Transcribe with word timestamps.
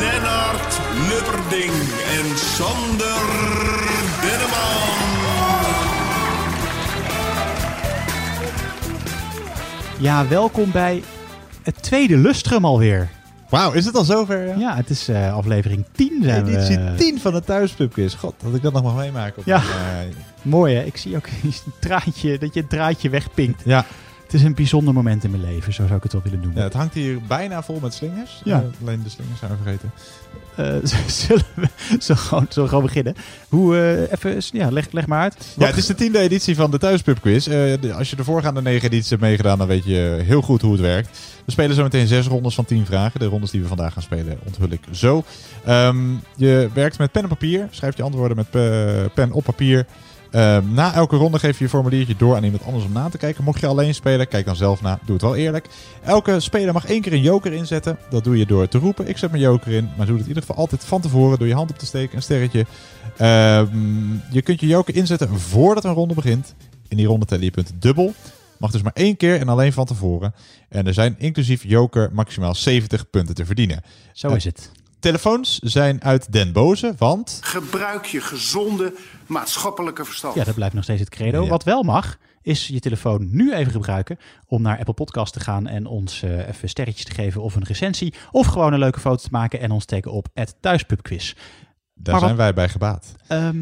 Lennart 0.00 0.80
Lubberding 1.08 1.72
en 2.18 2.38
Sander 2.38 3.20
Denneman. 4.22 4.90
Ja, 9.98 10.28
welkom 10.28 10.70
bij 10.70 11.02
het 11.62 11.82
tweede 11.82 12.16
Lustrum 12.16 12.64
alweer. 12.64 13.08
Wauw, 13.48 13.72
is 13.72 13.84
het 13.84 13.94
al 13.96 14.04
zover? 14.04 14.46
Ja. 14.46 14.54
Ja, 14.58 14.76
het 14.76 14.90
is 14.90 15.08
eh, 15.08 15.34
aflevering 15.36 15.84
10 15.92 16.20
zijn 16.22 16.44
we. 16.44 16.50
Editie 16.50 16.94
10 16.94 17.20
van 17.20 17.32
de 17.32 17.40
Thuispubquiz. 17.44 18.14
God, 18.14 18.34
dat 18.44 18.54
ik 18.54 18.62
dat 18.62 18.72
nog 18.72 18.82
mag 18.82 18.94
meemaken. 18.96 19.38
Op 19.38 19.44
Ja. 19.44 19.58
mijn, 19.58 20.08
eh, 20.08 20.14
Mooi 20.42 20.74
hè, 20.74 20.82
ik 20.82 20.96
zie 20.96 21.16
ook 21.16 21.26
een 21.42 21.52
draadje, 21.80 22.38
dat 22.38 22.54
je 22.54 22.60
een 22.60 22.66
draadje 22.68 23.08
wegpinkt. 23.10 23.62
ja. 23.64 23.84
Het 24.32 24.40
is 24.40 24.46
een 24.46 24.54
bijzonder 24.54 24.94
moment 24.94 25.24
in 25.24 25.30
mijn 25.30 25.42
leven, 25.42 25.72
zo 25.72 25.82
zou 25.86 25.96
ik 25.96 26.02
het 26.02 26.12
wel 26.12 26.22
willen 26.22 26.38
ja, 26.38 26.44
noemen. 26.44 26.62
het 26.62 26.72
hangt 26.72 26.94
hier 26.94 27.18
bijna 27.28 27.62
vol 27.62 27.78
met 27.82 27.94
slingers. 27.94 28.40
Ja. 28.44 28.56
Eh, 28.58 28.82
alleen 28.82 29.02
de 29.02 29.08
slingers 29.08 29.38
zijn 29.38 29.50
we 29.50 29.56
vergeten. 29.62 29.90
Eh, 30.56 31.06
zullen 31.26 31.44
we 31.54 31.68
zo 32.00 32.14
gewoon, 32.14 32.46
zo 32.48 32.66
gewoon 32.66 32.82
beginnen? 32.82 33.14
Hoe, 33.48 33.76
eh, 33.76 34.12
even, 34.12 34.42
ja, 34.52 34.70
leg, 34.70 34.92
leg 34.92 35.06
maar 35.06 35.20
uit. 35.20 35.36
Ja, 35.58 35.66
het 35.66 35.76
is 35.76 35.86
de 35.86 35.94
tiende 35.94 36.18
editie 36.18 36.54
van 36.54 36.70
de 36.70 36.78
Thuispubquiz. 36.78 37.46
Eh, 37.46 37.52
de- 37.80 37.92
als 37.94 38.10
je 38.10 38.16
de 38.16 38.24
voorgaande 38.24 38.62
negen 38.62 38.88
edities 38.88 39.10
hebt 39.10 39.22
meegedaan, 39.22 39.58
dan 39.58 39.66
weet 39.66 39.84
je 39.84 40.20
heel 40.24 40.42
goed 40.42 40.62
hoe 40.62 40.72
het 40.72 40.80
werkt. 40.80 41.18
We 41.44 41.52
spelen 41.52 41.76
zo 41.76 41.82
meteen 41.82 42.06
zes 42.06 42.26
rondes 42.26 42.54
van 42.54 42.64
tien 42.64 42.86
vragen. 42.86 43.20
De 43.20 43.26
rondes 43.26 43.50
die 43.50 43.60
we 43.60 43.68
vandaag 43.68 43.92
gaan 43.92 44.02
spelen 44.02 44.38
onthul 44.44 44.70
ik 44.70 44.80
zo. 44.90 45.24
Ehm, 45.64 45.98
je 46.36 46.68
werkt 46.74 46.98
met 46.98 47.12
pen 47.12 47.22
en 47.22 47.28
papier. 47.28 47.68
Schrijft 47.70 47.96
je 47.96 48.02
antwoorden 48.02 48.36
met 48.36 48.50
pen 49.14 49.32
op 49.32 49.44
papier. 49.44 49.86
Ehm, 50.32 50.72
na 50.72 50.94
elke 50.94 51.16
ronde 51.16 51.38
geef 51.38 51.58
je 51.58 51.64
je 51.64 51.70
formuliertje 51.70 52.16
door 52.16 52.36
aan 52.36 52.44
iemand 52.44 52.64
anders 52.64 52.84
om 52.84 52.92
na 52.92 53.08
te 53.08 53.18
kijken. 53.18 53.44
Mocht 53.44 53.60
je 53.60 53.66
alleen 53.66 53.94
spelen, 53.94 54.28
kijk 54.28 54.44
dan 54.44 54.56
zelf 54.56 54.82
na. 54.82 54.98
Doe 55.04 55.12
het 55.12 55.22
wel 55.22 55.36
eerlijk. 55.36 55.66
Elke 56.02 56.40
speler 56.40 56.72
mag 56.72 56.86
één 56.86 57.00
keer 57.00 57.12
een 57.12 57.20
joker 57.20 57.52
inzetten. 57.52 57.98
Dat 58.10 58.24
doe 58.24 58.38
je 58.38 58.46
door 58.46 58.68
te 58.68 58.78
roepen, 58.78 59.08
ik 59.08 59.18
zet 59.18 59.30
mijn 59.30 59.42
joker 59.42 59.72
in. 59.72 59.88
Maar 59.96 60.06
doe 60.06 60.14
het 60.14 60.22
in 60.22 60.28
ieder 60.28 60.42
geval 60.42 60.56
altijd 60.56 60.84
van 60.84 61.00
tevoren. 61.00 61.38
Door 61.38 61.48
je 61.48 61.54
hand 61.54 61.70
op 61.70 61.78
te 61.78 61.86
steken, 61.86 62.16
een 62.16 62.22
sterretje. 62.22 62.66
Ehm, 63.16 64.12
je 64.30 64.42
kunt 64.42 64.60
je 64.60 64.66
joker 64.66 64.94
inzetten 64.96 65.38
voordat 65.38 65.84
een 65.84 65.92
ronde 65.94 66.14
begint. 66.14 66.54
In 66.88 66.96
die 66.96 67.06
ronde 67.06 67.26
tellen 67.26 67.44
je 67.44 67.50
punten 67.50 67.80
dubbel. 67.80 68.14
Mag 68.58 68.70
dus 68.70 68.82
maar 68.82 68.92
één 68.94 69.16
keer 69.16 69.40
en 69.40 69.48
alleen 69.48 69.72
van 69.72 69.84
tevoren. 69.84 70.34
En 70.68 70.86
er 70.86 70.94
zijn 70.94 71.14
inclusief 71.18 71.64
joker 71.64 72.10
maximaal 72.12 72.54
70 72.54 73.10
punten 73.10 73.34
te 73.34 73.44
verdienen. 73.44 73.82
Zo 74.12 74.28
Eh, 74.28 74.36
is 74.36 74.44
het. 74.44 74.70
Telefoons 75.02 75.58
zijn 75.58 76.02
uit 76.02 76.32
Den 76.32 76.52
Boze, 76.52 76.94
want... 76.98 77.38
Gebruik 77.42 78.04
je 78.04 78.20
gezonde 78.20 78.94
maatschappelijke 79.26 80.04
verstand. 80.04 80.34
Ja, 80.34 80.44
dat 80.44 80.54
blijft 80.54 80.74
nog 80.74 80.84
steeds 80.84 81.00
het 81.00 81.08
credo. 81.08 81.42
Ja. 81.42 81.48
Wat 81.48 81.64
wel 81.64 81.82
mag, 81.82 82.18
is 82.42 82.66
je 82.66 82.80
telefoon 82.80 83.28
nu 83.30 83.54
even 83.54 83.72
gebruiken 83.72 84.18
om 84.46 84.62
naar 84.62 84.78
Apple 84.78 84.94
Podcast 84.94 85.32
te 85.32 85.40
gaan 85.40 85.66
en 85.66 85.86
ons 85.86 86.22
eh, 86.22 86.48
even 86.48 86.68
sterretjes 86.68 87.04
te 87.04 87.14
geven 87.14 87.42
of 87.42 87.54
een 87.54 87.64
recensie. 87.64 88.14
Of 88.30 88.46
gewoon 88.46 88.72
een 88.72 88.78
leuke 88.78 89.00
foto 89.00 89.22
te 89.22 89.28
maken 89.30 89.60
en 89.60 89.70
ons 89.70 89.84
teken 89.84 90.12
op 90.12 90.28
het 90.34 90.54
Thuispubquiz. 90.60 91.34
Daar 92.02 92.14
Maar 92.14 92.22
zijn 92.24 92.36
wat- 92.36 92.44
wij 92.44 92.54
bij 92.54 92.68
gebaat. 92.68 93.12
Ehm, 93.26 93.54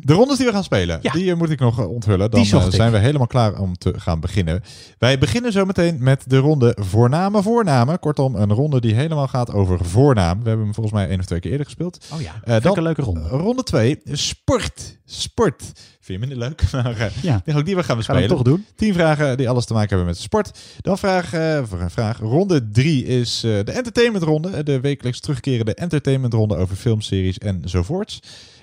De 0.00 0.12
rondes 0.12 0.36
die 0.36 0.46
we 0.46 0.52
gaan 0.52 0.64
spelen, 0.64 0.98
Ja. 1.02 1.12
die 1.12 1.30
eh, 1.30 1.36
moet 1.36 1.50
ik 1.50 1.60
nog 1.60 1.78
eh, 1.78 1.90
onthullen. 1.90 2.30
Dan 2.30 2.40
eh, 2.40 2.66
zijn 2.68 2.92
we 2.92 2.98
helemaal 2.98 3.26
klaar 3.26 3.60
om 3.60 3.78
te 3.78 4.00
gaan 4.00 4.20
beginnen. 4.20 4.62
Wij 4.98 5.18
beginnen 5.18 5.52
zo 5.52 5.64
meteen 5.64 5.96
met 6.00 6.24
de 6.26 6.36
ronde 6.36 6.76
voornamen 6.80 7.42
voornamen. 7.42 7.98
Kortom, 7.98 8.34
een 8.34 8.52
ronde 8.52 8.80
die 8.80 8.94
helemaal 8.94 9.28
gaat 9.28 9.52
over 9.52 9.84
voornaam. 9.84 10.42
We 10.42 10.48
hebben 10.48 10.64
hem 10.64 10.74
volgens 10.74 10.94
mij 10.94 11.08
één 11.08 11.18
of 11.18 11.24
twee 11.24 11.40
keer 11.40 11.50
eerder 11.50 11.66
gespeeld. 11.66 12.06
oh 12.14 12.20
ja, 12.20 12.34
Eh, 12.44 12.60
dan- 12.62 12.70
ik 12.72 12.76
een 12.76 12.82
leuke 12.82 13.02
ronde. 13.02 13.20
Ronde 13.28 13.62
2, 13.62 14.00
sport. 14.04 14.98
Sport. 15.04 15.62
Vind 16.08 16.20
je 16.20 16.26
minder 16.26 16.48
leuk? 16.48 16.62
Maar 16.72 16.96
eh, 17.00 17.22
Ja, 17.22 17.40
denk 17.44 17.58
ook 17.58 17.64
die 17.64 17.74
we 17.76 17.82
gaan 17.82 17.84
gaan 17.84 17.96
we 17.96 17.96
bespelen. 17.96 18.22
het 18.22 18.30
toch 18.30 18.42
doen. 18.42 18.64
Tien 18.76 18.94
vragen 18.94 19.36
die 19.36 19.48
alles 19.48 19.64
te 19.64 19.72
maken 19.72 19.88
hebben 19.88 20.06
met 20.06 20.16
sport. 20.18 20.58
Dan 20.80 20.98
vraag, 20.98 21.32
eh, 21.32 21.62
vraag, 21.88 22.18
ronde 22.18 22.68
drie 22.70 23.04
is 23.04 23.42
eh, 23.44 23.50
de 23.64 23.72
entertainmentronde. 23.72 24.62
De 24.62 24.80
wekelijks 24.80 25.20
terugkerende 25.20 25.74
entertainmentronde 25.74 26.56
over 26.56 26.76
filmseries 26.76 27.38
enzovoorts. 27.38 28.20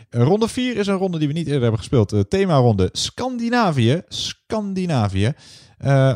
Eh, 0.10 0.22
ronde 0.24 0.48
vier 0.48 0.78
is 0.78 0.88
een 0.88 0.96
ronde 0.98 1.18
die 1.18 1.28
we 1.28 1.34
niet 1.34 1.46
eerder 1.46 1.62
hebben 1.62 1.80
gespeeld. 1.80 2.14
Uh, 2.14 2.20
themaronde 2.20 2.90
Scandinavië. 2.92 4.02
Scandinavië. 4.08 5.34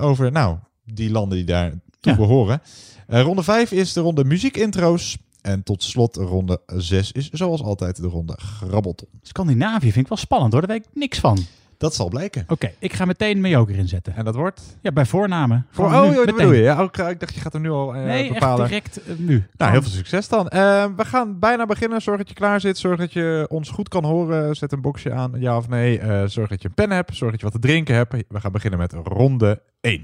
Over, 0.02 0.32
nou, 0.32 0.58
die 0.86 1.12
landen 1.12 1.38
die 1.38 1.46
daar 1.48 1.70
toe 2.00 2.12
Ja. 2.12 2.16
behoren. 2.18 2.62
Eh, 3.08 3.22
ronde 3.22 3.44
vijf 3.44 3.72
is 3.72 3.94
de 3.94 4.00
ronde 4.02 4.24
muziekintro's. 4.24 5.18
En 5.42 5.64
tot 5.64 5.84
slot 5.84 6.16
ronde 6.16 6.62
6 6.68 7.12
is 7.12 7.30
zoals 7.30 7.62
altijd 7.62 8.02
de 8.02 8.08
ronde 8.08 8.38
grabbelton. 8.38 9.08
Scandinavië 9.22 9.92
vind 9.92 10.04
ik 10.04 10.08
wel 10.08 10.18
spannend 10.18 10.52
hoor, 10.52 10.62
daar 10.62 10.76
weet 10.78 10.86
ik 10.86 10.92
niks 10.94 11.20
van. 11.20 11.38
Dat 11.80 11.96
zal 11.96 12.10
blijken. 12.10 12.44
Oké, 12.48 12.72
ik 12.80 12.94
ga 12.94 13.06
meteen 13.06 13.42
mijn 13.42 13.54
joker 13.54 13.76
inzetten. 13.76 14.16
En 14.16 14.26
dat 14.26 14.36
wordt? 14.36 14.62
Ja, 14.82 14.92
bij 14.92 15.06
voornamen. 15.06 15.66
Voor, 15.72 15.86
oh, 15.86 15.92
joh, 15.92 16.26
dat 16.26 16.36
bedoel 16.36 16.52
je. 16.52 16.62
Ja, 16.62 16.80
ook, 16.80 16.98
ik 16.98 17.20
dacht, 17.20 17.34
je 17.34 17.42
gaat 17.42 17.54
hem 17.54 17.62
nu 17.62 17.70
al 17.70 17.96
eh, 17.96 18.04
Nee, 18.04 18.34
bepalen. 18.34 18.70
echt 18.70 18.94
direct 18.94 19.04
eh, 19.08 19.28
nu. 19.28 19.46
Nou, 19.58 19.72
heel 19.72 19.82
veel 19.82 19.92
succes 19.92 20.28
dan. 20.28 20.48
Eh, 20.48 20.86
we 20.96 21.06
gaan 21.06 21.40
bijna 21.40 21.66
beginnen. 21.66 22.02
Zorg 22.02 22.18
dat 22.18 22.30
je 22.30 22.36
klaar 22.36 22.60
zit. 22.60 22.78
Zorg 22.78 23.00
dat 23.00 23.14
je 23.14 23.46
ons 23.50 23.70
goed 23.70 23.90
kan 23.90 24.04
horen. 24.06 24.56
Zet 24.56 24.72
een 24.72 24.82
boxje 24.82 25.12
aan, 25.12 25.32
ja 25.36 25.58
of 25.58 25.68
nee. 25.68 26.28
Zorg 26.28 26.50
dat 26.50 26.62
je 26.62 26.68
een 26.68 26.74
pen 26.74 26.92
hebt. 26.92 27.16
Zorg 27.16 27.32
dat 27.32 27.40
je 27.40 27.46
wat 27.46 27.62
te 27.62 27.68
drinken 27.68 27.96
hebt. 27.96 28.14
We 28.28 28.40
gaan 28.40 28.52
beginnen 28.52 28.80
met 28.80 28.94
ronde 28.94 29.62
1. 29.82 30.02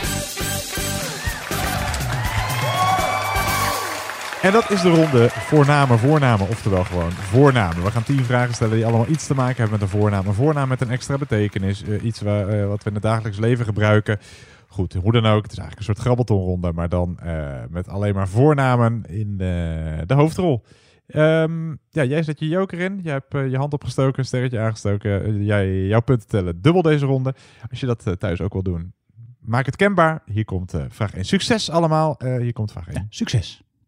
En 4.46 4.52
dat 4.52 4.72
is 4.72 4.82
de 4.82 4.90
ronde 4.90 5.30
voornamen, 5.30 6.00
voornamen, 6.00 6.48
oftewel 6.48 6.84
gewoon 6.84 7.12
voornamen. 7.12 7.84
We 7.84 7.92
gaan 7.92 8.04
tien 8.04 8.24
vragen 8.24 8.54
stellen 8.54 8.76
die 8.76 8.86
allemaal 8.86 9.08
iets 9.08 9.28
te 9.28 9.34
maken 9.34 9.56
hebben 9.56 9.80
met 9.80 9.82
een 9.82 10.00
voornaam. 10.00 10.28
Een 10.28 10.34
voornaam 10.34 10.68
met 10.68 10.82
een 10.82 10.90
extra 10.90 11.18
betekenis. 11.18 11.84
eh, 11.84 12.04
iets 12.04 12.22
waar, 12.22 12.50
eh, 12.50 12.68
wat 12.68 12.84
we 12.84 12.90
in 12.90 12.94
het 12.94 13.04
dagelijks 13.04 13.38
leven 13.38 13.66
gebruiken. 13.66 14.20
Goed, 14.68 14.94
hoe 14.94 15.12
dan 15.12 15.26
ook. 15.26 15.44
Het 15.44 15.52
is 15.52 15.58
eigenlijk 15.58 15.78
een 15.78 15.84
soort 15.84 16.06
grabbeltonronde, 16.06 16.74
maar 16.74 16.90
dan 16.90 17.20
eh, 17.20 17.64
met 17.70 17.88
alleen 17.88 18.14
maar 18.14 18.28
voornamen 18.28 19.04
in 19.08 19.38
de 19.38 20.14
hoofdrol. 20.14 20.64
Ehm, 21.08 21.70
ja, 21.90 22.04
jij 22.04 22.24
zet 22.24 22.40
je 22.40 22.48
joker 22.48 22.80
in. 22.80 23.00
Jij 23.04 23.14
hebt 23.14 23.52
je 23.52 23.58
hand 23.58 23.74
opgestoken, 23.74 24.20
een 24.20 24.26
sterretje 24.26 24.60
aangestoken. 24.60 25.44
Jij, 25.44 25.86
jouw 25.86 26.02
punten 26.02 26.28
tellen 26.28 26.62
dubbel 26.62 26.82
deze 26.82 27.06
ronde. 27.06 27.36
Als 27.70 27.80
je 27.80 27.86
dat 27.86 28.20
thuis 28.20 28.42
ook 28.42 28.54
wil 28.54 28.64
doen, 28.64 28.94
maak 29.40 29.66
het 29.66 29.76
kenbaar. 29.76 30.22
Hier 30.26 30.46
komt 30.46 30.74
vraag 30.90 31.14
1. 31.14 31.26
Succes 31.26 31.70
allemaal. 31.70 32.16
Hier 32.20 32.54
komt 32.54 32.72
vraag 32.72 32.88
1. 32.88 32.96
Ja, 32.96 33.06
succes. 33.10 33.64
Someone 33.66 33.84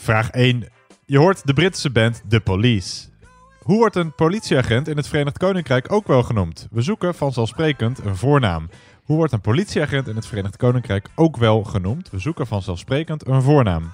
Vraag 0.08 0.30
1. 0.30 0.64
Je 1.06 1.18
hoort 1.18 1.46
de 1.46 1.52
Britse 1.52 1.90
band 1.90 2.22
The 2.28 2.40
Police. 2.40 3.08
Hoe 3.58 3.76
wordt 3.76 3.96
een 3.96 4.14
politieagent 4.14 4.88
in 4.88 4.96
het 4.96 5.08
Verenigd 5.08 5.38
Koninkrijk 5.38 5.92
ook 5.92 6.06
wel 6.06 6.22
genoemd? 6.22 6.68
We 6.70 6.82
zoeken 6.82 7.14
vanzelfsprekend 7.14 7.98
een 8.04 8.16
voornaam. 8.16 8.68
Hoe 9.08 9.16
wordt 9.16 9.32
een 9.32 9.40
politieagent 9.40 10.08
in 10.08 10.16
het 10.16 10.26
Verenigd 10.26 10.56
Koninkrijk 10.56 11.08
ook 11.14 11.36
wel 11.36 11.64
genoemd? 11.64 12.10
We 12.10 12.18
zoeken 12.18 12.46
vanzelfsprekend 12.46 13.26
een 13.26 13.42
voornaam. 13.42 13.92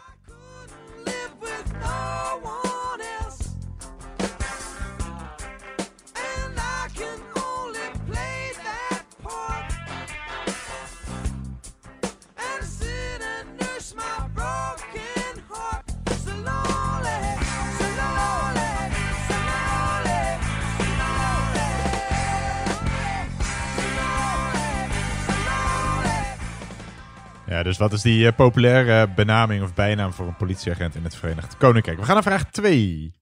Dus 27.65 27.79
wat 27.79 27.93
is 27.93 28.03
die 28.03 28.27
eh, 28.27 28.37
populaire 28.37 29.09
benaming 29.09 29.63
of 29.63 29.75
bijnaam 29.75 30.13
voor 30.13 30.27
een 30.27 30.37
politieagent 30.37 30.95
in 30.95 31.05
het 31.05 31.17
Verenigd 31.17 31.57
Koninkrijk? 31.57 31.99
We 31.99 32.05
gaan 32.05 32.15
naar 32.15 32.23
vraag 32.23 32.51
2. 32.51 33.13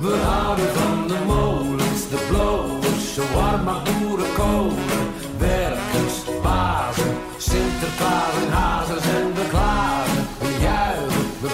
We 0.00 0.20
houden 0.24 0.68
van 0.74 1.08
de 1.08 1.18
molens, 1.26 2.08
de 2.08 2.26
blowers, 2.28 3.16
maar 3.64 3.82
boerenkolen, 3.82 4.76
werkers, 5.38 6.42
bazen, 6.42 7.16
Sinterklaas 7.38 8.34
en 8.44 8.52
hazes 8.52 9.04
en 9.04 9.34
we. 9.34 10.28
We 10.38 10.58
juichen, 10.60 11.26
we 11.40 11.48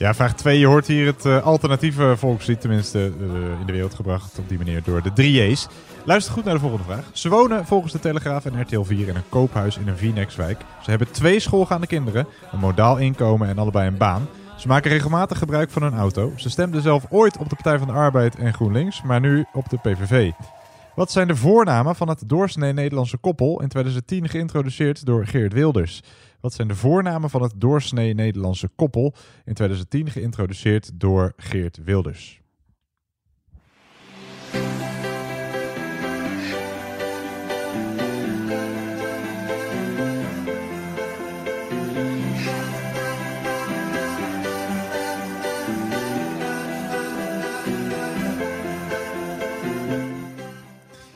Ja, 0.00 0.14
vraag 0.14 0.34
2. 0.34 0.58
Je 0.58 0.66
hoort 0.66 0.86
hier 0.86 1.06
het 1.06 1.24
eh, 1.24 1.42
alternatieve 1.42 2.14
volkslied, 2.16 2.60
tenminste 2.60 2.98
eh, 2.98 3.60
in 3.60 3.66
de 3.66 3.72
wereld 3.72 3.94
gebracht 3.94 4.38
op 4.38 4.48
die 4.48 4.58
manier 4.58 4.82
door 4.82 5.02
de 5.02 5.10
3J's. 5.10 5.68
Luister 6.04 6.32
goed 6.32 6.44
naar 6.44 6.54
de 6.54 6.60
volgende 6.60 6.84
vraag. 6.84 7.04
Ze 7.12 7.28
wonen 7.28 7.66
volgens 7.66 7.92
de 7.92 7.98
Telegraaf 7.98 8.44
en 8.44 8.60
RTL 8.60 8.82
4 8.82 9.08
in 9.08 9.16
een 9.16 9.28
koophuis 9.28 9.76
in 9.76 9.88
een 9.88 9.96
Vienexwijk. 9.96 10.60
Ze 10.82 10.90
hebben 10.90 11.10
twee 11.10 11.40
schoolgaande 11.40 11.86
kinderen, 11.86 12.26
een 12.52 12.58
modaal 12.58 12.98
inkomen 12.98 13.48
en 13.48 13.58
allebei 13.58 13.86
een 13.86 13.96
baan. 13.96 14.28
Ze 14.56 14.68
maken 14.68 14.90
regelmatig 14.90 15.38
gebruik 15.38 15.70
van 15.70 15.82
hun 15.82 15.94
auto. 15.94 16.32
Ze 16.36 16.50
stemden 16.50 16.82
zelf 16.82 17.06
ooit 17.10 17.38
op 17.38 17.48
de 17.48 17.54
Partij 17.54 17.78
van 17.78 17.86
de 17.86 17.94
Arbeid 17.94 18.36
en 18.36 18.54
GroenLinks, 18.54 19.02
maar 19.02 19.20
nu 19.20 19.44
op 19.52 19.68
de 19.68 19.78
PVV. 19.78 20.30
Wat 20.94 21.10
zijn 21.10 21.26
de 21.26 21.36
voornamen 21.36 21.96
van 21.96 22.08
het 22.08 22.22
doorsnee 22.26 22.72
Nederlandse 22.72 23.16
koppel 23.16 23.62
in 23.62 23.68
2010 23.68 24.28
geïntroduceerd 24.28 25.06
door 25.06 25.26
Geert 25.26 25.52
Wilders? 25.52 26.02
Wat 26.40 26.52
zijn 26.52 26.68
de 26.68 26.74
voornamen 26.74 27.30
van 27.30 27.42
het 27.42 27.52
doorsnee 27.56 28.14
Nederlandse 28.14 28.68
koppel 28.68 29.14
in 29.44 29.54
2010 29.54 30.10
geïntroduceerd 30.10 30.90
door 30.94 31.32
Geert 31.36 31.78
Wilders? 31.84 32.40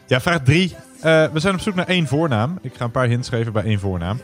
Ja, 0.06 0.20
vraag 0.20 0.43
3. 0.43 0.77
we 1.00 1.31
zijn 1.35 1.55
op 1.55 1.61
zoek 1.61 1.75
naar 1.75 1.87
één 1.87 2.06
voornaam. 2.06 2.59
Ik 2.62 2.75
ga 2.75 2.85
een 2.85 2.91
paar 2.91 3.09
hints 3.09 3.29
geven 3.29 3.53
bij 3.53 3.65
één 3.65 3.81
voornaam. 3.81 4.19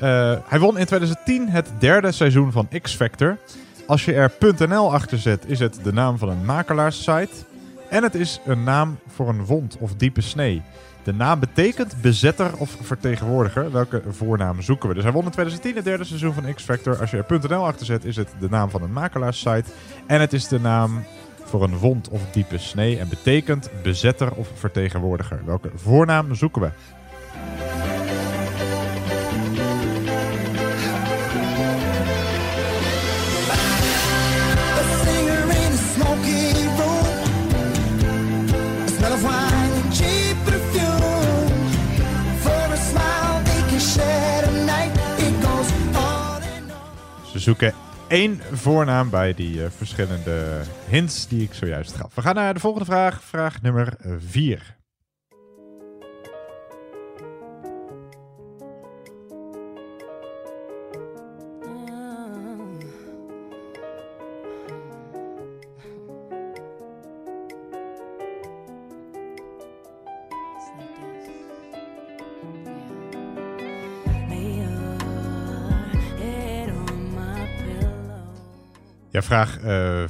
Eh, 0.00 0.36
hij 0.44 0.58
won 0.58 0.78
in 0.78 0.86
2010 0.86 1.48
het 1.48 1.70
derde 1.78 2.12
seizoen 2.12 2.52
van 2.52 2.68
X 2.82 2.94
Factor. 2.94 3.36
Als 3.86 4.04
je 4.04 4.12
er 4.12 4.32
.nl 4.68 4.92
achter 4.92 5.18
zet, 5.18 5.44
is 5.46 5.58
het 5.58 5.80
de 5.82 5.92
naam 5.92 6.18
van 6.18 6.28
een 6.28 6.44
makelaarssite. 6.44 7.34
En 7.88 8.02
het 8.02 8.14
is 8.14 8.40
een 8.44 8.64
naam 8.64 8.98
voor 9.06 9.28
een 9.28 9.44
wond 9.44 9.76
of 9.78 9.94
diepe 9.94 10.20
snee. 10.20 10.62
De 11.02 11.12
naam 11.12 11.40
betekent 11.40 11.94
bezetter 12.00 12.56
of 12.56 12.76
vertegenwoordiger. 12.82 13.72
Welke 13.72 14.02
voornaam 14.08 14.62
zoeken 14.62 14.88
we? 14.88 14.94
Dus 14.94 15.02
hij 15.02 15.12
won 15.12 15.24
in 15.24 15.30
2010 15.30 15.74
het 15.74 15.84
derde 15.84 16.04
seizoen 16.04 16.32
van 16.32 16.54
X 16.54 16.62
Factor. 16.62 17.00
Als 17.00 17.10
je 17.10 17.24
er 17.28 17.48
.nl 17.48 17.66
achter 17.66 17.86
zet, 17.86 18.04
is 18.04 18.16
het 18.16 18.28
de 18.40 18.48
naam 18.48 18.70
van 18.70 18.82
een 18.82 18.92
makelaarssite. 18.92 19.70
En 20.06 20.20
het 20.20 20.32
is 20.32 20.48
de 20.48 20.60
naam 20.60 21.04
voor 21.44 21.62
een 21.62 21.78
wond 21.78 22.08
of 22.08 22.20
diepe 22.30 22.58
snee. 22.58 22.98
En 22.98 23.08
betekent 23.08 23.70
bezetter 23.82 24.32
of 24.32 24.48
vertegenwoordiger. 24.54 25.40
Welke 25.44 25.70
voornaam 25.74 26.34
zoeken 26.34 26.62
we? 26.62 26.70
Zoeken 47.50 47.74
één 48.08 48.40
voornaam 48.52 49.10
bij 49.10 49.34
die 49.34 49.64
eh, 49.64 49.70
verschillende 49.76 50.60
hints 50.88 51.28
die 51.28 51.42
ik 51.42 51.54
zojuist 51.54 51.96
gaf. 51.96 52.14
We 52.14 52.22
gaan 52.22 52.34
naar 52.34 52.54
de 52.54 52.60
volgende 52.60 52.86
vraag. 52.86 53.22
Vraag 53.22 53.62
nummer 53.62 53.96
4. 54.18 54.79
Vraag 79.22 79.58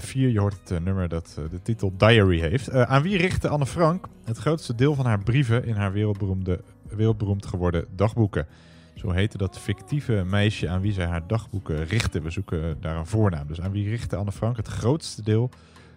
4. 0.01 0.29
je 0.29 0.41
hoort 0.41 0.59
het 0.61 0.71
eh, 0.71 0.79
nummer 0.79 1.09
dat 1.09 1.37
eh, 1.39 1.45
de 1.51 1.63
titel 1.63 1.93
Diary 1.97 2.41
heeft. 2.41 2.69
Eh, 2.69 2.83
aan 2.83 3.03
wie 3.03 3.17
richtte 3.17 3.49
Anne 3.49 3.67
Frank 3.67 4.07
het 4.25 4.39
grootste 4.39 4.75
deel 4.75 4.95
van 4.95 5.07
haar 5.07 5.19
brieven 5.19 5.65
in 5.65 5.75
haar 5.75 5.93
wereldberoemde, 5.93 6.61
wereldberoemd 6.89 7.47
geworden 7.47 7.87
dagboeken? 7.97 8.47
Zo 8.95 9.11
heette 9.11 9.39
dat 9.39 9.59
fictieve 9.59 10.25
meisje 10.27 10.69
aan 10.69 10.81
wie 10.81 10.93
zij 10.93 11.07
haar 11.07 11.27
dagboeken 11.27 11.85
richtte. 11.85 12.21
We 12.21 12.31
zoeken 12.31 12.77
daar 12.81 12.97
een 12.97 13.07
voornaam. 13.07 13.47
Dus 13.47 13.61
aan 13.61 13.73
wie 13.73 13.89
richtte 13.89 14.17
Anne 14.17 14.33
Frank 14.33 14.57
het 14.57 14.69
grootste 14.69 15.23
deel 15.23 15.51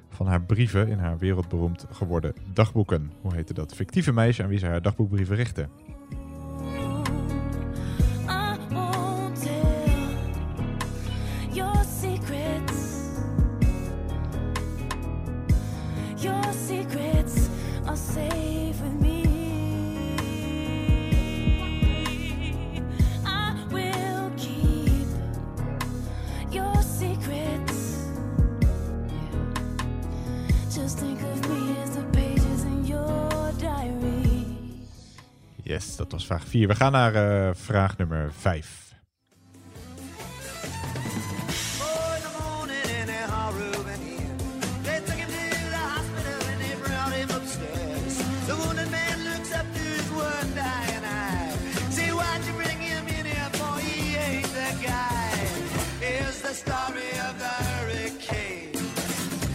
van 0.10 0.28
haar 0.28 0.42
brieven 0.42 0.88
in 0.88 0.98
haar 0.98 1.18
wereldberoemd 1.18 1.86
geworden 1.92 2.34
dagboeken? 2.54 3.12
Hoe 3.22 3.34
heette 3.34 3.54
dat 3.54 3.76
fictieve 3.76 4.12
meisje 4.12 4.44
aan 4.44 4.50
wie 4.50 4.60
zij 4.60 4.70
haar 4.70 4.82
dagboekbrieven 4.82 5.36
richtte? 5.36 5.68
The 56.44 56.54
story 56.54 57.10
of 57.28 57.34
the 57.38 57.54
hurricane. 57.64 58.72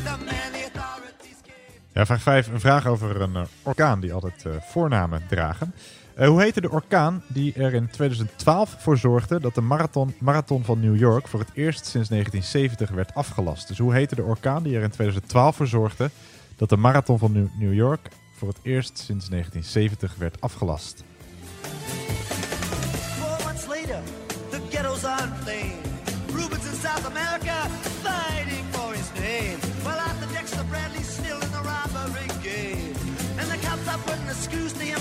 The 0.04 0.24
man 0.24 0.52
the 0.52 0.64
authorities 0.66 1.38
gave. 1.42 1.80
Ja, 1.92 2.06
vraag 2.06 2.22
5. 2.22 2.46
Een 2.46 2.60
vraag 2.60 2.86
over 2.86 3.20
een 3.20 3.36
eh, 3.36 3.42
orkaan 3.62 4.00
die 4.00 4.12
altijd 4.12 4.44
eh, 4.46 4.52
voornamen 4.60 5.22
dragen. 5.28 5.74
Eh, 6.18 6.28
hoe 6.28 6.40
heette 6.40 6.60
de 6.60 6.70
orkaan 6.70 7.22
die 7.26 7.52
er 7.52 7.74
in 7.74 7.90
2012 7.90 8.76
voor 8.78 8.98
zorgde 8.98 9.40
dat 9.40 9.54
de 9.54 9.60
marathon, 9.60 10.14
marathon 10.18 10.64
van 10.64 10.80
New 10.80 10.96
York 10.96 11.28
voor 11.28 11.40
het 11.40 11.50
eerst 11.54 11.86
sinds 11.86 12.08
1970 12.08 12.90
werd 12.90 13.14
afgelast? 13.14 13.68
Dus 13.68 13.78
hoe 13.78 13.94
heette 13.94 14.14
de 14.14 14.22
orkaan 14.22 14.62
die 14.62 14.76
er 14.76 14.82
in 14.82 14.90
2012 14.90 15.56
voor 15.56 15.66
zorgde 15.66 16.10
dat 16.56 16.68
de 16.68 16.76
marathon 16.76 17.18
van 17.18 17.50
New 17.58 17.74
York 17.74 18.08
voor 18.36 18.48
het 18.48 18.58
eerst 18.62 18.98
sinds 18.98 19.28
1970 19.28 20.14
werd 20.16 20.40
afgelast? 20.40 21.04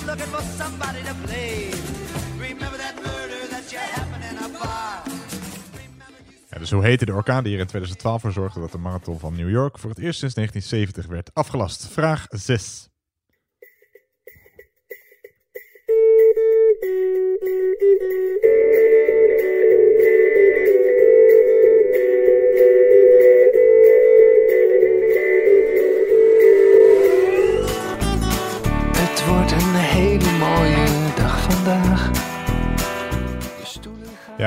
Looking 0.08 0.32
for 0.36 0.44
somebody 0.64 1.02
to 1.04 1.14
blame. 1.26 1.82
Remember 2.40 2.78
that 2.78 2.96
murder 2.96 3.42
that 3.50 3.72
you 3.72 3.80
happened 3.80 4.24
in 4.32 4.38
a 4.38 4.48
bar. 4.60 5.04
Ja, 6.50 6.58
dus 6.58 6.72
hoe 6.72 6.84
heette 6.84 7.06
de 7.06 7.14
orkaan 7.14 7.44
die 7.44 7.54
er 7.54 7.60
in 7.60 7.68
2012 7.68 8.22
voor 8.22 8.32
zorgde 8.32 8.60
dat 8.60 8.72
de 8.72 8.78
marathon 8.78 9.20
van 9.20 9.36
New 9.36 9.50
York 9.50 9.80
voor 9.80 9.90
het 9.90 10.00
eerst 10.00 10.20
sinds 10.20 10.36
1970 10.36 11.06
werd 11.06 11.34
afgelast? 11.34 11.88
Vraag 11.88 12.26
6. 12.30 12.90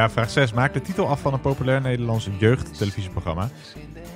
Vraag 0.09 0.30
6. 0.30 0.52
Maak 0.52 0.73
de 0.73 0.80
titel 0.80 1.09
af 1.09 1.21
van 1.21 1.33
een 1.33 1.40
populair 1.40 1.80
Nederlands 1.80 2.28
jeugdtelevisieprogramma. 2.38 3.49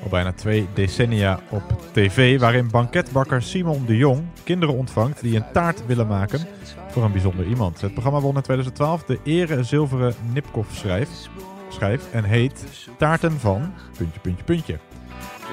Al 0.03 0.09
bijna 0.11 0.33
twee 0.33 0.69
decennia 0.75 1.41
op 1.51 1.63
tv, 1.93 2.39
waarin 2.41 2.71
banketbakker 2.71 3.43
Simon 3.43 3.85
de 3.87 3.97
Jong 3.97 4.23
kinderen 4.45 4.75
ontvangt 4.75 5.21
die 5.21 5.37
een 5.37 5.53
taart 5.53 5.87
willen 5.87 6.07
maken 6.07 6.47
voor 6.89 7.05
een 7.05 7.13
bijzonder 7.13 7.47
iemand. 7.47 7.81
Het 7.81 7.93
programma 7.93 8.21
won 8.21 8.37
in 8.37 8.43
2012 8.43 9.05
de 9.05 9.19
Ere 9.25 9.63
Zilveren 9.63 10.15
Nipkoff 10.33 10.75
schrijf, 10.75 11.09
schrijf 11.69 12.13
en 12.13 12.25
heet 12.25 12.65
Taarten 12.99 13.41
van... 13.41 13.73
puntje, 13.97 14.21
puntje, 14.21 14.45
puntje. 14.45 14.79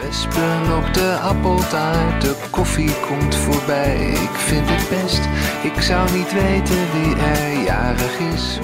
Wespen 0.01 0.77
op 0.77 0.93
de 0.93 1.19
appeltaart, 1.21 2.21
de 2.21 2.47
koffie 2.51 2.91
komt 3.07 3.35
voorbij. 3.35 4.11
Ik 4.11 4.35
vind 4.35 4.69
het 4.69 4.89
best, 5.01 5.21
ik 5.63 5.81
zou 5.81 6.11
niet 6.11 6.33
weten 6.33 6.91
wie 6.91 7.15
er 7.15 7.63
jarig 7.63 8.19
is. 8.19 8.59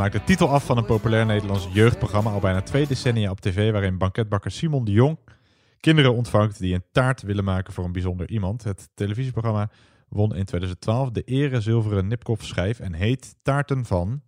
Dus 0.00 0.08
maak 0.10 0.20
de 0.20 0.32
titel 0.32 0.48
af 0.48 0.64
van 0.64 0.76
een 0.76 0.84
populair 0.84 1.26
Nederlands 1.26 1.68
jeugdprogramma 1.72 2.30
al 2.30 2.40
bijna 2.40 2.62
twee 2.62 2.86
decennia 2.86 3.30
op 3.30 3.40
tv, 3.40 3.72
waarin 3.72 3.98
banketbakker 3.98 4.50
Simon 4.50 4.84
de 4.84 4.92
Jong 4.92 5.18
kinderen 5.80 6.14
ontvangt 6.14 6.58
die 6.58 6.74
een 6.74 6.84
taart 6.92 7.22
willen 7.22 7.44
maken 7.44 7.72
voor 7.72 7.84
een 7.84 7.92
bijzonder 7.92 8.30
iemand. 8.30 8.64
Het 8.64 8.88
televisieprogramma 8.94 9.70
won 10.08 10.34
in 10.34 10.44
2012 10.44 11.10
de 11.10 11.22
Ere 11.22 11.60
Zilveren 11.60 12.06
Nipkoff 12.06 12.44
schijf 12.44 12.80
en 12.80 12.92
heet 12.92 13.34
Taarten 13.42 13.84
van... 13.84 14.22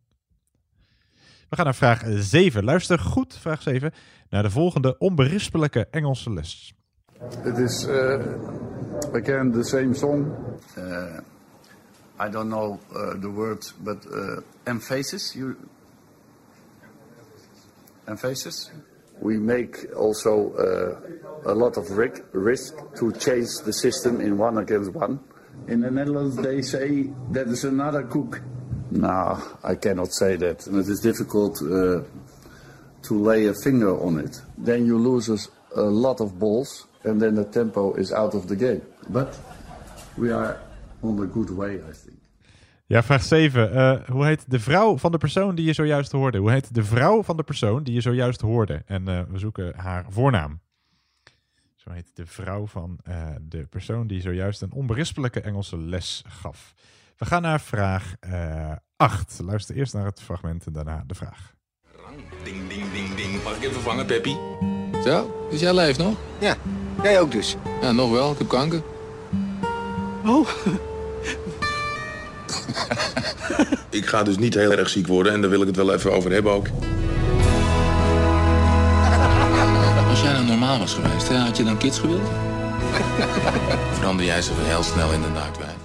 We 1.48 1.56
gaan 1.56 1.64
naar 1.64 1.74
vraag 1.74 2.02
7. 2.06 2.64
Luister 2.64 2.98
goed, 2.98 3.38
vraag 3.38 3.62
7, 3.62 3.92
naar 4.28 4.42
de 4.42 4.50
volgende 4.50 4.98
onberispelijke 4.98 5.86
Engelse 5.90 6.32
les. 6.32 6.74
It 7.44 7.58
is 7.58 7.86
uh, 7.88 7.94
again 9.12 9.52
the 9.52 9.64
same 9.64 9.94
song. 9.94 10.26
Uh, 10.78 11.18
I 12.22 12.28
don't 12.28 12.50
know 12.50 12.78
uh, 12.94 13.14
the 13.16 13.28
word, 13.28 13.66
but 13.80 14.06
uh, 14.06 14.42
emphasis. 14.64 15.34
You 15.34 15.56
emphasis. 18.06 18.70
We 19.20 19.38
make 19.38 19.92
also 19.96 20.52
uh, 20.54 21.50
a 21.50 21.54
lot 21.54 21.76
of 21.76 21.90
risk, 21.90 22.22
risk 22.30 22.74
to 22.98 23.10
change 23.14 23.48
the 23.64 23.72
system 23.72 24.20
in 24.20 24.38
one 24.38 24.58
against 24.58 24.92
one. 24.92 25.18
In 25.66 25.80
the 25.80 25.90
Netherlands, 25.90 26.36
they 26.36 26.62
say 26.62 27.10
that 27.32 27.48
is 27.48 27.64
another 27.64 28.04
cook. 28.04 28.40
No, 28.92 29.42
I 29.64 29.74
cannot 29.74 30.12
say 30.12 30.36
that. 30.36 30.68
And 30.68 30.78
it 30.78 30.88
is 30.88 31.00
difficult 31.00 31.60
uh, 31.60 32.02
to 33.02 33.14
lay 33.14 33.46
a 33.46 33.54
finger 33.54 34.00
on 34.00 34.20
it. 34.20 34.40
Then 34.56 34.86
you 34.86 34.96
lose 34.96 35.28
a 35.74 35.82
lot 35.82 36.20
of 36.20 36.38
balls, 36.38 36.86
and 37.02 37.20
then 37.20 37.34
the 37.34 37.46
tempo 37.46 37.94
is 37.94 38.12
out 38.12 38.34
of 38.34 38.46
the 38.46 38.54
game. 38.54 38.82
But 39.08 39.36
we 40.16 40.30
are 40.30 40.60
on 41.02 41.18
a 41.18 41.26
good 41.26 41.50
way, 41.50 41.80
I 41.82 41.92
think. 41.92 42.01
Ja, 42.92 43.02
vraag 43.02 43.22
7. 43.22 43.72
Eh, 43.72 44.08
hoe 44.08 44.24
heet 44.24 44.50
de 44.50 44.60
vrouw 44.60 44.98
van 44.98 45.12
de 45.12 45.18
persoon 45.18 45.54
die 45.54 45.64
je 45.64 45.72
zojuist 45.72 46.12
hoorde? 46.12 46.38
Hoe 46.38 46.50
heet 46.50 46.74
de 46.74 46.84
vrouw 46.84 47.22
van 47.22 47.36
de 47.36 47.42
persoon 47.42 47.82
die 47.82 47.94
je 47.94 48.00
zojuist 48.00 48.40
hoorde? 48.40 48.82
En 48.86 49.08
eh, 49.08 49.22
we 49.28 49.38
zoeken 49.38 49.74
haar 49.76 50.04
voornaam. 50.08 50.60
Zo 51.76 51.90
heet 51.90 52.10
de 52.14 52.26
vrouw 52.26 52.66
van 52.66 52.98
eh, 53.02 53.26
de 53.42 53.66
persoon 53.66 54.06
die 54.06 54.20
zojuist 54.20 54.62
een 54.62 54.72
onberispelijke 54.72 55.40
Engelse 55.40 55.78
les 55.78 56.24
gaf. 56.28 56.74
We 57.16 57.24
gaan 57.24 57.42
naar 57.42 57.60
vraag 57.60 58.14
8. 58.96 59.40
Luister 59.44 59.76
eerst 59.76 59.94
naar 59.94 60.06
het 60.06 60.22
fragment 60.22 60.66
en 60.66 60.72
daarna 60.72 61.04
de 61.06 61.14
vraag. 61.14 61.54
Ding, 62.44 62.68
ding, 62.68 62.92
ding, 62.92 63.14
ding. 63.14 63.42
Mag 63.44 63.56
ik 63.56 63.62
even 63.62 63.80
vangen, 63.80 64.06
Peppy? 64.06 64.34
Zo, 65.04 65.46
dus 65.50 65.60
jij 65.60 65.74
leeft 65.74 65.98
nog? 65.98 66.18
Ja, 66.40 66.56
jij 67.02 67.20
ook 67.20 67.30
dus. 67.30 67.56
Ja, 67.80 67.92
nog 67.92 68.10
wel. 68.10 68.32
Ik 68.32 68.38
heb 68.38 68.48
kanker. 68.48 68.82
Oh. 70.24 70.48
Ik 73.90 74.06
ga 74.06 74.22
dus 74.22 74.38
niet 74.38 74.54
heel 74.54 74.72
erg 74.72 74.88
ziek 74.88 75.06
worden 75.06 75.32
en 75.32 75.40
daar 75.40 75.50
wil 75.50 75.60
ik 75.60 75.66
het 75.66 75.76
wel 75.76 75.94
even 75.94 76.12
over 76.12 76.32
hebben 76.32 76.52
ook. 76.52 76.66
Als 80.08 80.20
jij 80.20 80.32
nou 80.32 80.46
normaal 80.46 80.78
was 80.78 80.94
geweest, 80.94 81.28
hè, 81.28 81.36
had 81.36 81.56
je 81.56 81.64
dan 81.64 81.76
kids 81.76 81.98
gewild? 81.98 82.28
Verander 83.96 84.26
jij 84.26 84.42
ze 84.42 84.52
heel 84.54 84.82
snel 84.82 85.12
in 85.12 85.22
een 85.22 85.32
naakwijf. 85.32 85.76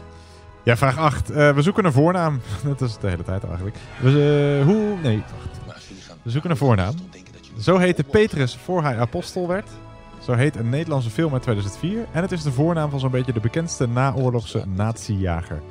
Ja, 0.64 0.78
vraag 0.78 0.98
8. 0.98 1.30
Eh, 1.30 1.54
we 1.54 1.62
zoeken 1.62 1.86
een 1.86 1.92
voornaam. 1.92 2.42
Dat 2.64 2.82
is 2.82 2.98
de 2.98 3.08
hele 3.08 3.24
tijd 3.24 3.44
eigenlijk. 3.44 3.78
We, 4.00 4.10
eh, 4.60 4.66
hoe... 4.66 4.98
Nee, 5.04 5.24
wacht. 5.66 5.88
We 6.24 6.30
zoeken 6.30 6.50
een 6.50 6.58
voornaam. 6.58 6.94
Zo 7.60 7.78
heette 7.78 8.04
Petrus 8.04 8.58
voor 8.64 8.84
hij 8.84 8.98
apostel 8.98 9.48
werd. 9.48 9.70
Zo 10.24 10.34
heet 10.34 10.56
een 10.56 10.70
Nederlandse 10.70 11.10
film 11.10 11.34
uit 11.34 11.42
2004. 11.42 12.06
En 12.12 12.22
het 12.22 12.32
is 12.32 12.44
de 12.44 12.52
voornaam 12.52 12.90
van 12.90 13.00
zo'n 13.00 13.12
beetje 13.12 13.34
de 13.34 13.40
bekendste 13.40 13.88
naoorlogse 13.88 14.64
natiejager. 14.76 15.62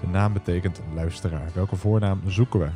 De 0.00 0.06
naam 0.06 0.32
betekent 0.32 0.80
luisteraar. 0.94 1.50
Welke 1.54 1.76
voornaam 1.76 2.22
zoeken 2.26 2.60
we? 2.60 2.68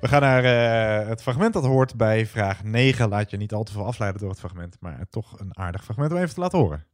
We 0.00 0.08
gaan 0.08 0.20
naar 0.20 0.44
eh, 0.44 1.08
het 1.08 1.22
fragment 1.22 1.52
dat 1.52 1.64
hoort 1.64 1.96
bij 1.96 2.26
vraag 2.26 2.64
9. 2.64 3.08
Laat 3.08 3.30
je 3.30 3.36
niet 3.36 3.52
al 3.52 3.62
te 3.62 3.72
veel 3.72 3.84
afleiden 3.84 4.20
door 4.20 4.30
het 4.30 4.38
fragment, 4.38 4.76
maar 4.80 5.06
toch 5.10 5.40
een 5.40 5.58
aardig 5.58 5.84
fragment 5.84 6.12
om 6.12 6.16
even 6.16 6.34
te 6.34 6.40
laten 6.40 6.58
horen. 6.58 6.89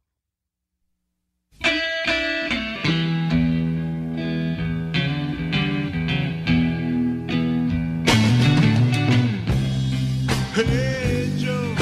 Hey 10.57 11.29
Joe, 11.35 11.75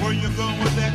where 0.00 0.12
you 0.12 0.28
going 0.36 0.62
with 0.62 0.76
that 0.76 0.92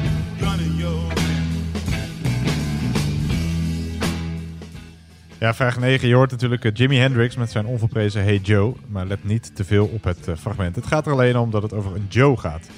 Ja, 5.40 5.54
vraag 5.54 5.80
9. 5.80 6.08
Je 6.08 6.16
hoort 6.16 6.32
natuurlijk 6.32 6.66
eh, 6.66 6.72
Jimi 6.74 6.98
Hendrix 6.98 7.36
met 7.36 7.52
zijn 7.52 7.66
onverprezen 7.66 8.24
Hey 8.24 8.38
Joe. 8.38 8.74
Maar 8.88 9.06
let 9.06 9.24
niet 9.24 9.56
te 9.56 9.64
veel 9.64 9.86
op 9.86 10.04
het 10.04 10.28
eh, 10.28 10.36
fragment. 10.36 10.76
Het 10.76 10.88
gaat 10.88 11.06
er 11.06 11.12
alleen 11.12 11.38
om 11.38 11.52
dat 11.52 11.62
het 11.62 11.74
over 11.74 11.96
een 11.96 12.08
Joe 12.10 12.38
gaat. 12.38 12.70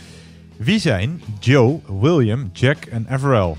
Wie 0.58 0.80
zijn 0.80 1.22
Joe, 1.40 1.80
William, 2.00 2.50
Jack 2.54 2.86
en 2.86 3.06
Everell? 3.10 3.56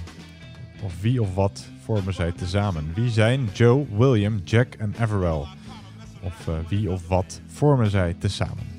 Of 0.82 1.00
wie 1.00 1.22
of 1.22 1.34
wat 1.34 1.64
vormen 1.84 2.14
zij 2.14 2.32
tezamen? 2.32 2.92
Wie 2.94 3.10
zijn 3.10 3.48
Joe, 3.52 3.86
William, 3.96 4.40
Jack 4.44 4.74
en 4.74 4.94
Everell? 5.00 5.44
Of 6.22 6.48
eh, 6.48 6.54
wie 6.68 6.90
of 6.90 7.08
wat 7.08 7.40
vormen 7.46 7.90
zij 7.90 8.14
tezamen? 8.18 8.71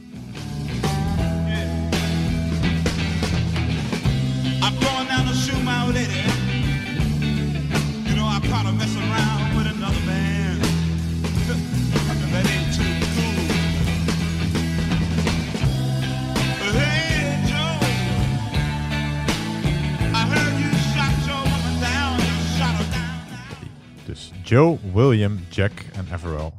Joe, 24.53 24.77
William, 24.93 25.39
Jack 25.49 25.71
en 25.93 26.05
Everell. 26.13 26.51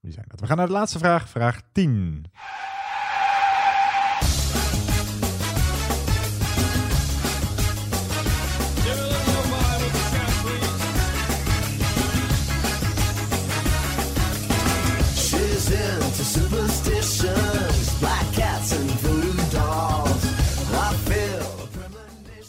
Wie 0.00 0.12
zijn 0.12 0.24
dat? 0.28 0.40
We 0.40 0.46
gaan 0.46 0.56
naar 0.56 0.66
de 0.66 0.72
laatste 0.72 0.98
vraag. 0.98 1.28
Vraag 1.28 1.60
10. 1.72 2.24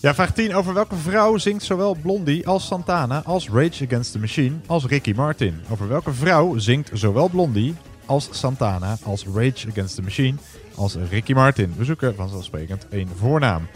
Ja, 0.04 0.14
vraag 0.14 0.34
10. 0.34 0.56
Over 0.56 0.74
welke 0.74 0.96
vrouw 0.96 1.38
zingt 1.38 1.64
zowel 1.64 1.96
Blondie 2.02 2.48
als 2.48 2.68
Santana 2.68 3.22
als 3.26 3.50
Rage 3.50 3.86
Against 3.86 4.12
the 4.12 4.20
Machine 4.20 4.56
als 4.66 4.86
Ricky 4.86 5.14
Martin? 5.14 5.62
Over 5.70 5.88
welke 5.88 6.14
vrouw 6.14 6.58
zingt 6.58 6.90
zowel 6.94 7.30
Blondie 7.30 7.76
als 8.06 8.28
Santana 8.32 8.98
als 9.04 9.26
Rage 9.34 9.68
Against 9.70 9.96
the 9.96 10.02
Machine 10.02 10.38
als 10.76 10.96
Ricky 11.10 11.34
Martin? 11.34 11.74
We 11.78 11.86
zoeken 11.86 12.16
vanzelfsprekend 12.16 12.88
één 12.90 13.10
voornaam. 13.18 13.68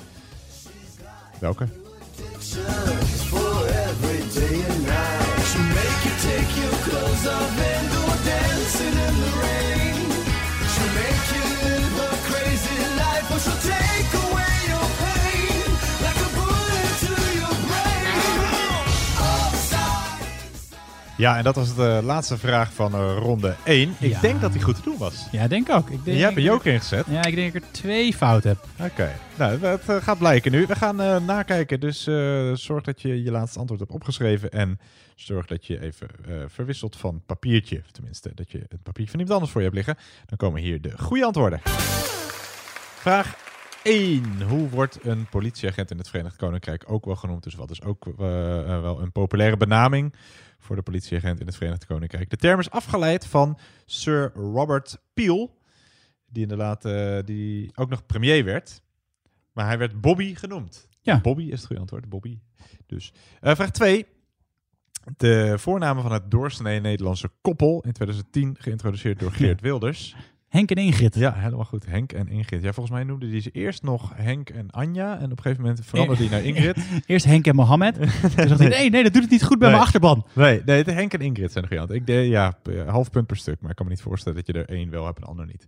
Welke? 1.40 1.68
Ja, 21.18 21.38
en 21.38 21.44
dat 21.44 21.56
was 21.56 21.76
de 21.76 22.00
laatste 22.04 22.38
vraag 22.38 22.74
van 22.74 22.94
eh, 22.94 23.18
ronde 23.20 23.56
1. 23.66 23.96
Ik 24.00 24.10
Ja. 24.12 24.20
denk 24.20 24.42
dat 24.42 24.52
die 24.54 24.62
goed 24.62 24.76
te 24.76 24.82
doen 24.82 24.98
was. 24.98 25.28
Ja, 25.32 25.48
denk 25.48 25.70
ook. 25.70 25.90
Ik 25.90 26.04
denk, 26.06 26.18
Je 26.18 26.24
hebt 26.24 26.38
een 26.38 26.44
joker 26.44 26.74
ingezet. 26.74 27.06
Ja, 27.10 27.26
ik 27.26 27.36
denk 27.36 27.54
dat 27.54 27.62
ik 27.62 27.68
er 27.68 27.74
twee 27.74 28.14
fout 28.14 28.44
heb. 28.44 28.66
Oké, 28.80 29.12
nou, 29.38 29.60
het 29.66 29.90
eh, 29.90 29.96
gaat 30.02 30.18
blijken 30.18 30.52
nu. 30.52 30.66
We 30.66 30.76
gaan 30.76 31.02
eh, 31.02 31.18
nakijken, 31.20 31.80
dus 31.80 32.04
zorg 32.64 32.84
dat 32.84 33.02
je 33.02 33.24
je 33.24 33.32
laatste 33.32 33.60
antwoord 33.60 33.80
hebt 33.82 33.92
opgeschreven 33.92 34.52
en 34.52 34.80
zorg 35.16 35.46
dat 35.46 35.66
je 35.66 35.82
even 35.82 36.08
verwisselt 36.48 36.96
van 36.96 37.22
papiertje. 37.26 37.82
Tenminste, 37.92 38.32
dat 38.36 38.52
je 38.52 38.58
het 38.58 38.84
papiertje 38.84 39.12
van 39.12 39.20
iemand 39.20 39.32
anders 39.32 39.52
voor 39.52 39.62
je 39.62 39.68
hebt 39.68 39.78
liggen. 39.88 39.98
Dan 40.26 40.38
komen 40.38 40.62
hier 40.62 40.82
de 40.82 40.92
goede 40.98 41.26
antwoorden. 41.26 41.60
Vraag 43.00 43.36
1. 43.84 44.42
Hoe 44.48 44.70
wordt 44.70 45.00
een 45.04 45.28
politieagent 45.30 45.92
in 45.92 45.98
het 45.98 46.10
Verenigd 46.10 46.36
Koninkrijk 46.36 46.84
ook 46.88 47.06
wel 47.06 47.16
genoemd? 47.16 47.44
Dus 47.44 47.56
wat 47.56 47.72
is 47.72 47.84
ook 47.84 48.06
wel 48.18 49.02
een 49.02 49.12
populaire 49.12 49.58
benaming 49.58 50.14
voor 50.68 50.76
de 50.76 50.82
politieagent 50.82 51.40
in 51.40 51.46
het 51.46 51.56
Verenigd 51.56 51.86
Koninkrijk? 51.86 52.30
De 52.30 52.38
term 52.38 52.60
is 52.60 52.70
afgeleid 52.70 53.26
van 53.26 53.58
Sir 53.86 54.32
Robert 54.34 54.98
Peel, 55.14 55.58
die 56.26 56.42
inderdaad 56.42 56.82
die 57.28 57.72
ook 57.76 57.90
nog 57.90 58.06
premier 58.06 58.44
werd. 58.44 58.82
Maar 59.58 59.66
hij 59.66 59.78
werd 59.78 60.02
Bobby 60.02 60.36
genoemd. 60.36 60.88
Ja. 61.02 61.22
Bobby 61.22 61.44
is 61.44 61.58
het 61.58 61.66
goede 61.66 61.82
antwoord. 61.82 62.10
Bobby. 62.10 62.40
Dus. 62.86 63.14
Eh, 63.42 63.56
vraag 63.56 63.72
2. 63.72 64.06
De 65.18 65.54
voornamen 65.58 66.04
van 66.04 66.12
het 66.12 66.32
doorsnee 66.32 66.80
Nederlandse 66.80 67.32
koppel 67.42 67.84
in 67.86 67.92
2010 67.92 68.56
geïntroduceerd 68.60 69.20
door 69.20 69.32
Geert 69.32 69.62
Wilders. 69.62 70.16
Henk 70.48 70.72
en 70.72 70.76
Ingrid. 70.84 71.16
Ja, 71.16 71.34
helemaal 71.34 71.66
goed. 71.66 71.86
Henk 71.86 72.12
en 72.12 72.28
Ingrid. 72.28 72.62
Ja, 72.64 72.74
volgens 72.74 72.96
mij 72.96 73.04
noemde 73.04 73.30
die 73.30 73.42
ze 73.42 73.50
eerst 73.52 73.84
nog 73.84 74.12
Henk 74.16 74.50
en 74.50 74.70
Anja. 74.72 75.18
En 75.18 75.24
op 75.26 75.38
een 75.38 75.42
gegeven 75.44 75.62
moment 75.64 75.86
veranderde 75.86 76.24
hij 76.24 76.32
naar 76.32 76.44
Ingrid. 76.44 76.78
Eerst 77.06 77.26
Henk 77.26 77.48
en 77.48 77.56
Mohammed. 77.56 77.96
Toen 78.36 78.48
dacht 78.48 78.60
hij, 78.60 78.68
nee, 78.68 78.90
nee, 78.90 79.04
dat 79.04 79.14
doet 79.14 79.22
het 79.22 79.32
niet 79.32 79.44
goed 79.44 79.58
bij 79.60 79.68
Nee. 79.68 79.76
mijn 79.78 79.88
achterban. 79.88 80.26
Nee, 80.34 80.62
nee, 80.66 80.84
de 80.84 80.92
Henk 80.92 81.14
en 81.14 81.20
Ingrid 81.20 81.52
zijn 81.52 81.66
de 81.70 81.80
antwoord. 81.80 82.00
Ik 82.00 82.06
deed, 82.08 82.30
ja, 82.30 82.58
half 82.88 83.10
punt 83.10 83.28
per 83.28 83.38
stuk. 83.38 83.62
Maar 83.62 83.70
ik 83.70 83.76
kan 83.76 83.86
me 83.86 83.92
niet 83.92 84.02
voorstellen 84.02 84.38
dat 84.38 84.48
je 84.48 84.54
er 84.64 84.70
één 84.76 84.90
wel 84.90 85.06
hebt 85.06 85.18
en 85.18 85.24
de 85.24 85.30
ander 85.30 85.46
niet. 85.46 85.68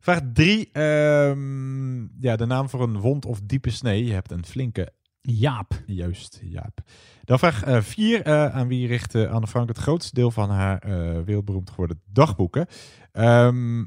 Vraag 0.00 0.20
drie. 0.32 0.68
ehm, 0.72 2.00
ja, 2.20 2.36
de 2.36 2.46
naam 2.46 2.68
voor 2.68 2.82
een 2.82 2.98
wond 2.98 3.24
of 3.26 3.40
diepe 3.42 3.70
snee. 3.70 4.04
Je 4.04 4.12
hebt 4.12 4.30
een 4.30 4.44
flinke... 4.46 4.92
Jaap. 5.26 5.82
Juist, 5.86 6.40
Jaap. 6.44 6.78
Dan 7.24 7.38
vraag 7.38 7.62
eh, 7.62 7.80
vier. 7.80 8.22
eh, 8.22 8.54
aan 8.54 8.68
wie 8.68 8.86
richtte 8.86 9.28
Anne 9.28 9.46
Frank 9.46 9.68
het 9.68 9.78
grootste 9.78 10.14
deel 10.14 10.30
van 10.30 10.50
haar 10.50 10.78
eh, 10.78 10.90
wereldberoemd 11.24 11.70
geworden 11.70 12.00
dagboeken? 12.12 12.66
Ehm, 13.12 13.78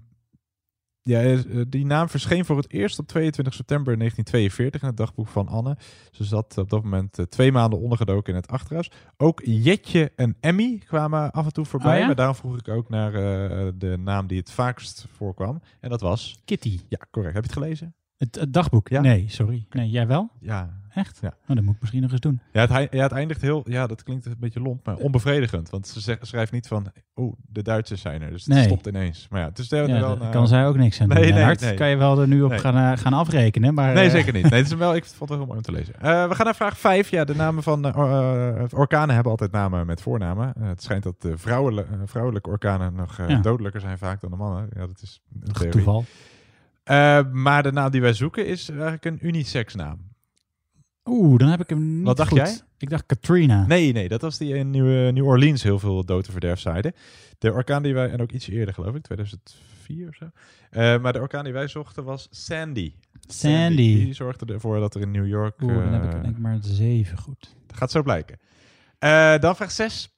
ja, 1.02 1.22
eh, 1.22 1.40
die 1.68 1.86
naam 1.86 2.10
verscheen 2.10 2.46
voor 2.46 2.58
het 2.58 2.72
eerst 2.72 3.00
op 3.00 3.08
22 3.08 3.54
september 3.54 3.98
1942 3.98 4.82
in 4.82 4.88
het 4.88 4.98
dagboek 4.98 5.28
van 5.28 5.48
Anne. 5.48 5.78
Ze 6.12 6.24
zat 6.24 6.58
op 6.58 6.70
dat 6.70 6.84
moment 6.84 7.20
eh, 7.20 7.26
twee 7.26 7.52
maanden 7.52 7.80
ondergedoken 7.80 8.34
in 8.34 8.40
het 8.40 8.50
achterhuis. 8.50 8.92
Ook 9.18 9.42
Jetje 9.44 10.12
en 10.16 10.38
Emmy 10.40 10.78
kwamen 10.86 11.32
af 11.32 11.46
en 11.46 11.54
toe 11.54 11.66
voorbij. 11.66 11.94
Oh 11.94 12.00
ja? 12.00 12.06
Maar 12.06 12.16
daarom 12.16 12.36
vroeg 12.36 12.58
ik 12.58 12.68
ook 12.68 12.90
naar 12.90 13.14
eh, 13.14 13.68
de 13.76 13.98
naam 13.98 14.28
die 14.28 14.38
het 14.40 14.52
vaakst 14.52 15.06
voorkwam. 15.16 15.62
En 15.80 15.90
dat 15.90 16.02
was... 16.02 16.40
Kitty. 16.46 16.80
Ja, 16.88 17.00
correct. 17.12 17.34
Heb 17.36 17.44
je 17.44 17.50
het 17.50 17.60
gelezen? 17.60 17.94
Het, 18.20 18.36
het 18.40 18.54
dagboek? 18.54 18.88
Ja. 18.90 19.02
Nee, 19.02 19.26
sorry. 19.28 19.66
Nee, 19.70 19.90
jij 19.90 20.08
wel? 20.08 20.30
Ja. 20.40 20.78
Echt? 20.94 21.18
Ja. 21.22 21.34
Oh, 21.48 21.56
dat 21.56 21.62
moet 21.64 21.74
ik 21.76 21.80
misschien 21.82 22.02
nog 22.02 22.12
eens 22.12 22.20
doen. 22.20 22.40
Ja, 22.52 22.62
het, 22.62 22.70
hei- 22.70 22.88
ja, 22.92 23.04
het 23.04 23.12
eindigt 23.12 23.42
heel... 23.42 23.64
Ja, 23.66 23.88
dat 23.88 24.04
klinkt 24.04 24.26
een 24.26 24.36
beetje 24.40 24.62
lomp, 24.62 24.86
maar 24.86 24.96
onbevredigend. 24.96 25.70
Want 25.70 25.88
ze 25.88 26.18
schrijft 26.22 26.52
niet 26.52 26.68
van... 26.68 26.92
Oh, 27.14 27.34
de 27.48 27.62
Duitsers 27.62 28.02
zijn 28.02 28.22
er. 28.22 28.30
Dus 28.32 28.46
het 28.46 28.54
Nee. 28.54 28.64
stopt 28.64 28.88
ineens. 28.88 29.28
Maar 29.30 29.40
ja, 29.42 29.48
het 29.48 29.60
is 29.60 29.68
wel... 29.68 29.88
Ja, 29.88 30.00
wel 30.00 30.18
daar 30.18 30.32
kan 30.32 30.44
eh, 30.44 30.48
zij 30.50 30.68
ook 30.68 30.78
niks 30.78 31.02
aan 31.02 31.08
nee, 31.08 31.18
doen. 31.18 31.26
nee, 31.26 31.34
Lennart. 31.34 31.62
nee. 31.62 31.74
kan 31.74 31.90
je 31.90 31.96
wel 31.96 32.22
er 32.22 32.28
nu 32.28 32.42
op 32.42 32.52
gaan, 32.52 32.76
eh, 32.94 32.98
gaan 33.04 33.14
afrekenen. 33.14 33.74
Maar, 33.74 33.94
Nee, 33.94 34.06
eh, 34.06 34.12
zeker 34.12 34.34
niet. 34.34 34.50
Nee, 34.50 34.60
het 34.62 34.72
is 34.72 34.78
wel, 34.78 34.96
ik 34.96 35.06
vond 35.06 35.20
het 35.20 35.30
wel 35.30 35.38
heel 35.38 35.48
mooi 35.48 35.58
om 35.58 35.64
te 35.66 35.72
lezen. 35.72 35.94
We 36.30 36.36
gaan 36.36 36.46
naar 36.46 36.56
vraag 36.56 36.78
5. 36.78 37.10
Ja, 37.10 37.24
de 37.24 37.36
namen 37.36 37.64
van 37.64 37.96
or- 37.96 38.68
orkanen 38.76 39.14
hebben 39.14 39.32
altijd 39.32 39.52
namen 39.52 39.86
met 39.86 40.02
voornamen. 40.02 40.54
Het 40.60 40.84
schijnt 40.84 41.04
dat 41.04 41.22
de 41.22 41.38
vrouwelijke, 41.38 41.94
vrouwelijke 42.06 42.50
orkanen 42.50 42.94
nog 42.96 43.18
Ja. 43.28 43.38
dodelijker 43.40 43.82
zijn 43.82 43.98
vaak 43.98 44.22
dan 44.22 44.30
de 44.32 44.38
mannen. 44.38 44.68
Ja, 44.76 44.88
dat 44.88 45.02
is 45.02 45.22
een 45.34 45.52
theorie. 45.54 45.72
toeval. 45.72 46.06
Eh, 46.90 47.20
maar 47.32 47.64
de 47.64 47.72
naam 47.72 47.92
die 47.92 48.02
wij 48.02 48.14
zoeken 48.14 48.46
is 48.46 48.70
eigenlijk 48.70 49.06
een 49.06 49.18
unisex 49.22 49.76
naam. 49.76 50.08
Oeh, 51.06 51.40
dan 51.40 51.48
heb 51.50 51.60
ik 51.62 51.70
hem 51.70 51.96
niet 51.98 52.06
Wat 52.06 52.18
dacht 52.18 52.30
goed. 52.30 52.38
jij? 52.38 52.58
Ik 52.78 52.90
dacht 52.90 53.06
Katrina. 53.06 53.66
Nee, 53.66 53.92
nee, 53.94 54.08
dat 54.08 54.22
was 54.22 54.38
die 54.38 54.54
in 54.54 54.70
New, 54.70 55.12
New 55.14 55.26
Orleans 55.26 55.64
heel 55.64 55.80
veel 55.80 56.06
dood 56.06 56.26
en 56.26 56.32
verderf 56.32 56.60
zaaide. 56.60 56.94
De 57.38 57.54
orkaan 57.54 57.84
die 57.84 57.94
wij, 57.94 58.10
en 58.10 58.22
ook 58.22 58.32
iets 58.32 58.48
eerder 58.50 58.74
geloof 58.74 58.96
ik, 58.96 59.02
2004 59.02 60.08
of 60.08 60.16
zo. 60.16 60.30
Eh, 60.70 61.02
maar 61.02 61.14
de 61.14 61.20
orkaan 61.20 61.44
die 61.44 61.54
wij 61.54 61.68
zochten 61.68 62.04
was 62.04 62.28
Sandy. 62.32 62.94
Sandy. 63.28 63.76
Die 63.76 64.14
zorgde 64.14 64.54
ervoor 64.54 64.80
dat 64.80 64.96
er 64.96 65.02
in 65.02 65.12
New 65.12 65.28
York... 65.28 65.62
Oeh, 65.62 65.74
dan 65.74 65.94
heb 65.94 66.04
ik 66.04 66.14
eh, 66.14 66.22
denk 66.22 66.36
ik 66.36 66.42
maar 66.42 66.58
zeven 66.62 67.18
goed. 67.18 67.56
Dat 67.68 67.78
gaat 67.78 67.92
zo 67.92 68.04
blijken. 68.04 68.40
Eh, 69.00 69.38
dan 69.40 69.56
vraag 69.56 69.72
6. 69.72 70.10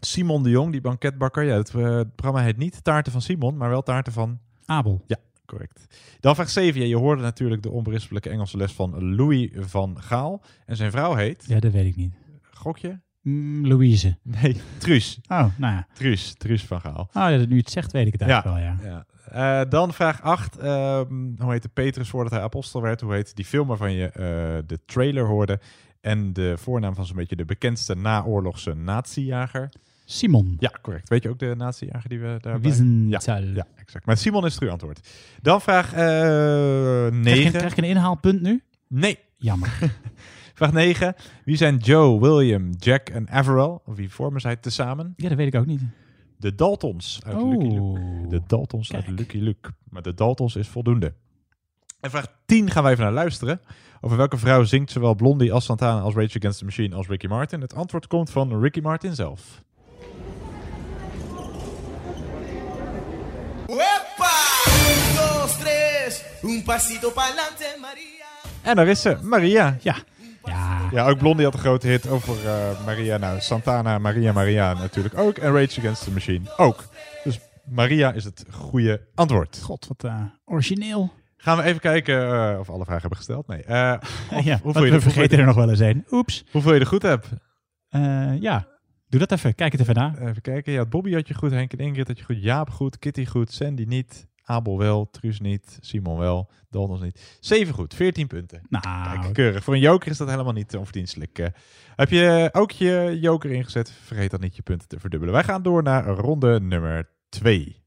Simon 0.00 0.42
de 0.42 0.50
Jong, 0.50 0.72
die 0.72 0.80
banketbakker. 0.80 1.42
Ja, 1.44 1.56
het, 1.56 1.74
eh, 1.74 1.96
het 1.96 2.14
programma 2.14 2.42
heet 2.42 2.56
niet 2.56 2.84
Taarten 2.84 3.12
van 3.12 3.22
Simon, 3.22 3.56
maar 3.56 3.68
wel 3.68 3.82
Taarten 3.82 4.12
van... 4.12 4.38
Abel. 4.64 5.02
Ja, 5.06 5.16
correct. 5.46 5.86
Dan 6.20 6.34
vraag 6.34 6.50
7. 6.50 6.80
Ja, 6.80 6.86
je 6.86 6.96
hoorde 6.96 7.22
natuurlijk 7.22 7.62
de 7.62 7.70
onberispelijke 7.70 8.30
Engelse 8.30 8.56
les 8.56 8.72
van 8.72 9.14
Louis 9.14 9.50
van 9.54 10.02
Gaal. 10.02 10.42
En 10.66 10.76
zijn 10.76 10.90
vrouw 10.90 11.14
heet... 11.14 11.44
Ja, 11.46 11.60
dat 11.60 11.72
weet 11.72 11.86
ik 11.86 11.96
niet. 11.96 12.14
Gokje? 12.50 13.00
Mm, 13.22 13.66
Louise. 13.66 14.18
Nee, 14.22 14.56
Truus. 14.78 15.18
Oh, 15.28 15.44
nou 15.56 15.74
ja. 15.74 15.86
Truus, 15.94 16.34
Truus 16.34 16.64
van 16.64 16.80
Gaal. 16.80 17.00
Oh, 17.00 17.30
ja, 17.30 17.36
nu 17.48 17.56
het 17.58 17.70
zegt, 17.70 17.92
weet 17.92 18.06
ik 18.06 18.12
het 18.12 18.20
eigenlijk 18.22 18.56
Ja. 18.58 18.62
wel, 18.78 18.90
ja. 18.90 19.04
Ja. 19.30 19.62
Eh, 19.62 19.70
dan 19.70 19.92
vraag 19.92 20.22
8. 20.22 20.54
hoe 20.60 21.36
heette 21.52 21.68
Petrus 21.68 22.08
voordat 22.08 22.32
hij 22.32 22.40
apostel 22.42 22.82
werd? 22.82 23.00
Hoe 23.00 23.12
heet 23.12 23.36
die 23.36 23.44
film 23.44 23.66
waarvan 23.66 23.92
je 23.92 24.06
eh, 24.06 24.22
de 24.66 24.78
trailer 24.86 25.26
hoorde? 25.26 25.60
En 26.00 26.32
de 26.32 26.54
voornaam 26.58 26.94
van 26.94 27.06
zo'n 27.06 27.16
beetje 27.16 27.36
de 27.36 27.44
bekendste 27.44 27.94
naoorlogse 27.94 28.74
nazijager? 28.74 29.68
Simon. 30.08 30.56
Ja, 30.58 30.72
correct. 30.82 31.08
Weet 31.08 31.22
je 31.22 31.28
ook 31.28 31.38
de 31.38 31.54
nazijager 31.56 32.08
die 32.08 32.18
we 32.20 32.36
daarbij... 32.40 32.60
Wiesenthal. 32.60 33.42
Ja, 33.42 33.52
ja, 33.54 33.66
exact. 33.76 34.06
Maar 34.06 34.16
Simon 34.16 34.46
is 34.46 34.54
het 34.60 34.68
antwoord. 34.68 35.08
Dan 35.42 35.60
vraag 35.60 35.92
eh 35.92 35.98
Krijg, 35.98 37.12
je, 37.12 37.20
9. 37.20 37.52
krijg 37.52 37.72
ik 37.72 37.78
een 37.78 37.84
inhaalpunt 37.84 38.42
nu? 38.42 38.62
Nee. 38.88 39.18
Jammer. 39.36 39.78
Vraag 40.54 40.72
9. 40.72 41.14
Wie 41.44 41.56
zijn 41.56 41.76
Joe, 41.76 42.20
William, 42.20 42.70
Jack 42.78 43.08
en 43.08 43.30
Averell? 43.30 43.78
Of 43.84 43.96
wie 43.96 44.10
vormen 44.10 44.40
zij 44.40 44.56
tezamen? 44.56 45.12
Ja, 45.16 45.28
dat 45.28 45.36
weet 45.36 45.54
ik 45.54 45.60
ook 45.60 45.66
niet. 45.66 45.82
De 46.36 46.54
Daltons 46.54 47.20
uit 47.26 47.36
Oh. 47.36 47.50
Lucky 47.50 47.66
Luke. 47.74 48.26
De 48.28 48.42
Daltons 48.46 48.92
uit 48.92 49.08
Lucky 49.08 49.38
Luke. 49.38 49.70
Maar 49.90 50.02
de 50.02 50.14
Daltons 50.14 50.56
is 50.56 50.68
voldoende. 50.68 51.14
En 52.00 52.10
vraag 52.10 52.26
10 52.46 52.70
gaan 52.70 52.82
wij 52.82 52.92
even 52.92 53.04
naar 53.04 53.12
luisteren. 53.12 53.60
Over 54.00 54.16
welke 54.16 54.36
vrouw 54.36 54.64
zingt 54.64 54.90
zowel 54.90 55.14
Blondie 55.14 55.52
als 55.52 55.64
Santana 55.64 56.00
als 56.00 56.14
Rage 56.14 56.38
Against 56.38 56.58
the 56.58 56.64
Machine 56.64 56.94
als 56.96 57.08
Ricky 57.08 57.26
Martin? 57.26 57.60
Het 57.60 57.74
antwoord 57.74 58.06
komt 58.06 58.30
van 58.30 58.60
Ricky 58.60 58.80
Martin 58.80 59.14
zelf. 59.14 59.62
Un 66.42 66.62
pasito 66.64 67.10
pa'lante, 67.10 67.76
María. 67.80 68.24
En 68.62 68.76
daar 68.76 68.86
is 68.86 69.00
ze, 69.00 69.16
Maria. 69.22 69.76
Ja. 69.80 69.96
Ja. 70.44 70.88
Ja, 70.92 71.08
ook 71.08 71.18
Blondie 71.18 71.44
had 71.44 71.54
een 71.54 71.60
grote 71.60 71.86
hit 71.86 72.08
over 72.08 72.46
eh, 72.46 72.84
Maria. 72.84 73.16
Nou, 73.16 73.40
Santana, 73.40 73.98
Maria, 73.98 74.32
Maria 74.32 74.72
natuurlijk 74.74 75.18
ook. 75.18 75.38
En 75.38 75.52
Rage 75.52 75.78
Against 75.80 76.04
the 76.04 76.10
Machine 76.10 76.56
ook. 76.56 76.84
Dus 77.24 77.40
Maria 77.64 78.12
is 78.12 78.24
het 78.24 78.44
goede 78.50 79.06
antwoord. 79.14 79.60
God, 79.62 79.86
wat 79.88 80.04
eh, 80.04 80.20
origineel. 80.44 81.12
Gaan 81.36 81.56
we 81.56 81.62
even 81.62 81.80
kijken 81.80 82.32
eh, 82.52 82.58
of 82.58 82.70
alle 82.70 82.84
vragen 82.84 83.00
hebben 83.00 83.18
gesteld? 83.18 83.46
Nee. 83.46 83.62
Eh, 83.64 83.92
of 84.38 84.44
ja, 84.44 84.58
hoeveel 84.62 84.84
je 84.84 84.90
we 84.90 84.96
er- 84.96 85.02
vergeten 85.02 85.38
er 85.38 85.44
nog 85.44 85.56
wel 85.56 85.70
eens 85.70 85.78
een. 85.80 86.04
Oeps. 86.10 86.44
Hoeveel 86.50 86.74
je 86.74 86.80
er 86.80 86.86
goed 86.86 87.02
hebt? 87.02 87.26
Eh, 87.88 88.40
ja, 88.40 88.66
doe 89.08 89.20
dat 89.20 89.32
even. 89.32 89.54
Kijk 89.54 89.72
het 89.72 89.80
even 89.80 89.94
na. 89.94 90.14
Even 90.20 90.42
kijken. 90.42 90.72
Ja, 90.72 90.84
Bobby 90.84 91.12
had 91.12 91.28
je 91.28 91.34
goed, 91.34 91.50
Henk 91.50 91.72
en 91.72 91.78
Ingrid 91.78 92.06
had 92.08 92.18
je 92.18 92.24
goed, 92.24 92.42
Jaap 92.42 92.70
goed, 92.70 92.98
Kitty 92.98 93.26
goed, 93.26 93.52
Sandy 93.52 93.84
niet, 93.88 94.26
Abel 94.48 94.78
wel, 94.78 95.10
Truus 95.10 95.40
niet, 95.40 95.78
Simon 95.80 96.18
wel, 96.18 96.50
Daltons 96.70 97.00
niet. 97.00 97.36
Zeven 97.40 97.74
goed, 97.74 97.94
14 97.94 98.26
punten. 98.26 98.62
Nou, 98.68 99.20
Kijk, 99.20 99.34
keurig. 99.34 99.64
Voor 99.64 99.74
een 99.74 99.80
joker 99.80 100.10
is 100.10 100.16
dat 100.16 100.30
helemaal 100.30 100.52
niet 100.52 100.76
onverdienstelijk. 100.76 101.38
eh. 101.38 101.46
heb 101.96 102.10
je 102.10 102.48
ook 102.52 102.70
je 102.70 103.18
joker 103.20 103.50
ingezet? 103.50 103.92
Vergeet 104.04 104.30
dan 104.30 104.40
niet 104.40 104.56
je 104.56 104.62
punten 104.62 104.88
te 104.88 105.00
verdubbelen. 105.00 105.34
Wij 105.34 105.44
gaan 105.44 105.62
door 105.62 105.82
naar 105.82 106.06
ronde 106.06 106.60
nummer 106.60 107.08
2. 107.28 107.84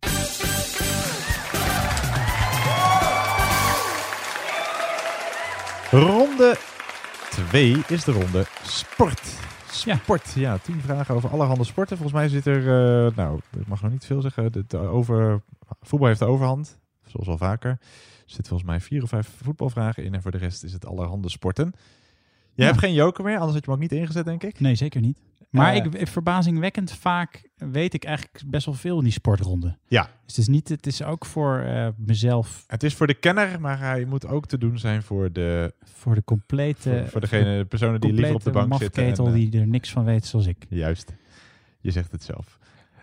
Ronde 5.91 6.57
2 7.29 7.83
is 7.87 8.03
de 8.03 8.11
ronde 8.11 8.45
sport. 8.63 9.21
Sport, 9.79 10.31
ja. 10.35 10.57
tien 10.57 10.81
vragen 10.81 11.15
over 11.15 11.29
allerhande 11.29 11.63
sporten. 11.63 11.97
Volgens 11.97 12.17
mij 12.19 12.29
zit 12.29 12.45
er, 12.45 12.57
eh, 13.07 13.15
nou, 13.15 13.39
ik 13.59 13.67
mag 13.67 13.81
nog 13.81 13.91
niet 13.91 14.05
veel 14.05 14.21
zeggen. 14.21 14.51
De 14.67 14.77
over, 14.77 15.41
voetbal 15.81 16.07
heeft 16.07 16.19
de 16.19 16.25
overhand, 16.25 16.79
zoals 17.05 17.27
al 17.27 17.37
vaker. 17.37 17.69
Er 17.69 17.79
zitten 18.25 18.45
volgens 18.47 18.69
mij 18.69 18.79
vier 18.79 19.03
of 19.03 19.09
vijf 19.09 19.31
voetbalvragen 19.43 20.03
in. 20.03 20.13
En 20.13 20.21
voor 20.21 20.31
de 20.31 20.37
rest 20.37 20.63
is 20.63 20.73
het 20.73 20.85
allerhande 20.85 21.29
sporten. 21.29 21.73
Je 22.53 22.61
Ja. 22.61 22.65
hebt 22.65 22.79
geen 22.79 22.93
joker 22.93 23.23
meer, 23.23 23.33
anders 23.37 23.53
had 23.53 23.65
je 23.65 23.71
hem 23.71 23.75
ook 23.81 23.89
niet 23.89 23.99
ingezet, 23.99 24.25
denk 24.25 24.43
ik. 24.43 24.59
Nee, 24.59 24.75
zeker 24.75 25.01
niet. 25.01 25.17
Maar 25.49 25.73
Eh, 25.75 26.01
ik, 26.01 26.07
verbazingwekkend 26.07 26.91
vaak 26.91 27.49
weet 27.55 27.93
ik 27.93 28.03
eigenlijk 28.03 28.43
best 28.45 28.65
wel 28.65 28.75
veel 28.75 28.97
in 28.97 29.03
die 29.03 29.11
sportronde. 29.11 29.77
Ja. 29.87 30.03
Dus 30.03 30.11
het 30.35 30.37
is, 30.37 30.47
niet, 30.47 30.69
het 30.69 30.87
is 30.87 31.03
ook 31.03 31.25
voor 31.25 31.59
eh, 31.59 31.87
mezelf, 31.97 32.63
Het 32.67 32.83
is 32.83 32.95
voor 32.95 33.07
de 33.07 33.13
kenner, 33.13 33.61
maar 33.61 33.79
hij 33.79 34.05
moet 34.05 34.27
ook 34.27 34.45
te 34.45 34.57
doen 34.57 34.79
zijn 34.79 35.03
voor 35.03 35.31
de, 35.31 35.73
voor 35.83 36.15
de 36.15 36.23
complete... 36.23 36.97
voor, 36.99 37.09
voor 37.09 37.21
degene, 37.21 37.57
de 37.57 37.65
personen 37.65 38.01
die 38.01 38.13
liever 38.13 38.35
op 38.35 38.43
de 38.43 38.51
bank 38.51 38.73
zitten. 38.77 39.03
mafketel 39.03 39.25
en, 39.25 39.33
eh, 39.33 39.39
die 39.51 39.61
er 39.61 39.67
niks 39.67 39.91
van 39.91 40.03
weet 40.03 40.25
zoals 40.25 40.45
ik. 40.47 40.65
Juist. 40.69 41.13
Je 41.79 41.91
zegt 41.91 42.11
het 42.11 42.23
zelf. 42.23 42.59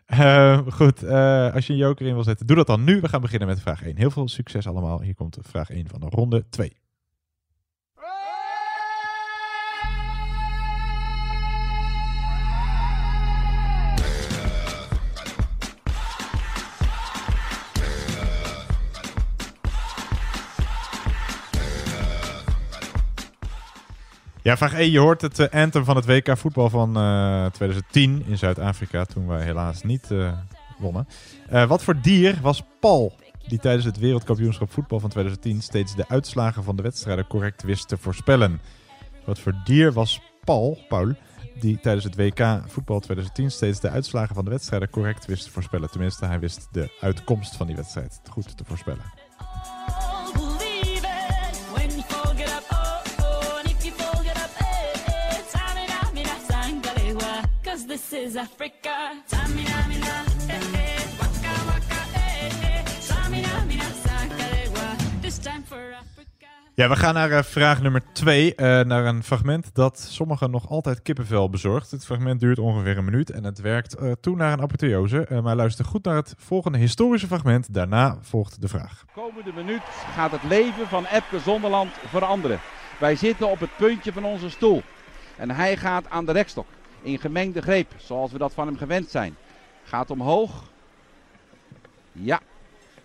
Eh, 0.07 0.59
goed, 0.69 1.03
eh, 1.03 1.55
als 1.55 1.67
je 1.67 1.73
een 1.73 1.79
joker 1.79 2.07
in 2.07 2.15
wil 2.15 2.25
zetten, 2.25 2.47
doe 2.47 2.57
dat 2.57 2.67
dan 2.67 2.85
nu. 2.85 3.01
We 3.01 3.09
gaan 3.09 3.21
beginnen 3.21 3.49
met 3.49 3.61
vraag 3.61 3.83
1. 3.83 3.97
Heel 3.97 4.11
veel 4.11 4.29
succes 4.29 4.67
allemaal. 4.67 5.01
Hier 5.01 5.15
komt 5.15 5.39
vraag 5.41 5.71
1 5.71 5.89
van 5.89 6.01
de 6.01 6.07
ronde 6.07 6.45
2. 6.49 6.77
Ja, 24.47 24.57
vraag 24.57 24.75
1. 24.75 24.91
Je 24.91 24.99
hoort 24.99 25.21
het 25.21 25.39
eh, 25.39 25.63
anthem 25.63 25.85
van 25.85 25.97
het 25.97 26.05
WK 26.05 26.37
voetbal 26.37 26.71
van 26.71 26.97
eh, 26.97 27.47
2010 27.47 28.25
in 28.27 28.39
Zuid-Afrika, 28.39 29.05
toen 29.05 29.27
wij 29.27 29.45
helaas 29.45 29.83
niet 29.83 30.11
eh, 30.11 30.33
wonnen. 30.79 31.09
Eh, 31.49 31.69
wat 31.69 31.83
voor 31.83 32.01
dier 32.01 32.39
was 32.43 32.63
Paul, 32.81 33.13
die 33.49 33.59
tijdens 33.59 33.85
het 33.85 33.99
wereldkampioenschap 33.99 34.73
voetbal 34.73 35.01
van 35.01 35.11
2010 35.11 35.63
steeds 35.63 35.95
de 35.95 36.09
uitslagen 36.09 36.65
van 36.65 36.77
de 36.77 36.83
wedstrijden 36.83 37.27
correct 37.27 37.63
wist 37.63 37.89
te 37.89 37.97
voorspellen? 37.97 38.61
Wat 39.25 39.39
voor 39.39 39.55
dier 39.65 39.93
was 39.93 40.21
Paul, 40.45 40.79
Paul, 40.89 41.15
die 41.61 41.81
tijdens 41.81 42.05
het 42.05 42.17
WK 42.17 42.63
voetbal 42.67 43.01
2010 43.01 43.51
steeds 43.51 43.81
de 43.81 43.91
uitslagen 43.91 44.35
van 44.35 44.45
de 44.45 44.51
wedstrijden 44.51 44.91
correct 44.91 45.27
wist 45.27 45.45
te 45.45 45.51
voorspellen? 45.51 45.91
Tenminste, 45.91 46.27
hij 46.27 46.41
wist 46.41 46.69
de 46.71 46.97
uitkomst 47.01 47.57
van 47.57 47.67
die 47.67 47.77
wedstrijd 47.77 48.21
goed 48.31 48.57
te 48.57 48.65
voorspellen. 48.65 49.26
Is 58.27 58.37
Africa. 58.37 59.13
Tamina 59.27 59.87
mina, 59.89 60.25
eh 60.49 60.57
eh, 60.57 61.19
waka 61.19 61.65
waka, 61.67 62.01
eh 62.15 62.47
eh, 62.47 62.85
tamina 63.09 63.65
mina. 63.67 63.85
This 65.21 65.39
time 65.39 65.63
for 65.67 65.95
Africa. 65.95 66.47
Ja, 66.75 66.89
we 66.89 66.97
gaan 66.97 67.15
naar 67.15 67.31
eh, 67.31 67.43
vraag 67.43 67.83
nummer 67.83 68.03
2. 68.13 68.55
naar 68.85 69.05
een 69.05 69.23
fragment 69.23 69.75
dat 69.75 69.99
sommigen 69.99 70.51
nog 70.51 70.69
altijd 70.69 71.03
kippenvel 71.03 71.51
bezorgt. 71.51 71.91
Het 71.91 72.05
fragment 72.05 72.41
duurt 72.41 72.59
ongeveer 72.59 72.99
een 72.99 73.05
minuut 73.05 73.31
en 73.31 73.45
het 73.45 73.61
werkt 73.61 73.95
eh, 73.95 74.13
toe 74.21 74.37
naar 74.37 74.53
een 74.53 74.61
apotheose. 74.61 75.27
Eh, 75.27 75.41
maar 75.41 75.57
luister 75.57 75.85
goed 75.85 76.05
naar 76.05 76.17
het 76.17 76.35
volgende 76.39 76.79
historische 76.79 77.27
fragment. 77.27 77.75
Daarna 77.75 78.19
volgt 78.21 78.61
de 78.61 78.69
vraag. 78.69 79.05
komende 79.15 79.53
minuut 79.53 79.83
gaat 80.15 80.31
het 80.31 80.43
leven 80.43 80.89
van 80.89 81.05
Epke 81.07 81.39
Zonderland 81.39 81.91
veranderen. 82.07 82.61
Wij 82.99 83.17
zitten 83.17 83.49
op 83.49 83.61
het 83.61 83.77
puntje 83.77 84.13
van 84.13 84.25
onze 84.25 84.51
stoel. 84.51 84.83
En 85.37 85.51
hij 85.51 85.77
gaat 85.77 86.11
aan 86.11 86.25
de 86.25 86.33
rekstok. 86.33 86.67
In 87.07 87.19
gemengde 87.19 87.63
greep, 87.63 87.93
zoals 87.97 88.33
we 88.33 88.39
dat 88.39 88.55
van 88.55 88.67
hem 88.67 88.77
gewend 88.77 89.11
zijn. 89.11 89.37
Gaat 89.85 90.11
omhoog. 90.11 90.51
Ja. 92.13 92.41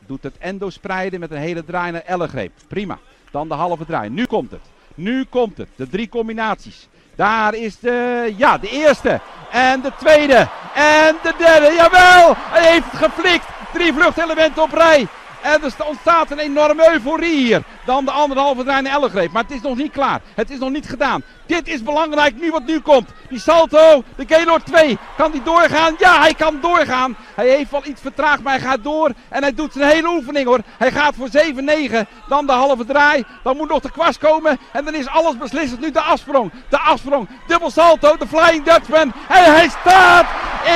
Doet 0.06 0.24
het 0.24 0.38
endo 0.38 0.70
spreiden 0.70 1.20
met 1.20 1.32
een 1.32 1.38
hele 1.38 1.66
draai 1.66 1.92
naar 1.92 2.02
ellegreep. 2.02 2.52
Prima. 2.68 3.00
Dan 3.32 3.48
de 3.48 3.54
halve 3.54 3.86
draai. 3.86 4.10
Nu 4.10 4.26
komt 4.26 4.52
het. 4.52 4.62
Nu 4.96 5.24
komt 5.24 5.58
het. 5.58 5.68
De 5.76 5.90
drie 5.90 6.10
combinaties. 6.10 6.88
Daar 7.16 7.54
is 7.54 7.80
de, 7.80 8.34
ja, 8.38 8.58
de 8.58 8.70
eerste. 8.70 9.20
En 9.52 9.82
de 9.82 9.92
tweede. 9.98 10.48
En 10.76 11.16
de 11.24 11.34
derde. 11.38 11.74
Jawel! 11.76 12.34
Hij 12.38 12.72
heeft 12.72 12.92
het 12.92 13.00
geflikt. 13.00 13.46
Drie 13.74 13.94
vluchtelementen 13.94 14.64
op 14.64 14.72
rij. 14.72 15.08
En 15.42 15.64
er 15.64 15.72
sta- 15.72 15.84
ontstaat 15.86 16.32
een 16.32 16.40
enorme 16.40 16.92
euforie 16.94 17.36
hier. 17.38 17.64
Dan 17.86 18.06
de 18.06 18.12
anderhalve 18.12 18.64
draai 18.64 18.82
naar 18.82 18.94
ellegreep. 18.94 19.32
Maar 19.32 19.44
het 19.44 19.52
is 19.52 19.62
nog 19.62 19.76
niet 19.78 19.92
klaar. 19.92 20.22
Het 20.36 20.50
is 20.50 20.58
nog 20.60 20.70
niet 20.70 20.90
gedaan. 20.90 21.24
Dit 21.46 21.68
is 21.68 21.84
belangrijk 21.84 22.40
nu 22.42 22.52
wat 22.52 22.66
nu 22.66 22.80
komt. 22.80 23.10
Die 23.30 23.40
salto, 23.40 24.04
de 24.16 24.26
Gaylord 24.28 24.66
2. 24.66 24.98
Kan 25.18 25.32
die 25.32 25.44
doorgaan? 25.44 25.96
Ja, 26.00 26.20
hij 26.20 26.34
kan 26.34 26.58
doorgaan. 26.62 27.16
Hij 27.36 27.48
heeft 27.48 27.72
wel 27.72 27.86
iets 27.86 28.02
vertraagd, 28.02 28.44
maar 28.44 28.54
hij 28.54 28.62
gaat 28.62 28.84
door. 28.84 29.12
En 29.30 29.42
hij 29.42 29.54
doet 29.54 29.74
zijn 29.74 29.90
hele 29.90 30.08
oefening 30.08 30.46
hoor. 30.46 30.60
Hij 30.78 30.92
gaat 30.92 31.14
voor 31.18 31.30
7-9. 31.30 32.08
Dan 32.28 32.46
de 32.46 32.52
halve 32.52 32.86
draai. 32.86 33.24
Dan 33.44 33.58
moet 33.58 33.70
nog 33.70 33.80
de 33.82 33.92
kwast 33.92 34.18
komen. 34.18 34.60
En 34.72 34.86
dan 34.86 34.94
is 34.96 35.08
alles 35.08 35.38
beslissend. 35.38 35.80
Nu 35.82 35.92
de 35.92 36.02
afsprong. 36.02 36.52
De 36.70 36.80
afsprong. 36.80 37.28
Dubbel 37.48 37.72
salto. 37.72 38.18
De 38.18 38.28
Flying 38.28 38.64
Dutchman. 38.64 39.14
En 39.28 39.44
hij 39.54 39.70
staat. 39.82 40.26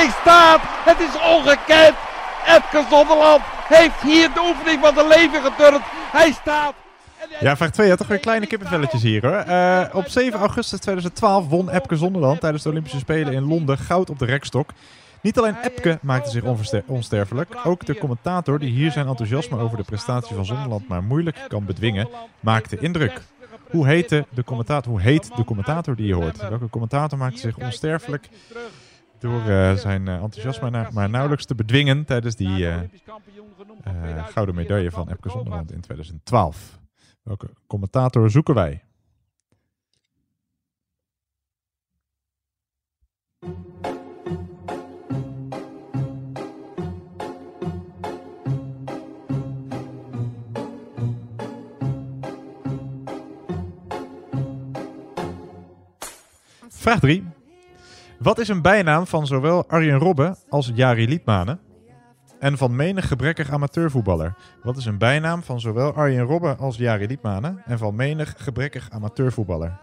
Ik 0.02 0.10
staat. 0.20 0.60
Het 0.62 1.00
is 1.00 1.20
ongekend. 1.34 1.94
Epke 2.46 2.84
Zonderland 2.90 3.42
heeft 3.68 4.00
hier 4.02 4.32
de 4.32 4.40
oefening 4.40 4.80
van 4.84 4.94
zijn 4.94 5.08
leven 5.08 5.42
geturnd. 5.42 5.82
Hij 6.12 6.32
staat. 6.32 6.74
Ja, 7.40 7.56
vraag 7.56 7.70
2. 7.70 7.86
Ja, 7.86 7.96
toch 7.96 8.06
weer 8.06 8.18
kleine 8.18 8.46
kippenvelletjes 8.46 9.02
hier 9.02 9.26
hoor. 9.26 9.36
Eh, 9.36 9.94
op 9.94 10.08
7 10.08 10.40
augustus 10.40 10.80
2012 10.80 11.48
won 11.48 11.70
Epke 11.70 11.96
Zonderland 11.96 12.40
tijdens 12.40 12.62
de 12.62 12.68
Olympische 12.68 12.98
Spelen 12.98 13.32
in 13.32 13.48
Londen 13.48 13.78
goud 13.78 14.10
op 14.10 14.18
de 14.18 14.24
rekstok. 14.24 14.70
Niet 15.20 15.38
alleen 15.38 15.56
Epke 15.62 15.98
maakte 16.02 16.30
zich 16.30 16.42
onsterfelijk, 16.86 17.56
ook 17.64 17.86
de 17.86 17.98
commentator 17.98 18.58
die 18.58 18.70
hier 18.70 18.90
zijn 18.90 19.06
enthousiasme 19.06 19.58
over 19.58 19.76
de 19.76 19.82
prestatie 19.82 20.34
van 20.34 20.44
Zonderland 20.44 20.88
maar 20.88 21.02
moeilijk 21.02 21.44
kan 21.48 21.64
bedwingen, 21.64 22.08
maakte 22.40 22.78
indruk. 22.78 23.20
Hoe, 23.70 23.86
heette 23.86 24.26
de 24.30 24.44
commentator, 24.44 24.92
hoe 24.92 25.00
heet 25.00 25.36
de 25.36 25.44
commentator 25.44 25.96
die 25.96 26.06
je 26.06 26.14
hoort? 26.14 26.48
Welke 26.48 26.70
commentator 26.70 27.18
maakte 27.18 27.38
zich 27.38 27.56
onsterfelijk 27.58 28.28
door 29.18 29.40
eh, 29.48 29.74
zijn 29.74 30.08
eh, 30.08 30.14
enthousiasme 30.14 30.70
na- 30.70 30.90
maar 30.92 31.10
nauwelijks 31.10 31.44
te 31.44 31.54
bedwingen 31.54 32.04
tijdens 32.04 32.36
die 32.36 32.68
eh, 32.68 32.80
gouden 34.28 34.54
medaille 34.54 34.90
van 34.90 35.08
Epke 35.10 35.30
Zonderland 35.30 35.72
in 35.72 35.80
2012? 35.80 36.78
Welke 37.22 37.50
commentator 37.66 38.30
zoeken 38.30 38.54
wij? 38.54 38.82
Vraag 56.68 57.00
3. 57.00 57.35
Wat 58.18 58.38
is 58.38 58.48
een 58.48 58.62
bijnaam 58.62 59.06
van 59.06 59.26
zowel 59.26 59.68
Arjen 59.68 59.98
Robben 59.98 60.36
als 60.48 60.70
Jari 60.74 61.08
Liedmanen 61.08 61.60
en 62.38 62.56
van 62.56 62.76
menig 62.76 63.08
gebrekkig 63.08 63.50
amateurvoetballer? 63.50 64.34
Wat 64.62 64.76
is 64.76 64.84
een 64.84 64.98
bijnaam 64.98 65.42
van 65.42 65.60
zowel 65.60 65.94
Arjen 65.94 66.24
Robben 66.24 66.58
als 66.58 66.76
Jari 66.76 67.06
Liedmanen 67.06 67.62
en 67.64 67.78
van 67.78 67.94
menig 67.94 68.34
gebrekkig 68.36 68.90
amateurvoetballer? 68.90 69.78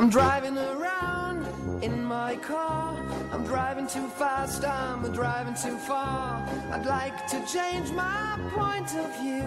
I'm 0.00 0.10
driving 0.10 0.58
around 0.58 1.46
in 1.82 2.06
my 2.06 2.38
car. 2.40 3.05
I'm 3.36 3.44
driving 3.44 3.86
too 3.86 4.08
fast, 4.08 4.64
I'm 4.64 5.02
driving 5.12 5.54
too 5.54 5.76
far. 5.76 6.42
I'd 6.72 6.86
like 6.86 7.26
to 7.26 7.38
change 7.44 7.90
my 7.92 8.38
point 8.54 8.90
of 8.96 9.08
view. 9.20 9.44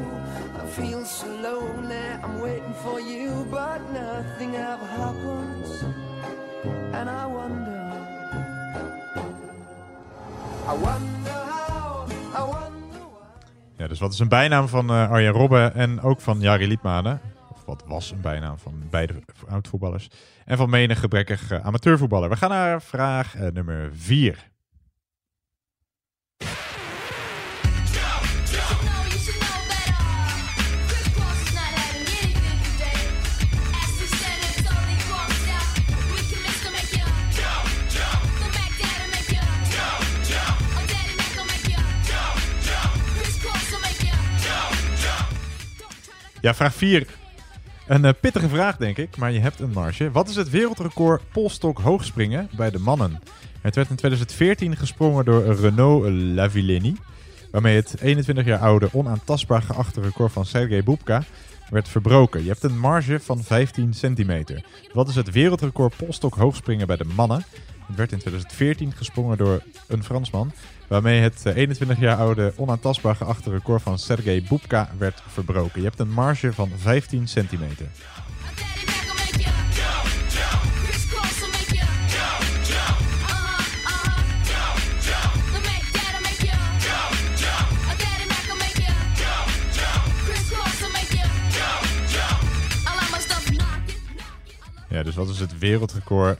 I 0.61 0.65
feel 0.67 1.03
so 1.05 1.25
lonely, 1.25 1.97
I'm 2.23 2.39
waiting 2.39 2.75
for 2.83 2.99
you, 2.99 3.47
but 3.49 3.79
nothing 3.91 4.55
ever 4.55 4.85
happens, 4.85 5.83
and 6.93 7.09
I 7.09 7.25
wonder. 7.25 7.81
I 10.67 10.73
wonder 10.73 11.39
how, 11.49 12.05
I 12.35 12.43
wonder. 12.43 13.07
Ja, 13.77 13.87
dus 13.87 13.99
wat 13.99 14.13
is 14.13 14.19
een 14.19 14.27
bijnaam 14.27 14.67
van 14.67 14.89
eh, 14.89 15.11
Arjen 15.11 15.33
Robben 15.33 15.73
en 15.73 16.01
ook 16.01 16.21
van 16.21 16.39
Jari 16.39 16.67
Liedmanen? 16.67 17.21
Wat 17.69 17.83
was 17.87 18.11
een 18.11 18.21
bijnaam 18.21 18.57
van 18.57 18.83
beide 18.89 19.13
oud-voetballers? 19.47 20.07
En 20.45 20.57
van 20.57 20.69
menig 20.69 20.99
gebrekkig 20.99 21.51
eh, 21.51 21.65
amateurvoetballer. 21.65 22.29
We 22.29 22.35
gaan 22.35 22.49
naar 22.49 22.81
vraag 22.81 23.35
eh, 23.35 23.51
nummer 23.51 23.89
4. 23.93 24.47
Ja, 46.41 46.53
vraag 46.53 46.73
4. 46.73 47.18
Een 47.89 48.05
eh, 48.05 48.13
pittige 48.21 48.49
vraag, 48.49 48.77
denk 48.77 48.97
ik, 48.97 49.17
maar 49.17 49.31
je 49.31 49.39
hebt 49.39 49.59
een 49.59 49.71
marge. 49.71 50.11
Wat 50.11 50.29
is 50.29 50.35
het 50.35 50.49
wereldrecord 50.49 51.21
polstok 51.31 51.79
hoogspringen 51.79 52.49
bij 52.55 52.69
de 52.69 52.79
mannen? 52.79 53.19
Het 53.61 53.75
werd 53.75 53.89
in 53.89 53.95
2014 53.95 54.75
gesprongen 54.75 55.25
door 55.25 55.53
Renaud 55.53 56.09
Lavillenie, 56.09 56.95
waarmee 57.51 57.75
het 57.75 58.01
21 58.01 58.45
jaar 58.45 58.59
oude 58.59 58.89
onaantastbaar 58.91 59.61
geachte 59.61 60.01
record 60.01 60.31
van 60.31 60.45
Sergej 60.45 60.83
Bubka 60.83 61.23
werd 61.69 61.87
verbroken. 61.89 62.43
Je 62.43 62.49
hebt 62.49 62.63
een 62.63 62.79
marge 62.79 63.19
van 63.19 63.43
15 63.43 63.93
centimeter. 63.93 64.65
Wat 64.93 65.09
is 65.09 65.15
het 65.15 65.31
wereldrecord 65.31 65.95
polstok 65.95 66.35
hoogspringen 66.35 66.87
bij 66.87 66.97
de 66.97 67.09
mannen? 67.15 67.43
Het 67.87 67.97
werd 67.97 68.11
in 68.11 68.19
2014 68.19 68.93
gesprongen 68.95 69.37
door 69.37 69.63
een 69.87 70.03
Fransman, 70.03 70.51
waarmee 70.89 71.21
het 71.21 71.45
eh, 71.45 71.55
21 71.55 71.99
jaar 71.99 72.17
oude 72.17 72.53
onaantastbaar 72.55 73.15
geachte 73.15 73.49
record 73.49 73.81
van 73.81 73.99
Sergei 73.99 74.43
Bubka 74.49 74.89
werd 74.97 75.23
verbroken. 75.27 75.81
Je 75.81 75.87
hebt 75.87 75.99
een 75.99 76.11
marge 76.11 76.53
van 76.53 76.69
15 76.77 77.27
centimeter. 77.27 77.87
Ja, 94.89 95.03
dus 95.03 95.15
wat 95.15 95.29
is 95.29 95.39
het 95.39 95.57
wereldrecord 95.57 96.39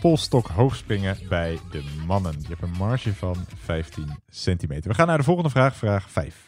polstok 0.00 0.46
hoogspringen 0.46 1.16
bij 1.28 1.58
de 1.70 1.84
mannen? 2.06 2.34
Je 2.40 2.48
hebt 2.48 2.62
een 2.62 2.78
marge 2.78 3.14
van 3.14 3.36
15 3.56 4.10
centimeter. 4.28 4.90
We 4.90 4.96
gaan 4.96 5.06
naar 5.06 5.18
de 5.18 5.24
volgende 5.24 5.50
vraag, 5.50 5.76
vraag 5.76 6.10
5. 6.10 6.46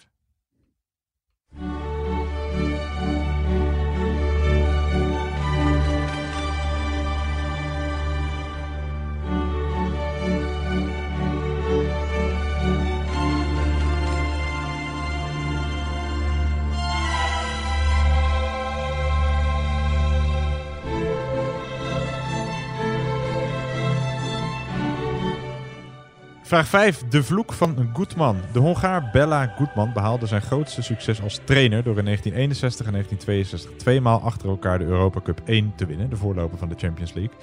Vraag 26.51 26.69
5. 26.69 27.03
De 27.09 27.23
vloek 27.23 27.53
van 27.53 27.91
Gutman. 27.93 28.37
De 28.53 28.59
Hongaar 28.59 29.09
Bella 29.13 29.47
Gutman 29.57 29.93
behaalde 29.93 30.27
zijn 30.27 30.43
grootste 30.43 30.83
succes 30.83 31.23
als 31.23 31.41
trainer 31.45 31.83
door 31.83 31.99
in 31.99 32.05
1961 32.05 32.87
en 32.87 32.93
1962 32.93 33.71
tweemaal 33.77 34.21
achter 34.21 34.49
elkaar 34.49 34.79
de 34.79 34.85
Europa 34.85 35.21
Cup 35.21 35.41
1 35.45 35.73
te 35.77 35.87
winnen, 35.87 36.11
de 36.11 36.17
voorloper 36.17 36.59
van 36.59 36.69
de 36.69 36.75
Champions 36.79 37.13
League. 37.13 37.35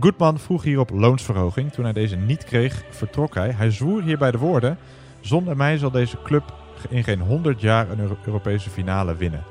Gutman 0.00 0.38
vroeg 0.38 0.62
hierop 0.62 0.90
loonsverhoging. 0.90 1.72
Toen 1.72 1.84
hij 1.84 1.92
deze 1.92 2.16
niet 2.16 2.44
kreeg, 2.44 2.84
vertrok 2.90 3.34
hij. 3.34 3.50
Hij 3.50 3.70
zwoer 3.70 4.02
hierbij 4.02 4.30
de 4.30 4.38
woorden: 4.38 4.78
Zonder 5.20 5.56
mij 5.56 5.78
zal 5.78 5.90
deze 5.90 6.16
club 6.22 6.54
in 6.88 7.04
geen 7.04 7.20
100 7.20 7.60
jaar 7.60 7.90
een 7.90 8.00
Euro- 8.00 8.18
Europese 8.26 8.70
finale 8.70 9.16
winnen. 9.16 9.44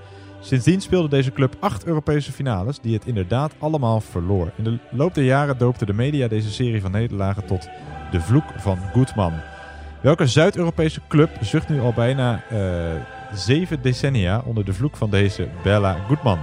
Sindsdien 0.43 0.81
speelde 0.81 1.07
deze 1.07 1.31
club 1.31 1.55
acht 1.59 1.85
Europese 1.85 2.31
finales, 2.31 2.79
die 2.79 2.93
het 2.93 3.05
inderdaad 3.05 3.53
allemaal 3.59 4.01
verloor. 4.01 4.51
In 4.55 4.63
de 4.63 4.77
loop 4.91 5.13
der 5.13 5.23
jaren 5.23 5.57
doopte 5.57 5.85
de 5.85 5.93
media 5.93 6.27
deze 6.27 6.51
serie 6.51 6.81
van 6.81 6.91
nederlagen 6.91 7.45
tot 7.45 7.69
de 8.11 8.21
vloek 8.21 8.45
van 8.57 8.77
Gutman. 8.93 9.33
Welke 10.01 10.27
Zuid-Europese 10.27 11.01
club 11.07 11.29
zucht 11.41 11.69
nu 11.69 11.79
al 11.79 11.93
bijna 11.93 12.43
eh, 12.49 12.59
zeven 13.33 13.81
decennia 13.81 14.41
onder 14.45 14.65
de 14.65 14.73
vloek 14.73 14.95
van 14.95 15.09
deze 15.09 15.47
Bella 15.63 15.97
Gutman? 16.07 16.39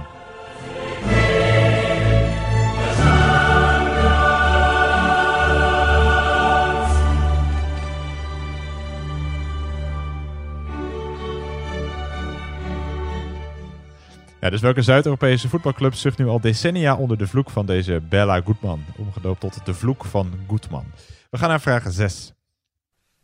Ja, 14.49 14.55
dus 14.55 14.63
welke 14.63 14.81
Zuid-Europese 14.81 15.49
voetbalclub 15.49 15.93
zucht 15.93 16.17
nu 16.17 16.27
al 16.27 16.39
decennia 16.39 16.95
onder 16.95 17.17
de 17.17 17.27
vloek 17.27 17.49
van 17.49 17.65
deze 17.65 18.01
Bella 18.09 18.41
Gutman? 18.41 18.83
Omgedoopt 18.97 19.39
tot 19.39 19.65
de 19.65 19.73
vloek 19.73 20.05
van 20.05 20.33
Gutman. 20.47 20.85
We 21.29 21.37
gaan 21.37 21.49
naar 21.49 21.61
vraag 21.61 21.83
6. 21.87 22.33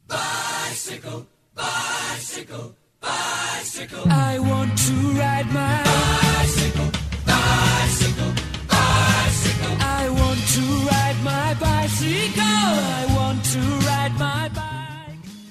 Bicycle, 0.08 1.26
bicycle, 1.54 2.74
bicycle. 3.00 4.34
I 4.34 4.40
want 4.40 4.86
to 4.86 4.94
ride 5.14 5.52
my 5.52 6.35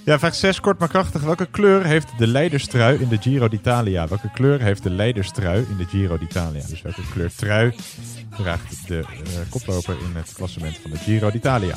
Ja, 0.05 0.19
vraag 0.19 0.35
6, 0.35 0.61
kort 0.61 0.79
maar 0.79 0.88
krachtig. 0.88 1.23
Welke 1.23 1.47
kleur 1.47 1.85
heeft 1.85 2.09
de 2.19 2.27
leiderstrui 2.27 2.99
in 3.01 3.09
de 3.09 3.19
Giro 3.21 3.49
d'Italia? 3.49 4.09
Welke 4.09 4.31
kleur 4.35 4.61
heeft 4.61 4.83
de 4.83 4.90
leiderstrui 4.90 5.67
in 5.71 5.77
de 5.77 5.85
Giro 5.85 6.19
d'Italia? 6.19 6.62
Dus 6.69 6.83
welke 6.83 7.03
kleur 7.12 7.31
trui 7.37 7.75
draagt 8.37 8.88
de 8.88 8.99
eh, 8.99 9.51
koploper 9.51 9.95
in 10.09 10.17
het 10.17 10.33
klassement 10.35 10.79
van 10.83 10.90
de 10.90 10.97
Giro 10.97 11.31
d'Italia? 11.31 11.75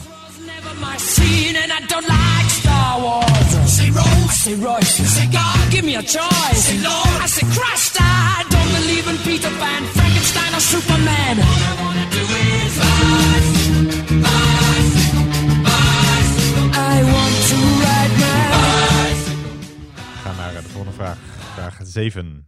Vraag. 20.97 21.17
Vraag 21.53 21.79
7. 21.83 22.45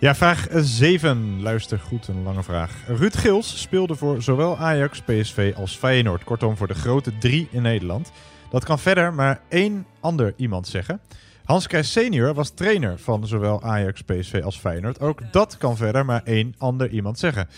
Ja, 0.00 0.14
vraag 0.14 0.46
7. 0.50 1.42
Luister 1.42 1.78
goed, 1.78 2.08
een 2.08 2.22
lange 2.22 2.42
vraag. 2.42 2.72
Ruud 2.86 3.16
Gils 3.16 3.60
speelde 3.60 3.96
voor 3.96 4.22
zowel 4.22 4.58
Ajax, 4.58 5.00
PSV 5.00 5.52
als 5.56 5.76
Feyenoord. 5.76 6.24
Kortom, 6.24 6.56
voor 6.56 6.66
de 6.68 6.74
grote 6.74 7.18
drie 7.18 7.48
in 7.50 7.62
Nederland. 7.62 8.12
Dat 8.50 8.64
kan 8.64 8.78
verder 8.78 9.14
maar 9.14 9.40
één 9.48 9.86
ander 10.00 10.34
iemand 10.36 10.66
zeggen. 10.66 11.00
Hans 11.44 11.66
Krijs 11.66 11.92
senior 11.92 12.34
was 12.34 12.50
trainer 12.50 12.98
van 12.98 13.26
zowel 13.26 13.62
Ajax, 13.62 14.02
PSV 14.02 14.40
als 14.44 14.58
Feyenoord. 14.58 15.00
Ook 15.00 15.32
dat 15.32 15.56
kan 15.58 15.76
verder 15.76 16.04
maar 16.04 16.22
één 16.24 16.54
ander 16.58 16.90
iemand 16.90 17.18
zeggen. 17.18 17.48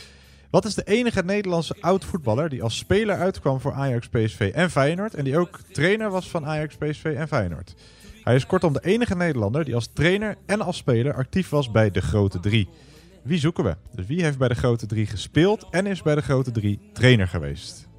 Wat 0.50 0.64
is 0.64 0.74
de 0.74 0.84
enige 0.84 1.22
Nederlandse 1.22 1.76
oud-voetballer 1.80 2.48
die 2.48 2.62
als 2.62 2.76
speler 2.76 3.16
uitkwam 3.16 3.60
voor 3.60 3.72
Ajax, 3.72 4.08
PSV 4.08 4.50
en 4.54 4.70
Feyenoord... 4.70 5.14
en 5.14 5.24
die 5.24 5.38
ook 5.38 5.60
trainer 5.72 6.10
was 6.10 6.28
van 6.30 6.46
Ajax, 6.46 6.76
PSV 6.76 7.04
en 7.16 7.28
Feyenoord? 7.28 7.74
Hij 8.22 8.34
is 8.34 8.46
kortom 8.46 8.72
de 8.72 8.84
enige 8.84 9.16
Nederlander 9.16 9.64
die 9.64 9.74
als 9.74 9.92
trainer 9.92 10.36
en 10.46 10.60
als 10.60 10.76
speler 10.76 11.14
actief 11.14 11.48
was 11.48 11.70
bij 11.70 11.90
de 11.90 12.00
grote 12.00 12.40
drie. 12.40 12.68
Wie 13.22 13.38
zoeken 13.38 13.64
we? 13.64 13.76
Dus 13.92 14.06
wie 14.06 14.22
heeft 14.22 14.38
bij 14.38 14.48
de 14.48 14.54
grote 14.54 14.86
drie 14.86 15.06
gespeeld 15.06 15.66
en 15.70 15.86
is 15.86 16.02
bij 16.02 16.14
de 16.14 16.22
grote 16.22 16.50
drie 16.50 16.90
trainer 16.92 17.28
geweest? 17.28 17.89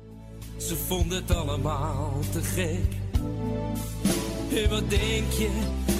Ze 0.67 0.75
vonden 0.87 1.17
het 1.17 1.35
allemaal 1.35 2.19
te 2.31 2.41
gek. 2.41 2.99
En 4.63 4.69
wat 4.69 4.89
denk 4.89 5.31
je, 5.31 5.49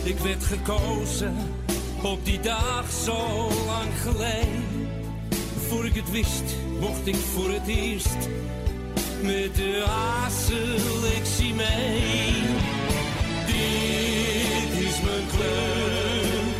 ik 0.03 0.17
werd 0.17 0.43
gekozen 0.43 1.35
op 2.03 2.25
die 2.25 2.39
dag 2.39 2.91
zo 3.03 3.49
lang 3.65 3.91
geleden. 4.01 4.89
Voor 5.67 5.85
ik 5.85 5.95
het 5.95 6.11
wist, 6.11 6.55
mocht 6.79 7.07
ik 7.07 7.15
voor 7.15 7.49
het 7.49 7.67
eerst 7.67 8.17
met 9.21 9.55
de 9.55 9.83
A-selectie 9.87 11.53
mee. 11.53 12.33
Dit 13.45 14.83
is 14.87 15.01
mijn 15.01 15.27
club, 15.29 16.55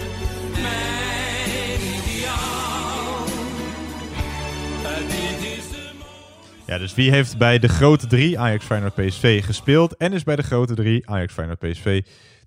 mijn 0.61 1.79
ideaal. 1.81 2.81
Ja, 6.71 6.77
dus 6.77 6.93
wie 6.93 7.11
heeft 7.11 7.37
bij 7.37 7.59
de 7.59 7.67
grote 7.67 8.07
drie 8.07 8.39
Ajax, 8.39 8.65
Feyenoord, 8.65 8.95
PSV 8.95 9.45
gespeeld 9.45 9.97
en 9.97 10.13
is 10.13 10.23
bij 10.23 10.35
de 10.35 10.43
grote 10.43 10.73
drie 10.73 11.09
Ajax, 11.09 11.33
Feyenoord, 11.33 11.59
PSV 11.59 12.05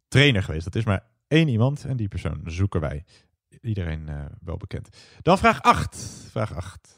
trainer 0.08 0.42
geweest? 0.42 0.64
Dat 0.64 0.74
is 0.74 0.84
maar 0.84 1.02
één 1.28 1.48
iemand 1.48 1.84
en 1.84 1.96
die 1.96 2.08
persoon 2.08 2.40
zoeken 2.44 2.80
wij. 2.80 3.04
Iedereen 3.60 4.08
eh, 4.08 4.24
wel 4.40 4.56
bekend. 4.56 4.88
Dan 5.22 5.38
vraag 5.38 5.62
8. 5.62 6.26
Vraag 6.30 6.54
8. 6.54 6.94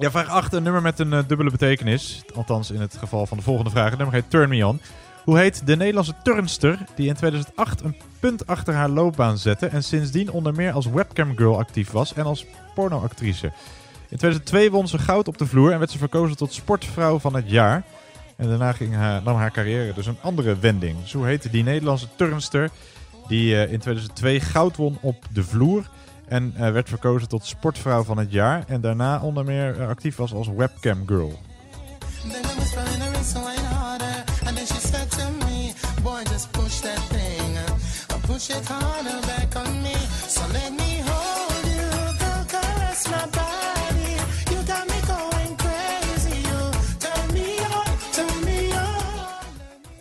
Ja, 0.00 0.10
vraag 0.10 0.28
8. 0.28 0.52
Een 0.52 0.62
nummer 0.62 0.82
met 0.82 0.98
een 0.98 1.12
eh, 1.12 1.18
dubbele 1.26 1.50
betekenis. 1.50 2.22
Althans, 2.34 2.70
in 2.70 2.80
het 2.80 2.96
geval 2.98 3.26
van 3.26 3.36
de 3.36 3.42
volgende 3.42 3.70
vraag. 3.70 3.96
Nummer 3.96 4.14
heet 4.14 4.30
Turn 4.30 4.48
Me 4.48 4.66
On. 4.66 4.80
Hoe 5.24 5.38
heet 5.38 5.66
de 5.66 5.76
Nederlandse 5.76 6.14
turnster 6.22 6.78
die 6.94 7.08
in 7.08 7.14
2008 7.14 7.80
een 7.80 7.96
punt 8.20 8.46
achter 8.46 8.74
haar 8.74 8.88
loopbaan 8.88 9.38
zette 9.38 9.66
en 9.66 9.84
sindsdien 9.84 10.30
onder 10.30 10.54
meer 10.54 10.72
als 10.72 10.86
webcamgirl 10.86 11.58
actief 11.58 11.90
was 11.90 12.14
en 12.14 12.24
als 12.24 12.46
pornoactrice? 12.74 13.46
In 14.08 14.16
2002 14.16 14.70
won 14.70 14.88
ze 14.88 14.98
goud 14.98 15.28
op 15.28 15.38
de 15.38 15.46
vloer 15.46 15.72
en 15.72 15.78
werd 15.78 15.90
ze 15.90 15.98
verkozen 15.98 16.36
tot 16.36 16.52
sportvrouw 16.52 17.18
van 17.18 17.34
het 17.34 17.50
jaar. 17.50 17.82
En 18.36 18.48
daarna 18.48 18.72
ging 18.72 18.94
haar, 18.94 19.22
nam 19.22 19.36
haar 19.36 19.50
carrière 19.50 19.94
dus 19.94 20.06
een 20.06 20.18
andere 20.20 20.58
wending. 20.58 20.96
Zo 21.04 21.22
heette 21.22 21.50
die 21.50 21.62
Nederlandse 21.62 22.08
turnster 22.16 22.70
die 23.28 23.54
eh, 23.54 23.72
in 23.72 23.78
2002 23.78 24.40
goud 24.40 24.76
won 24.76 24.98
op 25.00 25.24
de 25.32 25.44
vloer. 25.44 25.84
En 26.30 26.54
uh, 26.56 26.70
werd 26.70 26.88
verkozen 26.88 27.28
tot 27.28 27.46
sportvrouw 27.46 28.02
van 28.02 28.18
het 28.18 28.32
jaar. 28.32 28.64
En 28.66 28.80
daarna 28.80 29.20
onder 29.20 29.44
meer 29.44 29.80
eh, 29.80 29.88
actief 29.88 30.16
was 30.16 30.32
als 30.32 30.48
webcam 30.48 31.06
girl. 31.06 31.38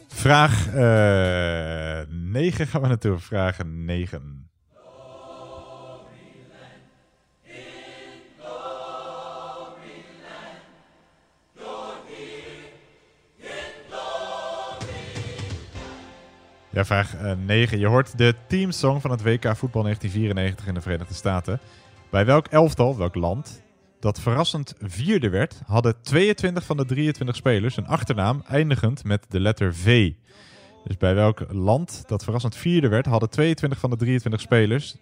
Vraag 0.08 0.68
eh, 0.74 2.00
uh, 2.00 2.08
9 2.10 2.68
gaan 2.68 2.82
we 2.82 2.88
naartoe. 2.88 3.18
Vraag 3.18 3.58
9. 3.66 4.39
Ja, 16.72 16.86
vraag 16.86 17.16
9. 17.46 17.80
Je 17.80 17.88
hoort 17.88 18.18
de 18.18 18.36
teamsong 18.48 19.02
van 19.02 19.12
het 19.12 19.22
WK 19.22 19.56
voetbal 19.56 19.84
1994 19.84 20.68
in 20.68 20.74
de 20.74 20.82
Verenigde 20.82 21.14
Staten. 21.14 21.60
Bij 22.10 22.26
welk 22.26 22.48
elftal, 22.48 22.98
welk 22.98 23.16
land, 23.16 23.62
dat 24.00 24.20
verrassend 24.20 24.74
vierde 24.80 25.30
werd, 25.30 25.62
hadden 25.66 26.02
22 26.02 26.64
van 26.66 26.78
de 26.78 26.86
23 26.86 27.36
spelers 27.36 27.78
een 27.78 27.88
achternaam 27.88 28.44
eindigend 28.48 29.04
met 29.04 29.26
de 29.30 29.40
letter 29.40 29.76
V. 29.76 30.12
Dus 30.84 30.98
bij 30.98 31.16
welk 31.16 31.46
land 31.50 32.04
dat 32.08 32.24
verrassend 32.24 32.56
vierde 32.56 32.88
werd, 32.88 33.06
hadden 33.06 33.30
22 33.30 33.80
van 33.80 33.90
de 33.90 33.96
23 33.96 34.42
spelers 34.42 34.96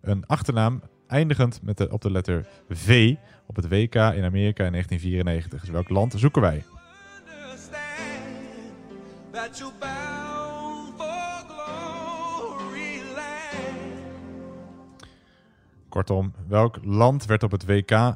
een 0.00 0.26
achternaam 0.26 0.82
eindigend 1.06 1.60
met 1.62 1.76
de, 1.76 1.90
op 1.90 2.00
de 2.00 2.10
letter 2.10 2.46
V 2.68 3.14
op 3.46 3.56
het 3.56 3.68
WK 3.68 3.94
in 3.94 4.24
Amerika 4.24 4.64
in 4.64 4.72
1994. 4.72 5.60
Dus 5.60 5.70
welk 5.70 5.88
land 5.88 6.14
zoeken 6.16 6.42
wij? 6.42 6.64
Kortom, 15.94 16.34
welk 16.48 16.78
land 16.84 17.24
werd 17.24 17.42
op 17.42 17.50
het 17.50 17.64
WK 17.64 17.90
eh, 17.90 18.06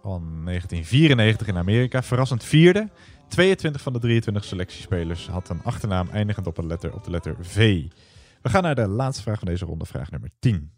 van 0.00 0.44
1994 0.44 1.46
in 1.46 1.56
Amerika 1.56 2.02
verrassend 2.02 2.44
vierde? 2.44 2.88
22 3.28 3.80
van 3.80 3.92
de 3.92 3.98
23 3.98 4.44
selectiespelers 4.44 5.28
had 5.28 5.48
een 5.48 5.62
achternaam 5.62 6.08
eindigend 6.08 6.46
op, 6.46 6.58
een 6.58 6.66
letter, 6.66 6.94
op 6.94 7.04
de 7.04 7.10
letter 7.10 7.36
V. 7.40 7.84
We 8.42 8.48
gaan 8.48 8.62
naar 8.62 8.74
de 8.74 8.88
laatste 8.88 9.22
vraag 9.22 9.38
van 9.38 9.48
deze 9.48 9.64
ronde, 9.64 9.84
vraag 9.84 10.10
nummer 10.10 10.30
10. 10.38 10.70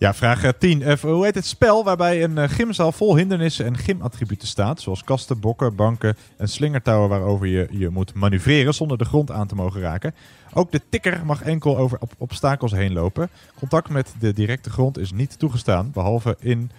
Ja, 0.00 0.14
vraag 0.14 0.44
eh, 0.44 0.50
10. 0.58 0.82
Eh, 0.82 0.98
hoe 0.98 1.24
heet 1.24 1.34
het 1.34 1.46
spel 1.46 1.84
waarbij 1.84 2.24
een 2.24 2.38
eh, 2.38 2.48
gymzaal 2.48 2.92
vol 2.92 3.16
hindernissen 3.16 3.64
en 3.64 3.76
gymattributen 3.76 4.48
staat? 4.48 4.80
Zoals 4.80 5.04
kasten, 5.04 5.40
bokken, 5.40 5.74
banken 5.74 6.16
en 6.36 6.48
slingertouwen 6.48 7.08
waarover 7.08 7.46
je 7.46 7.68
je 7.70 7.88
moet 7.88 8.14
manoeuvreren 8.14 8.74
zonder 8.74 8.98
de 8.98 9.04
grond 9.04 9.30
aan 9.30 9.46
te 9.46 9.54
mogen 9.54 9.80
raken. 9.80 10.14
Ook 10.52 10.72
de 10.72 10.80
tikker 10.88 11.20
mag 11.24 11.42
enkel 11.42 11.78
over 11.78 11.98
op 12.00 12.12
obstakels 12.18 12.72
heen 12.72 12.92
lopen. 12.92 13.30
Contact 13.58 13.88
met 13.88 14.14
de 14.18 14.32
directe 14.32 14.70
grond 14.70 14.98
is 14.98 15.12
niet 15.12 15.38
toegestaan, 15.38 15.90
behalve 15.92 16.36
in 16.38 16.70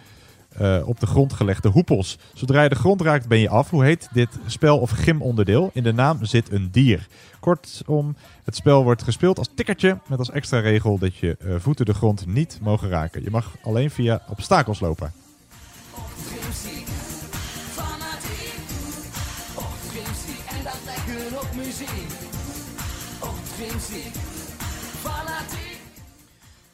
eh, 0.51 0.81
op 0.86 0.99
de 0.99 1.05
grond 1.05 1.34
gelegde 1.34 1.69
hoepels. 1.69 2.17
Zodra 2.34 2.63
je 2.63 2.69
de 2.69 2.75
grond 2.75 3.01
raakt 3.01 3.27
ben 3.27 3.39
je 3.39 3.49
af. 3.49 3.69
Hoe 3.69 3.84
heet 3.84 4.10
dit 4.13 4.29
spel 4.45 4.79
of 4.79 4.89
gymonderdeel? 4.89 5.69
In 5.73 5.84
de 5.84 5.93
naam 5.93 6.25
zit 6.25 6.51
een 6.51 6.69
dier. 6.71 7.07
Kortom, 7.41 8.15
het 8.43 8.56
spel 8.56 8.84
wordt 8.84 9.04
gespeeld 9.04 9.38
als 9.38 9.49
tikkertje 9.56 9.97
met 10.08 10.19
als 10.19 10.30
extra 10.30 10.60
regel 10.60 10.97
dat 10.97 11.15
je 11.15 11.38
eh, 11.39 11.56
voeten 11.58 11.86
de 11.86 11.93
grond 11.93 12.25
niet 12.25 12.60
mogen 12.62 12.89
raken. 12.89 13.23
Je 13.23 13.30
mag 13.30 13.56
alleen 13.63 13.91
via 13.91 14.21
obstakels 14.30 14.80
lopen. 14.80 15.13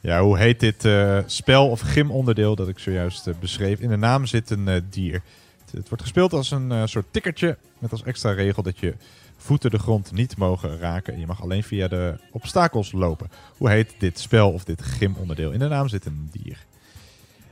Ja, 0.00 0.22
hoe 0.22 0.38
heet 0.38 0.60
dit 0.60 0.84
eh, 0.84 1.18
spel 1.26 1.68
of 1.68 1.80
gymonderdeel 1.80 2.56
dat 2.56 2.68
ik 2.68 2.78
zojuist 2.78 3.26
eh, 3.26 3.34
beschreef? 3.40 3.80
In 3.80 3.88
de 3.88 3.96
naam 3.96 4.26
zit 4.26 4.50
een 4.50 4.86
dier. 4.90 5.22
Het, 5.64 5.72
het 5.72 5.88
wordt 5.88 6.02
gespeeld 6.02 6.32
als 6.32 6.50
een 6.50 6.88
soort 6.88 7.06
tikkertje 7.10 7.56
met 7.78 7.90
als 7.90 8.02
extra 8.02 8.30
regel 8.32 8.62
dat 8.62 8.78
je 8.78 8.94
voeten 9.40 9.70
de 9.70 9.78
grond 9.78 10.12
niet 10.12 10.36
mogen 10.36 10.78
raken. 10.78 11.14
En 11.14 11.20
je 11.20 11.26
mag 11.26 11.42
alleen 11.42 11.62
via 11.62 11.88
de 11.88 12.14
obstakels 12.30 12.92
lopen. 12.92 13.28
Hoe 13.56 13.70
heet 13.70 13.94
dit 13.98 14.18
spel 14.18 14.52
of 14.52 14.64
dit 14.64 14.82
gymonderdeel? 14.82 15.50
In 15.50 15.58
de 15.58 15.68
naam 15.68 15.88
zit 15.88 16.06
een 16.06 16.28
dier. 16.32 16.66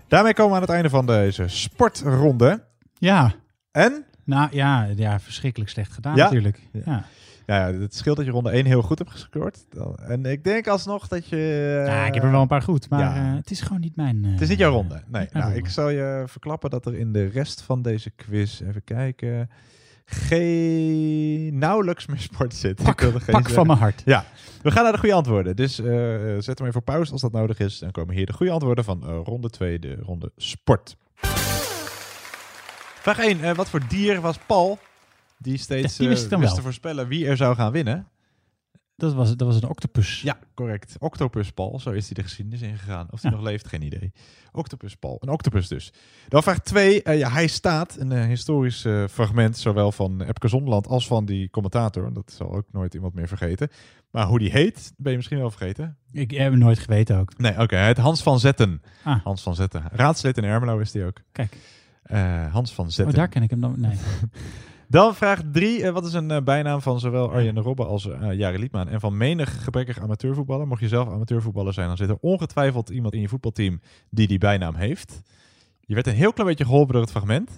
Daarmee 0.09 0.35
komen 0.35 0.51
we 0.51 0.57
aan 0.57 0.63
het 0.63 0.71
einde 0.75 0.89
van 0.91 1.07
deze 1.07 1.49
sportronde. 1.49 2.65
Ja. 2.99 3.35
En? 3.73 4.05
Nou 4.25 4.49
ja, 4.53 4.89
ja 4.97 5.21
verschrikkelijk 5.21 5.71
slecht 5.71 5.93
gedaan 5.93 6.17
Ja? 6.17 6.25
natuurlijk. 6.25 6.61
Ja. 6.85 7.05
Ja, 7.47 7.73
het 7.73 7.95
scheelt 7.95 8.17
dat 8.17 8.25
je 8.27 8.31
ronde 8.33 8.51
1 8.51 8.67
heel 8.67 8.83
goed 8.83 8.99
hebt 8.99 9.11
gescoord. 9.11 9.65
En 10.07 10.25
ik 10.27 10.45
denk 10.45 10.67
alsnog 10.67 11.09
dat 11.09 11.29
je... 11.29 11.83
Ja, 11.87 12.07
ik 12.07 12.15
heb 12.15 12.23
er 12.23 12.31
wel 12.31 12.41
een 12.41 12.47
paar 12.47 12.63
goed, 12.63 12.89
maar 12.89 13.01
ja. 13.01 13.31
eh, 13.31 13.37
het 13.37 13.51
is 13.51 13.61
gewoon 13.61 13.81
niet 13.81 13.97
mijn... 13.97 14.25
eh, 14.25 14.31
Het 14.33 14.41
is 14.41 14.49
niet 14.49 14.59
jouw 14.59 14.73
ronde. 14.73 15.03
Nee, 15.07 15.29
nou, 15.33 15.45
ronde. 15.45 15.59
ik 15.59 15.69
zal 15.69 15.89
je 15.89 16.23
verklappen 16.27 16.71
dat 16.71 16.87
er 16.87 16.95
in 16.95 17.13
de 17.13 17.27
rest 17.27 17.63
van 17.63 17.83
deze 17.83 18.11
quiz, 18.11 18.61
even 18.61 18.85
kijken, 18.85 19.51
geen 20.07 21.59
nauwelijks 21.59 22.07
meer 22.07 22.19
sport 22.21 22.55
zit. 22.55 22.75
Pak- 22.83 22.89
Ik 22.93 23.01
wilde 23.01 23.19
geen 23.21 23.27
pak 23.35 23.35
zeggen. 23.49 23.55
van 23.55 23.67
mijn 23.67 23.79
hart. 23.79 24.03
Ja, 24.05 24.25
we 24.63 24.71
gaan 24.71 24.83
naar 24.83 24.93
de 24.93 24.99
goede 24.99 25.15
antwoorden. 25.15 25.57
Dus 25.57 25.79
eh, 25.81 25.87
zet 26.39 26.59
hem 26.59 26.67
even 26.69 26.81
op 26.81 26.85
pauze 26.85 27.13
als 27.13 27.21
dat 27.21 27.33
nodig 27.33 27.59
is. 27.59 27.79
Dan 27.79 27.91
komen 27.91 28.15
hier 28.15 28.27
de 28.27 28.33
goede 28.33 28.53
antwoorden 28.53 28.85
van 28.85 29.03
eh, 29.07 29.21
ronde 29.25 29.51
2, 29.51 29.79
de 29.79 29.95
ronde 30.03 30.33
sport. 30.37 30.97
Vraag 33.01 33.19
1. 33.19 33.41
eh, 33.45 33.55
wat 33.55 33.69
voor 33.69 33.81
dier 33.89 34.21
was 34.21 34.39
Paul 34.47 34.79
die 35.39 35.59
steeds 35.59 35.93
Ja, 35.93 35.99
die 35.99 36.09
wist 36.09 36.29
wist 36.39 36.55
te 36.55 36.63
voorspellen 36.63 37.09
wie 37.09 37.27
er 37.27 37.37
zou 37.37 37.55
gaan 37.55 37.73
winnen? 37.73 38.07
Dat 38.97 39.15
was, 39.15 39.37
dat 39.37 39.47
was 39.47 39.63
een 39.63 39.69
octopus. 39.69 40.23
Ja, 40.23 40.39
correct. 40.55 40.97
Octopus 40.99 41.51
Paul, 41.53 41.81
zo 41.81 41.91
is 41.91 42.05
hij 42.07 42.15
de 42.15 42.23
geschiedenis 42.23 42.61
ingegaan. 42.63 43.07
Of 43.11 43.23
hij 43.23 43.31
nog 43.31 43.43
leeft, 43.43 43.67
geen 43.69 43.83
idee. 43.83 44.13
Octopus 44.53 44.95
Paul, 44.97 45.17
een 45.21 45.29
octopus 45.29 45.69
dus. 45.69 45.93
Dan 46.29 46.43
vraag 46.43 46.59
2. 46.59 47.01
ja, 47.19 47.31
hij 47.31 47.47
staat, 47.47 47.97
een 47.99 48.13
eh, 48.13 48.25
historisch 48.27 48.85
eh, 48.85 49.05
fragment, 49.11 49.57
zowel 49.57 49.93
van 49.93 50.23
Epke 50.23 50.49
Zonderland 50.49 50.87
als 50.87 51.07
van 51.07 51.25
die 51.25 51.51
commentator. 51.51 52.13
Dat 52.13 52.33
zal 52.37 52.55
ook 52.55 52.67
nooit 52.73 52.95
iemand 52.95 53.15
meer 53.15 53.29
vergeten. 53.29 53.69
Maar 54.11 54.27
hoe 54.27 54.39
die 54.39 54.51
heet, 54.51 54.93
ben 54.97 55.11
je 55.11 55.17
misschien 55.17 55.39
wel 55.39 55.51
vergeten. 55.51 55.97
Ik 56.13 56.31
heb 56.31 56.51
het 56.51 56.61
nooit 56.61 56.79
geweten 56.79 57.19
ook. 57.19 57.39
Nee, 57.39 57.61
oké. 57.61 57.77
hij 57.77 57.87
heet 57.87 57.97
Hans 57.99 58.23
van 58.23 58.41
Zetten. 58.41 58.83
Ah. 59.05 59.25
Hans 59.25 59.43
van 59.43 59.55
Zetten. 59.55 59.85
Raadslid 59.93 60.37
in 60.39 60.45
Ermelo 60.45 60.79
is 60.79 60.91
die 60.91 61.05
ook. 61.05 61.21
Kijk. 61.33 61.57
Eh, 62.03 62.53
Hans 62.53 62.73
van 62.75 62.85
Oh, 62.85 62.91
Zetten. 62.91 63.15
daar 63.15 63.29
ken 63.29 63.43
ik 63.43 63.51
hem 63.51 63.61
dan. 63.61 63.75
Nee. 63.81 63.97
Dan 64.89 65.15
vraag 65.15 65.41
3. 65.53 65.91
wat 65.93 66.07
is 66.07 66.13
een 66.13 66.31
eh, 66.31 66.43
bijnaam 66.43 66.81
van 66.81 67.01
zowel 67.01 67.31
Arjen 67.33 67.61
Robben 67.61 67.87
als 67.87 68.09
eh 68.09 68.33
Jari 68.33 68.59
Liedmaan 68.59 68.89
en 68.89 69.01
van 69.01 69.17
menig 69.17 69.65
gebrekkig 69.65 70.01
amateurvoetballer? 70.01 70.67
Mocht 70.67 70.81
je 70.81 70.89
zelf 70.89 71.09
amateurvoetballer 71.09 71.73
zijn, 71.73 71.87
dan 71.89 71.97
zit 71.97 72.09
er 72.09 72.17
ongetwijfeld 72.21 72.89
iemand 72.91 73.15
in 73.15 73.21
je 73.21 73.29
voetbalteam 73.29 73.81
die 74.11 74.27
die 74.27 74.39
bijnaam 74.39 74.75
heeft. 74.75 75.21
Je 75.81 75.95
werd 75.95 76.07
een 76.07 76.15
heel 76.15 76.33
klein 76.33 76.49
beetje 76.49 76.65
geholpen 76.65 76.93
door 76.93 77.03
het 77.03 77.11
fragment. 77.11 77.51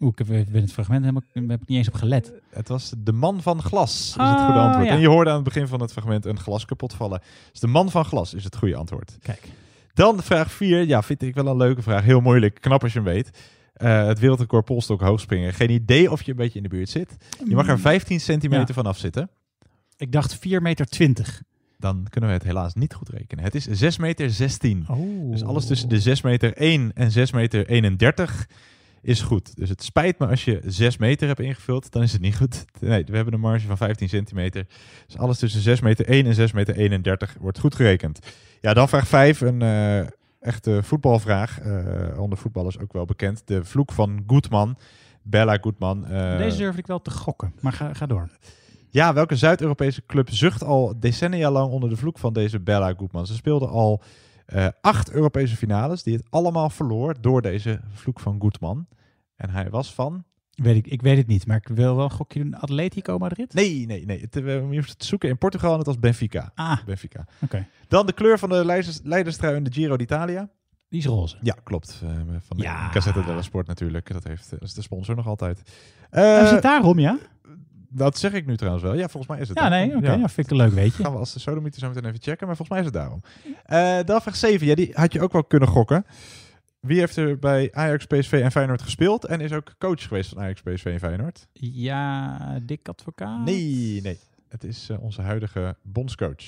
Oeh, 0.00 0.12
ik 0.16 0.26
heb, 0.26 0.46
ben 0.52 0.60
het 0.62 0.72
fragment 0.72 1.00
helemaal 1.00 1.22
heb 1.48 1.62
ik 1.62 1.68
niet 1.68 1.78
eens 1.78 1.88
op 1.88 1.94
gelet. 1.94 2.32
Het 2.50 2.68
was 2.68 2.92
de 2.98 3.12
man 3.12 3.42
van 3.42 3.62
glas, 3.62 3.92
is 3.92 4.10
het 4.10 4.20
Ah, 4.20 4.44
goede 4.44 4.60
antwoord. 4.60 4.86
ja. 4.86 4.92
En 4.92 5.00
je 5.00 5.08
hoorde 5.08 5.30
aan 5.30 5.36
het 5.36 5.44
begin 5.44 5.66
van 5.68 5.80
het 5.80 5.92
fragment 5.92 6.24
een 6.24 6.38
glas 6.38 6.64
kapot 6.64 6.94
vallen. 6.94 7.20
Dus 7.50 7.60
de 7.60 7.66
man 7.66 7.90
van 7.90 8.04
glas 8.04 8.34
is 8.34 8.44
het 8.44 8.56
goede 8.56 8.76
antwoord. 8.76 9.18
Kijk. 9.22 9.48
Dan 9.94 10.22
vraag 10.22 10.52
4. 10.52 10.86
Ja, 10.86 11.02
vind 11.02 11.22
ik 11.22 11.34
wel 11.34 11.46
een 11.46 11.56
leuke 11.56 11.82
vraag. 11.82 12.02
Heel 12.04 12.20
moeilijk. 12.20 12.60
Knap 12.60 12.82
als 12.82 12.92
je 12.92 12.98
hem 13.00 13.08
weet. 13.08 13.30
Eh, 13.76 14.06
het 14.06 14.18
wereldrecord 14.18 14.64
polstok 14.64 15.00
hoogspringen. 15.00 15.52
Geen 15.54 15.70
idee 15.70 16.10
of 16.10 16.22
je 16.22 16.30
een 16.30 16.36
beetje 16.36 16.56
in 16.56 16.62
de 16.62 16.68
buurt 16.68 16.88
zit. 16.88 17.16
Je 17.48 17.54
mag 17.54 17.68
er 17.68 17.78
15 17.78 18.20
centimeter 18.20 18.68
Ja. 18.68 18.74
vanaf 18.74 18.98
zitten. 18.98 19.30
Ik 19.96 20.12
dacht 20.12 20.34
4 20.38 20.62
meter 20.62 20.86
20. 20.86 21.42
Dan 21.78 22.06
kunnen 22.10 22.30
we 22.30 22.36
het 22.36 22.44
helaas 22.44 22.74
niet 22.74 22.94
goed 22.94 23.08
rekenen. 23.08 23.44
Het 23.44 23.54
is 23.54 23.64
6 23.64 23.96
meter 23.98 24.30
16. 24.30 24.84
Oh. 24.88 25.30
Dus 25.30 25.44
alles 25.44 25.66
tussen 25.66 25.88
de 25.88 26.00
6 26.00 26.20
meter 26.22 26.52
1 26.56 26.90
en 26.94 27.10
6 27.10 27.32
meter 27.32 27.66
31 27.68 28.46
is 29.02 29.20
goed. 29.20 29.56
Dus 29.56 29.68
het 29.68 29.82
spijt 29.82 30.18
me 30.18 30.26
als 30.26 30.44
je 30.44 30.60
6 30.66 30.96
meter 30.96 31.26
hebt 31.28 31.40
ingevuld, 31.40 31.92
dan 31.92 32.02
is 32.02 32.12
het 32.12 32.20
niet 32.20 32.36
goed. 32.36 32.64
Nee, 32.80 33.04
we 33.04 33.16
hebben 33.16 33.34
een 33.34 33.40
marge 33.40 33.66
van 33.66 33.76
15 33.76 34.08
centimeter. 34.08 34.66
Dus 35.06 35.16
alles 35.18 35.38
tussen 35.38 35.60
6 35.60 35.80
meter 35.80 36.06
1 36.08 36.26
en 36.26 36.34
6 36.34 36.52
meter 36.52 36.76
31 36.76 37.36
wordt 37.40 37.58
goed 37.58 37.74
gerekend. 37.74 38.18
Ja, 38.60 38.74
dan 38.74 38.88
vraag 38.88 39.08
5. 39.08 39.40
Een, 39.40 39.62
eh, 39.62 40.06
echte 40.46 40.82
voetbalvraag. 40.82 41.60
eh, 41.60 42.20
onder 42.20 42.38
voetballers 42.38 42.78
ook 42.78 42.92
wel 42.92 43.04
bekend. 43.04 43.42
De 43.46 43.64
vloek 43.64 43.92
van 43.92 44.22
Goodman. 44.26 44.76
Bella 45.22 45.58
Goodman. 45.60 46.06
eh, 46.06 46.36
Deze 46.38 46.56
durf 46.58 46.76
ik 46.76 46.86
wel 46.86 47.02
te 47.02 47.10
gokken, 47.10 47.52
maar 47.60 47.72
ga, 47.72 47.94
ga 47.94 48.06
door. 48.06 48.28
ja, 48.90 49.12
welke 49.14 49.36
Zuid-Europese 49.36 50.02
club 50.06 50.30
zucht 50.30 50.62
al 50.64 50.94
decennia 51.00 51.50
lang 51.50 51.70
onder 51.72 51.88
de 51.88 51.96
vloek 51.96 52.18
van 52.18 52.32
deze 52.32 52.60
Bella 52.60 52.94
Goodman? 52.96 53.26
Ze 53.26 53.34
speelde 53.34 53.66
al 53.66 54.02
eh, 54.46 54.66
acht 54.80 55.10
Europese 55.10 55.56
finales, 55.56 56.02
die 56.02 56.16
het 56.16 56.26
allemaal 56.30 56.70
verloor 56.70 57.14
door 57.20 57.42
deze 57.42 57.80
vloek 57.92 58.20
van 58.20 58.36
Goodman. 58.40 58.86
En 59.36 59.50
hij 59.50 59.70
was 59.70 59.94
van... 59.94 60.24
Weet 60.56 60.76
ik, 60.76 60.86
ik 60.86 61.02
weet 61.02 61.16
het 61.16 61.26
niet, 61.26 61.46
maar 61.46 61.56
ik 61.56 61.68
wil 61.68 61.96
wel 61.96 62.04
een 62.04 62.10
gokje 62.10 62.38
doen. 62.42 62.54
Atletico 62.54 63.18
Madrid? 63.18 63.54
Nee, 63.54 63.86
nee, 63.86 64.04
nee. 64.04 64.20
Het, 64.20 64.36
eh, 64.36 64.60
hoeft 64.60 64.88
het 64.88 64.98
te 64.98 65.06
zoeken 65.06 65.28
in 65.28 65.38
Portugal 65.38 65.70
en 65.72 65.76
het 65.78 65.86
was 65.86 65.98
Benfica. 65.98 66.52
Ah, 66.54 66.78
Benfica. 66.86 67.26
oké. 67.40 67.66
Dan 67.88 68.06
de 68.06 68.12
kleur 68.12 68.38
van 68.38 68.48
de 68.48 68.64
leiders, 68.64 69.00
leiderstrui 69.02 69.56
in 69.56 69.64
de 69.64 69.72
Giro 69.72 69.96
d'Italia. 69.96 70.48
Die 70.88 70.98
is 71.00 71.06
roze. 71.06 71.36
Ja, 71.42 71.56
klopt. 71.64 72.00
Eh, 72.02 72.10
van 72.46 72.56
de 72.56 72.62
Ja. 72.62 72.88
Gazzetta 72.88 73.22
dello 73.22 73.42
Sport 73.42 73.66
natuurlijk. 73.66 74.12
Dat, 74.12 74.24
heeft, 74.24 74.50
dat 74.50 74.62
is 74.62 74.74
de 74.74 74.82
sponsor 74.82 75.16
nog 75.16 75.26
altijd. 75.26 75.58
Is 75.58 75.72
Eh, 76.10 76.50
het 76.50 76.62
daarom, 76.62 76.98
ja? 76.98 77.18
Dat 77.88 78.18
zeg 78.18 78.32
ik 78.32 78.46
nu 78.46 78.56
trouwens 78.56 78.84
wel. 78.84 78.94
Ja, 78.94 79.08
volgens 79.08 79.26
mij 79.32 79.40
is 79.40 79.48
het 79.48 79.58
Ja, 79.58 79.68
daarom. 79.68 79.88
nee, 79.88 79.96
oké. 79.96 80.12
Ja, 80.12 80.28
vind 80.28 80.46
ik 80.46 80.50
een 80.50 80.56
leuk 80.56 80.72
weetje. 80.72 81.02
Gaan 81.02 81.12
we 81.12 81.18
als 81.18 81.32
de 81.32 81.38
sodomieter 81.38 81.80
zo 81.80 81.88
meteen 81.88 82.04
even 82.04 82.22
checken, 82.22 82.46
maar 82.46 82.56
volgens 82.56 82.68
mij 82.78 82.78
is 82.78 82.84
het 82.84 82.94
daarom. 83.02 83.20
Eh 83.64 83.98
dan 84.04 84.20
vraag 84.22 84.36
7. 84.36 84.66
Ja, 84.66 84.74
die 84.74 84.90
had 84.94 85.12
je 85.12 85.20
ook 85.20 85.32
wel 85.32 85.44
kunnen 85.44 85.68
gokken. 85.68 86.06
Wie 86.86 86.98
heeft 86.98 87.16
er 87.16 87.38
bij 87.38 87.68
Ajax, 87.72 88.06
PSV 88.06 88.32
en 88.32 88.50
Feyenoord 88.50 88.82
gespeeld 88.82 89.24
en 89.24 89.40
is 89.40 89.52
ook 89.52 89.74
coach 89.78 90.02
geweest 90.02 90.28
van 90.28 90.42
Ajax, 90.42 90.62
PSV 90.62 90.84
en 90.84 90.98
Feyenoord? 90.98 91.46
Ja, 91.52 92.58
Dick 92.62 92.88
Advocaat? 92.88 93.44
Nee, 93.44 94.00
nee. 94.02 94.18
Het 94.48 94.64
is 94.64 94.88
eh, 94.88 95.02
onze 95.02 95.22
huidige 95.22 95.76
bondscoach, 95.82 96.44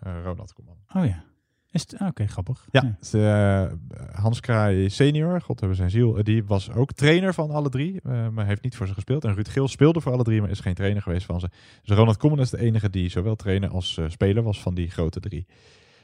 eh, 0.00 0.12
Ronald 0.24 0.52
Koeman. 0.52 0.76
Oh 0.94 1.04
ja. 1.04 1.24
Is 1.70 1.80
het, 1.80 1.98
ah, 1.98 2.08
Oké, 2.08 2.26
grappig. 2.26 2.66
Ja, 2.70 2.96
het 3.00 3.14
eh, 3.14 3.66
Hans 4.12 4.40
Kraai 4.40 4.90
senior, 4.90 5.40
God 5.40 5.60
hebben 5.60 5.76
zijn 5.76 5.90
ziel, 5.90 6.22
die 6.22 6.44
was 6.44 6.72
ook 6.72 6.92
trainer 6.92 7.34
van 7.34 7.50
alle 7.50 7.68
drie, 7.68 8.00
maar 8.32 8.46
heeft 8.46 8.62
niet 8.62 8.76
voor 8.76 8.86
ze 8.86 8.94
gespeeld. 8.94 9.24
En 9.24 9.34
Ruud 9.34 9.48
Geel 9.48 9.68
speelde 9.68 10.00
voor 10.00 10.12
alle 10.12 10.22
drie, 10.22 10.40
maar 10.40 10.50
is 10.50 10.60
geen 10.60 10.74
trainer 10.74 11.02
geweest 11.02 11.26
van 11.26 11.40
ze. 11.40 11.50
Dus 11.82 11.96
Ronald 11.96 12.16
Koeman 12.16 12.40
is 12.40 12.50
de 12.50 12.58
enige 12.58 12.90
die 12.90 13.08
zowel 13.08 13.36
trainer 13.36 13.70
als 13.70 14.00
speler 14.08 14.42
was 14.42 14.62
van 14.62 14.74
die 14.74 14.90
grote 14.90 15.20
drie. 15.20 15.46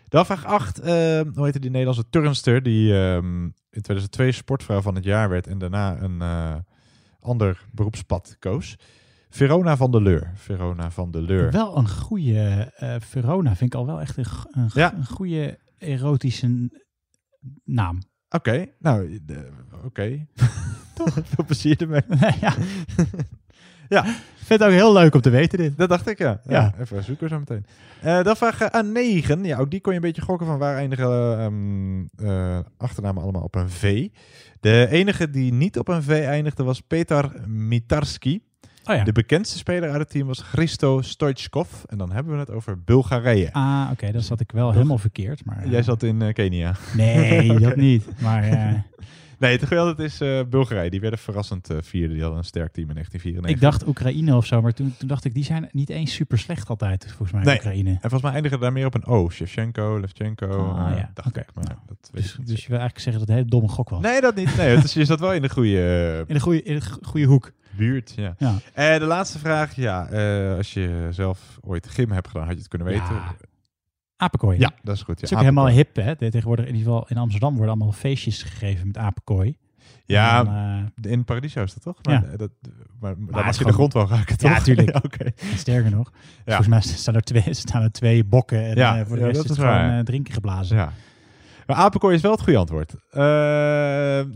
Dan 0.08 0.26
vraag 0.26 0.44
8. 0.44 0.76
hoe 0.84 1.32
heette 1.44 1.58
die 1.58 1.70
Nederlandse 1.70 2.08
turnster 2.10 2.62
die 2.62 2.92
ehm, 2.94 3.44
in 3.44 3.82
2002 3.82 4.32
sportvrouw 4.32 4.80
van 4.80 4.94
het 4.94 5.04
jaar 5.04 5.28
werd 5.28 5.46
en 5.46 5.58
daarna 5.58 6.00
een 6.00 6.20
eh, 6.22 6.54
ander 7.20 7.64
beroepspad 7.72 8.36
koos? 8.38 8.76
Verona 9.28 9.76
van 9.76 9.90
der 9.90 10.02
Leur. 10.02 10.30
Verona 10.34 10.90
van 10.90 11.10
der 11.10 11.22
Leur. 11.22 11.50
Wel 11.52 11.76
een 11.76 11.88
goede 11.88 12.72
eh, 12.76 12.94
Verona 12.98 13.56
vind 13.56 13.72
ik 13.74 13.78
al 13.80 13.86
wel 13.86 14.00
echt 14.00 14.16
een, 14.16 14.24
een, 14.50 14.70
g- 14.70 14.74
Ja. 14.74 14.94
een 14.94 15.06
goede 15.06 15.58
erotische 15.78 16.70
naam. 17.64 17.98
Oké, 18.28 18.66
nou, 18.78 19.18
de- 19.24 19.48
oké. 19.84 20.26
Veel 21.24 21.44
plezier 21.46 21.80
ermee. 21.80 22.02
ja. 22.40 22.54
ja. 23.88 24.04
Vind 24.46 24.60
het 24.60 24.68
ook 24.68 24.74
heel 24.74 24.92
leuk 24.92 25.14
om 25.14 25.20
te 25.20 25.30
weten 25.30 25.58
dit. 25.58 25.78
Dat 25.78 25.88
dacht 25.88 26.08
ik, 26.08 26.18
ja. 26.18 26.40
ja. 26.48 26.60
Ja. 26.60 26.74
Even 26.80 27.04
zoeken 27.04 27.28
zo 27.28 27.38
meteen. 27.38 27.66
Eh, 28.00 28.22
dan 28.22 28.36
vraag 28.36 28.60
eh, 28.60 28.66
aan 28.66 28.92
9. 28.92 29.44
Ja, 29.44 29.58
ook 29.58 29.70
die 29.70 29.80
kon 29.80 29.92
je 29.92 29.98
een 29.98 30.04
beetje 30.04 30.22
gokken 30.22 30.46
van 30.46 30.58
waar 30.58 30.76
eindigen 30.76 31.06
eh, 31.06 31.44
ehm, 31.44 32.04
eh, 32.16 32.58
achternamen 32.78 33.22
allemaal 33.22 33.42
op 33.42 33.54
een 33.54 33.70
V. 33.70 34.08
De 34.60 34.86
enige 34.90 35.30
die 35.30 35.52
niet 35.52 35.78
op 35.78 35.88
een 35.88 36.02
V 36.02 36.08
eindigde 36.08 36.62
was 36.62 36.80
Petar 36.80 37.30
Mitarski. 37.46 38.40
Oh 38.84 38.94
ja. 38.94 39.04
De 39.04 39.12
bekendste 39.12 39.58
speler 39.58 39.90
uit 39.90 39.98
het 39.98 40.10
team 40.10 40.26
was 40.26 40.40
Christo 40.40 41.00
Stoichkov. 41.02 41.68
En 41.86 41.98
dan 41.98 42.12
hebben 42.12 42.32
we 42.32 42.38
het 42.38 42.50
over 42.50 42.82
Bulgarije. 42.82 43.52
Ah, 43.52 43.88
oké, 43.92 44.12
dat 44.12 44.24
zat 44.24 44.40
ik 44.40 44.52
wel 44.52 44.72
helemaal 44.72 44.98
verkeerd. 44.98 45.44
Maar, 45.44 45.68
Jij 45.68 45.82
zat 45.82 46.02
in 46.02 46.32
Kenia. 46.32 46.74
Nee, 46.96 47.58
dat 47.58 47.76
niet. 47.86 48.04
Maar 48.20 48.44
Nee, 49.38 49.58
het 49.58 49.98
is 49.98 50.20
eh, 50.20 50.40
Bulgarije. 50.50 50.90
Die 50.90 51.00
werden 51.00 51.18
verrassend 51.18 51.70
eh, 51.70 51.76
vierde. 51.80 52.12
Die 52.12 52.20
hadden 52.22 52.38
een 52.38 52.44
sterk 52.44 52.72
team 52.72 52.88
in 52.88 52.94
1994. 52.94 53.50
ik 53.50 53.60
dacht 53.60 53.86
Oekraïne 53.88 54.36
of 54.36 54.46
zo, 54.46 54.62
maar 54.62 54.72
toen, 54.72 54.94
toen 54.98 55.08
dacht 55.08 55.24
ik, 55.24 55.34
die 55.34 55.44
zijn 55.44 55.68
niet 55.72 55.88
eens 55.90 56.14
super 56.14 56.38
slecht 56.38 56.68
altijd, 56.68 57.06
volgens 57.06 57.32
mij, 57.32 57.42
Nee. 57.42 57.54
Oekraïne. 57.54 57.90
En 57.90 57.98
volgens 58.00 58.22
mij 58.22 58.32
eindigen 58.32 58.60
daar 58.60 58.72
meer 58.72 58.86
op 58.86 58.94
een 58.94 59.04
O. 59.06 59.30
Shevchenko, 59.30 59.98
Levchenko. 60.00 60.46
Ah, 60.68 60.96
ja. 60.96 61.10
dacht 61.14 61.36
ik. 61.36 61.46
Maar 61.54 61.76
dat 61.86 62.10
Dus, 62.12 62.36
dus 62.44 62.60
je 62.62 62.68
wil 62.68 62.78
eigenlijk 62.78 62.98
zeggen 62.98 63.12
dat 63.12 63.20
het 63.20 63.28
een 63.28 63.34
hele 63.36 63.48
domme 63.48 63.68
gok 63.68 63.88
was. 63.88 64.00
Nee, 64.00 64.20
dat 64.20 64.34
niet. 64.34 64.56
Nee, 64.56 64.76
het 64.76 64.84
is, 64.84 64.92
je 64.92 65.04
zat 65.04 65.20
wel 65.20 65.32
in 65.32 65.42
de 65.42 65.50
goede, 65.50 66.24
In 66.28 66.34
de 66.34 66.40
goede, 66.40 66.62
in 66.62 66.74
de 66.78 66.86
goede 67.02 67.26
hoek. 67.26 67.52
buurt. 67.76 68.12
Ja. 68.16 68.34
Ja. 68.38 68.54
Eh, 68.72 68.98
de 68.98 69.04
laatste 69.04 69.38
vraag. 69.38 69.74
Ja, 69.76 70.02
als 70.56 70.72
je 70.74 71.08
zelf 71.10 71.58
ooit 71.60 71.88
gym 71.88 72.10
hebt 72.10 72.28
gedaan, 72.28 72.44
had 72.44 72.52
je 72.52 72.58
het 72.58 72.68
kunnen 72.68 72.86
weten. 72.88 73.14
Ja. 73.14 73.34
Apenkooi. 74.16 74.58
Ja, 74.58 74.70
dat 74.82 74.94
is 74.94 75.02
goed. 75.02 75.14
Het 75.14 75.22
is 75.22 75.30
Ja, 75.30 75.36
ook 75.36 75.42
helemaal 75.42 75.68
hip, 75.68 75.96
hè? 75.96 76.16
Tegenwoordig 76.16 76.66
in 76.66 76.74
ieder 76.74 76.86
geval 76.92 77.06
in 77.08 77.16
Amsterdam 77.16 77.50
worden 77.56 77.74
allemaal 77.74 77.92
feestjes 77.92 78.42
gegeven 78.42 78.86
met 78.86 78.98
apenkooi. 78.98 79.56
Ja, 80.04 80.44
dan, 80.44 80.54
eh, 81.04 81.10
in 81.12 81.24
Paradiso 81.24 81.62
is 81.62 81.74
dat 81.74 81.82
toch? 81.82 81.98
Maar, 82.02 82.14
Ja. 82.24 82.28
eh, 82.32 82.38
dat, 82.38 82.50
maar, 83.00 83.10
het 83.10 83.18
daar 83.32 83.38
is 83.40 83.44
mag 83.46 83.58
je 83.58 83.64
de 83.64 83.72
grond 83.72 83.92
wel 83.92 84.08
raken, 84.08 84.38
toch? 84.38 84.50
Ja, 84.56 84.60
tuurlijk. 84.60 84.92
Ja, 84.92 85.00
Oké. 85.04 85.30
Sterker 85.56 85.90
nog. 85.90 86.12
Ja. 86.14 86.42
Volgens 86.44 86.68
mij 86.68 86.80
staan 86.80 87.14
er 87.14 87.22
twee, 87.22 87.54
staan 87.64 87.82
er 87.82 87.90
twee 87.92 88.24
bokken 88.24 88.64
en 88.64 88.76
Ja, 88.76 88.98
eh, 88.98 89.06
voor 89.06 89.16
de 89.16 89.20
ja, 89.22 89.26
rest 89.28 89.36
dat 89.36 89.50
is 89.50 89.56
is 89.58 89.64
het 89.64 89.66
gewoon 89.80 90.04
drinken 90.04 90.34
geblazen. 90.34 90.76
Ja. 90.76 90.92
Maar 91.66 91.76
apenkooi 91.76 92.14
is 92.14 92.22
wel 92.22 92.30
het 92.32 92.40
goede 92.42 92.58
antwoord. 92.58 92.94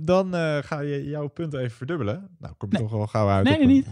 Dan 0.07 0.33
ga 0.65 0.81
je 0.81 1.05
jouw 1.09 1.27
punt 1.29 1.55
even 1.55 1.77
verdubbelen. 1.77 2.29
Nou, 2.39 2.55
kom 2.59 2.69
je 2.73 2.79
toch 2.79 2.91
wel 2.91 3.07
gauw 3.07 3.29
uit. 3.29 3.45
Nee, 3.45 3.59
nee, 3.59 3.67
niet. 3.67 3.87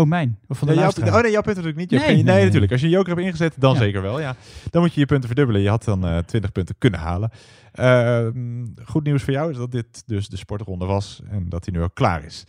Oh, 0.00 0.06
mijn. 0.08 0.38
Of 0.48 0.58
van 0.58 0.68
de 0.68 0.74
Ja, 0.74 0.80
jouw, 0.80 1.06
oh 1.14 1.20
nee, 1.22 1.30
jouw 1.30 1.42
punten 1.42 1.62
natuurlijk 1.64 1.76
niet. 1.76 1.90
Nee, 1.90 2.00
geen- 2.00 2.08
nee, 2.14 2.24
nee, 2.24 2.34
nee. 2.34 2.44
natuurlijk. 2.44 2.72
Als 2.72 2.80
je 2.80 2.86
een 2.86 2.92
joker 2.92 3.12
hebt 3.14 3.26
ingezet, 3.26 3.54
dan 3.58 3.72
Ja. 3.74 3.78
zeker 3.80 4.02
wel. 4.02 4.20
Ja. 4.20 4.34
Dan 4.70 4.82
moet 4.82 4.94
je 4.94 5.00
je 5.00 5.06
punten 5.06 5.26
verdubbelen. 5.28 5.60
Je 5.62 5.68
had 5.68 5.84
dan 5.84 6.06
eh 6.06 6.18
20 6.18 6.52
punten 6.52 6.74
kunnen 6.78 7.00
halen. 7.00 7.30
Ehm, 7.72 8.66
goed 8.84 9.04
nieuws 9.04 9.22
voor 9.22 9.32
jou 9.32 9.50
is 9.50 9.56
dat 9.56 9.70
dit 9.72 10.02
dus 10.06 10.28
de 10.28 10.36
sportronde 10.36 10.84
was 10.84 11.22
en 11.30 11.48
dat 11.48 11.64
hij 11.64 11.74
nu 11.74 11.82
ook 11.82 11.94
klaar 11.94 12.24
is. 12.24 12.44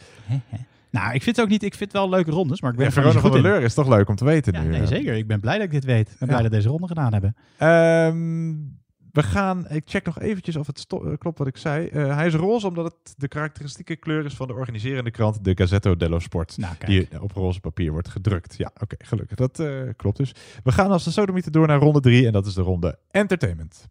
Nou, 0.91 1.14
ik 1.14 1.24
vind 1.24 1.36
het 1.36 1.46
ook 1.46 1.52
niet. 1.52 1.64
Ik 1.64 1.76
vind 1.76 1.91
het 1.91 2.02
wel 2.02 2.10
leuke 2.10 2.32
rondes, 2.32 2.62
maar 2.62 2.72
ik 2.72 2.78
ben 2.78 2.86
En 2.86 2.91
Verona 2.91 3.20
van 3.20 3.36
in. 3.36 3.41
Leur 3.41 3.62
is 3.62 3.74
toch 3.74 3.88
leuk 3.88 4.10
om 4.10 4.16
te 4.16 4.26
weten 4.26 4.54
Ja, 4.54 4.62
nu. 4.62 4.70
nee, 4.70 4.82
eh. 4.82 4.88
zeker. 4.88 5.14
Ik 5.14 5.28
ben 5.28 5.39
blij 5.39 5.56
dat 5.56 5.64
ik 5.66 5.72
dit 5.72 5.86
weet. 5.86 6.10
Ik 6.12 6.16
ben 6.20 6.28
blij 6.28 6.41
dat 6.41 6.52
we 6.52 6.56
deze 6.58 6.70
ronde 6.70 6.88
gedaan 6.88 7.12
hebben. 7.14 7.36
Ehm, 7.58 8.54
we 9.14 9.24
gaan, 9.24 9.66
ik 9.70 9.84
check 9.86 10.05
nog 10.05 10.20
eventjes 10.20 10.55
of 10.55 10.68
het 10.68 10.86
eh, 10.89 10.99
klopt 11.18 11.38
wat 11.38 11.47
ik 11.47 11.57
zei. 11.57 11.88
Eh, 11.88 12.16
hij 12.16 12.28
is 12.28 12.34
roze 12.34 12.68
omdat 12.68 12.86
het 12.86 13.14
de 13.18 13.28
karakteristieke 13.28 13.95
kleur 13.95 14.26
is 14.26 14.34
van 14.34 14.47
de 14.47 14.53
organiserende 14.53 15.11
krant, 15.11 15.43
de 15.43 15.51
Gazzetto 15.55 15.95
dello 15.95 16.20
Sport. 16.20 16.57
Nou, 16.57 16.76
die 16.86 17.22
op 17.22 17.32
roze 17.32 17.59
papier 17.59 17.91
wordt 17.91 18.07
gedrukt. 18.07 18.57
Ja, 18.57 18.72
oké, 18.82 18.95
gelukkig. 18.99 19.38
Dat 19.38 19.59
eh, 19.59 19.82
klopt 19.95 20.18
dus. 20.18 20.36
We 20.64 20.72
gaan 20.72 20.91
als 20.91 21.03
de 21.03 21.11
sodomieter 21.11 21.51
door 21.51 21.68
naar 21.68 21.80
ronde 21.80 21.99
drie 21.99 22.26
en 22.26 22.32
dat 22.32 22.45
is 22.45 22.53
de 22.53 22.61
ronde 22.61 22.99
entertainment. 23.11 23.88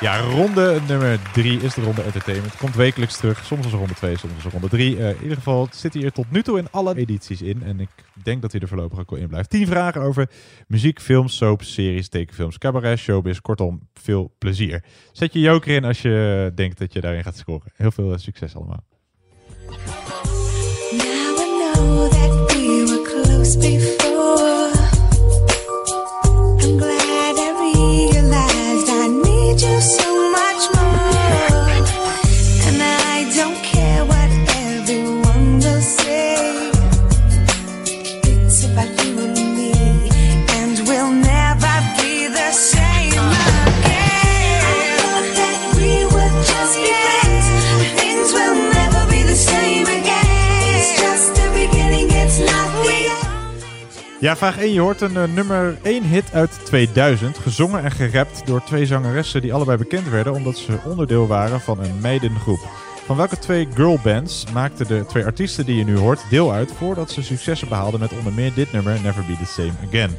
Ja, 0.00 0.20
ronde 0.20 0.80
nummer 0.88 1.18
drie 1.32 1.60
is 1.60 1.74
de 1.74 1.82
ronde 1.82 2.02
entertainment. 2.02 2.56
Komt 2.56 2.74
wekelijks 2.74 3.16
terug. 3.16 3.44
Soms 3.44 3.66
er 3.66 3.78
ronde 3.78 3.94
twee, 3.94 4.18
soms 4.18 4.32
is 4.38 4.44
er 4.44 4.50
ronde 4.50 4.68
drie. 4.68 4.96
Eh, 4.98 5.08
in 5.08 5.22
ieder 5.22 5.36
geval 5.36 5.68
zit 5.70 5.94
hij 5.94 6.02
er 6.02 6.12
tot 6.12 6.30
nu 6.30 6.42
toe 6.42 6.58
in 6.58 6.70
alle 6.70 6.96
edities 6.96 7.42
in. 7.42 7.62
En 7.62 7.80
ik 7.80 7.88
denk 8.22 8.42
dat 8.42 8.52
hij 8.52 8.60
er 8.60 8.68
voorlopig 8.68 8.98
ook 8.98 9.10
wel 9.10 9.18
in 9.18 9.28
blijft. 9.28 9.50
Tien 9.50 9.66
vragen 9.66 10.00
over 10.00 10.30
muziek, 10.66 11.00
films, 11.00 11.36
soaps, 11.36 11.72
series, 11.72 12.08
tekenfilms, 12.08 12.58
cabaret, 12.58 12.98
showbiz. 12.98 13.38
Kortom, 13.38 13.88
veel 13.94 14.34
plezier. 14.38 14.84
Zet 15.12 15.32
je 15.32 15.40
joker 15.40 15.74
in 15.74 15.84
als 15.84 16.02
je 16.02 16.52
denkt 16.54 16.78
dat 16.78 16.92
je 16.92 17.00
daarin 17.00 17.22
gaat 17.22 17.36
scoren. 17.36 17.72
Heel 17.74 17.90
veel 17.90 18.12
eh, 18.12 18.18
succes 18.18 18.56
allemaal. 18.56 18.84
Now 20.90 22.10
that 22.10 22.52
we 22.52 22.84
were 22.86 23.02
close 23.02 23.58
before. 23.58 24.09
Ja, 54.20 54.36
vraag 54.36 54.58
1. 54.58 54.72
Je 54.72 54.80
hoort 54.80 55.00
een 55.00 55.16
eh, 55.16 55.32
nummer 55.34 55.78
1 55.82 56.02
hit 56.02 56.32
uit 56.32 56.58
2000. 56.64 57.38
Gezongen 57.38 57.84
en 57.84 57.90
gerapt 57.90 58.46
door 58.46 58.64
twee 58.64 58.86
zangeressen 58.86 59.40
die 59.42 59.54
allebei 59.54 59.78
bekend 59.78 60.08
werden 60.08 60.34
omdat 60.34 60.56
ze 60.56 60.78
onderdeel 60.84 61.26
waren 61.26 61.60
van 61.60 61.80
een 61.80 62.00
meidengroep. 62.00 62.60
Van 63.04 63.16
welke 63.16 63.38
twee 63.38 63.68
girlbands 63.74 64.44
maakten 64.52 64.86
de 64.86 65.04
twee 65.06 65.24
artiesten 65.24 65.66
die 65.66 65.76
je 65.76 65.84
nu 65.84 65.96
hoort 65.96 66.24
deel 66.30 66.52
uit 66.52 66.72
voordat 66.72 67.10
ze 67.10 67.22
successen 67.22 67.68
behaalden 67.68 68.00
met 68.00 68.12
onder 68.12 68.32
meer 68.32 68.54
dit 68.54 68.72
nummer 68.72 69.00
Never 69.02 69.24
Be 69.24 69.36
The 69.36 69.46
Same 69.46 69.72
Again? 69.86 70.10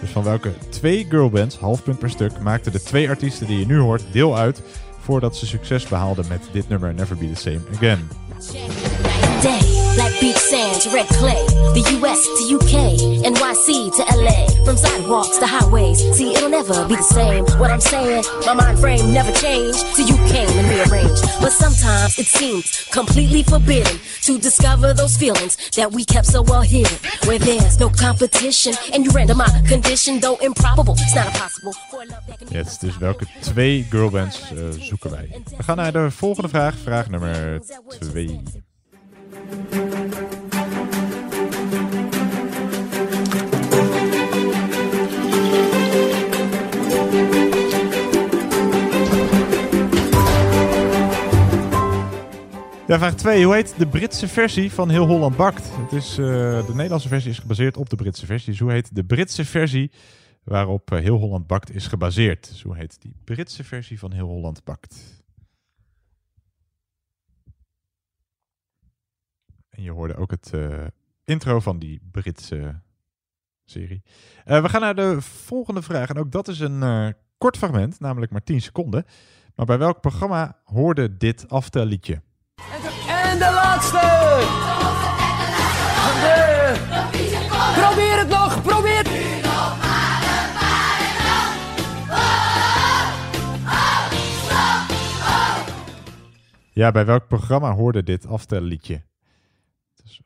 Dus 0.00 0.10
van 0.10 0.22
welke 0.22 0.52
twee 0.68 1.06
girlbands, 1.08 1.56
half 1.56 1.82
punt 1.82 1.98
per 1.98 2.10
stuk, 2.10 2.40
maakten 2.40 2.72
de 2.72 2.82
twee 2.82 3.08
artiesten 3.08 3.46
die 3.46 3.58
je 3.58 3.66
nu 3.66 3.78
hoort 3.78 4.04
deel 4.12 4.36
uit 4.36 4.62
voordat 5.00 5.36
ze 5.36 5.46
succes 5.46 5.88
behaalden 5.88 6.24
met 6.28 6.48
dit 6.52 6.68
nummer 6.68 6.94
Never 6.94 7.16
Be 7.16 7.30
The 7.32 7.40
Same 7.40 7.60
Again? 7.74 8.08
Day. 9.42 9.60
Like 9.96 10.20
beach 10.20 10.36
sands, 10.36 10.86
red 10.92 11.08
clay. 11.08 11.44
The 11.72 11.82
US 11.98 12.20
to 12.36 12.42
UK, 12.56 12.74
NYC 13.24 13.90
to 13.96 14.02
LA. 14.16 14.64
From 14.64 14.76
sidewalks 14.76 15.38
to 15.38 15.46
highways. 15.46 15.98
See, 16.16 16.34
it'll 16.34 16.48
never 16.48 16.86
be 16.86 16.96
the 16.96 17.02
same. 17.02 17.44
What 17.58 17.70
I'm 17.70 17.80
saying, 17.80 18.24
my 18.46 18.54
mind 18.54 18.78
frame 18.78 19.12
never 19.12 19.32
changed 19.32 19.84
till 19.96 20.06
you 20.06 20.16
came 20.28 20.48
and 20.48 20.68
rearranged. 20.68 21.22
But 21.40 21.52
sometimes 21.52 22.18
it 22.18 22.26
seems 22.26 22.84
completely 22.92 23.42
forbidden 23.42 23.98
to 24.22 24.38
discover 24.38 24.92
those 24.92 25.16
feelings 25.16 25.56
that 25.76 25.92
we 25.92 26.04
kept 26.04 26.26
so 26.26 26.42
well 26.42 26.62
hidden. 26.62 26.96
Where 27.26 27.38
there's 27.38 27.80
no 27.80 27.88
competition 27.88 28.74
and 28.92 29.04
you 29.04 29.10
render 29.10 29.34
my 29.34 29.48
condition, 29.66 30.20
though 30.20 30.36
improbable. 30.36 30.94
It's 30.98 31.14
not 31.14 31.26
impossible 31.26 31.74
Ja, 32.48 32.56
het 32.56 32.66
is 32.66 32.78
dus 32.78 32.98
welke 32.98 33.26
twee 33.40 33.86
girlbands 33.90 34.40
eh, 34.40 34.58
zoeken 34.78 35.10
wij? 35.10 35.42
We 35.56 35.62
gaan 35.62 35.76
naar 35.76 35.92
de 35.92 36.10
volgende 36.10 36.48
vraag. 36.48 36.74
Vraag 36.82 37.08
nummer 37.08 37.60
twee. 37.98 38.40
Ja, 52.90 52.98
vraag 52.98 53.14
2. 53.14 53.44
Hoe 53.44 53.54
heet 53.54 53.74
de 53.78 53.86
Britse 53.86 54.28
versie 54.28 54.72
van 54.72 54.90
Heel 54.90 55.06
Holland 55.06 55.36
Bakt? 55.36 55.70
Het 55.72 55.92
is, 55.92 56.10
eh, 56.10 56.66
de 56.66 56.72
Nederlandse 56.74 57.08
versie 57.08 57.30
is 57.30 57.38
gebaseerd 57.38 57.76
op 57.76 57.90
de 57.90 57.96
Britse 57.96 58.26
versie. 58.26 58.50
Dus 58.50 58.60
hoe 58.60 58.72
heet 58.72 58.94
de 58.94 59.04
Britse 59.04 59.44
versie 59.44 59.90
waarop 60.44 60.92
eh, 60.92 60.98
Heel 60.98 61.16
Holland 61.16 61.46
Bakt 61.46 61.74
is 61.74 61.86
gebaseerd? 61.86 62.48
Dus 62.48 62.62
hoe 62.62 62.76
heet 62.76 62.96
die 63.00 63.14
Britse 63.24 63.64
versie 63.64 63.98
van 63.98 64.12
Heel 64.12 64.26
Holland 64.26 64.64
Bakt? 64.64 65.19
En 69.80 69.86
je 69.86 69.92
hoorde 69.92 70.16
ook 70.16 70.30
het 70.30 70.50
eh, 70.54 70.86
intro 71.24 71.60
van 71.60 71.78
die 71.78 72.00
Britse 72.10 72.80
serie. 73.64 74.02
Eh, 74.44 74.62
we 74.62 74.68
gaan 74.68 74.80
naar 74.80 74.94
de 74.94 75.20
volgende 75.20 75.82
vraag. 75.82 76.08
En 76.08 76.18
ook 76.18 76.30
dat 76.32 76.48
is 76.48 76.60
een 76.60 76.82
eh, 76.82 77.08
kort 77.38 77.56
fragment, 77.56 78.00
namelijk 78.00 78.32
maar 78.32 78.42
10 78.44 78.60
seconden. 78.60 79.04
Maar 79.54 79.66
bij 79.66 79.78
welk 79.78 80.00
programma 80.00 80.56
hoorde 80.64 81.16
dit 81.16 81.48
aftelliedje? 81.48 82.22
En 83.08 83.38
de 83.38 83.50
laatste! 83.54 83.98
De- 86.20 86.68
Probeer 87.80 88.18
het 88.18 88.28
nog, 88.28 88.62
probeer 88.62 89.08
Ja, 96.72 96.90
bij 96.90 97.06
welk 97.06 97.26
programma 97.28 97.72
hoorde 97.72 98.02
dit 98.02 98.26
aftelliedje? 98.26 99.02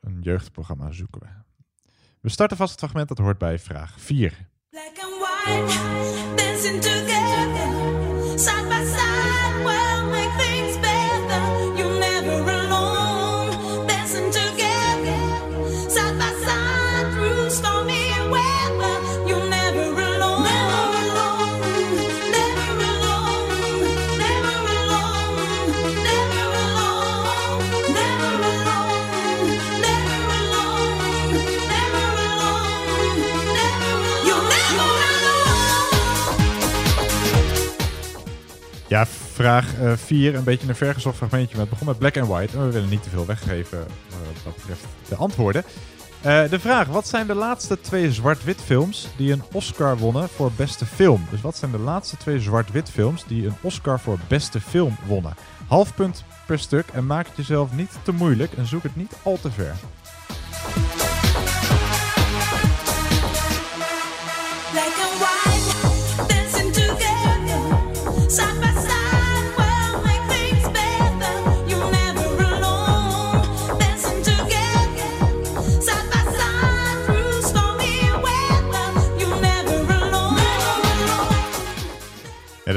Een 0.05 0.21
jeugdprogramma 0.21 0.91
zoeken 0.91 1.21
we. 1.21 1.27
We 2.21 2.29
starten 2.29 2.57
vast 2.57 2.71
het 2.71 2.81
fragment 2.81 3.09
dat 3.09 3.19
hoort 3.19 3.39
bij 3.39 3.59
vraag 3.59 4.01
4. 4.01 4.49
Dancing 6.35 6.83
together, 6.83 8.39
side 8.39 8.67
by 8.69 8.85
side, 8.85 9.14
Ja, 38.95 39.07
vraag 39.33 39.67
4, 39.95 40.35
een 40.35 40.45
beetje 40.45 40.69
een 40.69 40.77
vergezocht 40.77 41.17
fragmentje. 41.17 41.57
Maar 41.57 41.61
het 41.61 41.71
begon 41.71 41.87
met 41.87 41.99
black 41.99 42.17
and 42.17 42.29
white. 42.29 42.57
En 42.57 42.67
we 42.67 42.73
willen 42.73 42.89
niet 42.89 43.03
te 43.03 43.11
veel 43.11 43.27
weggeven 43.27 43.79
eh, 43.79 44.45
wat 44.45 44.55
betreft 44.55 44.85
de 45.09 45.15
antwoorden. 45.15 45.65
Eh, 46.21 46.49
de 46.51 46.61
vraag, 46.61 46.87
wat 46.87 47.09
zijn 47.09 47.27
de 47.27 47.35
laatste 47.35 47.81
twee 47.81 48.13
zwart-wit 48.13 48.61
films 48.61 49.09
die 49.17 49.33
een 49.33 49.43
Oscar 49.53 49.99
wonnen 49.99 50.29
voor 50.29 50.53
beste 50.57 50.87
film? 50.87 51.27
Dus 51.31 51.41
wat 51.41 51.57
zijn 51.57 51.71
de 51.71 51.79
laatste 51.79 52.17
twee 52.17 52.41
zwart-wit 52.41 52.91
films 52.91 53.25
die 53.27 53.47
een 53.47 53.57
Oscar 53.61 54.01
voor 54.01 54.19
beste 54.29 54.61
film 54.61 54.97
wonnen? 55.07 55.35
Half 55.67 55.95
punt 55.95 56.25
per 56.47 56.59
stuk 56.59 56.87
en 56.93 57.07
maak 57.07 57.27
het 57.27 57.37
jezelf 57.37 57.73
niet 57.73 57.91
te 58.03 58.13
moeilijk 58.13 58.53
en 58.53 58.67
zoek 58.67 58.83
het 58.83 58.97
niet 58.97 59.13
al 59.23 59.39
te 59.41 59.51
ver. 59.51 59.75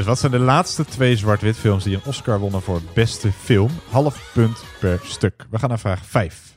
Wat 0.07 0.19
zijn 0.19 0.31
de 0.31 0.39
laatste 0.39 0.85
twee 0.85 1.15
zwart-wit 1.15 1.57
films 1.57 1.83
die 1.83 1.95
een 1.95 2.01
Oscar 2.05 2.39
wonnen 2.39 2.61
voor 2.61 2.81
beste 2.93 3.31
film? 3.31 3.69
Half 3.89 4.31
punt 4.33 4.63
per 4.79 4.99
stuk. 5.03 5.45
We 5.49 5.59
gaan 5.59 5.69
naar 5.69 5.79
vraag 5.79 6.05
5. 6.05 6.53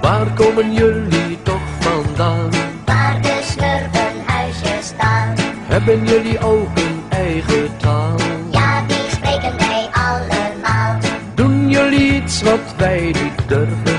Waar 0.00 0.32
komen 0.34 0.72
jullie 0.72 1.42
toch 1.42 1.60
vandaan? 1.80 2.50
Waar 2.84 3.22
de 3.22 3.40
smurfenhuisjes 3.42 4.86
staan. 4.86 5.34
Hebben 5.66 6.06
jullie 6.06 6.38
ook 6.38 6.78
een 6.78 7.02
eigen 7.08 7.76
taal? 7.76 8.16
Ja, 8.50 8.86
die 8.86 9.10
spreken 9.10 9.56
wij 9.56 9.88
allemaal. 9.92 10.98
Doen 11.34 11.70
jullie 11.70 12.22
iets 12.22 12.42
wat 12.42 12.74
wij 12.76 13.00
niet 13.00 13.48
durven? 13.48 13.95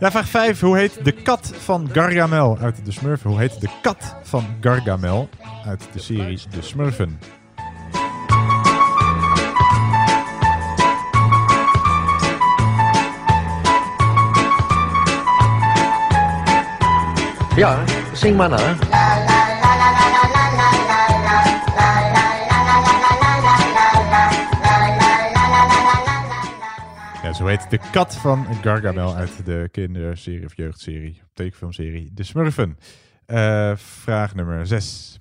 Ja, 0.00 0.10
vraag 0.10 0.28
5. 0.28 0.60
Hoe 0.60 0.76
heet 0.76 1.04
de 1.04 1.12
kat 1.12 1.52
van 1.58 1.88
Gargamel 1.92 2.58
uit 2.58 2.84
de 2.84 2.92
Smurfen? 2.92 3.30
Hoe 3.30 3.38
heet 3.38 3.60
de 3.60 3.68
kat 3.82 4.16
van 4.22 4.44
Gargamel 4.60 5.28
uit 5.66 5.88
de 5.92 6.00
serie 6.00 6.40
De 6.50 6.62
Smurfen? 6.62 7.18
Ja, 17.56 17.84
zing 18.12 18.36
maar 18.36 18.48
na. 18.48 19.27
Zo 27.38 27.46
heet 27.46 27.70
de 27.70 27.78
kat 27.92 28.16
van 28.16 28.46
Gargamel 28.62 29.14
uit 29.14 29.44
de 29.44 29.68
kinderserie 29.72 30.44
of 30.44 30.56
jeugdserie, 30.56 31.22
tekenfilmserie 31.34 32.10
De 32.12 32.22
Smurfen. 32.22 32.78
Eh, 33.26 33.76
vraag 33.76 34.34
nummer 34.34 34.66
6. 34.66 35.20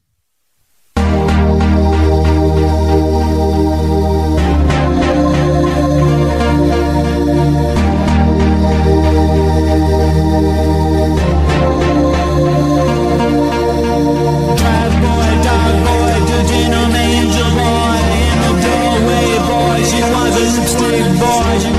Bad 20.98 21.20
boy, 21.20 21.77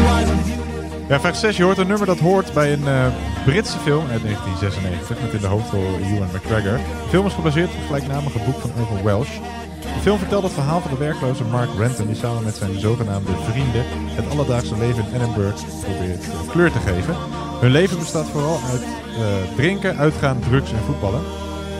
Ja, 1.09 1.21
vraag 1.21 1.37
6. 1.37 1.57
Je 1.57 1.63
hoort 1.63 1.79
een 1.79 1.87
nummer 1.87 2.07
dat 2.07 2.19
hoort 2.19 2.53
bij 2.53 2.73
een 2.73 2.89
eh, 2.89 3.07
Britse 3.45 3.79
film 3.79 4.07
uit 4.11 4.23
1996 4.23 5.21
met 5.23 5.33
in 5.33 5.41
de 5.41 5.47
hoofdrol 5.47 5.99
Ewan 6.03 6.29
McGregor. 6.35 6.77
De 6.77 7.09
film 7.09 7.27
is 7.27 7.33
gebaseerd 7.33 7.69
op 7.69 7.77
het 7.77 7.87
gelijknamige 7.87 8.39
boek 8.39 8.59
van 8.61 8.71
Irving 8.79 9.03
Welsh. 9.03 9.39
De 9.81 10.01
film 10.01 10.19
vertelt 10.19 10.43
het 10.43 10.53
verhaal 10.53 10.81
van 10.81 10.91
de 10.91 10.97
werkloze 10.97 11.45
Mark 11.45 11.69
Renton 11.79 12.07
die 12.07 12.17
samen 12.17 12.45
met 12.45 12.57
zijn 12.57 12.81
zogenaamde 12.81 13.31
vrienden 13.51 13.85
het 13.89 14.31
alledaagse 14.31 14.79
leven 14.79 15.05
in 15.05 15.15
Edinburgh 15.15 15.63
probeert 15.83 16.25
eh, 16.25 16.51
kleur 16.51 16.73
te 16.73 16.79
geven. 16.79 17.15
Hun 17.61 17.71
leven 17.71 17.99
bestaat 17.99 18.27
vooral 18.27 18.59
uit 18.71 18.83
eh, 18.83 19.57
drinken, 19.57 19.97
uitgaan, 19.97 20.41
drugs 20.49 20.73
en 20.73 20.85
voetballen. 20.87 21.23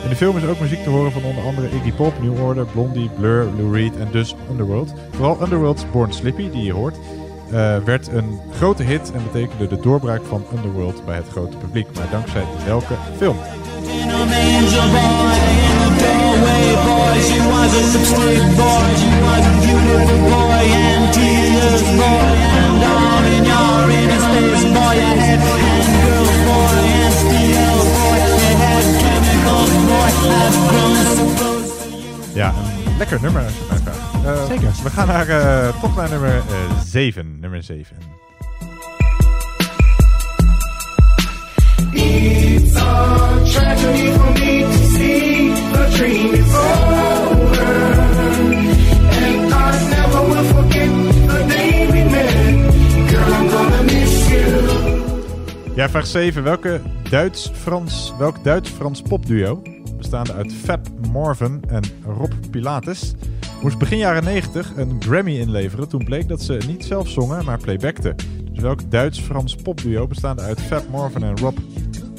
In 0.03 0.09
de 0.09 0.17
film 0.17 0.37
is 0.37 0.45
ook 0.45 0.61
muziek 0.61 0.83
te 0.83 0.91
horen 0.91 1.13
van 1.13 1.25
onder 1.25 1.45
andere 1.45 1.71
Iggy 1.71 1.93
Pop, 1.93 2.23
New 2.23 2.45
Order, 2.45 2.67
Blondie, 2.67 3.09
Blur, 3.09 3.45
Lou 3.57 3.73
Reed 3.73 3.97
en 3.97 4.09
dus 4.11 4.35
Underworld. 4.51 4.93
Vooral 5.11 5.43
Underworld's 5.43 5.91
Born 5.93 6.13
Slippy, 6.13 6.51
die 6.51 6.63
je 6.63 6.73
hoort, 6.73 6.97
eh, 7.53 7.77
werd 7.85 8.09
een 8.09 8.41
grote 8.57 8.83
hit 8.83 9.13
en 9.13 9.23
betekende 9.33 9.67
de 9.67 9.81
doorbraak 9.81 10.23
van 10.29 10.45
Underworld 10.55 11.05
bij 11.05 11.17
het 11.17 11.29
grote 11.29 11.57
publiek. 11.57 11.87
Maar 11.95 12.11
dankzij 12.11 12.45
welke 12.67 12.95
film? 13.17 13.37
Ja, 32.35 32.55
een 32.87 32.97
lekker 32.99 33.19
nummer. 33.21 33.45
Zeker. 34.49 34.73
We 34.83 34.91
gaan 34.91 35.07
naar, 35.07 35.29
eh 35.29 35.81
toch 35.81 35.97
naar 35.97 36.09
nummer 36.11 36.43
7. 36.85 37.37
nummer 37.41 37.63
7. 37.63 37.97
It's 41.93 42.75
a 42.77 43.45
tragedy 43.45 44.13
for 44.13 44.33
me 44.33 44.63
to 44.63 44.79
see 44.97 45.53
the 45.73 45.89
dream 45.97 46.33
is 46.35 46.55
over. 46.55 47.99
And 49.11 49.53
I 49.53 49.89
never 49.91 50.23
will 50.29 50.45
forget 50.45 50.91
the 51.29 51.45
day 51.49 51.87
we 51.91 52.11
met. 52.11 53.11
Girl, 53.11 53.33
I'm 53.33 53.49
gonna 53.49 53.83
miss 53.83 54.29
you. 54.29 55.75
Ja, 55.75 55.89
vraag 55.89 56.07
7. 56.07 56.43
Welke 56.43 56.81
Duits-Frans, 57.11 58.13
welk 58.19 58.45
Duits-Frans 58.45 59.03
popduo, 59.03 59.63
bestaande 59.97 60.33
uit 60.33 60.53
Fab 60.65 60.89
Morvan 61.13 61.63
en 61.69 61.83
Rob 62.05 62.33
Pilatus, 62.51 63.15
moest 63.63 63.79
begin 63.79 63.99
jaren 63.99 64.25
90 64.25 64.73
een 64.77 64.97
Grammy 64.99 65.39
inleveren 65.39 65.89
toen 65.89 66.05
bleek 66.05 66.29
dat 66.29 66.43
ze 66.43 66.59
niet 66.67 66.85
zelf 66.85 67.09
zongen, 67.09 67.45
maar 67.45 67.59
playbackten. 67.59 68.17
Dus 68.53 68.63
welk 68.63 68.91
Duits-Frans 68.91 69.55
popduo, 69.55 70.07
bestaande 70.07 70.43
uit 70.43 70.61
Fab 70.61 70.89
Morvan 70.89 71.23
en 71.23 71.39
Rob 71.39 71.59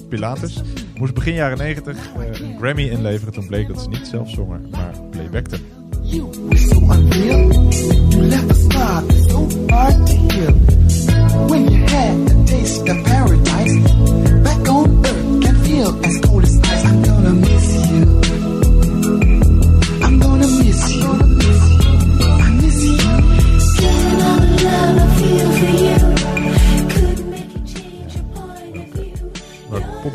Pilatus, 0.09 0.61
moest 0.95 1.13
begin 1.13 1.33
jaren 1.33 1.57
90 1.57 1.97
eh, 1.97 2.39
een 2.39 2.57
Grammy 2.57 2.89
inleveren 2.89 3.33
toen 3.33 3.47
bleek 3.47 3.67
dat 3.67 3.81
ze 3.81 3.89
niet 3.89 4.07
zelf 4.07 4.29
zongen, 4.29 4.67
maar 4.71 4.93
playbackten. 5.11 5.59
You 6.01 6.29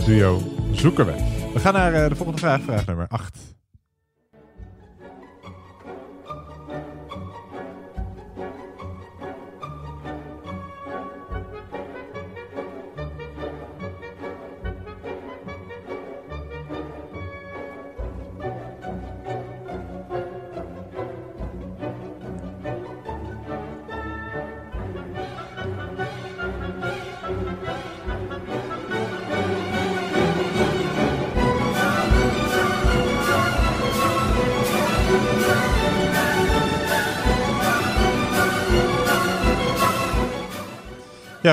Popduo 0.05 0.43
zoeken 0.73 1.07
we? 1.07 1.13
We 1.53 1.61
gaan 1.61 1.73
naar 1.73 1.95
eh, 1.95 2.09
de 2.09 2.15
volgende 2.15 2.41
vraag, 2.41 2.61
vraag 2.63 2.87
nummer 2.87 3.07
8. 3.09 3.39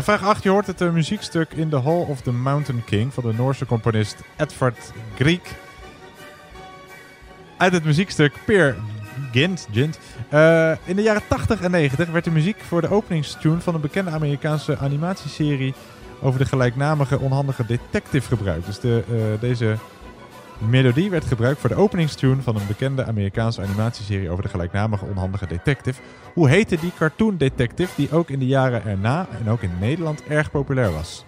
Vraag 0.03 0.23
8. 0.23 0.43
Je 0.43 0.49
hoort 0.49 0.67
het 0.67 0.81
eh, 0.81 0.91
muziekstuk 0.91 1.53
in 1.53 1.69
The 1.69 1.81
Hall 1.81 2.01
of 2.01 2.21
the 2.21 2.31
Mountain 2.31 2.83
King 2.85 3.13
van 3.13 3.23
de 3.23 3.33
Noorse 3.33 3.65
componist 3.65 4.15
Edvard 4.35 4.91
Grieg. 5.15 5.41
Uit 7.57 7.73
het 7.73 7.83
muziekstuk 7.83 8.33
Peer 8.45 8.75
Gynt. 9.31 9.67
Gynt. 9.71 9.99
Eh, 10.29 10.71
in 10.85 10.95
de 10.95 11.01
jaren 11.01 11.21
80 11.27 11.61
en 11.61 11.71
90 11.71 12.09
werd 12.09 12.23
de 12.23 12.31
muziek 12.31 12.59
voor 12.59 12.81
de 12.81 12.89
openingstune 12.89 13.59
van 13.59 13.75
een 13.75 13.81
bekende 13.81 14.11
Amerikaanse 14.11 14.77
animatieserie 14.77 15.73
over 16.21 16.39
de 16.39 16.45
gelijknamige 16.45 17.19
onhandige 17.19 17.65
detective 17.65 18.27
gebruikt. 18.27 18.65
Dus 18.65 18.79
de, 18.79 19.03
eh, 19.07 19.41
deze 19.41 19.77
melodie 20.70 21.09
werd 21.09 21.26
gebruikt 21.26 21.59
voor 21.59 21.70
de 21.70 21.76
openingstune 21.76 22.41
van 22.41 22.55
een 22.55 22.68
bekende 22.68 23.05
Amerikaanse 23.05 23.62
animatieserie 23.62 24.30
over 24.30 24.43
de 24.43 24.49
gelijknamige 24.49 25.05
onhandige 25.05 25.47
detective. 25.47 26.01
Hoe 26.34 26.49
heette 26.49 26.78
die 26.80 26.91
cartoon 26.97 27.38
detective 27.38 27.91
die 27.95 28.12
ook 28.12 28.30
in 28.30 28.39
de 28.39 28.47
jaren 28.47 28.86
erna 28.86 29.28
en 29.39 29.49
ook 29.49 29.62
in 29.62 29.72
Nederland 29.80 30.24
erg 30.24 30.51
populair 30.51 30.91
was? 30.91 31.26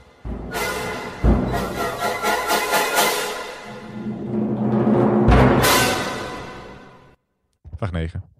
Vraag 7.75 7.91
9. 7.91 8.32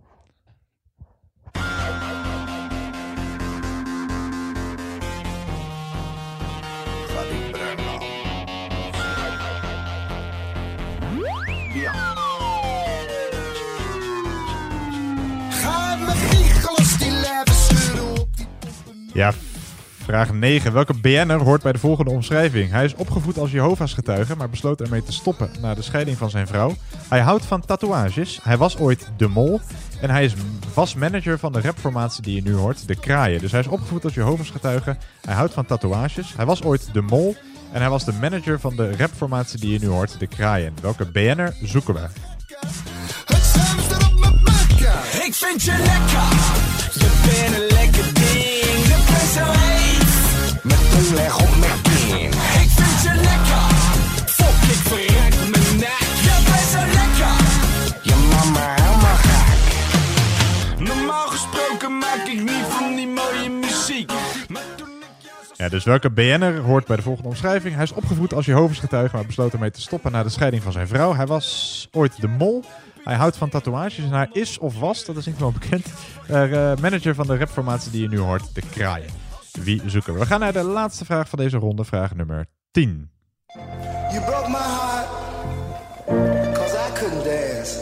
Ja, 19.14 19.34
vraag 20.04 20.34
9. 20.34 20.74
Welke 20.74 20.94
BN'er 20.94 21.42
hoort 21.42 21.62
bij 21.62 21.72
de 21.72 21.80
volgende 21.80 22.12
omschrijving? 22.12 22.72
Hij 22.72 22.86
is 22.86 22.96
opgevoed 22.96 23.38
als 23.38 23.52
Jehovah's 23.52 23.94
getuige, 23.94 24.36
maar 24.36 24.50
besloot 24.50 24.82
ermee 24.82 25.04
te 25.04 25.12
stoppen 25.12 25.50
na 25.62 25.74
de 25.74 25.82
scheiding 25.82 26.18
van 26.18 26.30
zijn 26.30 26.48
vrouw. 26.48 26.74
Hij 27.10 27.20
houdt 27.20 27.46
van 27.46 27.66
tatoeages. 27.66 28.40
Hij 28.44 28.58
was 28.58 28.78
ooit 28.78 29.12
de 29.18 29.28
mol. 29.28 29.62
En 30.02 30.10
hij 30.10 30.24
is 30.24 30.34
was 30.74 30.96
manager 30.96 31.40
van 31.40 31.52
de 31.52 31.62
rapformatie 31.62 32.24
die 32.24 32.36
je 32.36 32.42
nu 32.42 32.54
hoort, 32.54 32.88
de 32.88 32.96
Kraaien. 32.96 33.40
Dus 33.40 33.52
hij 33.52 33.60
is 33.60 33.68
opgevoed 33.68 34.04
als 34.04 34.14
Jehovah's 34.14 34.50
getuige. 34.50 34.98
Hij 35.22 35.36
houdt 35.36 35.54
van 35.54 35.66
tatoeages. 35.66 36.34
Hij 36.36 36.46
was 36.46 36.64
ooit 36.64 36.94
de 36.94 37.02
mol. 37.02 37.36
En 37.72 37.82
hij 37.82 37.90
was 37.90 38.06
de 38.06 38.14
manager 38.22 38.60
van 38.60 38.76
de 38.76 38.96
rapformatie 38.98 39.60
die 39.60 39.72
je 39.72 39.80
nu 39.80 39.88
hoort, 39.88 40.20
de 40.20 40.28
Kraaien. 40.28 40.74
Welke 40.82 41.06
BN'er 41.06 41.56
zoeken 41.62 41.94
we? 41.94 42.02
Ik 45.26 45.34
vind 45.34 45.64
je 45.64 45.72
lekker. 45.72 46.62
Je 46.94 47.22
bent 47.26 47.56
een 47.56 47.68
lekker 47.76 48.14
ding. 48.14 48.83
Zo 49.24 49.44
heet. 49.46 50.64
Met 50.64 50.92
tong 50.92 51.10
leg 51.14 51.40
op 51.40 51.56
mijn 51.60 51.82
kin. 51.82 52.28
Ik 52.62 52.70
vind 52.78 53.02
je 53.04 53.14
lekker. 53.16 53.66
Fok, 54.26 54.58
ik 54.74 54.82
verrek 54.90 55.36
mijn 55.52 55.78
nek. 55.78 56.06
Je 56.26 56.36
bent 56.46 56.68
zo 56.74 56.80
lekker. 57.00 57.36
Je 58.02 58.16
mama 58.30 58.74
helemaal 58.76 59.16
gek. 59.16 60.80
Normaal 60.88 61.28
gesproken 61.28 61.98
maak 61.98 62.28
ik 62.28 62.40
niet 62.40 62.66
van 62.70 62.96
die 62.96 63.08
mooie 63.08 63.50
muziek. 63.50 64.12
Ja, 65.56 65.70
dus 65.70 65.84
welke 65.84 66.10
BN'er 66.10 66.60
hoort 66.60 66.86
bij 66.86 66.96
de 66.96 67.02
volgende 67.02 67.30
omschrijving? 67.30 67.74
Hij 67.74 67.84
is 67.84 67.92
opgevoed 67.94 68.34
als 68.34 68.46
Jehovah's 68.46 68.80
getuige, 68.80 69.16
maar 69.16 69.26
besloot 69.26 69.54
ermee 69.54 69.72
te 69.72 69.82
stoppen 69.82 70.12
na 70.12 70.24
de 70.24 70.30
scheiding 70.30 70.64
van 70.64 70.72
zijn 70.72 70.88
vrouw. 70.88 71.16
Hij 71.16 71.26
was 71.26 71.88
ooit 71.92 72.22
de 72.22 72.28
mol. 72.28 72.64
Hij 73.04 73.16
houdt 73.16 73.38
van 73.38 73.50
tatoeages 73.50 73.98
en 73.98 74.10
hij 74.12 74.30
is 74.32 74.58
of 74.58 74.80
was, 74.80 75.06
dat 75.06 75.16
is 75.18 75.26
niet 75.26 75.40
wel 75.40 75.52
bekend, 75.52 75.86
eh, 76.28 76.76
manager 76.82 77.16
van 77.16 77.28
de 77.28 77.38
rapformatie 77.38 77.92
die 77.92 78.02
je 78.02 78.08
nu 78.08 78.20
hoort, 78.20 78.56
de 78.56 78.62
Kraaien. 78.72 79.10
Wie 79.52 79.82
zoeken 79.86 80.14
we? 80.14 80.20
We 80.20 80.26
gaan 80.26 80.40
naar 80.40 80.54
de 80.54 80.64
laatste 80.64 81.06
vraag 81.06 81.30
van 81.30 81.40
deze 81.40 81.58
ronde, 81.58 81.84
vraag 81.84 82.16
nummer 82.16 82.46
10. 82.72 83.10
You 84.12 84.26
broke 84.26 84.50
my 84.50 84.58
heart, 84.58 85.08
cause 86.56 86.76
I 86.90 86.94
couldn't 87.00 87.24
dance. 87.24 87.80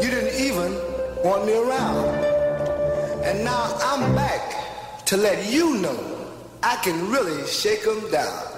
You 0.00 0.10
didn't 0.10 0.32
even 0.38 0.72
want 1.22 1.44
me 1.44 1.52
around. 1.66 2.06
And 3.24 3.42
now 3.42 3.80
I'm 3.92 4.14
back 4.14 4.42
to 5.04 5.16
let 5.16 5.52
you 5.52 5.78
know 5.78 5.98
I 6.62 6.76
can 6.82 7.10
really 7.10 7.46
shake 7.46 7.86
'em 7.88 8.10
down. 8.10 8.49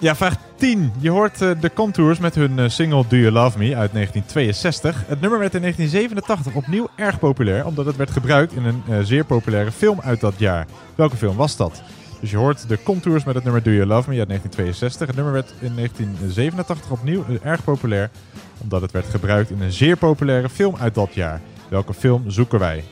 Ja, 0.00 0.16
vraag 0.16 0.36
10. 0.56 0.92
Je 0.98 1.10
hoort 1.10 1.42
eh, 1.42 1.50
de 1.60 1.72
Contours 1.72 2.18
met 2.18 2.34
hun 2.34 2.58
eh, 2.58 2.68
single 2.68 3.04
Do 3.08 3.16
You 3.16 3.32
Love 3.32 3.58
Me 3.58 3.76
uit 3.76 3.92
1962. 3.92 5.04
Het 5.06 5.20
nummer 5.20 5.38
werd 5.38 5.54
in 5.54 5.60
1987 5.60 6.54
opnieuw 6.54 6.88
erg 6.96 7.18
populair, 7.18 7.66
omdat 7.66 7.86
het 7.86 7.96
werd 7.96 8.10
gebruikt 8.10 8.52
in 8.52 8.64
een 8.64 8.82
eh, 8.88 8.98
zeer 9.02 9.24
populaire 9.24 9.72
film 9.72 10.00
uit 10.00 10.20
dat 10.20 10.34
jaar. 10.36 10.66
Welke 10.94 11.16
film 11.16 11.36
was 11.36 11.56
dat? 11.56 11.82
Dus 12.20 12.30
je 12.30 12.36
hoort 12.36 12.68
de 12.68 12.82
Contours 12.82 13.24
met 13.24 13.34
het 13.34 13.44
nummer 13.44 13.62
Do 13.62 13.70
You 13.70 13.86
Love 13.86 14.10
Me 14.10 14.18
uit 14.18 14.28
1962. 14.28 15.06
Het 15.06 15.16
nummer 15.16 15.32
werd 15.32 15.52
in 15.60 15.74
1987 15.74 16.90
opnieuw 16.90 17.24
erg 17.42 17.64
populair, 17.64 18.10
omdat 18.58 18.80
het 18.80 18.90
werd 18.90 19.06
gebruikt 19.06 19.50
in 19.50 19.60
een 19.60 19.72
zeer 19.72 19.96
populaire 19.96 20.48
film 20.48 20.76
uit 20.76 20.94
dat 20.94 21.14
jaar. 21.14 21.40
Welke 21.68 21.94
film 21.94 22.30
zoeken 22.30 22.58
wij? 22.58 22.84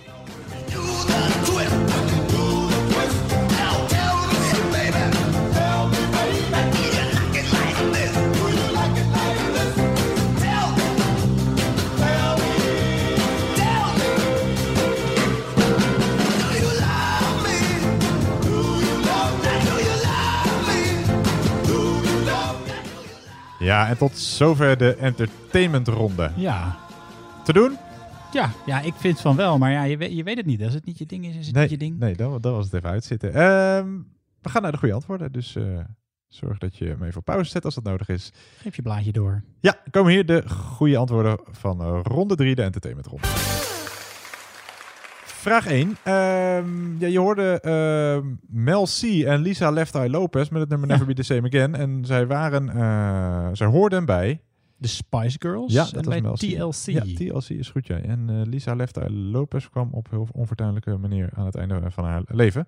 Ja, 23.67 23.89
en 23.89 23.97
tot 23.97 24.19
zover 24.19 24.79
de 24.79 24.95
entertainmentronde. 24.97 26.31
Ja. 26.37 26.77
Te 27.45 27.53
doen? 27.53 27.77
Ja, 28.33 28.51
ja, 28.67 28.81
ik 28.81 28.95
vind 28.97 29.21
van 29.21 29.37
wel, 29.37 29.59
maar 29.59 29.71
ja, 29.71 29.83
je, 29.83 29.97
weet, 29.97 30.17
je 30.17 30.23
weet 30.23 30.37
het 30.37 30.47
niet. 30.47 30.63
Als 30.63 30.75
het 30.75 30.85
niet 30.85 30.99
je 30.99 31.07
ding 31.07 31.27
is, 31.27 31.37
is 31.37 31.47
het 31.47 31.55
Nee, 31.55 31.63
niet 31.63 31.73
je 31.73 31.79
ding. 31.79 31.99
nee 31.99 32.15
dat, 32.17 32.43
dat 32.43 32.53
was 32.55 32.65
het 32.65 32.75
even 32.75 32.89
uitzitten. 32.91 33.35
Ehm, 33.35 33.89
we 34.41 34.49
gaan 34.49 34.63
naar 34.63 34.73
de 34.73 34.79
goede 34.79 34.95
antwoorden, 34.95 35.33
dus 35.33 35.57
eh, 35.57 35.65
zorg 36.29 36.59
dat 36.59 36.77
je 36.77 36.85
hem 36.85 37.03
even 37.03 37.19
op 37.19 37.25
pauze 37.25 37.51
zet 37.51 37.65
als 37.65 37.75
dat 37.75 37.85
nodig 37.85 38.09
is. 38.09 38.33
Geef 38.59 38.77
je 38.77 38.83
blaadje 38.83 39.13
door. 39.13 39.43
Ja, 39.61 39.77
komen 39.91 40.13
hier 40.13 40.27
de 40.27 40.49
goede 40.49 40.97
antwoorden 40.97 41.39
van 41.51 41.81
eh, 41.81 42.01
ronde 42.03 42.35
3, 42.35 42.55
de 42.55 42.63
entertainmentronde. 42.63 43.27
Vraag 45.47 45.67
1. 45.67 45.97
Ehm, 46.03 46.99
ja, 46.99 47.07
je 47.07 47.19
hoorde 47.19 47.61
ehm, 47.61 48.35
Mel 48.47 48.87
C 49.01 49.03
en 49.03 49.41
Lisa 49.41 49.71
Left 49.71 49.95
Eye 49.95 50.11
Lopez 50.11 50.49
met 50.49 50.61
het 50.61 50.69
nummer 50.69 50.89
Never 50.89 51.07
Be 51.07 51.15
The 51.15 51.23
Same 51.23 51.47
Again. 51.47 51.75
En 51.75 52.05
zij 52.05 52.27
waren, 52.27 52.69
eh, 52.69 53.49
zij 53.53 53.67
hoorden 53.67 54.05
bij... 54.05 54.41
De 54.77 54.89
Spice 54.89 55.37
Girls 55.39 55.73
Ja, 55.73 55.85
en 55.85 55.93
dat 55.93 56.09
bij 56.09 56.23
was 56.23 56.47
Mel 56.47 56.71
C. 56.71 56.73
TLC. 56.73 56.87
Ja, 56.87 57.03
TLC 57.03 57.49
is 57.49 57.69
goed, 57.69 57.87
ja. 57.87 57.99
En 57.99 58.31
eh, 58.31 58.41
Lisa 58.45 58.75
Left 58.75 58.97
Eye 58.97 59.13
Lopez 59.13 59.69
kwam 59.69 59.89
op 59.93 60.11
heel 60.11 60.29
onfortuinlijke 60.33 60.97
manier 60.97 61.31
aan 61.35 61.47
het 61.47 61.57
einde 61.57 61.81
van 61.89 62.05
haar 62.05 62.23
leven. 62.27 62.67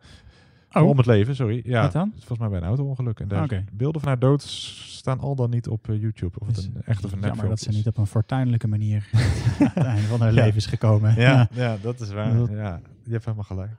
Oh. 0.73 0.89
Om 0.89 0.97
het 0.97 1.07
leven, 1.07 1.35
sorry. 1.35 1.61
Ja, 1.65 1.83
Wat 1.83 1.93
dan? 1.93 2.13
Volgens 2.17 2.39
mij 2.39 2.49
bij 2.49 2.59
een 2.59 2.65
auto-ongeluk. 2.65 3.21
En 3.21 3.29
daar 3.29 3.65
beelden 3.73 4.01
van 4.01 4.09
haar 4.11 4.19
dood 4.19 4.43
staan 4.43 5.21
al 5.21 5.35
dan 5.35 5.51
niet 5.51 5.69
op 5.69 5.89
eh, 5.89 6.01
YouTube. 6.01 6.39
Of 6.41 6.47
het 6.47 6.57
een 6.57 6.83
echt 6.85 7.05
of 7.05 7.13
een 7.13 7.21
Jammer 7.21 7.29
nepfilm 7.29 7.49
dat 7.49 7.61
ze 7.61 7.71
niet 7.71 7.87
op 7.87 7.97
een 7.99 8.07
fortuinlijke 8.07 8.69
manier 8.69 9.09
aan 9.13 9.71
het 9.75 9.85
einde 9.85 10.03
van 10.07 10.21
haar 10.21 10.33
Ja. 10.35 10.43
leven 10.43 10.57
is 10.57 10.67
gekomen. 10.67 11.15
Ja, 11.21 11.49
ja, 11.53 11.77
dat 11.83 12.01
is 12.01 12.11
waar. 12.11 12.35
Dat- 12.37 12.49
Ja, 12.51 12.81
je 13.05 13.11
hebt 13.13 13.25
helemaal 13.25 13.45
gelijk. 13.45 13.71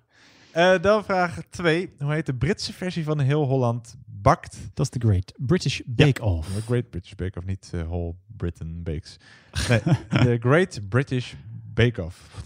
Eh, 0.51 0.79
dan 0.81 1.03
vraag 1.03 1.41
2. 1.49 1.89
Hoe 1.99 2.13
heet 2.13 2.25
de 2.25 2.33
Britse 2.33 2.73
versie 2.73 3.03
van 3.03 3.19
Heel 3.19 3.45
Holland 3.45 3.97
Bakt? 4.05 4.59
Dat 4.73 4.85
is 4.85 4.99
de 5.01 5.07
Great 5.07 5.33
British 5.37 5.79
Bake 5.85 6.23
Off. 6.23 6.53
The 6.55 6.61
Great 6.61 6.89
British 6.89 7.13
Bake 7.13 7.37
Off, 7.37 7.45
niet 7.47 7.71
eh, 7.73 7.81
Whole 7.81 8.13
Britain 8.37 8.83
Bakes. 8.83 9.17
Nee, 9.69 9.79
de 10.09 10.37
Great 10.49 10.79
British 10.89 11.33
Bake 11.73 12.03
Off. 12.03 12.43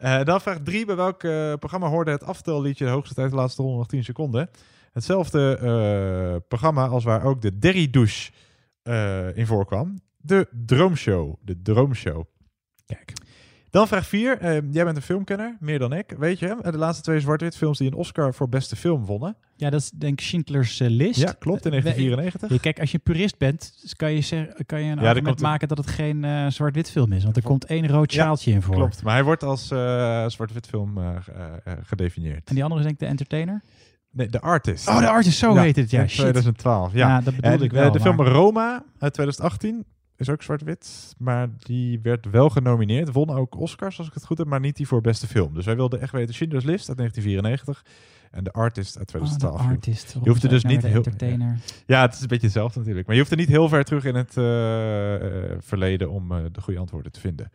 Eh, 0.00 0.24
dan 0.24 0.40
vraag 0.40 0.58
3. 0.62 0.86
Bij 0.86 0.96
welk 0.96 1.24
eh, 1.24 1.54
programma 1.54 1.88
hoorde 1.88 2.10
het 2.10 2.24
aftelliedje 2.24 2.84
de 2.84 2.90
hoogste 2.90 3.14
tijd 3.14 3.30
de 3.30 3.36
laatste 3.36 3.62
ronde 3.62 3.76
nog 3.76 3.86
10 3.86 4.04
seconden? 4.04 4.50
Hetzelfde 4.92 5.56
eh, 5.56 6.48
programma 6.48 6.86
als 6.86 7.04
waar 7.04 7.24
ook 7.24 7.40
de 7.40 7.58
Derry 7.58 7.90
Douche 7.90 8.30
in 9.34 9.46
voorkwam. 9.46 10.00
De 10.16 10.48
Droomshow. 10.66 11.34
De 11.40 11.62
Droomshow. 11.62 12.24
Kijk. 12.86 13.12
Dan 13.70 13.88
vraag 13.88 14.06
4. 14.06 14.38
jij 14.70 14.84
bent 14.84 14.96
een 14.96 15.02
filmkenner, 15.02 15.56
meer 15.60 15.78
dan 15.78 15.92
ik. 15.92 16.14
Weet 16.18 16.38
je, 16.38 16.56
de 16.70 16.78
laatste 16.78 17.02
twee 17.02 17.20
zwart-wit 17.20 17.56
films 17.56 17.78
die 17.78 17.86
een 17.86 17.94
Oscar 17.94 18.34
voor 18.34 18.48
beste 18.48 18.76
film 18.76 19.04
wonnen. 19.04 19.36
Ja, 19.56 19.70
dat 19.70 19.80
is 19.80 19.90
denk 19.90 20.12
ik 20.20 20.26
Schindler's 20.26 20.80
eh, 20.80 20.88
List. 20.88 21.20
Ja, 21.20 21.32
klopt, 21.38 21.64
in 21.66 21.72
Eh, 21.72 21.82
1994. 21.82 22.50
Ja, 22.50 22.58
kijk, 22.58 22.80
als 22.80 22.90
je 22.92 22.98
purist 22.98 23.38
bent, 23.38 23.74
kan 23.96 24.12
je, 24.12 24.20
zeggen, 24.20 24.66
kan 24.66 24.82
je 24.82 24.92
een 24.92 25.00
Ja, 25.00 25.08
argument 25.08 25.40
maken 25.40 25.68
dat 25.68 25.78
het 25.78 25.86
geen 25.86 26.24
eh, 26.24 26.46
zwart-wit 26.46 26.90
film 26.90 27.12
is. 27.12 27.22
Want 27.24 27.36
er 27.36 27.42
komt 27.42 27.64
één 27.64 27.88
rood 27.88 28.12
sjaaltje 28.12 28.52
in 28.52 28.62
voor. 28.62 28.74
Klopt, 28.74 29.02
maar 29.02 29.14
hij 29.14 29.24
wordt 29.24 29.42
als 29.42 29.70
eh, 29.70 29.78
zwart-wit 30.28 30.66
film 30.66 30.98
eh, 30.98 31.04
eh, 31.08 31.44
eh, 31.64 31.72
gedefinieerd. 31.82 32.48
En 32.48 32.54
die 32.54 32.62
andere 32.64 32.80
is 32.80 32.86
denk 32.86 33.00
ik 33.00 33.04
de 33.06 33.10
Entertainer? 33.12 33.62
Nee, 34.12 34.28
The 34.28 34.40
Artist. 34.40 34.88
Oh, 34.88 34.98
The 34.98 35.08
Artist, 35.08 35.38
zo 35.38 35.54
heet 35.54 35.76
het, 35.76 35.90
ja, 35.90 36.00
in 36.02 36.08
shit. 36.08 36.18
2012, 36.20 36.92
ja. 36.92 37.08
Ja, 37.08 37.20
dat 37.20 37.36
bedoelde 37.36 37.64
ik 37.64 37.72
eh, 37.72 37.78
wel, 37.80 37.92
De 37.92 38.00
film 38.00 38.20
Roma 38.22 38.84
uit 38.98 39.12
2018 39.14 39.84
is 40.20 40.28
ook 40.28 40.42
zwart-wit, 40.42 41.14
maar 41.18 41.48
die 41.58 42.00
werd 42.02 42.30
wel 42.30 42.50
genomineerd. 42.50 43.12
Won 43.12 43.30
ook 43.30 43.58
Oscars, 43.58 43.98
als 43.98 44.06
ik 44.06 44.14
het 44.14 44.24
goed 44.24 44.38
heb, 44.38 44.46
maar 44.46 44.60
niet 44.60 44.76
die 44.76 44.86
voor 44.86 45.00
beste 45.00 45.26
film. 45.26 45.54
Dus 45.54 45.64
wij 45.64 45.76
wilden 45.76 46.00
echt 46.00 46.12
weten 46.12 46.34
Schindler's 46.34 46.64
List 46.64 46.88
uit 46.88 46.98
1994 46.98 47.84
en 48.30 48.44
The 48.44 48.52
Artist 48.52 48.98
uit 48.98 49.06
2012. 49.06 49.60
Oh, 49.60 49.68
Artist. 49.68 50.16
Je 50.22 50.28
hoeft 50.28 50.42
er 50.42 50.48
dus 50.48 50.62
nou 50.62 50.74
niet 50.74 50.82
de 50.82 50.88
heel... 50.88 50.96
Entertainer? 50.96 51.58
Ja, 51.86 52.00
het 52.00 52.14
is 52.14 52.20
een 52.20 52.26
beetje 52.26 52.46
hetzelfde 52.46 52.78
natuurlijk. 52.78 53.06
Maar 53.06 53.16
je 53.16 53.20
hoeft 53.20 53.32
er 53.32 53.40
niet 53.40 53.48
heel 53.48 53.68
ver 53.68 53.84
terug 53.84 54.04
in 54.04 54.14
het 54.14 54.36
eh, 54.36 55.14
eh, 55.14 55.56
verleden 55.60 56.10
om 56.10 56.32
eh, 56.32 56.44
de 56.52 56.60
goede 56.60 56.80
antwoorden 56.80 57.12
te 57.12 57.20
vinden. 57.20 57.50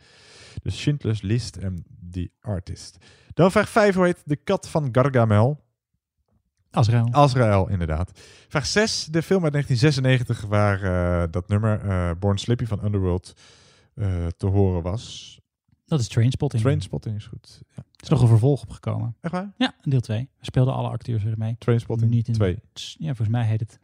Dus 0.64 0.80
Schindler's 0.80 1.22
List 1.22 1.56
en 1.56 1.86
The 2.12 2.30
Artist. 2.42 2.98
Dan 3.34 3.52
vraag 3.52 3.70
5, 3.70 3.96
hoe 3.96 4.06
heet 4.06 4.22
de 4.26 4.36
kat 4.36 4.70
van 4.70 4.90
Gargamel? 4.92 5.65
Azrael. 6.76 7.08
Azrael, 7.12 7.70
inderdaad. 7.70 8.12
Vraag 8.48 8.66
6, 8.66 9.06
de 9.06 9.22
film 9.22 9.44
uit 9.44 9.52
1996 9.52 10.50
waar 10.50 10.82
eh, 10.84 11.32
dat 11.32 11.48
nummer 11.48 11.80
eh, 11.80 12.12
Born 12.20 12.38
Slippy 12.38 12.66
van 12.66 12.86
Underworld 12.86 13.34
eh, 13.94 14.28
te 14.38 14.48
horen 14.48 14.82
was. 14.82 15.34
Dat 15.86 16.00
is 16.00 16.08
Trainspotting. 16.08 16.62
Trainspotting 16.62 17.16
is 17.16 17.26
goed. 17.26 17.62
Ja. 17.70 17.76
Er 17.76 18.04
is 18.04 18.10
nog 18.10 18.22
een 18.22 18.28
vervolg 18.28 18.62
opgekomen. 18.62 19.16
Echt 19.22 19.34
waar? 19.34 19.54
Ja, 19.58 19.74
deel 19.82 20.00
2. 20.00 20.30
Speelden 20.42 20.74
alle 20.74 20.90
acteurs 20.90 21.24
er 21.26 21.38
mee. 21.38 21.56
Trainspotting 21.60 22.12
Niet 22.12 22.28
in 22.28 22.34
2. 22.34 22.60
Ja, 22.74 23.08
volgens 23.08 23.28
mij 23.28 23.46
heet 23.46 23.60
het. 23.60 23.80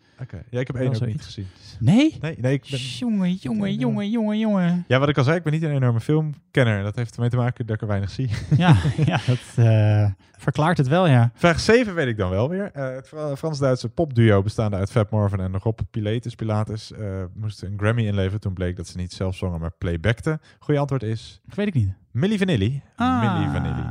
Ja, 0.49 0.59
ik 0.59 0.67
heb 0.67 0.75
één 0.75 0.95
ook 0.95 1.05
niet 1.05 1.21
gezien. 1.21 1.47
Nee? 1.79 2.17
Nee, 2.21 2.37
nee 2.39 2.53
ik 2.53 2.67
ben... 2.69 2.79
Jongen, 2.79 3.33
jongen, 3.33 3.75
jongen, 3.75 4.09
jongen, 4.09 4.39
jongen. 4.39 4.85
Ja, 4.87 4.99
wat 4.99 5.09
ik 5.09 5.17
al 5.17 5.23
zei, 5.23 5.37
ik 5.37 5.43
ben 5.43 5.53
niet 5.53 5.63
een 5.63 5.71
enorme 5.75 5.99
filmkenner. 5.99 6.77
En 6.77 6.83
dat 6.83 6.95
heeft 6.95 7.13
ermee 7.15 7.29
te 7.29 7.35
maken 7.37 7.65
dat 7.65 7.75
ik 7.75 7.81
er 7.81 7.87
weinig 7.87 8.09
zie. 8.09 8.29
Ja, 8.57 8.75
ja 9.05 9.19
dat 9.27 9.65
eh, 9.65 10.05
verklaart 10.37 10.77
het 10.77 10.87
wel, 10.87 11.07
ja. 11.07 11.31
Vraag 11.33 11.59
7 11.59 11.95
weet 11.95 12.07
ik 12.07 12.17
dan 12.17 12.29
wel 12.29 12.49
weer. 12.49 12.71
Eh, 12.73 12.95
het 12.95 13.07
Fra- 13.07 13.35
Frans-Duitse 13.35 13.89
popduo 13.89 14.41
bestaande 14.41 14.77
uit 14.77 14.91
Fat 14.91 15.09
Marvin 15.11 15.39
en 15.39 15.57
Rob 15.57 15.79
Pilatus, 15.91 16.35
Pilatus 16.35 16.91
eh, 16.91 17.23
moest 17.33 17.61
een 17.61 17.73
Grammy 17.77 18.05
inleveren. 18.05 18.39
Toen 18.39 18.53
bleek 18.53 18.75
dat 18.75 18.87
ze 18.87 18.97
niet 18.97 19.13
zelf 19.13 19.35
zongen, 19.35 19.59
maar 19.59 19.71
playbackten. 19.77 20.41
Goeie 20.59 20.79
antwoord 20.79 21.03
is... 21.03 21.41
Dat 21.45 21.55
weet 21.55 21.67
ik 21.67 21.73
niet. 21.73 21.93
Milli 22.11 22.37
Vanilli. 22.37 22.81
Ah. 22.95 23.37
Milli 23.37 23.51
Vanilli. 23.51 23.83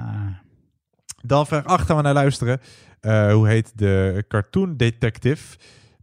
Dan 1.22 1.46
vraag 1.46 1.64
8 1.64 1.86
gaan 1.86 1.96
we 1.96 2.02
naar 2.02 2.14
luisteren. 2.14 2.60
Eh, 3.00 3.32
hoe 3.32 3.48
heet 3.48 3.72
de 3.78 4.24
cartoon 4.28 4.76
detective? 4.76 5.56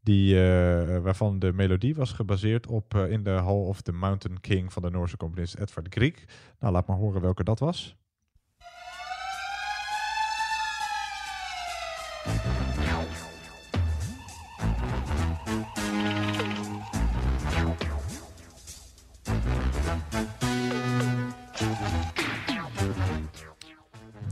Die, 0.08 0.36
eh, 0.36 0.99
waarvan 0.99 1.39
de 1.39 1.53
melodie 1.53 1.95
was 1.95 2.12
gebaseerd 2.12 2.68
op 2.68 2.95
eh, 2.95 3.12
In 3.12 3.24
the 3.24 3.30
Hall 3.30 3.66
of 3.66 3.82
the 3.82 3.91
Mountain 3.91 4.39
King 4.39 4.74
van 4.74 4.82
de 4.82 4.89
Noorse 4.89 5.18
componist 5.18 5.55
Edvard 5.55 5.88
Grieg. 5.89 6.26
Nou, 6.60 6.74
laat 6.74 6.88
maar 6.88 6.97
horen 6.97 7.22
welke 7.22 7.43
dat 7.43 7.60
was. 7.60 7.95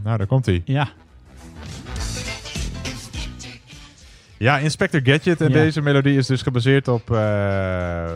Nou, 0.03 0.17
daar 0.17 0.27
komt 0.27 0.45
hij. 0.45 0.61
Ja. 0.65 0.89
Ja, 4.37 4.57
Inspector 4.57 4.99
Gadget. 5.03 5.41
En 5.41 5.47
Ja. 5.47 5.53
deze 5.53 5.81
melodie 5.81 6.17
is 6.17 6.27
dus 6.27 6.41
gebaseerd 6.41 6.87
op 6.87 7.11
eh, 7.11 8.13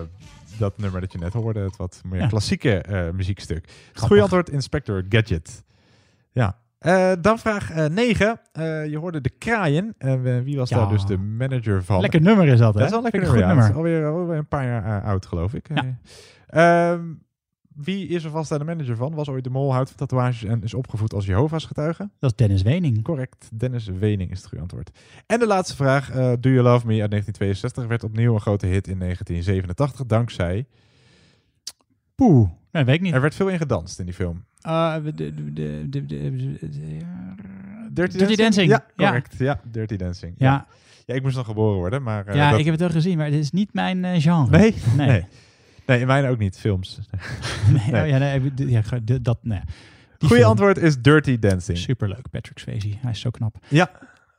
dat 0.58 0.78
nummer 0.78 1.02
dat 1.02 1.12
je 1.12 1.18
net 1.18 1.34
hoorde. 1.34 1.60
Het 1.60 1.78
wat 1.78 2.02
meer 2.06 2.20
Ja. 2.20 2.28
klassieke 2.28 2.82
eh, 2.82 3.10
muziekstuk. 3.10 3.68
Het 3.94 4.00
goede 4.02 4.22
antwoord, 4.22 4.50
Inspector 4.50 5.04
Gadget. 5.10 5.64
Ja. 6.32 6.58
Eh, 6.80 7.12
dan 7.22 7.40
vraag 7.40 7.74
9. 7.90 8.40
je 8.90 8.98
hoorde 9.00 9.22
de 9.22 9.30
kraaien. 9.38 9.96
En 9.98 10.44
wie 10.44 10.58
was 10.58 10.70
Ja. 10.70 10.78
daar 10.78 10.90
dus 10.90 11.06
de 11.06 11.18
manager 11.18 11.84
van? 11.84 12.02
Lekker 12.02 12.22
nummer 12.22 12.48
is 12.48 12.60
dat, 12.60 12.74
hè? 12.74 12.80
Dat 12.80 12.84
is 12.90 12.96
wel 12.96 13.06
een 13.06 13.10
lekker 13.12 13.46
nummer, 13.46 13.70
is 13.70 13.76
alweer, 13.76 14.06
alweer 14.08 14.38
een 14.38 14.48
paar 14.48 14.66
jaar 14.66 15.04
oud, 15.04 15.26
geloof 15.26 15.54
ik. 15.54 15.68
Wie 17.84 18.08
is 18.08 18.24
er 18.24 18.30
vast 18.32 18.50
daar 18.50 18.60
de 18.60 18.66
manager 18.66 18.96
van? 18.96 19.14
Was 19.14 19.28
ooit 19.30 19.44
de 19.44 19.50
mol, 19.50 19.74
houdt 19.74 19.90
van 19.90 19.98
tatoeages 19.98 20.44
en 20.44 20.64
is 20.64 20.74
opgevoed 20.74 21.14
als 21.14 21.26
Jehovah's 21.26 21.66
getuige? 21.66 22.10
Dat 22.20 22.30
is 22.32 22.36
Dennis 22.36 22.62
Wening. 22.62 23.04
Correct. 23.04 23.50
Dennis 23.54 23.86
Wening 23.86 24.32
is 24.32 24.38
het 24.38 24.48
goede 24.48 24.62
antwoord. 24.64 24.90
En 25.26 25.40
de 25.40 25.48
laatste 25.48 25.76
vraag. 25.76 26.10
eh, 26.10 26.16
Do 26.40 26.50
You 26.50 26.62
Love 26.62 26.86
Me 26.88 27.02
uit 27.02 27.10
1962 27.12 27.86
werd 27.88 28.04
opnieuw 28.04 28.34
een 28.34 28.42
grote 28.42 28.66
hit 28.66 28.88
in 28.88 29.00
1987 29.00 30.06
dankzij... 30.06 30.66
Poeh, 32.16 32.50
nee, 32.72 32.84
weet 32.84 32.96
ik 32.96 33.02
niet. 33.02 33.14
Er 33.14 33.22
werd 33.22 33.36
veel 33.36 33.48
in 33.48 33.58
gedanst 33.58 34.00
in 34.00 34.06
die 34.06 34.14
film. 34.14 34.44
Uh, 34.68 34.96
de, 35.04 35.14
de, 35.14 35.54
de, 35.54 36.06
Dirty, 37.92 38.18
Dirty 38.18 38.36
Dancing. 38.36 38.70
Ja, 38.70 38.86
correct. 38.96 39.38
Ja, 39.38 39.60
Dirty 39.72 39.96
Dancing. 39.96 40.34
Ja. 40.38 40.68
ja, 41.06 41.14
ik 41.16 41.22
moest 41.22 41.36
nog 41.36 41.46
geboren 41.46 41.78
worden, 41.78 42.04
maar... 42.04 42.26
eh, 42.28 42.36
ja, 42.36 42.50
dat- 42.50 42.60
ik 42.60 42.66
heb 42.66 42.74
het 42.74 42.84
wel 42.84 42.92
gezien, 42.92 43.18
maar 43.18 43.26
het 43.26 43.36
is 43.36 43.52
niet 43.52 43.74
mijn 43.74 44.06
eh, 44.06 44.22
genre. 44.22 44.58
Nee? 44.58 44.76
Nee. 44.98 45.08
nee. 45.08 45.26
Nee, 45.90 46.00
in 46.00 46.08
mijn 46.08 46.26
ook 46.26 46.38
niet. 46.38 46.60
Films. 46.60 47.00
Nee, 47.72 47.92
Nee. 47.92 48.02
Oh, 48.02 48.08
ja, 48.08 48.18
nee, 48.18 48.52
ja, 48.56 48.82
dat, 49.22 49.38
nee. 49.42 49.60
Die 50.18 50.28
Goeie 50.28 50.44
film. 50.44 50.50
antwoord 50.50 50.78
is 50.78 51.02
Dirty 51.02 51.40
Dancing. 51.40 51.78
Superleuk, 51.78 52.30
Patrick 52.30 52.60
Swayze. 52.60 52.90
Hij 53.00 53.12
is 53.12 53.20
zo 53.20 53.30
knap. 53.30 53.56
Ja, 53.68 53.92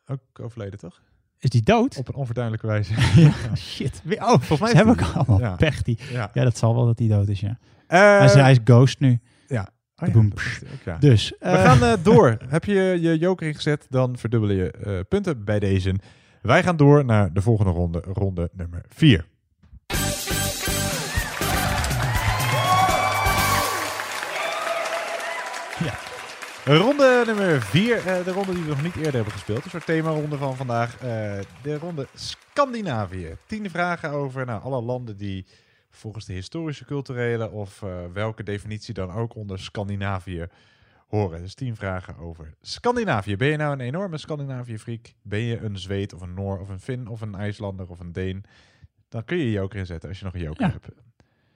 ook 0.07 0.21
overleden 0.41 0.79
toch? 0.79 1.01
Is 1.39 1.51
die 1.51 1.63
dood? 1.63 1.97
Op 1.97 2.09
een 2.09 2.15
onverduidelijke 2.15 2.67
wijze. 2.67 2.93
ja, 3.21 3.55
shit. 3.57 4.03
Oh, 4.19 4.29
Volgens 4.29 4.61
mij 4.61 4.73
hebben 4.73 4.99
ook 4.99 5.15
allemaal 5.15 5.41
ja. 5.41 5.57
pech. 5.57 5.83
Die. 5.83 5.99
Ja. 6.13 6.31
Ja. 6.35 6.45
dat 6.45 6.59
zal 6.59 6.75
wel 6.75 6.87
dat 6.87 6.99
hij 6.99 7.09
dood 7.09 7.29
is, 7.29 7.41
ja. 7.41 7.59
Eh, 7.87 8.01
hij, 8.01 8.25
is, 8.25 8.35
hij 8.35 8.51
is 8.51 8.59
ghost 8.65 9.01
nu. 9.01 9.21
Ja. 9.49 9.69
Oh 9.97 10.09
ja, 10.09 10.15
boom. 10.15 10.33
ook. 10.89 11.01
Dus, 11.01 11.33
We 11.39 11.47
eh, 11.47 11.65
gaan 11.65 11.83
eh, 11.83 12.05
door. 12.13 12.37
Heb 12.49 12.65
je 12.65 12.99
je 13.01 13.19
joker 13.19 13.47
ingezet, 13.47 13.87
dan 13.89 14.19
verdubbel 14.19 14.51
je 14.51 14.71
eh, 14.71 14.99
punten 15.09 15.45
bij 15.45 15.59
deze. 15.59 15.95
Wij 16.43 16.63
gaan 16.63 16.77
door 16.77 17.05
naar 17.05 17.33
de 17.33 17.43
volgende 17.43 17.73
ronde, 17.73 18.03
ronde 18.13 18.51
nummer 18.53 18.85
4. 18.89 19.27
Ronde 26.65 27.23
nummer 27.27 27.63
4, 27.63 28.03
de 28.25 28.33
ronde 28.33 28.53
die 28.55 28.63
we 28.63 28.69
nog 28.69 28.83
niet 28.83 28.97
eerder 28.97 29.15
hebben 29.15 29.33
gespeeld. 29.33 29.65
Een 29.65 29.71
soort 29.71 29.87
themaronde 29.87 30.37
van 30.37 30.57
vandaag. 30.57 30.95
eh, 30.95 31.39
de 31.63 31.79
ronde 31.79 32.07
Scandinavië. 32.15 33.37
Tien 33.47 33.71
vragen 33.71 34.11
over 34.11 34.47
nou, 34.47 34.63
alle 34.63 34.83
landen 34.83 35.17
die 35.17 35.47
volgens 35.91 36.25
de 36.25 36.33
historische, 36.33 36.85
culturele 36.85 37.51
of 37.51 37.83
eh, 37.83 37.91
welke 38.13 38.43
definitie 38.43 38.95
dan 38.95 39.11
ook 39.11 39.35
onder 39.35 39.59
Scandinavië 39.59 40.47
horen. 41.09 41.41
Dus 41.43 41.55
tien 41.55 41.77
vragen 41.77 42.17
over 42.19 42.55
Scandinavië. 42.63 43.37
Ben 43.37 43.49
je 43.49 43.57
nou 43.57 43.73
een 43.73 43.81
enorme 43.81 44.19
Scandinavië-freak? 44.19 45.13
Ben 45.23 45.41
je 45.41 45.61
een 45.61 45.79
Zweed 45.79 46.13
of 46.15 46.21
een 46.21 46.35
Noor 46.35 46.59
of 46.61 46.69
een 46.69 46.81
Fin 46.81 47.09
of 47.09 47.21
een 47.21 47.35
IJslander 47.35 47.89
of 47.89 48.01
een 48.01 48.13
Deen? 48.13 48.45
Dan 49.09 49.25
kun 49.25 49.37
je 49.37 49.45
je 49.45 49.51
joker 49.51 49.79
inzetten 49.79 50.09
als 50.09 50.19
je 50.19 50.25
nog 50.25 50.35
een 50.35 50.41
joker 50.41 50.67
Ja. 50.67 50.71
hebt. 50.73 50.89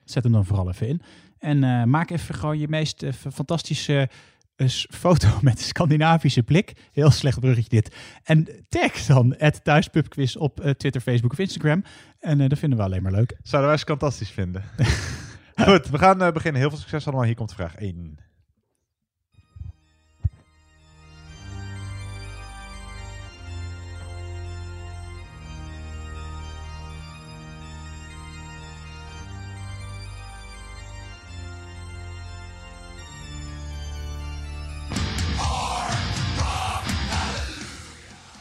Zet 0.03 0.23
hem 0.23 0.31
dan 0.31 0.45
vooral 0.45 0.69
even 0.69 0.87
in. 0.87 1.01
En 1.39 1.63
eh, 1.63 1.83
maak 1.83 2.09
even 2.09 2.35
gewoon 2.35 2.59
je 2.59 2.67
meest 2.67 3.03
eh, 3.03 3.11
fantastische 3.13 4.09
s- 4.57 4.87
foto 4.89 5.27
met 5.41 5.57
een 5.57 5.63
Scandinavische 5.65 6.43
blik. 6.43 6.73
Heel 6.91 7.11
slecht 7.11 7.39
bruggetje 7.39 7.69
dit. 7.69 7.95
En 8.23 8.47
tag 8.69 8.91
dan 9.05 9.35
het 9.37 9.63
thuispubquiz 9.63 10.35
op 10.35 10.59
eh, 10.59 10.71
Twitter, 10.71 11.01
Facebook 11.01 11.31
of 11.31 11.39
Instagram. 11.39 11.83
En 12.19 12.41
eh, 12.41 12.49
dat 12.49 12.59
vinden 12.59 12.77
we 12.79 12.83
alleen 12.85 13.03
maar 13.03 13.11
leuk. 13.11 13.37
Zouden 13.43 13.69
wij 13.71 13.79
ze 13.79 13.85
fantastisch 13.85 14.29
vinden. 14.31 14.63
Goed, 15.65 15.87
we 15.89 15.97
gaan 15.97 16.21
eh, 16.21 16.31
beginnen. 16.31 16.61
Heel 16.61 16.69
veel 16.69 16.79
succes 16.79 17.05
allemaal. 17.07 17.25
Hier 17.25 17.35
komt 17.35 17.53
vraag 17.53 17.75
1. 17.75 18.17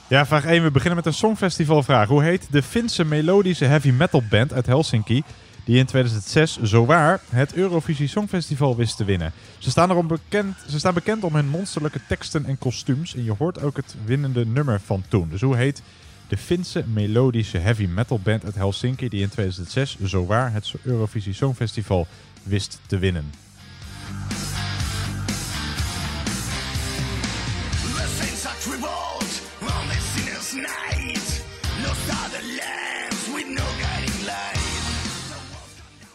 Ja, 0.09 0.27
vraag 0.27 0.45
1. 0.45 0.63
We 0.63 0.71
beginnen 0.71 0.97
met 0.97 1.07
een 1.07 1.15
songfestivalvraag. 1.15 2.09
Hoe 2.09 2.23
heet 2.23 2.47
de 2.51 2.63
Finse 2.63 3.05
melodische 3.05 3.65
heavy 3.65 3.91
metal 3.91 4.23
band 4.31 4.53
uit 4.53 4.67
Helsinki 4.67 5.23
die 5.65 5.79
in 5.79 5.87
2006 5.87 6.59
zowaar 6.63 7.21
het 7.29 7.55
Eurovisie 7.55 8.09
Songfestival 8.09 8.77
wist 8.77 8.97
te 8.97 9.05
winnen? 9.05 9.33
Ze 9.59 9.71
staan, 9.71 9.91
erom 9.91 10.07
bekend, 10.07 10.57
ze 10.69 10.79
staan 10.79 10.95
bekend 10.95 11.25
om 11.25 11.35
hun 11.35 11.49
monsterlijke 11.49 12.01
teksten 12.09 12.45
en 12.45 12.59
kostuums 12.59 13.15
en 13.15 13.25
je 13.25 13.35
hoort 13.39 13.63
ook 13.63 13.77
het 13.77 13.95
winnende 14.05 14.47
nummer 14.47 14.81
van 14.81 15.05
toen. 15.09 15.29
Dus 15.29 15.41
hoe 15.41 15.57
heet 15.57 15.83
de 16.29 16.37
Finse 16.37 16.85
melodische 16.87 17.59
heavy 17.59 17.87
metal 17.87 18.21
band 18.23 18.45
uit 18.45 18.55
Helsinki 18.55 19.09
die 19.09 19.23
in 19.23 19.29
2006 19.29 19.97
zowaar 20.03 20.53
het 20.53 20.73
Eurovisie 20.83 21.35
Songfestival 21.35 22.07
wist 22.43 22.81
te 22.87 22.99
winnen? 22.99 23.31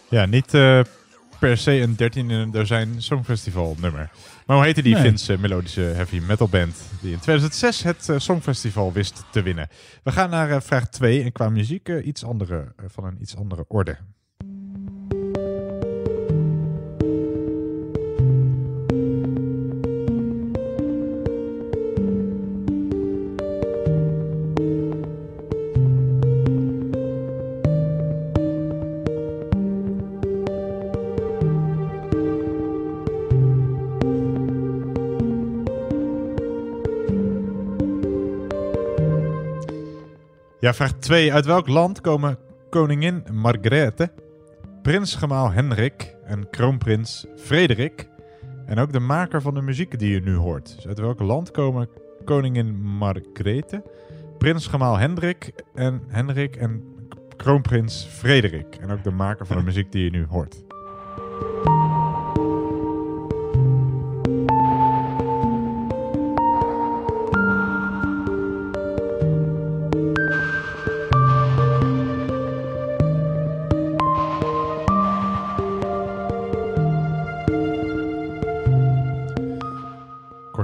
Ja, 0.10 0.26
niet 0.26 0.54
eh, 0.54 0.82
per 1.40 1.58
se 1.58 1.72
een 1.72 1.96
13 1.96 2.30
in 2.30 2.40
een 2.40 2.52
dozijn 2.52 3.02
Songfestival 3.02 3.76
nummer. 3.80 4.10
Maar 4.46 4.56
hoe 4.56 4.66
heette 4.66 4.82
die 4.82 4.94
Nee. 4.94 5.04
Finse 5.04 5.38
melodische 5.38 5.82
heavy 5.82 6.20
metal 6.20 6.50
band 6.50 6.76
die 7.02 7.12
in 7.12 7.20
2006 7.20 7.84
het 7.84 8.10
eh, 8.10 8.20
Songfestival 8.20 8.94
wist 8.94 9.24
te 9.32 9.42
winnen? 9.42 9.68
We 10.04 10.12
gaan 10.12 10.30
naar 10.30 10.52
eh, 10.52 10.62
vraag 10.62 10.90
2 10.90 11.24
en 11.24 11.32
qua 11.32 11.50
muziek 11.50 11.90
iets 11.90 12.24
andere, 12.24 12.74
van 12.88 13.04
een 13.04 13.18
iets 13.22 13.36
andere 13.36 13.66
orde. 13.68 13.98
Vraag 40.74 40.92
2. 40.92 41.34
Uit 41.34 41.46
welk 41.46 41.68
land 41.68 42.02
komen 42.02 42.38
koningin 42.70 43.24
Margrethe, 43.32 44.12
prinsgemaal 44.82 45.52
Henrik 45.52 46.16
en 46.24 46.50
kroonprins 46.50 47.26
Frederik 47.36 48.10
en 48.66 48.80
ook 48.80 48.92
de 48.92 49.00
maker 49.00 49.42
van 49.42 49.54
de 49.54 49.62
muziek 49.62 50.00
die 50.00 50.12
je 50.14 50.22
nu 50.22 50.36
hoort? 50.36 50.76
Dus 50.76 50.88
uit 50.88 51.00
welk 51.00 51.20
land 51.20 51.52
komen 51.52 51.90
koningin 52.26 52.82
Margrethe, 52.82 53.84
prinsgemaal 54.38 54.98
Hendrik 54.98 55.52
en 55.74 56.02
Henrik 56.08 56.56
en 56.56 56.84
kroonprins 57.38 58.08
Frederik 58.10 58.76
en 58.76 58.92
ook 58.92 59.04
de 59.04 59.12
maker 59.12 59.46
van 59.46 59.58
de 59.58 59.64
muziek 59.64 59.92
die 59.92 60.04
je 60.04 60.10
nu 60.10 60.26
hoort? 60.26 60.64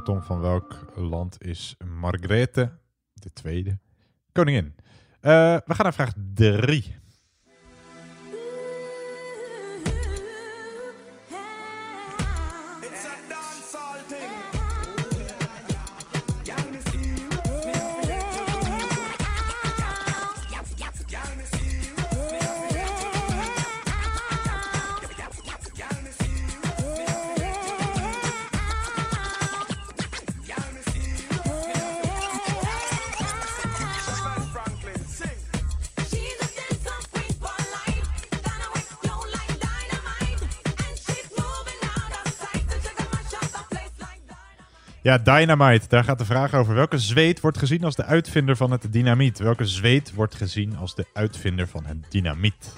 Kortom, 0.06 0.24
van 0.24 0.40
welk 0.40 0.86
land 0.96 1.44
is 1.44 1.76
Margrethe, 2.00 2.72
de 3.14 3.34
tweede, 3.34 3.80
koningin? 4.32 4.76
Eh, 5.20 5.32
we 5.66 5.74
gaan 5.74 5.84
naar 5.84 5.94
vraag 5.94 6.14
3. 6.34 6.96
Ja, 45.06 45.18
Dynamite. 45.18 45.88
Daar 45.88 46.04
gaat 46.04 46.18
de 46.18 46.26
vraag 46.26 46.54
over. 46.54 46.76
Welke 46.76 46.98
zweet 46.98 47.40
wordt 47.40 47.58
gezien 47.58 47.84
als 47.84 47.96
de 47.96 48.06
uitvinder 48.06 48.56
van 48.56 48.72
het 48.72 48.94
dynamiet? 48.94 49.40
Welke 49.40 49.66
zweet 49.66 50.14
wordt 50.14 50.36
gezien 50.36 50.78
als 50.78 50.96
de 50.96 51.06
uitvinder 51.14 51.68
van 51.68 51.86
het 51.86 51.98
dynamiet? 52.12 52.74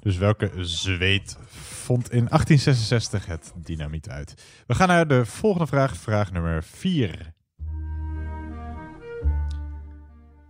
Dus 0.00 0.16
welke 0.16 0.50
zweet 0.56 1.36
vond 1.82 2.10
in 2.10 2.26
1866 2.28 3.26
het 3.26 3.52
dynamiet 3.56 4.08
uit? 4.08 4.34
We 4.66 4.74
gaan 4.74 4.88
naar 4.88 5.08
de 5.08 5.26
volgende 5.26 5.66
vraag. 5.66 5.96
Vraag 5.96 6.32
nummer 6.32 6.62
4. 6.62 7.32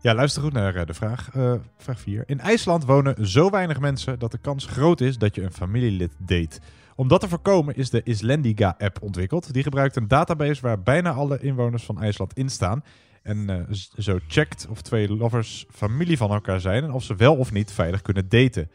Ja, 0.00 0.14
luister 0.14 0.42
goed 0.42 0.52
naar 0.52 0.74
eh, 0.74 0.86
de 0.86 0.94
vraag. 0.94 1.30
Eh, 1.34 1.54
vraag 1.76 2.00
4. 2.00 2.22
In 2.26 2.40
IJsland 2.40 2.84
wonen 2.84 3.26
zo 3.28 3.50
weinig 3.50 3.80
mensen 3.80 4.18
dat 4.18 4.30
de 4.30 4.38
kans 4.38 4.66
groot 4.66 5.00
is 5.00 5.18
dat 5.18 5.34
je 5.34 5.42
een 5.42 5.52
familielid 5.52 6.12
date. 6.18 6.60
Om 6.96 7.08
dat 7.08 7.20
te 7.20 7.28
voorkomen 7.28 7.76
is 7.76 7.90
de 7.90 8.02
Islandiga-app 8.02 9.02
ontwikkeld. 9.02 9.52
Die 9.52 9.62
gebruikt 9.62 9.96
een 9.96 10.08
database 10.08 10.62
waar 10.62 10.82
bijna 10.82 11.10
alle 11.10 11.38
inwoners 11.40 11.84
van 11.84 12.02
IJsland 12.02 12.32
in 12.34 12.48
staan. 12.48 12.84
En 13.22 13.50
eh, 13.50 13.76
zo 13.98 14.18
checkt 14.26 14.66
of 14.70 14.82
twee 14.82 15.08
lovers 15.08 15.66
familie 15.70 16.16
van 16.16 16.30
elkaar 16.30 16.60
zijn 16.60 16.82
en 16.82 16.92
of 16.92 17.04
ze 17.04 17.16
wel 17.16 17.36
of 17.36 17.52
niet 17.52 17.72
veilig 17.72 18.02
kunnen 18.02 18.28
daten. 18.28 18.70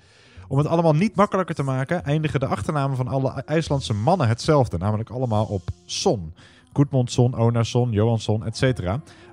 Om 0.48 0.58
het 0.58 0.68
allemaal 0.68 0.94
niet 0.94 1.16
makkelijker 1.16 1.56
te 1.56 1.64
maken, 1.64 2.04
eindigen 2.04 2.40
de 2.40 2.46
achternamen 2.46 2.98
van 2.98 3.08
alle 3.08 3.44
IJslandse 3.46 3.94
mannen 3.94 4.28
hetzelfde. 4.28 4.78
Namelijk 4.78 5.10
allemaal 5.10 5.46
op 5.46 5.62
Son. 5.86 6.34
Gudmundsson, 6.74 7.36
Onarsson, 7.38 7.92
Johansson, 7.92 8.46
etc. 8.46 8.82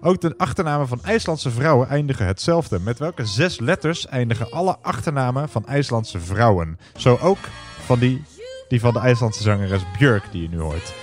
Ook 0.00 0.20
de 0.20 0.34
achternamen 0.36 0.88
van 0.88 0.98
IJslandse 1.02 1.50
vrouwen 1.50 1.88
eindigen 1.88 2.26
hetzelfde. 2.26 2.80
Met 2.80 2.98
welke 2.98 3.26
zes 3.26 3.60
letters 3.60 4.06
eindigen 4.06 4.50
alle 4.50 4.76
achternamen 4.82 5.48
van 5.48 5.66
IJslandse 5.66 6.20
vrouwen? 6.20 6.78
Zo 6.96 7.18
ook 7.22 7.38
van 7.84 7.98
die, 7.98 8.22
die 8.68 8.80
van 8.80 8.92
de 8.92 8.98
IJslandse 8.98 9.42
zangeres 9.42 9.82
Björk 9.98 10.24
die 10.32 10.42
je 10.42 10.48
nu 10.48 10.60
hoort. 10.60 10.94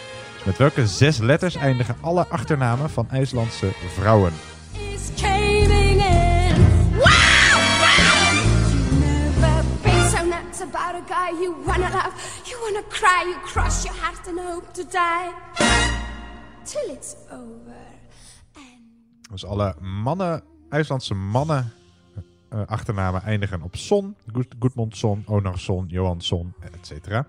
Met 0.46 0.58
welke 0.58 0.88
zes 0.88 1.18
letters 1.18 1.56
eindigen 1.56 1.96
alle 2.02 2.28
achternamen 2.28 2.90
van 2.90 3.10
IJslandse 3.10 3.72
vrouwen? 3.96 4.34
Guy 11.08 11.42
you 11.44 11.56
wanna 11.66 11.90
love, 11.90 12.14
you 12.44 12.58
wanna 12.62 12.84
cry, 12.90 13.24
you 13.26 13.40
cross 13.46 13.84
your 13.84 13.96
heart 14.02 14.28
and 14.28 14.40
hope 14.40 14.72
to 14.74 14.84
die 14.84 15.32
till 16.64 16.90
it's 16.96 17.16
over. 17.32 17.80
Dus 19.32 19.46
alle 19.46 19.76
mannen, 19.82 20.44
IJslandse 20.70 21.14
mannen 21.14 21.72
eh, 22.50 22.60
achternamen 22.66 23.22
eindigen 23.24 23.62
op 23.62 23.76
Son, 23.76 24.16
Gud- 24.34 24.56
Gudmundsson, 24.60 25.24
Onarsson, 25.28 25.86
Johansson, 25.88 26.54
etc. 26.60 27.22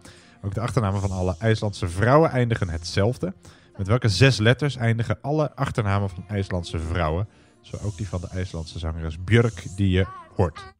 Ook 0.42 0.54
de 0.54 0.60
achternamen 0.60 1.00
van 1.00 1.10
alle 1.10 1.34
IJslandse 1.38 1.88
vrouwen 1.88 2.30
eindigen 2.30 2.68
hetzelfde. 2.68 3.34
Met 3.76 3.86
welke 3.86 4.08
zes 4.08 4.38
letters 4.38 4.76
eindigen 4.76 5.18
alle 5.20 5.56
achternamen 5.56 6.10
van 6.10 6.24
IJslandse 6.28 6.78
vrouwen? 6.78 7.28
Zo 7.60 7.76
ook 7.84 7.96
die 7.96 8.08
van 8.08 8.20
de 8.20 8.28
IJslandse 8.28 8.78
zangeres 8.78 9.24
Björk 9.24 9.76
die 9.76 9.90
je 9.90 10.06
hoort. 10.36 10.74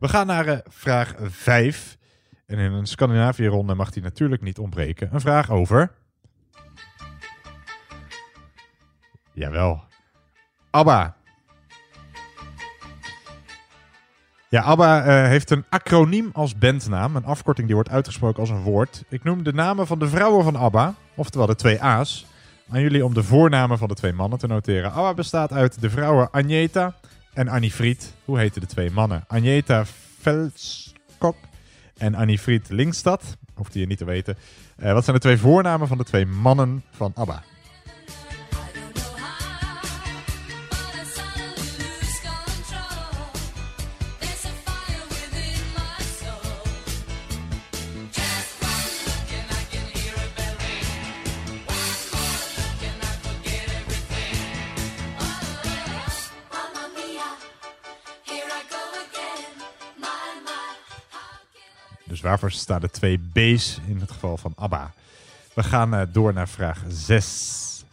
We 0.00 0.08
gaan 0.08 0.26
naar 0.26 0.46
eh, 0.46 0.58
vraag 0.68 1.14
5. 1.18 1.98
En 2.46 2.58
in 2.58 2.72
een 2.72 2.86
Scandinavië-ronde 2.86 3.74
mag 3.74 3.90
die 3.90 4.02
natuurlijk 4.02 4.42
niet 4.42 4.58
ontbreken. 4.58 5.08
Een 5.12 5.20
vraag 5.20 5.50
over... 5.50 5.90
Jawel. 9.32 9.82
ABBA. 10.70 11.16
Ja, 14.48 14.62
ABBA 14.62 15.04
eh, 15.04 15.28
heeft 15.28 15.50
een 15.50 15.64
acroniem 15.68 16.30
als 16.32 16.58
bandnaam. 16.58 17.16
Een 17.16 17.24
afkorting 17.24 17.66
die 17.66 17.74
wordt 17.76 17.90
uitgesproken 17.90 18.40
als 18.40 18.50
een 18.50 18.62
woord. 18.62 19.04
Ik 19.08 19.24
noem 19.24 19.42
de 19.42 19.52
namen 19.52 19.86
van 19.86 19.98
de 19.98 20.08
vrouwen 20.08 20.44
van 20.44 20.56
ABBA, 20.56 20.94
oftewel 21.14 21.46
de 21.46 21.54
twee 21.54 21.82
A's, 21.82 22.26
aan 22.70 22.80
jullie 22.80 23.04
om 23.04 23.14
de 23.14 23.22
voornamen 23.22 23.78
van 23.78 23.88
de 23.88 23.94
twee 23.94 24.12
mannen 24.12 24.38
te 24.38 24.46
noteren. 24.46 24.92
ABBA 24.92 25.14
bestaat 25.14 25.52
uit 25.52 25.80
de 25.80 25.90
vrouwen 25.90 26.30
Agneta 26.30 26.94
en 27.38 27.48
Annie 27.48 27.70
Fried. 27.70 28.14
Hoe 28.24 28.38
heten 28.38 28.60
de 28.60 28.66
twee 28.66 28.90
mannen? 28.90 29.24
Agneta 29.26 29.84
Velskok 30.20 31.36
en 31.96 32.14
Annie 32.14 32.38
Fried 32.38 32.68
Linkstad. 32.68 33.36
Hoeft 33.54 33.74
je 33.74 33.86
niet 33.86 33.98
te 33.98 34.04
weten. 34.04 34.36
Eh, 34.76 34.92
wat 34.92 35.04
zijn 35.04 35.16
de 35.16 35.22
twee 35.22 35.38
voornamen 35.38 35.88
van 35.88 35.98
de 35.98 36.04
twee 36.04 36.26
mannen 36.26 36.82
van 36.90 37.12
ABBA? 37.14 37.42
Waarvoor 62.28 62.50
staan 62.50 62.80
de 62.80 62.90
twee 62.90 63.18
B's 63.32 63.80
in 63.86 64.00
het 64.00 64.10
geval 64.10 64.36
van 64.36 64.52
ABBA? 64.56 64.92
We 65.54 65.62
gaan 65.62 65.94
eh, 65.94 66.06
door 66.12 66.32
naar 66.32 66.48
vraag 66.48 66.82
6. 66.88 67.84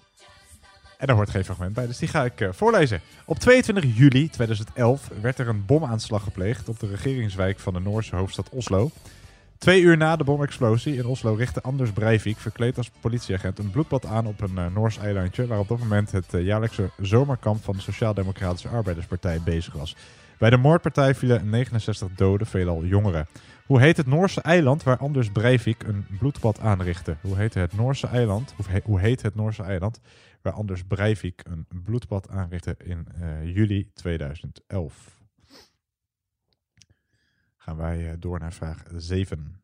En 0.98 1.08
daar 1.08 1.16
hoort 1.16 1.30
geen 1.30 1.46
fragment 1.46 1.74
bij, 1.74 1.88
dus 1.88 1.98
die 1.98 2.08
ga 2.08 2.24
ik 2.24 2.42
eh, 2.42 2.50
voorlezen. 2.52 3.02
Op 3.26 3.40
22 3.40 3.98
juli 3.98 4.30
2011 4.30 5.10
werd 5.22 5.40
er 5.40 5.48
een 5.48 5.66
bomaanslag 5.66 6.24
gepleegd 6.24 6.70
op 6.70 6.80
de 6.80 6.88
regeringswijk 6.88 7.60
van 7.60 7.74
de 7.74 7.80
Noorse 7.80 8.16
hoofdstad 8.16 8.50
Oslo. 8.50 8.92
Twee 9.58 9.82
uur 9.82 9.98
na 9.98 10.16
de 10.16 10.24
bomexplosie 10.24 10.96
in 10.96 11.06
Oslo 11.06 11.34
richtte 11.34 11.62
Anders 11.62 11.92
Breivik, 11.92 12.38
verkleed 12.38 12.78
als 12.78 12.92
politieagent, 13.00 13.60
een 13.60 13.72
bloedbad 13.72 14.06
aan 14.06 14.26
op 14.26 14.42
een 14.42 14.58
eh, 14.58 14.66
Noors 14.74 14.98
eilandje, 14.98 15.48
waar 15.48 15.60
op 15.60 15.68
dat 15.68 15.80
moment 15.80 16.12
het 16.12 16.28
jaarlijkse 16.30 16.90
zomerkamp 17.02 17.64
van 17.64 17.76
de 17.76 17.82
Sociaal-Democratische 17.82 18.70
Arbeiderspartij 18.70 19.42
bezig 19.44 19.74
was. 19.74 19.96
Bij 20.38 20.50
de 20.50 20.58
moordpartij 20.58 21.16
vielen 21.16 21.50
69 21.50 22.08
doden, 22.16 22.48
veelal 22.48 22.84
jongeren. 22.84 23.28
Hoe 23.66 23.80
heet 23.82 23.98
het 23.98 24.06
Noorse 24.08 24.42
eiland 24.42 24.84
waar 24.84 24.98
Anders 24.98 25.32
Breivik 25.32 25.84
een 25.84 26.06
bloedbad 26.20 26.60
aanrichtte? 26.60 27.18
Hoe 27.22 27.36
heet 27.38 27.54
het 27.54 27.74
Noorse 27.74 28.08
eiland? 28.08 28.54
Hoe, 28.56 28.66
he- 28.70 28.82
hoe 28.84 29.00
heet 29.00 29.22
het 29.22 29.36
Noorse 29.36 29.64
eiland 29.64 30.00
waar 30.42 30.54
Anders 30.54 30.84
Breivik 30.84 31.42
een 31.48 31.66
bloedbad 31.84 32.30
aanrichtte 32.30 32.76
in 32.84 33.08
eh, 33.22 33.56
juli 33.56 33.90
2011? 33.94 35.22
Gaan 37.58 37.78
wij 37.78 38.10
eh, 38.12 38.16
door 38.20 38.40
naar 38.40 38.54
vraag 38.54 38.84
7. 38.96 39.62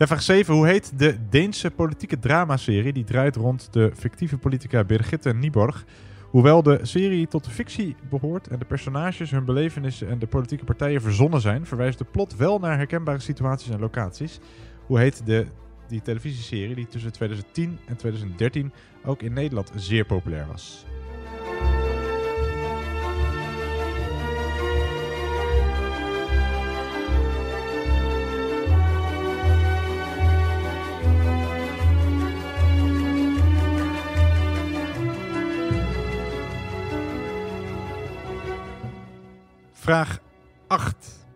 Ja, 0.00 0.06
vraag 0.06 0.22
7. 0.22 0.54
Hoe 0.54 0.66
heet 0.66 0.98
de 0.98 1.16
Deense 1.30 1.70
politieke 1.70 2.18
dramaserie 2.18 2.92
die 2.92 3.04
draait 3.04 3.36
rond 3.36 3.72
de 3.72 3.92
fictieve 3.94 4.38
politica 4.38 4.84
Birgitte 4.84 5.34
Nyborg? 5.34 5.84
Hoewel 6.30 6.62
de 6.62 6.78
serie 6.82 7.28
tot 7.28 7.44
de 7.44 7.50
fictie 7.50 7.96
behoort 8.08 8.48
en 8.48 8.58
de 8.58 8.64
personages, 8.64 9.30
hun 9.30 9.44
belevenissen 9.44 10.08
en 10.08 10.18
de 10.18 10.26
politieke 10.26 10.64
partijen 10.64 11.00
verzonnen 11.00 11.40
zijn, 11.40 11.66
verwijst 11.66 11.98
de 11.98 12.04
plot 12.04 12.36
wel 12.36 12.58
naar 12.58 12.76
herkenbare 12.76 13.18
situaties 13.18 13.70
en 13.70 13.80
locaties. 13.80 14.40
Hoe 14.86 14.98
heet 14.98 15.26
de, 15.26 15.46
die 15.88 16.02
televisieserie 16.02 16.74
die 16.74 16.86
tussen 16.86 17.12
2010 17.12 17.78
en 17.86 17.96
2013 17.96 18.72
ook 19.04 19.22
in 19.22 19.32
Nederland 19.32 19.72
zeer 19.74 20.04
populair 20.04 20.46
was? 20.46 20.86
Vraag 39.80 40.18
8. 40.66 41.26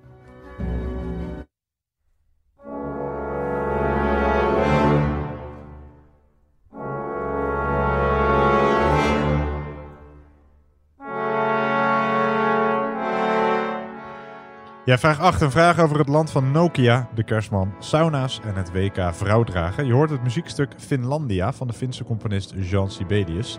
Ja, 14.85 14.99
vraag 14.99 15.21
8. 15.21 15.41
Een 15.41 15.51
vraag 15.51 15.79
over 15.79 15.99
het 15.99 16.09
land 16.09 16.31
van 16.31 16.51
Nokia, 16.51 17.09
de 17.15 17.25
kerstman, 17.25 17.75
sauna's 17.79 18.41
en 18.45 18.55
het 18.55 18.73
WK 18.73 19.15
vrouwdragen. 19.15 19.87
Je 19.87 19.93
hoort 19.93 20.11
het 20.11 20.23
muziekstuk 20.23 20.73
Finlandia 20.77 21.53
van 21.53 21.67
de 21.67 21.73
Finse 21.73 22.05
componist 22.05 22.55
Jean 22.57 22.91
Sibelius. 22.91 23.59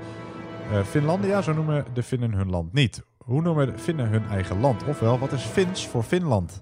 Eh, 0.71 0.83
Finlandia, 0.83 1.41
zo 1.41 1.53
noemen 1.53 1.85
de 1.93 2.03
Finnen 2.03 2.33
hun 2.33 2.49
land 2.49 2.73
niet. 2.73 3.03
Hoe 3.25 3.41
noemen 3.41 3.67
de 3.67 3.77
Finnen 3.77 4.07
hun 4.07 4.25
eigen 4.29 4.59
land? 4.59 4.83
Ofwel, 4.83 5.19
wat 5.19 5.31
is 5.31 5.41
Fins 5.41 5.87
voor 5.87 6.03
Finland? 6.03 6.61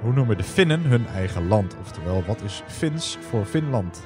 Hoe 0.00 0.12
noemen 0.12 0.36
de 0.36 0.42
Finnen 0.42 0.80
hun 0.80 1.06
eigen 1.06 1.48
land? 1.48 1.76
Oftewel, 1.80 2.24
wat 2.24 2.42
is 2.42 2.62
Fins 2.66 3.18
voor 3.20 3.44
Finland? 3.44 4.02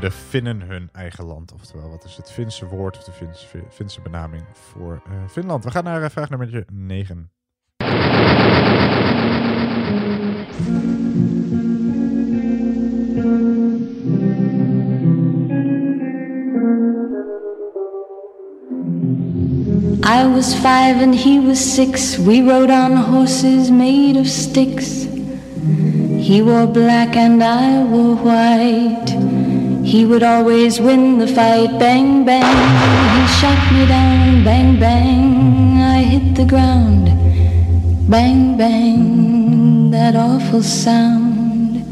Noemen 0.00 0.18
de 0.18 0.26
Finnen 0.26 0.60
hun 0.60 0.88
eigen 0.92 1.24
land? 1.24 1.52
Oftewel, 1.52 1.88
wat 1.90 2.04
is 2.04 2.16
het 2.16 2.30
Finse 2.30 2.66
woord 2.66 2.96
of 2.98 3.04
de 3.04 3.12
Finse, 3.12 3.46
Finse 3.70 4.00
benaming 4.00 4.42
voor 4.52 5.02
eh, 5.06 5.12
Finland? 5.28 5.64
We 5.64 5.70
gaan 5.70 5.84
naar 5.84 6.02
eh, 6.02 6.10
vraag 6.10 6.30
nummer 6.30 6.64
9. 6.72 7.30
I 20.04 20.26
was 20.26 20.54
five 20.54 21.02
and 21.02 21.22
he 21.22 21.40
was 21.46 21.74
six. 21.74 22.16
We 22.16 22.42
rode 22.42 22.72
on 22.72 22.96
horses 22.96 23.70
made 23.70 24.18
of 24.18 24.26
sticks. 24.26 25.06
He 26.26 26.42
wore 26.42 26.66
black 26.66 27.16
and 27.16 27.42
I 27.42 27.84
wore 27.90 28.16
white. 28.22 29.47
He 29.88 30.04
would 30.04 30.22
always 30.22 30.78
win 30.80 31.18
the 31.18 31.26
fight. 31.26 31.78
Bang, 31.78 32.26
bang. 32.26 32.44
He 33.14 33.26
shot 33.40 33.72
me 33.72 33.86
down. 33.86 34.44
Bang, 34.44 34.78
bang. 34.78 35.80
I 35.80 36.02
hit 36.02 36.34
the 36.34 36.44
ground. 36.44 37.06
Bang, 38.06 38.58
bang. 38.58 39.90
That 39.90 40.14
awful 40.14 40.62
sound. 40.62 41.82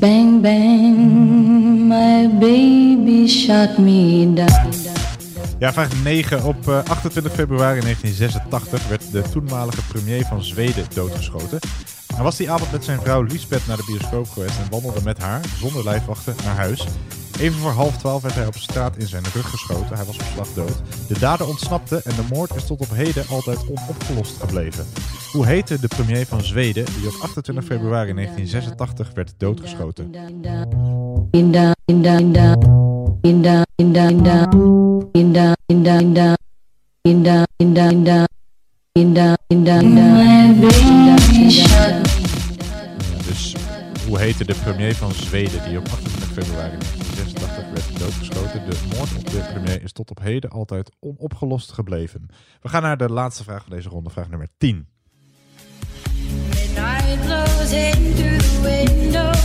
Bang, 0.00 0.40
bang. 0.40 1.88
My 1.88 2.28
baby 2.28 3.28
shot 3.28 3.78
me 3.78 4.34
down. 4.34 4.72
Ja, 5.58 5.72
vraag 5.72 6.02
9. 6.02 6.44
Op 6.44 6.68
eh, 6.68 6.78
28 6.84 7.32
februari 7.32 7.80
1986 7.80 8.88
werd 8.88 9.12
de 9.12 9.22
toenmalige 9.30 9.82
premier 9.82 10.24
van 10.24 10.42
Zweden 10.42 10.84
doodgeschoten. 10.94 11.58
Hij 12.14 12.22
was 12.22 12.36
die 12.36 12.50
avond 12.50 12.72
met 12.72 12.84
zijn 12.84 13.00
vrouw 13.00 13.22
Lisbeth 13.22 13.66
naar 13.66 13.76
de 13.76 13.84
bioscoop 13.86 14.28
geweest 14.28 14.58
en 14.58 14.70
wandelde 14.70 15.00
met 15.04 15.18
haar, 15.18 15.40
zonder 15.60 15.84
lijfwachten, 15.84 16.34
naar 16.44 16.56
huis. 16.56 16.86
Even 17.40 17.60
voor 17.60 17.70
half 17.70 17.96
twaalf 17.96 18.22
werd 18.22 18.34
hij 18.34 18.46
op 18.46 18.56
straat 18.56 18.96
in 18.96 19.06
zijn 19.06 19.24
rug 19.34 19.50
geschoten. 19.50 19.96
Hij 19.96 20.04
was 20.04 20.16
op 20.16 20.26
slag 20.32 20.48
dood. 20.52 20.82
De 21.08 21.18
dader 21.18 21.48
ontsnapte 21.48 22.00
en 22.04 22.14
de 22.14 22.34
moord 22.34 22.54
is 22.54 22.66
tot 22.66 22.80
op 22.80 22.90
heden 22.90 23.28
altijd 23.28 23.58
onopgelost 23.68 24.40
gebleven. 24.40 24.86
Hoe 25.32 25.46
heette 25.46 25.80
de 25.80 25.88
premier 25.88 26.26
van 26.26 26.40
Zweden 26.40 26.84
die 26.84 27.06
op 27.06 27.14
28 27.20 27.64
februari 27.64 28.12
1986 28.14 29.10
werd 29.14 29.34
doodgeschoten? 29.36 30.14
Hoe 44.08 44.18
heette 44.18 44.44
de 44.44 44.54
premier 44.54 44.94
van 44.94 45.12
Zweden 45.12 45.68
die 45.68 45.78
op 45.78 45.88
28 45.88 46.32
februari 46.32 46.76
1986 46.78 47.70
werd 47.70 47.98
doodgeschoten? 47.98 48.70
De 48.70 48.96
moord 48.96 49.16
op 49.16 49.30
de 49.30 49.48
premier 49.52 49.82
is 49.82 49.92
tot 49.92 50.10
op 50.10 50.20
heden 50.20 50.50
altijd 50.50 50.90
onopgelost 51.00 51.72
gebleven. 51.72 52.26
We 52.60 52.68
gaan 52.68 52.82
naar 52.82 52.96
de 52.96 53.08
laatste 53.08 53.44
vraag 53.44 53.62
van 53.62 53.72
deze 53.76 53.88
ronde, 53.88 54.10
vraag 54.10 54.28
nummer 54.28 54.48
10. 54.58 54.88
Midnight 56.48 57.20
blows 57.24 57.72
in 57.72 58.14
through 58.14 58.38
the 58.38 58.60
window, 58.62 59.37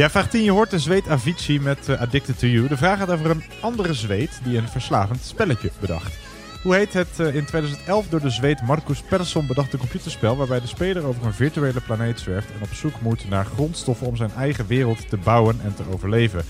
Ja, 0.00 0.10
vraag 0.10 0.28
10. 0.28 0.42
Je 0.42 0.50
hoort 0.50 0.70
de 0.70 0.78
zweet 0.78 1.08
Avicii 1.08 1.60
met 1.60 1.88
eh, 1.88 2.00
Addicted 2.00 2.38
to 2.38 2.46
You. 2.46 2.68
De 2.68 2.76
vraag 2.76 2.98
gaat 2.98 3.10
over 3.10 3.30
een 3.30 3.42
andere 3.60 3.94
zweet 3.94 4.40
die 4.44 4.58
een 4.58 4.68
verslavend 4.68 5.24
spelletje 5.24 5.70
bedacht. 5.80 6.18
Hoe 6.62 6.74
heet 6.74 6.92
het 6.92 7.20
eh, 7.20 7.34
in 7.34 7.44
2011 7.44 8.08
door 8.08 8.20
de 8.20 8.30
zweet 8.30 8.62
Marcus 8.62 9.02
Persson 9.02 9.46
bedachte 9.46 9.78
computerspel 9.78 10.36
waarbij 10.36 10.60
de 10.60 10.66
speler 10.66 11.04
over 11.04 11.26
een 11.26 11.32
virtuele 11.32 11.80
planeet 11.80 12.20
zwerft 12.20 12.48
en 12.48 12.62
op 12.62 12.72
zoek 12.72 13.00
moet 13.00 13.28
naar 13.28 13.44
grondstoffen 13.44 14.06
om 14.06 14.16
zijn 14.16 14.32
eigen 14.36 14.66
wereld 14.66 15.08
te 15.08 15.16
bouwen 15.16 15.60
en 15.64 15.74
te 15.74 15.82
overleven? 15.92 16.44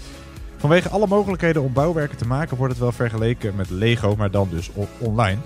Vanwege 0.57 0.89
alle 0.89 1.07
mogelijkheden 1.07 1.63
om 1.63 1.73
bouwwerken 1.73 2.17
te 2.17 2.27
maken 2.27 2.57
wordt 2.57 2.73
het 2.73 2.83
wel 2.83 2.93
vergeleken 2.93 3.57
met 3.57 3.71
Lego, 3.71 4.15
maar 4.17 4.31
dan 4.31 4.49
dus 4.51 4.71
online. 4.99 5.39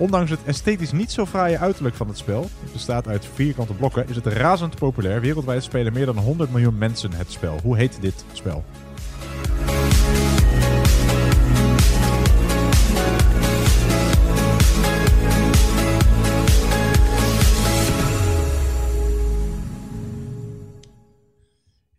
Ondanks 0.00 0.30
het 0.30 0.44
esthetisch 0.44 0.92
niet 0.92 1.12
zo 1.12 1.26
fraaie 1.26 1.58
uiterlijk 1.58 1.94
van 1.94 2.08
het 2.08 2.18
spel, 2.18 2.42
het 2.62 2.72
bestaat 2.72 3.08
uit 3.08 3.28
vierkante 3.34 3.74
blokken, 3.74 4.08
is 4.08 4.16
het 4.16 4.26
razend 4.26 4.76
populair. 4.76 5.20
Wereldwijd 5.20 5.62
spelen 5.62 5.92
meer 5.92 6.06
dan 6.06 6.18
100 6.18 6.50
miljoen 6.50 6.78
mensen 6.78 7.12
het 7.12 7.32
spel. 7.32 7.58
Hoe 7.62 7.76
heet 7.76 8.00
dit 8.00 8.24
spel? 8.32 8.64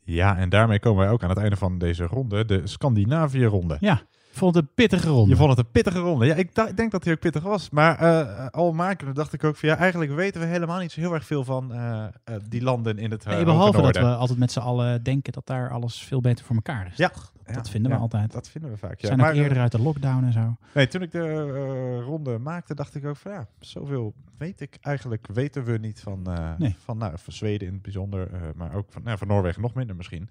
Ja, 0.03 0.37
en 0.37 0.49
daarmee 0.49 0.79
komen 0.79 1.03
wij 1.03 1.13
ook 1.13 1.23
aan 1.23 1.29
het 1.29 1.37
einde 1.37 1.55
van 1.55 1.77
deze 1.77 2.03
ronde, 2.03 2.45
de 2.45 2.61
Scandinavië-ronde. 2.63 3.77
Ja, 3.79 4.01
vond 4.31 4.55
het 4.55 4.63
een 4.63 4.71
pittige 4.75 5.09
ronde. 5.09 5.29
Je 5.29 5.35
vond 5.35 5.49
het 5.49 5.59
een 5.59 5.71
pittige 5.71 5.99
ronde. 5.99 6.25
Ja, 6.25 6.35
ik, 6.35 6.49
ik 6.57 6.77
denk 6.77 6.91
dat 6.91 7.03
hij 7.03 7.13
ook 7.13 7.19
pittig 7.19 7.43
was. 7.43 7.69
Maar 7.69 7.99
eh, 7.99 8.47
al 8.47 8.73
makende 8.73 9.13
dacht 9.13 9.33
ik 9.33 9.43
ook 9.43 9.55
van 9.55 9.69
ja, 9.69 9.77
eigenlijk 9.77 10.11
weten 10.11 10.41
we 10.41 10.47
helemaal 10.47 10.79
niet 10.79 10.91
zo 10.91 10.99
heel 10.99 11.13
erg 11.13 11.25
veel 11.25 11.43
van 11.43 11.73
eh, 11.73 12.03
eh, 12.03 12.35
die 12.47 12.61
landen 12.61 12.97
in 12.97 13.11
het 13.11 13.25
uh, 13.25 13.33
Nee, 13.33 13.43
behalve 13.43 13.81
dat 13.81 13.97
we 13.97 14.05
altijd 14.05 14.39
met 14.39 14.51
z'n 14.51 14.59
allen 14.59 15.03
denken 15.03 15.33
dat 15.33 15.47
daar 15.47 15.69
alles 15.69 16.03
veel 16.03 16.21
beter 16.21 16.45
voor 16.45 16.55
elkaar 16.55 16.87
is. 16.87 16.97
Ja, 16.97 17.09
toch? 17.09 17.31
ja, 17.45 17.53
dat 17.53 17.69
vinden 17.69 17.91
ja, 17.91 17.97
we 17.97 18.03
altijd. 18.03 18.31
Dat 18.31 18.49
vinden 18.49 18.71
we 18.71 18.77
vaak. 18.77 18.99
Ja. 18.99 19.07
zijn 19.07 19.19
Maar, 19.19 19.29
ook 19.29 19.35
eerder 19.35 19.59
uit 19.59 19.71
de 19.71 19.81
lockdown 19.81 20.23
en 20.23 20.33
zo. 20.33 20.55
Nee, 20.73 20.87
toen 20.87 21.01
ik 21.01 21.11
de 21.11 22.01
ronde 22.01 22.37
maakte, 22.37 22.75
dacht 22.75 22.95
ik 22.95 23.05
ook 23.05 23.17
van 23.17 23.31
ja, 23.31 23.47
zoveel 23.59 24.13
weet 24.37 24.61
ik 24.61 24.77
eigenlijk, 24.81 25.27
weten 25.33 25.63
we 25.63 25.77
niet 25.77 25.99
van, 25.99 26.27
Nee. 26.57 26.75
van, 26.83 26.97
nou, 26.97 27.13
van 27.15 27.33
Zweden 27.33 27.67
in 27.67 27.73
het 27.73 27.81
bijzonder, 27.81 28.29
maar 28.55 28.75
ook 28.75 28.85
van, 28.89 29.03
nou, 29.03 29.17
van 29.17 29.27
Noorwegen 29.27 29.61
nog 29.61 29.73
minder 29.73 29.95
misschien. 29.95 30.29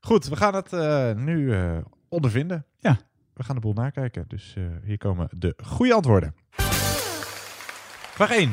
Goed, 0.00 0.28
we 0.28 0.36
gaan 0.36 0.54
het 0.54 0.72
nu 1.16 1.54
ondervinden. 2.08 2.64
Ja. 2.78 2.98
We 3.34 3.44
gaan 3.44 3.54
de 3.54 3.60
boel 3.60 3.72
nakijken, 3.72 4.24
dus 4.28 4.54
eh, 4.56 4.64
hier 4.84 4.98
komen 4.98 5.28
de 5.38 5.54
goede 5.64 5.94
antwoorden. 5.94 6.34
Vraag 8.14 8.30
1. 8.30 8.52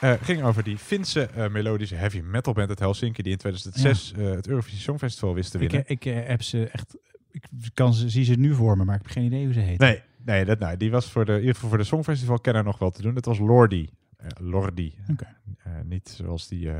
eh, 0.00 0.12
ging 0.22 0.42
over 0.42 0.62
die 0.62 0.78
Finse 0.78 1.22
eh, 1.26 1.48
melodische 1.50 1.94
heavy 1.94 2.20
metal 2.20 2.52
band 2.52 2.68
uit 2.68 2.78
Helsinki 2.78 3.22
die 3.22 3.32
in 3.32 3.38
2006 3.38 4.12
eh, 4.12 4.30
het 4.30 4.48
Eurovisie 4.48 4.78
Songfestival 4.78 5.34
wist 5.34 5.50
te 5.50 5.58
Ik, 5.58 5.70
winnen. 5.70 5.88
ik 5.88 6.04
eh, 6.04 6.26
heb 6.28 6.42
ze 6.42 6.66
echt... 6.68 6.96
Ik 7.30 7.44
kan 7.74 7.94
ze, 7.94 8.08
zie 8.10 8.24
ze 8.24 8.34
nu 8.34 8.54
voor 8.54 8.76
me, 8.76 8.84
maar 8.84 8.94
ik 8.96 9.02
heb 9.02 9.10
geen 9.10 9.24
idee 9.24 9.44
hoe 9.44 9.52
ze 9.52 9.60
heet. 9.60 9.78
Nee, 9.78 10.02
nee, 10.24 10.44
dat, 10.44 10.58
nou, 10.58 10.76
die 10.76 10.90
was 10.90 11.10
voor 11.10 11.24
de, 11.24 11.32
in 11.32 11.38
ieder 11.38 11.54
geval 11.54 11.68
voor 11.68 11.78
de 11.78 11.84
Songfestival 11.84 12.38
kenner 12.40 12.64
nog 12.64 12.78
wel 12.78 12.90
te 12.90 13.02
doen. 13.02 13.14
Dat 13.14 13.24
was 13.24 13.38
Lordi. 13.38 13.90
Lordi. 14.40 14.94
Niet 15.84 16.08
zoals 16.08 16.48
die 16.48 16.70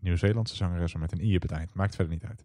Nieuw-Zeelandse 0.00 0.56
zangeres, 0.56 0.94
met 0.94 1.12
een 1.12 1.24
i 1.24 1.36
op 1.36 1.42
het 1.42 1.50
eind. 1.50 1.74
Maakt 1.74 1.94
verder 1.94 2.12
niet 2.12 2.24
uit. 2.24 2.44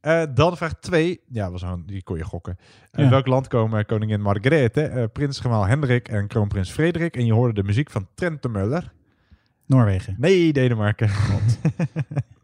Eh, 0.00 0.22
dan 0.34 0.56
vraag 0.56 0.74
2. 0.80 1.20
Ja, 1.28 1.50
was 1.50 1.62
een, 1.62 1.82
die 1.86 2.02
kon 2.02 2.16
je 2.16 2.24
gokken. 2.24 2.58
Uit 2.90 3.04
Ja. 3.04 3.10
welk 3.10 3.26
land 3.26 3.48
komen 3.48 3.86
koningin 3.86 4.20
Margrethe, 4.20 4.82
eh, 4.82 5.04
prins-gemaal 5.12 5.66
Hendrik 5.66 6.08
en 6.08 6.26
kroonprins 6.26 6.70
Frederik? 6.70 7.16
En 7.16 7.26
je 7.26 7.32
hoorde 7.32 7.54
de 7.54 7.62
muziek 7.62 7.90
van 7.90 8.06
Trent 8.14 8.42
de 8.42 8.48
Muller. 8.48 8.92
Noorwegen. 9.66 10.14
Nee, 10.18 10.52
Denemarken. 10.52 11.10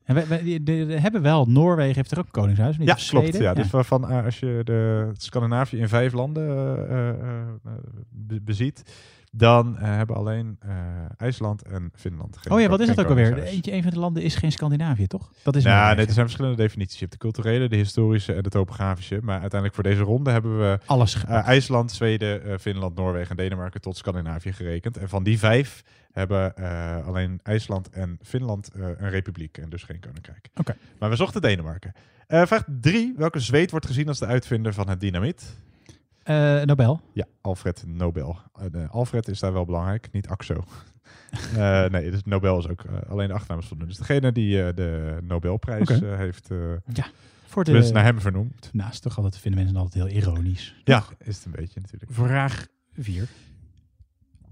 En 0.04 0.14
we, 0.14 0.96
hebben 1.00 1.22
wel, 1.22 1.46
Noorwegen 1.46 1.94
heeft 1.94 2.10
er 2.10 2.18
ook 2.18 2.24
een 2.24 2.30
koningshuis, 2.30 2.78
niet? 2.78 2.88
Ja, 2.88 2.94
klopt. 3.08 3.36
Ja. 3.36 3.54
Dus 3.54 3.70
waarvan 3.70 4.10
eh, 4.10 4.24
als 4.24 4.38
je 4.40 4.60
de 4.64 5.10
Scandinavië 5.12 5.78
in 5.78 5.88
vijf 5.88 6.12
landen 6.12 6.48
eh, 6.48 7.08
eh, 7.08 7.08
eh, 7.08 7.14
be- 8.10 8.40
beziet, 8.40 8.82
dan 9.32 9.78
eh, 9.78 9.82
hebben 9.82 10.16
alleen 10.16 10.56
eh, 10.60 10.70
IJsland 11.16 11.62
en 11.62 11.90
Finland. 11.94 12.36
geen 12.36 12.52
Oh 12.52 12.60
ja, 12.60 12.68
wat 12.68 12.80
is 12.80 12.86
dat 12.86 12.98
ook 12.98 13.08
alweer? 13.08 13.42
Eentje, 13.42 13.72
een 13.72 13.82
van 13.82 13.90
de 13.90 13.98
landen 13.98 14.22
is 14.22 14.34
geen 14.34 14.52
Scandinavië, 14.52 15.06
toch? 15.06 15.30
Dat 15.42 15.56
is 15.56 15.62
Ja, 15.62 15.70
Noorwegen. 15.70 15.96
nee, 15.96 16.06
er 16.06 16.12
zijn 16.12 16.26
verschillende 16.26 16.62
definities. 16.62 16.98
Je 16.98 17.00
hebt 17.00 17.12
de 17.12 17.18
culturele, 17.18 17.68
de 17.68 17.76
historische 17.76 18.32
en 18.34 18.42
de 18.42 18.48
topografische. 18.48 19.18
Maar 19.22 19.40
uiteindelijk 19.40 19.74
voor 19.74 19.84
deze 19.84 20.02
ronde 20.02 20.30
hebben 20.30 20.58
we 20.58 20.78
Alles 20.86 21.24
eh. 21.24 21.46
IJsland, 21.46 21.92
Zweden, 21.92 22.60
Finland, 22.60 22.96
Noorwegen 22.96 23.30
en 23.30 23.36
Denemarken 23.36 23.80
tot 23.80 23.96
Scandinavië 23.96 24.52
gerekend. 24.52 24.96
En 24.96 25.08
van 25.08 25.22
die 25.22 25.38
vijf 25.38 25.82
hebben 26.12 26.54
alleen 27.04 27.40
IJsland 27.42 27.90
en 27.90 28.18
Finland 28.22 28.70
een 28.74 29.10
republiek 29.10 29.58
en 29.58 29.70
dus 29.70 29.82
geen 29.82 30.00
koninkrijk. 30.00 30.48
Oké. 30.56 30.76
Maar 30.98 31.10
we 31.10 31.16
zochten 31.16 31.40
Denemarken. 31.40 31.92
Vraag 32.28 32.64
drie. 32.80 33.14
Welke 33.16 33.40
Zweed 33.40 33.70
wordt 33.70 33.86
gezien 33.86 34.08
als 34.08 34.18
de 34.18 34.26
uitvinder 34.26 34.74
van 34.74 34.88
het 34.88 35.00
dynamiet? 35.00 35.56
Eh, 36.26 36.62
Nobel. 36.62 37.00
Ja, 37.12 37.24
Alfred 37.40 37.84
Nobel. 37.86 38.38
Eh, 38.72 38.90
Alfred 38.90 39.28
is 39.28 39.40
daar 39.40 39.52
wel 39.52 39.64
belangrijk, 39.64 40.08
niet 40.12 40.28
Axo. 40.28 40.64
Eh, 41.56 41.84
nee, 41.84 42.10
dus 42.10 42.22
Nobel 42.24 42.58
is 42.58 42.68
ook 42.68 42.84
alleen 43.08 43.28
de 43.28 43.34
achternaam 43.34 43.58
is 43.58 43.66
voldoende. 43.66 43.94
Dus 43.94 44.06
degene 44.06 44.32
die 44.32 44.74
de 44.74 45.18
Nobelprijs 45.22 45.88
heeft, 46.00 46.48
Ja, 46.92 47.06
voor 47.46 47.64
de... 47.64 47.70
tenminste 47.70 47.92
naar 47.92 48.04
hem 48.04 48.20
vernoemd. 48.20 48.70
Naast 48.72 49.02
toch 49.02 49.16
altijd 49.16 49.38
vinden 49.38 49.60
mensen 49.60 49.80
altijd 49.80 50.04
heel 50.04 50.22
ironisch. 50.22 50.74
Ja, 50.84 51.04
is 51.18 51.36
het 51.36 51.44
een 51.44 51.52
beetje 51.52 51.80
natuurlijk. 51.80 52.12
Vraag 52.12 52.66
4. 52.98 53.28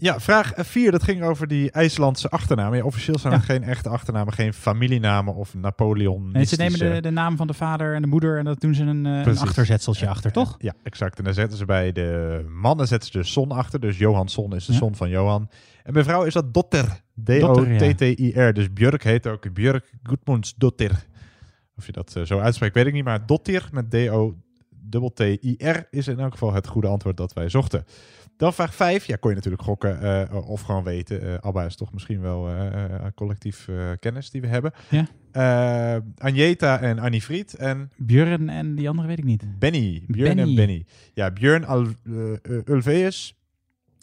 Ja, 0.05 0.20
vraag 0.20 0.52
4, 0.56 0.90
dat 0.90 1.02
ging 1.02 1.22
over 1.22 1.48
die 1.48 1.70
IJslandse 1.70 2.28
achternamen. 2.28 2.78
Ja, 2.78 2.85
officieel 2.85 3.18
zijn 3.18 3.32
Ja. 3.32 3.39
het 3.39 3.48
geen 3.48 3.62
echte 3.62 3.89
achternamen, 3.89 4.32
geen 4.32 4.55
familienamen 4.55 5.35
of 5.35 5.55
Napoleon. 5.55 6.31
Nee, 6.32 6.44
ze 6.44 6.56
nemen 6.56 6.78
de, 6.78 7.01
de 7.01 7.10
naam 7.10 7.36
van 7.36 7.47
de 7.47 7.52
vader 7.55 7.94
en 7.94 8.02
de 8.02 8.09
moeder 8.09 8.39
en 8.39 8.44
dat 8.44 8.60
doen 8.60 8.74
ze 8.74 8.82
een, 8.82 9.06
eh, 9.06 9.26
een 9.26 9.39
achterzetseltje 9.39 10.09
achter, 10.09 10.32
toch? 10.32 10.55
Ja, 10.59 10.74
exact. 10.82 11.18
En 11.18 11.24
dan 11.24 11.35
zetten 11.35 11.59
ze 11.59 11.64
bij 11.64 11.93
de 11.93 12.44
mannen 12.48 12.86
zetten 12.86 13.10
ze 13.10 13.18
de 13.18 13.24
son 13.24 13.51
achter. 13.51 13.81
Dus 13.81 13.98
Johansson 13.98 14.55
is 14.55 14.66
de 14.66 14.72
son 14.72 14.94
van 14.94 15.09
Johan. 15.09 15.51
En 15.82 15.93
bij 15.93 16.02
vrouwen 16.02 16.26
is 16.26 16.35
dat 16.35 16.55
dotter. 16.55 17.01
Dotter. 17.14 17.78
D-O-T-T-I-R. 17.78 18.52
Dus 18.52 18.72
Björk 18.72 19.05
heet 19.05 19.26
ook 19.26 19.52
Björk 19.52 19.93
Gudmundsdottir. 20.02 21.05
Of 21.76 21.86
je 21.86 21.93
dat 21.93 22.16
eh, 22.16 22.22
zo 22.22 22.39
uitspreekt, 22.39 22.74
weet 22.74 22.86
ik 22.86 22.93
niet. 22.93 23.05
Maar 23.05 23.26
dottir 23.26 23.68
met 23.72 23.90
D-O 23.90 24.35
dubbel 24.70 25.12
T-I-R 25.12 25.86
is 25.90 26.09
in 26.09 26.18
elk 26.20 26.32
geval 26.32 26.52
het 26.52 26.66
goede 26.66 26.89
antwoord 26.89 27.16
dat 27.16 27.32
wij 27.32 27.48
zochten. 27.48 27.85
Dan 28.36 28.55
vraag 28.55 28.74
5. 28.74 29.05
Ja, 29.06 29.16
kon 29.16 29.31
je 29.31 29.36
natuurlijk 29.36 29.62
gokken 29.62 30.01
eh, 30.01 30.51
of 30.51 30.61
gewoon 30.61 30.85
weten. 30.85 31.23
Eh 31.23 31.35
Abba 31.40 31.65
is 31.65 31.77
toch 31.77 31.93
misschien 31.93 32.20
wel 32.20 32.48
eh, 32.48 32.85
collectief 33.15 33.69
kennis 34.01 34.31
die 34.31 34.40
we 34.40 34.47
hebben. 34.47 34.73
Ja. 34.89 35.06
Agneta 36.19 36.81
en 36.81 36.98
Annie 36.98 37.23
Fried 37.23 37.55
en 37.55 37.90
Björn 37.97 38.48
en 38.48 38.74
die 38.74 38.89
andere 38.89 39.09
weet 39.09 39.19
ik 39.19 39.24
niet. 39.24 39.59
Benny. 39.59 40.02
Björn 40.06 40.39
en 40.39 40.55
Benny. 40.55 40.85
Ja, 41.15 41.31
Björn 41.31 41.65
Al 41.65 41.86
Ulveus 42.65 43.36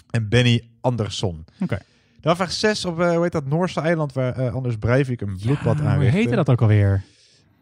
en 0.10 0.30
Benny 0.30 0.70
Andersson. 0.82 1.46
Oké. 1.60 1.78
Dan 2.22 2.36
vraag 2.36 2.52
6 2.52 2.86
op, 2.86 2.98
hoe 2.98 3.22
heet 3.22 3.32
dat, 3.32 3.46
Noorse 3.46 3.80
eiland 3.80 4.14
waar 4.14 4.50
Anders 4.50 4.78
Breivik 4.78 5.22
een 5.22 5.38
bloedbad 5.38 5.80
hoe 5.80 5.88
aanrichtte. 5.88 6.18
heette 6.18 6.36
dat 6.36 6.50
ook 6.50 6.62
alweer? 6.62 7.04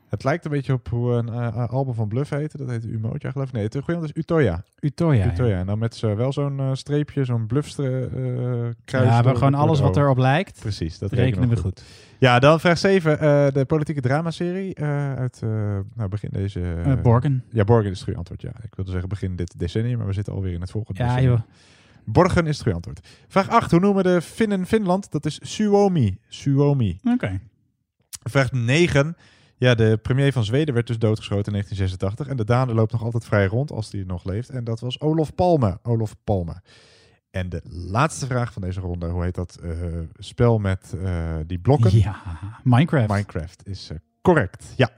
Het 0.09 0.23
lijkt 0.23 0.45
een 0.45 0.51
beetje 0.51 0.73
op 0.73 0.87
hoe 0.89 1.11
een 1.13 1.29
eh, 1.29 1.67
album 1.69 1.93
van 1.93 2.07
Bluff 2.07 2.29
heette. 2.29 2.57
Dat 2.57 2.69
heette 2.69 2.87
Umoja 2.87 3.31
geloof 3.31 3.47
ik. 3.47 3.53
Nee, 3.53 3.63
het 3.63 3.73
goede 3.73 3.91
antwoord 3.93 4.15
is 4.15 4.21
Utoya. 4.21 4.63
Utoya, 4.79 5.23
ja. 5.25 5.31
Utoya. 5.31 5.57
En 5.59 5.65
dan 5.65 5.79
met 5.79 5.95
zo, 5.95 6.15
wel 6.15 6.33
zo'n 6.33 6.59
eh, 6.59 6.69
streepje, 6.73 7.25
zo'n 7.25 7.47
bluffstre 7.47 7.99
eh 8.05 8.69
kruis. 8.85 9.07
Ja, 9.07 9.23
we 9.23 9.35
gewoon 9.35 9.53
alles 9.53 9.79
wat 9.79 9.97
erop 9.97 10.17
lijkt. 10.17 10.59
Precies, 10.59 10.97
dat 10.99 11.11
rekenen 11.11 11.49
we 11.49 11.55
goed. 11.57 11.83
Ja, 12.17 12.39
dan 12.39 12.59
vraag 12.59 12.77
7. 12.77 13.19
eh, 13.19 13.47
de 13.53 13.65
politieke 13.65 14.01
dramaserie 14.01 14.73
eh, 14.75 15.13
uit 15.13 15.39
eh, 15.43 15.49
nou, 15.95 16.09
begin 16.09 16.29
deze... 16.31 16.61
Eh, 16.85 17.01
Borgen. 17.01 17.43
Ja, 17.49 17.63
Borgen 17.63 17.85
is 17.91 17.95
het 17.95 18.03
goede 18.03 18.17
antwoord, 18.17 18.41
ja. 18.41 18.51
Ik 18.63 18.75
wilde 18.75 18.91
zeggen 18.91 19.09
begin 19.09 19.35
dit 19.35 19.59
decennium, 19.59 19.97
maar 19.97 20.07
we 20.07 20.13
zitten 20.13 20.33
alweer 20.33 20.53
in 20.53 20.61
het 20.61 20.71
volgende 20.71 20.99
Ja, 21.03 21.07
decennium. 21.07 21.31
joh. 21.35 21.41
Borgen 22.05 22.43
is 22.47 22.51
het 22.53 22.61
goede 22.61 22.75
antwoord. 22.75 23.07
Vraag 23.27 23.49
8. 23.49 23.71
Hoe 23.71 23.79
noemen 23.79 24.03
de 24.03 24.21
Finnen 24.21 24.65
Finland? 24.65 25.11
Dat 25.11 25.25
is 25.25 25.39
Suomi. 25.41 26.17
Suomi. 26.27 26.99
Oké. 27.03 27.39
Vraag 28.23 28.51
9. 28.51 29.15
Ja, 29.59 29.75
de 29.75 29.99
premier 30.01 30.31
van 30.31 30.43
Zweden 30.43 30.73
werd 30.73 30.87
dus 30.87 30.99
doodgeschoten 30.99 31.45
in 31.45 31.51
1986. 31.51 32.27
En 32.27 32.37
de 32.37 32.53
dader 32.53 32.75
loopt 32.75 32.91
nog 32.91 33.03
altijd 33.03 33.25
vrij 33.25 33.45
rond 33.45 33.71
als 33.71 33.91
hij 33.91 34.03
nog 34.07 34.23
leeft. 34.23 34.49
En 34.49 34.63
dat 34.63 34.79
was 34.79 34.99
Olof 34.99 35.35
Palme. 35.35 35.79
Olof 35.83 36.15
Palme. 36.23 36.61
En 37.31 37.49
de 37.49 37.61
laatste 37.69 38.25
vraag 38.25 38.53
van 38.53 38.61
deze 38.61 38.79
ronde. 38.79 39.07
Hoe 39.07 39.23
heet 39.23 39.35
dat 39.35 39.59
eh, 39.63 39.71
spel 40.17 40.59
met 40.59 40.93
eh, 41.03 41.35
die 41.47 41.59
blokken? 41.59 41.97
Ja, 41.97 42.21
Minecraft. 42.63 43.07
Minecraft 43.07 43.67
is 43.67 43.89
eh, 43.89 43.97
correct. 44.21 44.73
Ja. 44.75 44.89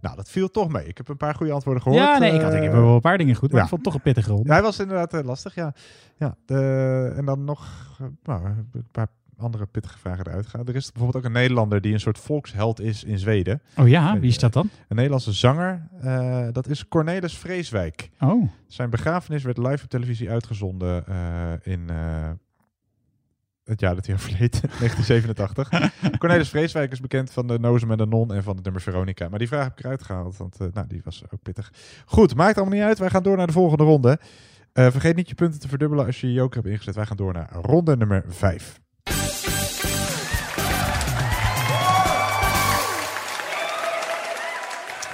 Nou, 0.00 0.16
dat 0.16 0.28
viel 0.30 0.50
toch 0.50 0.68
mee. 0.68 0.86
Ik 0.86 0.96
heb 0.96 1.08
een 1.08 1.16
paar 1.16 1.34
goede 1.34 1.52
antwoorden 1.52 1.82
gehoord. 1.82 2.02
Ja, 2.02 2.18
nee, 2.18 2.32
ik 2.32 2.40
had 2.40 2.54
ik 2.54 2.62
Eh, 2.62 2.70
wel 2.70 2.94
een 2.94 3.00
paar 3.00 3.18
dingen 3.18 3.34
goed, 3.34 3.48
maar 3.48 3.58
ja. 3.58 3.64
ik 3.64 3.70
vond 3.70 3.84
het 3.84 3.92
toch 3.92 4.02
een 4.02 4.12
pittige 4.12 4.30
ronde. 4.30 4.48
ja, 4.48 4.54
hij 4.54 4.62
was 4.62 4.78
inderdaad 4.78 5.24
lastig, 5.24 5.54
ja. 5.54 5.74
ja 6.16 6.36
de, 6.46 7.12
en 7.16 7.24
dan 7.24 7.44
nog 7.44 7.68
nou, 8.22 8.44
een 8.72 8.88
paar 8.90 9.08
andere 9.38 9.66
pittige 9.66 9.98
vragen 9.98 10.26
eruit 10.26 10.46
gaan. 10.46 10.66
Er 10.66 10.74
is 10.76 10.92
bijvoorbeeld 10.92 11.24
ook 11.24 11.30
een 11.30 11.36
Nederlander 11.36 11.80
die 11.80 11.92
een 11.92 12.00
soort 12.00 12.18
volksheld 12.18 12.80
is 12.80 13.04
in 13.04 13.18
Zweden. 13.18 13.62
Oh 13.76 13.88
ja, 13.88 14.18
wie 14.18 14.30
is 14.30 14.38
dat 14.38 14.52
dan? 14.52 14.70
Een 14.88 14.96
Nederlandse 14.96 15.32
zanger. 15.32 15.88
eh, 16.00 16.46
dat 16.52 16.68
is 16.68 16.88
Cornelis 16.88 17.36
Vreeswijk. 17.38 18.10
Oh. 18.20 18.48
Zijn 18.66 18.90
begrafenis 18.90 19.42
werd 19.42 19.58
live 19.58 19.84
op 19.84 19.90
televisie 19.90 20.30
uitgezonden 20.30 21.06
eh, 21.06 21.52
in 21.62 21.90
eh, 21.90 22.30
het 23.64 23.80
jaar 23.80 23.94
dat 23.94 24.06
hij 24.06 24.14
overleed, 24.14 24.60
1987. 24.80 25.68
Cornelis 26.18 26.48
Vreeswijk 26.48 26.92
is 26.92 27.00
bekend 27.00 27.30
van 27.30 27.46
de 27.46 27.58
Nozem 27.58 27.90
en 27.90 27.96
de 27.96 28.06
Non 28.06 28.32
en 28.34 28.42
van 28.42 28.54
het 28.54 28.64
nummer 28.64 28.82
Veronica. 28.82 29.28
Maar 29.28 29.38
die 29.38 29.48
vraag 29.48 29.64
heb 29.64 29.78
ik 29.78 29.84
eruit 29.84 30.02
gehaald, 30.02 30.36
want 30.36 30.60
eh, 30.60 30.66
nou, 30.72 30.86
die 30.86 31.00
was 31.04 31.22
ook 31.30 31.42
pittig. 31.42 31.72
Goed, 32.06 32.34
maakt 32.34 32.56
allemaal 32.56 32.74
niet 32.74 32.84
uit. 32.84 32.98
Wij 32.98 33.10
gaan 33.10 33.22
door 33.22 33.36
naar 33.36 33.46
de 33.46 33.52
volgende 33.52 33.84
ronde. 33.84 34.18
Eh, 34.72 34.90
vergeet 34.90 35.16
niet 35.16 35.28
je 35.28 35.34
punten 35.34 35.60
te 35.60 35.68
verdubbelen 35.68 36.06
als 36.06 36.20
je 36.20 36.26
je 36.26 36.32
joker 36.32 36.56
hebt 36.56 36.72
ingezet. 36.72 36.94
Wij 36.94 37.06
gaan 37.06 37.16
door 37.16 37.32
naar 37.32 37.52
ronde 37.52 37.96
nummer 37.96 38.24
5. 38.28 38.80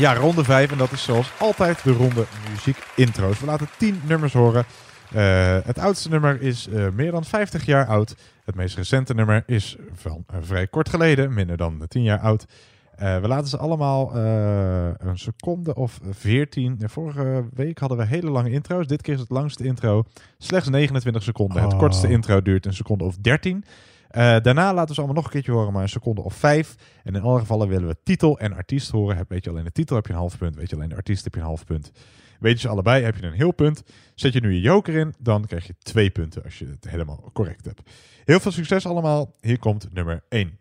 Ja, 0.01 0.15
ronde 0.15 0.45
5. 0.45 0.71
En 0.73 0.79
dat 0.79 0.93
is 0.93 1.03
zoals 1.03 1.33
altijd 1.39 1.85
de 1.85 1.93
ronde 1.93 2.25
muziek 2.51 2.77
intro's. 2.97 3.41
We 3.41 3.47
laten 3.47 3.69
10 3.79 4.01
nummers 4.09 4.33
horen. 4.33 4.65
Eh, 5.13 5.59
het 5.65 5.79
oudste 5.79 6.09
nummer 6.09 6.43
is 6.43 6.69
eh, 6.69 6.87
meer 6.95 7.11
dan 7.11 7.25
50 7.25 7.65
jaar 7.65 7.87
oud. 7.87 8.15
Het 8.45 8.55
meest 8.55 8.77
recente 8.77 9.15
nummer 9.15 9.43
is 9.47 9.77
van 9.95 10.25
eh, 10.27 10.37
vrij 10.41 10.67
kort 10.67 10.89
geleden, 10.89 11.35
minder 11.35 11.57
dan 11.57 11.85
10 11.89 12.03
jaar 12.03 12.19
oud. 12.19 12.47
We 12.97 13.29
laten 13.29 13.49
ze 13.49 13.59
allemaal 13.59 14.17
een 14.17 15.19
seconde 15.19 15.75
of 15.75 15.99
14. 16.11 16.79
De 16.79 16.89
vorige 16.89 17.45
week 17.55 17.79
hadden 17.79 17.99
we 17.99 18.05
hele 18.07 18.31
lange 18.31 18.51
intro's. 18.51 18.87
Dit 18.87 19.03
keer 19.03 19.15
is 19.15 19.21
het 19.21 19.31
langste 19.31 19.65
intro 19.65 20.05
slechts 20.39 20.69
29 20.69 21.23
seconden. 21.23 21.63
Het 21.63 21.73
Oh. 21.73 21.79
kortste 21.79 22.09
intro 22.09 22.43
duurt 22.43 22.67
een 22.67 22.75
seconde 22.75 23.05
of 23.05 23.17
13. 23.17 23.65
Eh, 24.11 24.37
daarna 24.41 24.75
laten 24.75 24.89
we 24.89 24.95
ze 24.95 25.01
allemaal 25.01 25.17
nog 25.17 25.25
een 25.25 25.31
keertje 25.31 25.53
horen, 25.53 25.73
maar 25.73 25.83
een 25.83 25.89
seconde 25.89 26.23
of 26.23 26.35
vijf. 26.35 26.75
En 27.05 27.15
in 27.15 27.23
alle 27.23 27.39
gevallen 27.39 27.69
willen 27.69 27.89
we 27.89 27.97
titel 28.03 28.39
en 28.39 28.53
artiest 28.53 28.91
horen. 28.91 29.17
Heb, 29.17 29.29
weet 29.29 29.45
je 29.45 29.51
alleen 29.51 29.65
de 29.65 29.73
titel, 29.73 29.97
heb 29.97 30.07
je 30.07 30.13
een 30.13 30.19
half 30.19 30.39
punt. 30.39 30.57
Weet 30.57 30.71
je 30.71 30.77
alleen 30.77 30.89
de 30.89 30.97
artiest, 30.97 31.25
heb 31.25 31.35
je 31.35 31.41
een 31.41 31.47
half 31.47 31.65
punt. 31.65 31.93
Weet 32.41 32.53
je 32.53 32.59
ze 32.59 32.69
allebei, 32.69 33.05
heb 33.05 33.17
je 33.17 33.27
een 33.27 33.33
heel 33.33 33.53
punt. 33.53 33.83
Zet 34.15 34.33
je 34.33 34.41
nu 34.41 34.53
je 34.53 34.61
joker 34.61 34.95
in, 34.95 35.15
dan 35.19 35.47
krijg 35.47 35.67
je 35.67 35.75
twee 35.79 36.11
punten 36.11 36.45
als 36.45 36.59
je 36.59 36.67
het 36.67 36.91
helemaal 36.91 37.31
correct 37.33 37.65
hebt. 37.65 37.91
Heel 38.25 38.41
veel 38.41 38.53
succes 38.53 38.87
allemaal. 38.87 39.35
Hier 39.41 39.59
komt 39.59 39.93
nummer 39.93 40.23
1. 40.29 40.59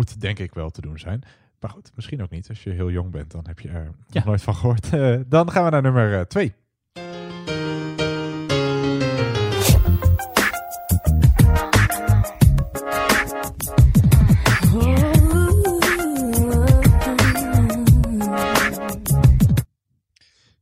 Moet 0.00 0.20
denk 0.20 0.38
ik 0.38 0.54
wel 0.54 0.70
te 0.70 0.80
doen 0.80 0.98
zijn. 0.98 1.22
Maar 1.60 1.70
goed, 1.70 1.90
misschien 1.94 2.22
ook 2.22 2.30
niet. 2.30 2.48
Als 2.48 2.62
je 2.62 2.70
heel 2.70 2.90
jong 2.90 3.10
bent, 3.10 3.30
dan 3.30 3.46
heb 3.46 3.60
je 3.60 3.68
er 3.68 3.90
nog 4.08 4.24
nooit 4.24 4.42
van 4.42 4.54
gehoord. 4.54 4.92
Eh, 4.92 5.20
dan 5.26 5.50
gaan 5.50 5.64
we 5.64 5.70
naar 5.70 5.82
nummer 5.82 6.28
2. 6.28 6.54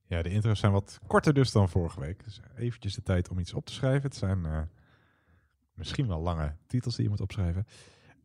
Ja, 0.07 0.23
de 0.23 0.31
intro's 0.31 0.61
zijn 0.61 0.73
wat 0.73 0.99
korter 1.07 1.35
dus 1.35 1.53
dan 1.53 1.69
vorige 1.69 2.01
week. 2.01 2.25
Dus 2.25 2.41
eventjes 2.57 2.95
de 2.95 3.03
tijd 3.03 3.29
om 3.29 3.39
iets 3.39 3.55
op 3.55 3.67
te 3.67 3.73
schrijven. 3.73 4.03
Het 4.03 4.17
zijn 4.17 4.47
eh, 4.47 4.61
misschien 5.75 6.09
wel 6.09 6.21
lange 6.21 6.57
titels 6.67 6.95
die 6.95 7.05
je 7.05 7.11
moet 7.11 7.21
opschrijven. 7.21 7.67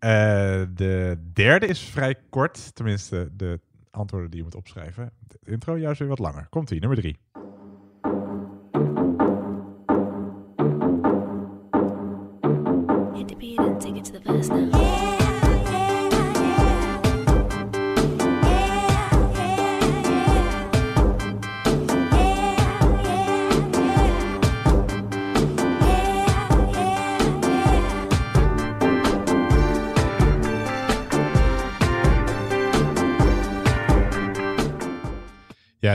Eh, 0.04 0.64
de 0.74 1.18
derde 1.34 1.68
is 1.68 1.80
vrij 1.80 2.16
kort. 2.30 2.76
Tenminste, 2.76 3.30
de 3.36 3.60
antwoorden 3.92 4.30
die 4.30 4.38
je 4.40 4.44
moet 4.44 4.56
opschrijven. 4.56 5.12
De 5.28 5.40
intro 5.44 5.78
juist 5.78 6.00
weer 6.00 6.08
wat 6.08 6.20
langer. 6.20 6.48
Komt 6.50 6.72
ie, 6.72 6.80
nummer 6.80 6.98
drie. 6.98 7.18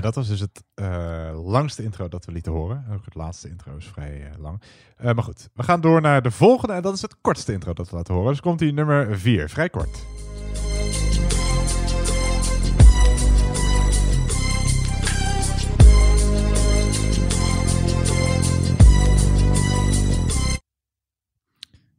Dat 0.01 0.15
was 0.15 0.29
dus 0.29 0.41
het 0.41 0.65
eh, 0.75 1.31
langste 1.45 1.83
intro 1.83 2.09
dat 2.09 2.25
we 2.25 2.33
lieten 2.33 2.53
horen. 2.53 2.85
Ook 2.93 3.05
het 3.05 3.15
laatste 3.15 3.49
intro 3.49 3.77
is 3.77 3.87
vrij 3.87 4.31
eh, 4.31 4.39
lang. 4.39 4.63
Eh, 4.97 5.15
maar 5.15 5.25
goed, 5.25 5.49
we 5.55 5.63
gaan 5.63 5.81
door 5.81 6.01
naar 6.01 6.23
de 6.23 6.31
volgende. 6.31 6.75
En 6.75 6.83
dat 6.83 6.95
is 6.95 7.03
het 7.03 7.17
kortste 7.21 7.53
intro 7.53 7.73
dat 7.73 7.91
we 7.91 7.97
laten 7.97 8.15
horen. 8.15 8.31
Dus 8.31 8.41
komt 8.41 8.61
hier 8.61 8.73
nummer 8.73 9.19
4. 9.19 9.49
Vrij 9.49 9.69
kort. 9.69 10.05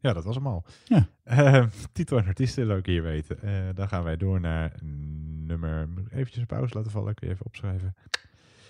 Ja, 0.02 0.14
dat 0.14 0.24
was 0.24 0.36
hem 0.36 0.48
al. 0.48 0.66
Ja. 0.86 1.08
Titel 1.94 2.18
en 2.18 2.26
artiest 2.26 2.56
wil 2.56 2.78
ik 2.78 2.86
hier 2.86 3.04
weten. 3.04 3.42
Eh, 3.42 3.76
dan 3.76 3.88
gaan 3.88 4.04
wij 4.04 4.18
door 4.18 4.40
naar 4.40 4.74
nummer... 4.82 5.90
Eventjes 6.10 6.38
een 6.38 6.46
pauze 6.46 6.76
laten 6.76 6.92
vallen? 6.92 7.14
Kun 7.14 7.28
je 7.28 7.34
even 7.34 7.46
opschrijven? 7.46 7.96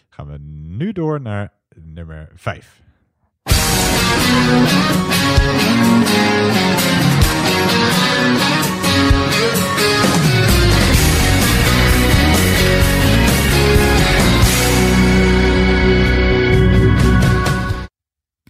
Gaan 0.10 0.28
we 0.28 0.38
nu 0.78 0.92
door 0.92 1.22
naar 1.22 1.54
nummer 1.76 2.30
5. 2.34 2.82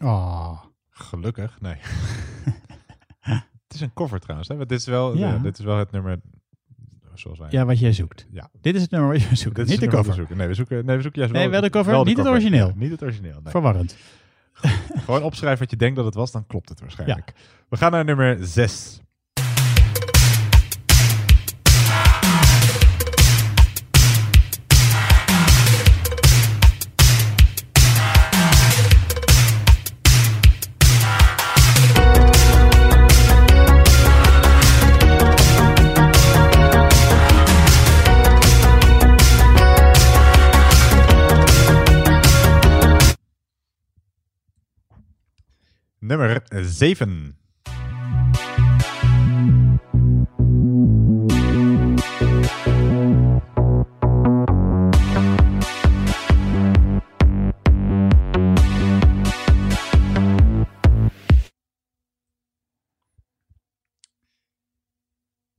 Oh. 0.02 0.64
Gelukkig, 0.90 1.62
nee. 1.62 1.76
het 3.70 3.78
is 3.78 3.82
een 3.82 3.94
cover 3.94 4.20
trouwens. 4.20 4.50
Hè? 4.50 4.56
want 4.56 4.70
Dit, 4.70 4.80
is 4.80 4.86
wel, 4.86 5.18
Ja. 5.18 5.34
eh, 5.36 5.44
dit 5.44 5.60
is 5.60 5.66
wel 5.66 5.78
het 5.78 5.92
nummer 5.92 6.20
zoals 7.14 7.40
wij. 7.40 7.48
Ja, 7.52 7.66
wat 7.66 7.80
jij 7.80 7.94
zoekt. 7.94 8.28
Ja. 8.32 8.50
Dit 8.62 8.76
is 8.76 8.82
het 8.82 8.92
nummer 8.92 9.10
wat 9.12 9.22
je 9.22 9.36
zoekt. 9.36 9.56
Dit 9.56 9.68
niet 9.68 9.80
de 9.80 9.88
cover. 9.88 10.14
zoeken. 10.14 10.38
Nee, 10.38 10.48
we 10.48 10.54
zoeken, 10.54 10.86
nee, 10.86 10.96
we 10.96 11.02
zoeken 11.02 11.20
juist 11.20 11.36
Nee, 11.36 11.50
wel 11.50 11.62
de 11.62 11.70
cover, 11.70 12.06
niet 12.06 12.18
het 12.18 12.28
origineel. 12.28 12.68
Ja, 12.68 12.74
niet 12.76 12.92
het 12.92 13.04
origineel. 13.04 13.40
Nee. 13.44 13.52
Verwarrend. 13.52 13.96
Gewoon 15.06 15.24
opschrijven 15.24 15.60
wat 15.60 15.70
je 15.72 15.78
denkt 15.78 15.96
dat 15.96 16.06
het 16.06 16.14
was, 16.16 16.32
dan 16.32 16.48
klopt 16.48 16.70
het 16.70 16.80
waarschijnlijk. 16.80 17.34
We 17.70 17.78
gaan 17.78 17.92
naar 17.92 18.06
nummer 18.06 18.38
6. 18.42 19.02
Nummer 46.10 46.42
7. 46.52 47.36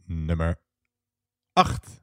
Nummer 0.09 0.57
8. 1.55 2.00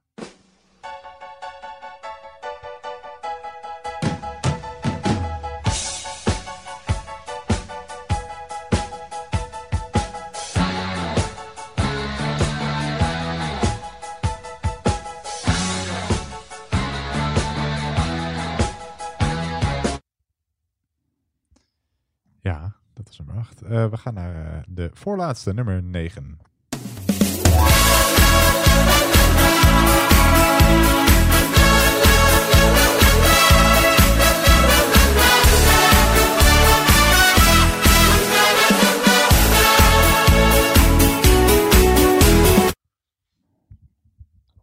We 23.89 23.97
gaan 23.97 24.13
naar 24.13 24.45
eh, 24.45 24.59
de 24.67 24.89
voorlaatste, 24.93 25.53
nummer 25.53 25.83
9. 25.83 26.39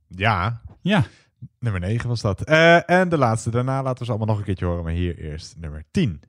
Ja. 0.09 0.61
Ja. 0.81 1.05
Nummer 1.59 1.81
9 1.81 2.09
was 2.09 2.21
dat. 2.21 2.43
Eh, 2.43 2.91
en 2.91 3.09
de 3.09 3.19
laatste 3.19 3.51
daarna 3.51 3.83
laten 3.83 3.99
we 3.99 4.05
ze 4.05 4.11
allemaal 4.11 4.29
nog 4.29 4.39
een 4.39 4.45
keertje 4.45 4.67
horen. 4.67 4.85
Maar 4.85 4.93
hier 4.93 5.19
eerst 5.19 5.57
nummer 5.57 5.85
10. 5.91 6.23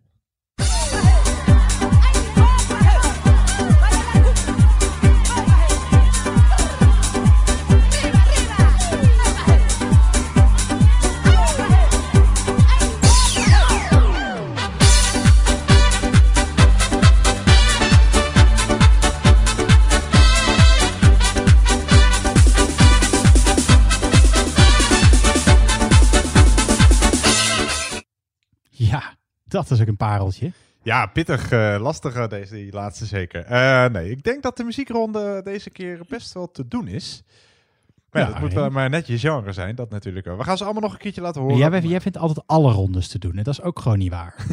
Dat 29.56 29.72
is 29.72 29.82
ook 29.82 29.88
een 29.88 29.98
pareltje. 29.98 30.52
Ja, 30.84 31.06
pittig, 31.06 31.52
eh, 31.52 31.78
lastig 31.80 32.28
deze 32.28 32.54
die 32.54 32.72
laatste 32.72 33.06
zeker. 33.06 33.46
Eh, 33.46 33.86
nee, 33.86 34.10
ik 34.10 34.24
denk 34.24 34.44
dat 34.44 34.58
de 34.58 34.64
muziekronde 34.64 35.42
deze 35.44 35.70
keer 35.70 36.00
best 36.08 36.34
wel 36.34 36.52
te 36.52 36.68
doen 36.68 36.88
is. 36.88 37.24
Maar 38.12 38.22
ja, 38.22 38.28
Ja, 38.28 38.34
dat 38.34 38.44
moet 38.44 38.54
wel 38.54 38.70
maar 38.70 38.90
net 38.90 39.08
je 39.08 39.18
genre 39.18 39.54
zijn, 39.54 39.76
dat 39.76 39.90
natuurlijk 39.90 40.28
ook. 40.28 40.38
We 40.38 40.44
gaan 40.44 40.58
ze 40.58 40.64
allemaal 40.64 40.82
nog 40.82 40.94
een 40.94 41.00
keertje 41.00 41.22
laten 41.22 41.42
horen. 41.42 41.58
Jij, 41.58 41.82
jij 41.82 42.02
vindt 42.02 42.18
altijd 42.18 42.48
alle 42.48 42.72
rondes 42.72 43.08
te 43.08 43.20
doen. 43.20 43.36
Dat 43.36 43.48
is 43.48 43.62
ook 43.62 43.80
gewoon 43.80 43.98
niet 43.98 44.12
waar. 44.12 44.36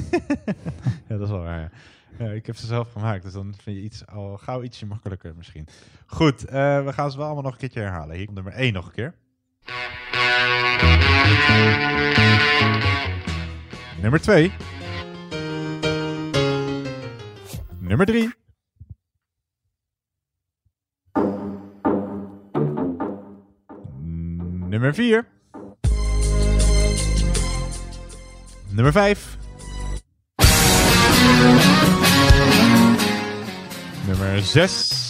Ja, 1.08 1.18
dat 1.18 1.20
is 1.20 1.28
wel 1.28 1.42
waar. 1.42 1.60
Ja. 1.60 1.70
Ja, 2.18 2.30
ik 2.30 2.46
heb 2.46 2.56
ze 2.56 2.66
zelf 2.66 2.92
gemaakt, 2.92 3.22
dus 3.22 3.32
dan 3.32 3.54
vind 3.62 3.76
je 3.76 3.82
iets 3.82 4.06
al 4.06 4.36
gauw 4.36 4.62
ietsje 4.62 4.86
makkelijker 4.86 5.34
misschien. 5.36 5.68
Goed, 6.06 6.44
eh, 6.44 6.84
we 6.84 6.92
gaan 6.92 7.10
ze 7.10 7.16
wel 7.16 7.26
allemaal 7.26 7.44
nog 7.44 7.52
een 7.52 7.58
keertje 7.58 7.80
herhalen. 7.80 8.16
Hier 8.16 8.24
komt 8.24 8.36
nummer 8.36 8.54
1 8.54 8.72
nog 8.72 8.86
een 8.86 8.92
keer. 8.92 9.14
Nummer 14.00 14.20
2. 14.20 14.52
Nummer 17.92 18.06
3. 18.06 18.30
Nummer 24.70 24.92
4. 24.94 25.26
Nummer 28.72 28.92
5. 28.92 29.38
Nummer 34.08 34.40
6. 34.40 35.01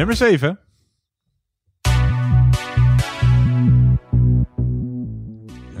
Nummer 0.00 0.16
7. 0.16 0.56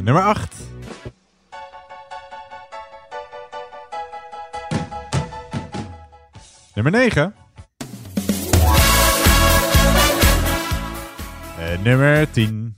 Nummer 0.02 0.22
8. 0.22 0.48
Nummer 6.76 6.90
9. 6.90 7.32
En 11.58 11.82
nummer 11.82 12.26
10. 12.26 12.74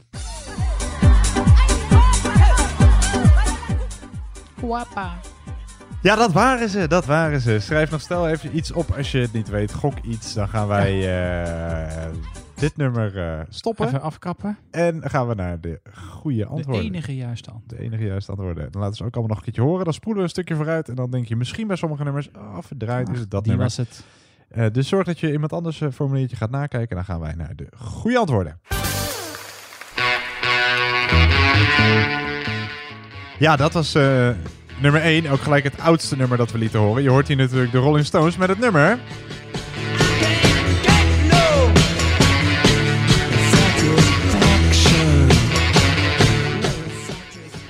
Guapa. 4.61 5.32
Ja, 6.03 6.17
dat 6.17 6.33
waren 6.33 6.69
ze. 6.69 6.87
Dat 6.89 7.05
waren 7.07 7.41
ze. 7.41 7.61
Schrijf 7.61 7.91
nog 7.91 8.01
snel 8.01 8.29
even 8.29 8.57
iets 8.57 8.73
op 8.73 8.91
als 8.97 9.13
je 9.13 9.19
het 9.19 9.33
niet 9.33 9.49
weet. 9.49 9.73
Gok 9.73 9.99
iets. 10.01 10.35
Dan 10.35 10.49
gaan 10.49 10.69
wij 10.69 10.93
eh, 12.03 12.07
dit 12.55 12.77
nummer 12.77 13.19
eh, 13.19 13.41
stoppen. 13.49 13.87
Even 13.87 14.01
afkappen. 14.01 14.59
En 14.71 15.01
dan 15.01 15.11
gaan 15.11 15.29
we 15.29 15.35
naar 15.35 15.61
de 15.61 15.81
goede 15.95 16.37
De 16.37 16.47
antwoorden. 16.47 16.83
enige 16.85 17.15
juiste 17.17 17.51
antwoord. 17.51 17.71
De 17.81 17.85
enige 17.87 18.05
juiste 18.05 18.31
antwoorden. 18.31 18.73
Dan 18.73 18.81
laten 18.81 18.97
ze 18.97 19.05
ook 19.05 19.13
allemaal 19.15 19.29
nog 19.29 19.39
een 19.39 19.45
keertje 19.45 19.63
horen. 19.71 19.85
Dan 19.85 19.93
spoelen 19.95 20.19
we 20.19 20.25
een 20.25 20.33
stukje 20.35 20.55
vooruit. 20.55 20.89
En 20.89 20.95
dan 20.95 21.11
denk 21.11 21.27
je 21.27 21.37
misschien 21.37 21.67
bij 21.67 21.77
sommige 21.77 22.05
nummers... 22.05 22.31
Oh, 22.37 22.57
verdraaid 22.61 23.09
is 23.09 23.19
het 23.19 23.31
dat 23.31 23.45
Die 23.45 23.53
nummer. 23.53 23.69
was 23.69 23.77
het. 23.77 24.05
Eh, 24.49 24.67
dus 24.73 24.89
zorg 24.89 25.07
dat 25.07 25.19
je 25.21 25.33
iemand 25.33 25.53
anders 25.53 25.81
een 25.81 25.93
formuliertje 25.93 26.37
gaat 26.37 26.51
nakijken. 26.51 26.89
En 26.91 26.97
dan 26.97 27.05
gaan 27.05 27.21
wij 27.21 27.35
naar 27.35 27.57
de 27.57 27.67
goede 27.77 28.19
antwoorden. 28.19 28.61
Ja, 33.39 33.57
dat 33.57 33.73
was 33.73 33.95
nummer 34.83 35.01
1. 35.01 35.27
Ook 35.27 35.41
gelijk 35.41 35.65
het 35.65 35.81
oudste 35.81 36.17
nummer 36.17 36.37
dat 36.37 36.53
we 36.53 36.59
lieten 36.59 36.81
horen. 36.81 37.03
Je 37.03 37.11
hoort 37.11 37.29
hier 37.29 37.37
natuurlijk 37.37 37.73
de 37.73 37.79
Rolling 37.79 38.07
Stones 38.07 38.37
met 38.37 38.49
het 38.49 38.59
nummer... 38.59 38.99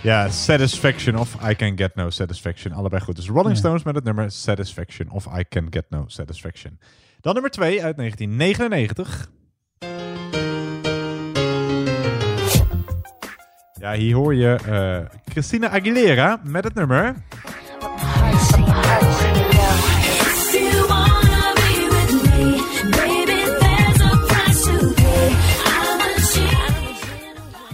Ja, 0.03 0.29
Satisfaction 0.29 1.17
of 1.17 1.37
I 1.51 1.55
Can 1.55 1.79
Get 1.79 1.95
No 1.95 2.11
Satisfaction. 2.11 2.73
Allebei 2.73 3.03
goed. 3.03 3.17
Dus 3.17 3.29
Rolling. 3.29 3.57
Stones 3.57 3.83
met 3.83 3.95
het 3.95 4.05
nummer 4.05 4.31
Satisfaction 4.31 5.11
of 5.11 5.27
I 5.39 5.45
Can 5.49 5.67
Get 5.71 5.85
No 5.89 6.05
Satisfaction. 6.07 6.79
Dan 7.21 7.33
nummer 7.33 7.51
2 7.51 7.83
uit 7.83 7.97
1999. 7.97 9.31
Ja, 13.83 13.93
hier 13.93 14.15
hoor 14.15 14.35
je 14.35 14.59
eh, 14.67 15.19
Christina 15.33 15.69
Aguilera 15.69 16.41
met 16.43 16.65
het 16.65 16.75
nummer... 16.75 17.15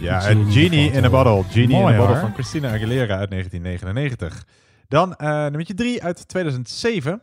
Ja, 0.01 0.35
de 0.35 0.51
Genie 0.51 0.91
in 0.91 1.05
a. 1.05 1.11
Bottle. 1.11 1.45
Genie 1.51 1.69
Mooi, 1.69 1.95
in 1.95 2.01
a 2.01 2.05
Bottle 2.05 2.21
van 2.21 2.33
Christina 2.33 2.69
Aguilera 2.69 3.17
uit 3.19 3.31
1999. 3.31 4.45
Dan 4.89 5.15
eh 5.15 5.29
nummertje 5.29 5.75
3 5.75 6.03
uit 6.03 6.29
2007. 6.29 7.23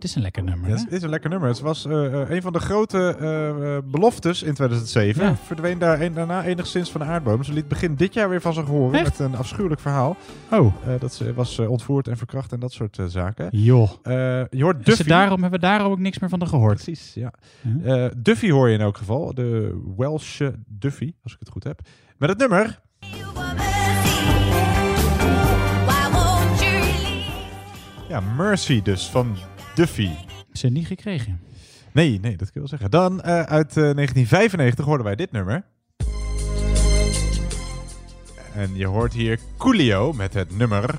Het 0.00 0.08
is 0.08 0.14
een 0.14 0.22
lekker 0.22 0.42
nummer. 0.42 0.68
Ja, 0.68 0.76
het 0.76 0.92
is 0.92 1.02
een 1.02 1.08
lekker 1.08 1.30
nummer. 1.30 1.48
Het 1.48 1.60
was 1.60 1.86
eh, 1.86 2.22
eh, 2.22 2.30
een 2.30 2.42
van 2.42 2.52
de 2.52 2.58
grote 2.58 3.16
eh, 3.20 3.90
beloftes 3.90 4.42
in 4.42 4.54
2007. 4.54 5.24
Ja. 5.24 5.36
Verdween 5.36 5.78
daar 5.78 6.00
een, 6.00 6.12
daarna 6.12 6.44
enigszins 6.44 6.90
van 6.90 7.00
de 7.00 7.06
aardboom. 7.06 7.44
Ze 7.44 7.52
liet 7.52 7.68
begin 7.68 7.94
dit 7.94 8.14
jaar 8.14 8.28
weer 8.28 8.40
van 8.40 8.52
zich 8.54 8.66
horen 8.66 8.98
Echt? 8.98 9.18
met 9.18 9.28
een 9.28 9.36
afschuwelijk 9.36 9.80
verhaal. 9.80 10.16
Oh. 10.50 10.74
Dat 11.00 11.14
ze 11.14 11.34
was 11.34 11.58
ontvoerd 11.58 12.08
en 12.08 12.16
verkracht 12.16 12.52
en 12.52 12.60
dat 12.60 12.72
soort 12.72 12.98
zaken. 13.06 13.48
Joh. 13.50 13.90
Je 14.50 14.62
hoort 14.62 14.84
Duffy. 14.84 15.08
daarom 15.08 15.42
hebben 15.42 15.60
we 15.60 15.66
daarom 15.66 15.92
ook 15.92 15.98
niks 15.98 16.18
meer 16.18 16.28
van 16.30 16.40
haar 16.40 16.48
gehoord. 16.48 16.82
Precies, 16.82 17.14
ja. 17.14 17.32
Duffy 18.16 18.50
hoor 18.50 18.68
je 18.68 18.74
in 18.74 18.80
elk 18.80 18.96
geval. 18.96 19.34
De 19.34 19.80
Welsh 19.96 20.40
Duffy, 20.66 21.12
als 21.22 21.32
ik 21.32 21.38
het 21.38 21.48
goed 21.48 21.64
heb. 21.64 21.80
Met 22.16 22.28
het 22.28 22.38
nummer... 22.38 22.80
Ja, 28.08 28.20
Mercy 28.20 28.82
dus, 28.82 29.08
van 29.08 29.36
Duffy. 29.80 30.10
Ze 30.52 30.68
niet 30.68 30.86
gekregen. 30.86 31.40
Nee, 31.92 32.20
nee, 32.20 32.36
dat 32.36 32.50
kun 32.50 32.50
je 32.52 32.58
wel 32.58 32.68
zeggen. 32.68 32.90
Dan 32.90 33.20
eh, 33.20 33.42
uit 33.42 33.68
eh, 33.68 33.74
1995 33.74 34.84
hoorden 34.84 35.06
wij 35.06 35.16
dit 35.16 35.32
nummer. 35.32 35.64
En 38.54 38.76
je 38.76 38.86
hoort 38.86 39.12
hier 39.12 39.38
Coolio 39.56 40.12
met 40.12 40.34
het 40.34 40.56
nummer... 40.56 40.98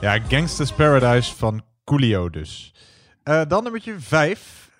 Ja, 0.00 0.18
Gangsta's 0.28 0.72
Paradise 0.72 1.36
van 1.36 1.64
Coolio 1.84 2.30
dus. 2.30 2.74
Eh, 3.22 3.42
dan 3.48 3.62
nummertje 3.62 3.94
5. 3.98 4.70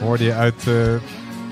Hoorde 0.00 0.24
je 0.24 0.34
uit 0.34 0.66
eh, 0.66 0.94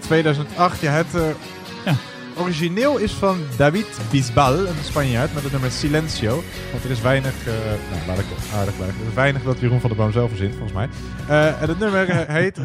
2008. 0.00 0.80
Ja, 0.80 0.92
het 0.92 1.14
eh, 1.14 1.94
origineel 2.36 2.98
is 2.98 3.12
van 3.12 3.38
David 3.56 3.86
Bisbal, 4.10 4.58
een 4.58 4.74
Spanjaard, 4.84 5.34
met 5.34 5.42
het 5.42 5.52
nummer 5.52 5.70
Silencio. 5.70 6.42
Want 6.70 6.84
er 6.84 6.90
is 6.90 7.00
weinig, 7.00 7.46
eh, 7.46 7.54
nou 7.90 8.06
laat 8.06 8.18
ik 8.18 8.24
aardig 8.54 8.76
blijven, 8.76 9.06
is 9.08 9.14
weinig 9.14 9.42
dat 9.42 9.60
Jeroen 9.60 9.80
van 9.80 9.90
der 9.90 9.98
Boom 9.98 10.12
zelf 10.12 10.28
verzint, 10.28 10.50
volgens 10.50 10.72
mij. 10.72 10.88
Eh, 11.28 11.62
en 11.62 11.68
het 11.68 11.78
nummer 11.78 12.08
eh, 12.08 12.34
heet 12.34 12.60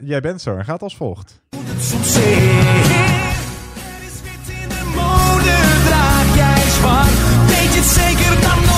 Jij 0.00 0.20
bent 0.20 0.40
zo 0.40 0.56
en 0.56 0.64
gaat 0.64 0.82
als 0.82 0.96
volgt. 0.96 1.40
Weet 7.46 7.74
je 7.74 7.82
zeker 7.82 8.40
dan 8.40 8.69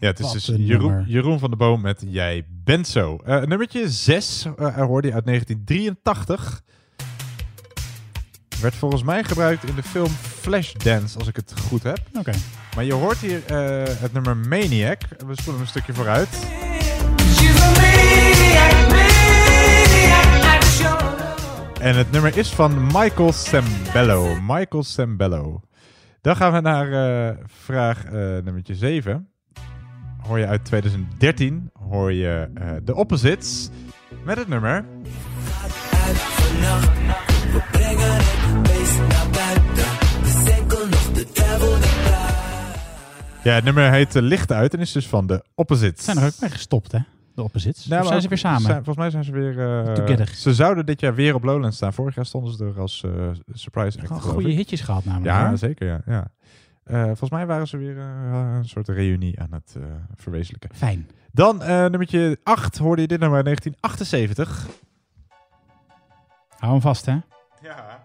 Ja, 0.00 0.06
het 0.06 0.18
is 0.18 0.30
dus 0.30 0.46
Jeroen. 0.56 1.04
Jeroen 1.06 1.38
van 1.38 1.48
der 1.48 1.58
Boom 1.58 1.80
met 1.80 2.04
Jij 2.06 2.44
bent 2.48 2.88
zo. 2.88 3.16
Eh, 3.24 3.42
nummertje 3.42 3.88
6 3.88 4.46
hoorde 4.76 5.08
je 5.08 5.14
uit 5.14 5.24
1983. 5.24 6.62
Werd 8.60 8.74
volgens 8.74 9.02
mij 9.02 9.24
gebruikt 9.24 9.64
in 9.64 9.74
de 9.74 9.82
film 9.82 10.08
Flashdance, 10.08 11.18
als 11.18 11.28
ik 11.28 11.36
het 11.36 11.54
goed 11.68 11.82
heb. 11.82 11.98
Oké. 12.18 12.32
Maar 12.74 12.84
je 12.84 12.92
hoort 12.92 13.18
hier 13.18 13.44
eh, 13.46 13.82
het 13.86 14.12
nummer 14.12 14.36
Maniac. 14.36 15.00
We 15.26 15.34
spoelen 15.34 15.62
een 15.62 15.68
stukje 15.68 15.92
vooruit. 15.92 16.28
En 21.80 21.96
het 21.96 22.10
nummer 22.10 22.36
is 22.36 22.48
van 22.48 22.86
Michael 22.86 23.32
Sembello. 23.32 24.40
Michael 24.40 24.82
Sembello. 24.82 25.60
Dan 26.20 26.36
gaan 26.36 26.52
we 26.52 26.60
naar 26.60 26.92
eh, 26.92 27.36
vraag 27.46 28.04
eh 28.04 28.12
nummertje 28.12 28.74
7. 28.74 29.30
Hoor 30.30 30.38
je 30.38 30.46
uit 30.46 30.64
2013 30.64 31.70
hoor 31.88 32.12
je 32.12 32.48
eh 32.54 32.70
de 32.84 32.94
Opposites 32.94 33.70
met 34.24 34.36
het 34.38 34.48
nummer. 34.48 34.84
Ja, 43.42 43.54
het 43.54 43.64
nummer 43.64 43.90
heet 43.90 44.16
eh, 44.16 44.22
Licht 44.22 44.52
uit 44.52 44.74
en 44.74 44.80
is 44.80 44.92
dus 44.92 45.08
van 45.08 45.26
de 45.26 45.44
Opposites. 45.54 46.04
Zijn 46.04 46.18
er 46.18 46.24
ook 46.26 46.32
mee 46.40 46.50
gestopt, 46.50 46.92
hè? 46.92 46.98
De 47.34 47.42
opposites. 47.42 47.86
Nou, 47.86 48.06
zijn 48.06 48.20
ze 48.22 48.28
weer 48.28 48.38
samen? 48.38 48.60
zijn- 48.60 48.74
volgens 48.84 48.96
mij 48.96 49.10
zijn 49.10 49.24
ze 49.24 49.32
weer... 49.32 49.58
eh, 49.86 49.92
Together. 49.92 50.28
Ze 50.34 50.54
zouden 50.54 50.86
dit 50.86 51.00
jaar 51.00 51.14
weer 51.14 51.34
op 51.34 51.42
Lowlands 51.44 51.76
staan. 51.76 51.92
Vorig 51.92 52.14
jaar 52.14 52.26
stonden 52.26 52.52
ze 52.52 52.64
er 52.64 52.80
als 52.80 53.04
surprise 53.52 53.98
act. 54.00 54.20
Goede 54.22 54.48
hitjes 54.50 54.80
gehad 54.80 55.04
namelijk. 55.04 55.30
Ja, 55.30 55.56
zeker. 55.56 55.86
Ja, 55.86 56.00
ja. 56.06 56.26
Eh, 56.90 57.04
volgens 57.04 57.30
mij 57.30 57.46
waren 57.46 57.68
ze 57.68 57.76
weer 57.76 57.98
eh, 57.98 58.54
een 58.56 58.68
soort 58.68 58.88
reunie 58.88 59.40
aan 59.40 59.52
het 59.52 59.74
eh, 59.76 59.82
verwezenlijken. 60.16 60.70
Fijn. 60.74 61.08
Dan 61.32 61.58
nummertje 61.58 62.38
8 62.42 62.78
hoorde 62.78 63.02
je 63.02 63.08
dit 63.08 63.20
nummer 63.20 63.36
uit 63.36 63.44
1978. 63.44 64.68
Hou 66.58 66.72
hem 66.72 66.80
vast, 66.80 67.06
hè? 67.06 67.18
Ja. 67.62 68.02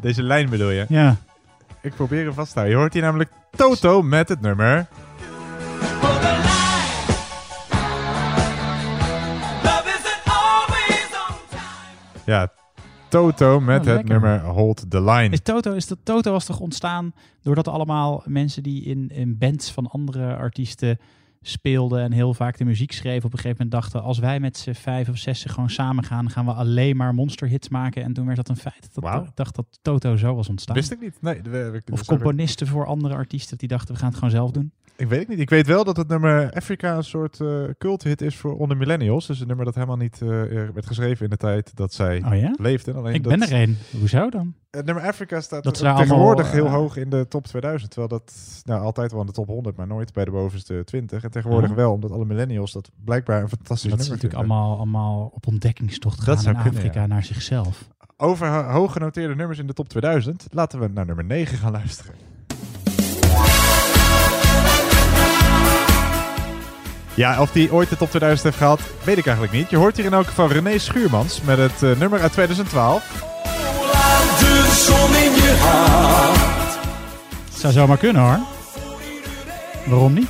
Deze 0.00 0.22
lijn 0.22 0.50
bedoel 0.50 0.70
je? 0.70 0.86
Ja. 0.88 1.16
Ik 1.80 1.94
probeer 1.94 2.24
hem 2.24 2.34
vast 2.34 2.52
te 2.52 2.58
houden. 2.58 2.74
Je 2.76 2.80
hoort 2.80 2.92
hier 2.92 3.02
namelijk 3.02 3.30
Toto 3.50 4.02
met 4.02 4.28
het 4.28 4.40
nummer. 4.40 4.86
Ja, 12.24 12.52
Toto 13.20 13.60
met 13.60 13.80
Oh, 13.80 13.86
het 13.86 13.94
lekker. 13.94 14.12
nummer 14.12 14.40
Hold 14.40 14.84
the 14.90 15.02
Line. 15.02 15.28
Is 15.30 15.40
Toto, 15.42 15.72
is 15.72 15.86
dat, 15.86 15.98
Toto 16.02 16.32
was 16.32 16.44
toch 16.44 16.60
ontstaan 16.60 17.12
doordat 17.42 17.68
allemaal 17.68 18.22
mensen 18.26 18.62
die 18.62 18.82
in, 18.84 19.08
in 19.08 19.38
bands 19.38 19.70
van 19.72 19.86
andere 19.86 20.36
artiesten 20.36 20.98
speelden 21.46 22.02
en 22.02 22.12
heel 22.12 22.34
vaak 22.34 22.58
de 22.58 22.64
muziek 22.64 22.92
schreven, 22.92 23.24
op 23.24 23.32
een 23.32 23.38
gegeven 23.38 23.56
moment 23.64 23.70
dachten, 23.82 24.02
als 24.02 24.18
wij 24.18 24.40
met 24.40 24.56
z'n 24.56 24.72
vijf 24.72 25.08
of 25.08 25.16
zes 25.16 25.44
gewoon 25.44 25.70
samen 25.70 26.04
gaan, 26.04 26.30
gaan 26.30 26.44
we 26.44 26.52
alleen 26.52 26.96
maar 26.96 27.14
monsterhits 27.14 27.68
maken. 27.68 28.02
En 28.02 28.12
toen 28.12 28.24
werd 28.24 28.36
dat 28.36 28.48
een 28.48 28.56
feit. 28.56 28.88
Dat. 28.92 29.24
Ik 29.26 29.30
dacht 29.34 29.54
dat 29.54 29.66
Toto 29.82 30.16
zo 30.16 30.34
was 30.34 30.48
ontstaan. 30.48 30.74
Wist 30.76 30.92
ik 30.92 31.00
niet. 31.00 31.16
Nee, 31.20 31.40
we- 31.42 31.50
we- 31.50 31.70
we- 31.70 31.92
Of 31.92 32.04
componisten 32.04 32.66
voor 32.66 32.86
andere 32.86 33.14
artiesten 33.14 33.58
die 33.58 33.68
dachten, 33.68 33.94
we 33.94 34.00
gaan 34.00 34.08
het 34.08 34.18
gewoon 34.18 34.30
zelf 34.34 34.50
doen. 34.50 34.72
Ik 34.96 35.08
weet 35.08 35.18
het 35.18 35.28
niet. 35.28 35.38
Ik 35.40 35.50
weet 35.50 35.66
wel 35.66 35.84
dat 35.84 35.96
het 35.96 36.08
nummer 36.08 36.52
Afrika 36.52 36.96
een 36.96 37.04
soort 37.04 37.40
eh 37.40 37.62
culthit 37.78 38.20
is 38.22 38.36
voor 38.36 38.58
onder 38.58 38.76
millennials. 38.76 39.26
Dus 39.26 39.40
een 39.40 39.46
nummer 39.46 39.64
dat 39.64 39.74
helemaal 39.74 39.96
niet 39.96 40.22
eh, 40.22 40.28
werd 40.28 40.86
geschreven 40.86 41.24
in 41.24 41.30
de 41.30 41.36
tijd 41.36 41.76
dat 41.76 41.92
zij 41.92 42.22
Oh 42.26 42.36
ja? 42.40 42.54
leefden. 42.60 42.94
Alleen 42.96 43.14
Ik 43.14 43.22
dat, 43.22 43.38
ben 43.38 43.48
er 43.50 43.62
een. 43.62 43.76
Hoezo 43.98 44.30
dan? 44.30 44.54
Het 44.70 44.84
nummer 44.84 45.04
Afrika 45.04 45.40
staat 45.40 45.62
Dat 45.64 45.74
tegenwoordig 45.74 46.46
allemaal, 46.46 46.52
heel 46.52 46.64
eh, 46.64 46.72
hoog 46.72 46.96
in 46.96 47.10
de 47.10 47.28
top 47.28 47.46
2000. 47.46 47.90
Terwijl 47.90 48.08
dat 48.20 48.32
nou, 48.64 48.82
altijd 48.82 49.10
wel 49.12 49.20
in 49.20 49.26
de 49.26 49.32
top 49.32 49.46
100, 49.46 49.76
maar 49.76 49.86
nooit 49.86 50.12
bij 50.12 50.24
de 50.24 50.30
bovenste 50.30 50.82
20. 50.84 51.24
En 51.24 51.30
tegenwoordig 51.30 51.70
Oh. 51.70 51.76
wel, 51.76 51.92
omdat 51.92 52.10
alle 52.10 52.24
millennials 52.24 52.72
dat 52.72 52.90
blijkbaar 53.04 53.42
een 53.42 53.48
fantastisch 53.48 53.90
Dat 53.90 54.02
ze 54.02 54.08
nummer 54.10 54.24
natuurlijk 54.24 54.48
vinden. 54.50 54.56
allemaal, 54.66 54.78
allemaal 54.78 55.30
op 55.34 55.46
ontdekkingstocht 55.46 56.26
Dat 56.26 56.40
gaan 56.40 56.54
in 56.54 56.60
kunnen, 56.62 56.78
Afrika 56.80 57.00
ja. 57.00 57.06
naar 57.06 57.24
zichzelf. 57.24 57.88
Over 58.16 58.48
ho- 58.48 58.70
hoog 58.72 58.92
genoteerde 58.92 59.34
nummers 59.34 59.58
in 59.58 59.66
de 59.66 59.72
top 59.72 59.88
2000. 59.88 60.46
Laten 60.50 60.80
we 60.80 60.88
naar 60.88 61.06
nummer 61.06 61.24
9 61.24 61.58
gaan 61.58 61.72
luisteren. 61.72 62.14
Ja, 67.14 67.40
of 67.40 67.50
die 67.50 67.72
ooit 67.72 67.88
de 67.88 67.96
top 67.96 68.08
2000 68.08 68.46
heeft 68.48 68.58
gehaald, 68.58 68.80
weet 69.04 69.18
ik 69.18 69.26
eigenlijk 69.26 69.56
niet. 69.56 69.70
Je 69.70 69.76
hoort 69.76 69.96
hier 69.96 70.04
in 70.04 70.12
elk 70.12 70.26
geval 70.26 70.48
René 70.48 70.78
Schuurmans 70.78 71.40
met 71.40 71.58
het 71.58 71.82
eh, 71.82 71.98
nummer 71.98 72.20
uit 72.20 72.32
2012. 72.32 73.22
Laat 73.92 74.38
de 74.38 74.82
zon 74.86 75.16
in 75.16 75.34
je 75.34 75.56
hart. 75.60 76.78
Zou 77.58 77.72
zomaar 77.72 77.96
kunnen 77.98 78.22
hoor. 78.22 78.38
Waarom 79.86 80.12
niet? 80.12 80.28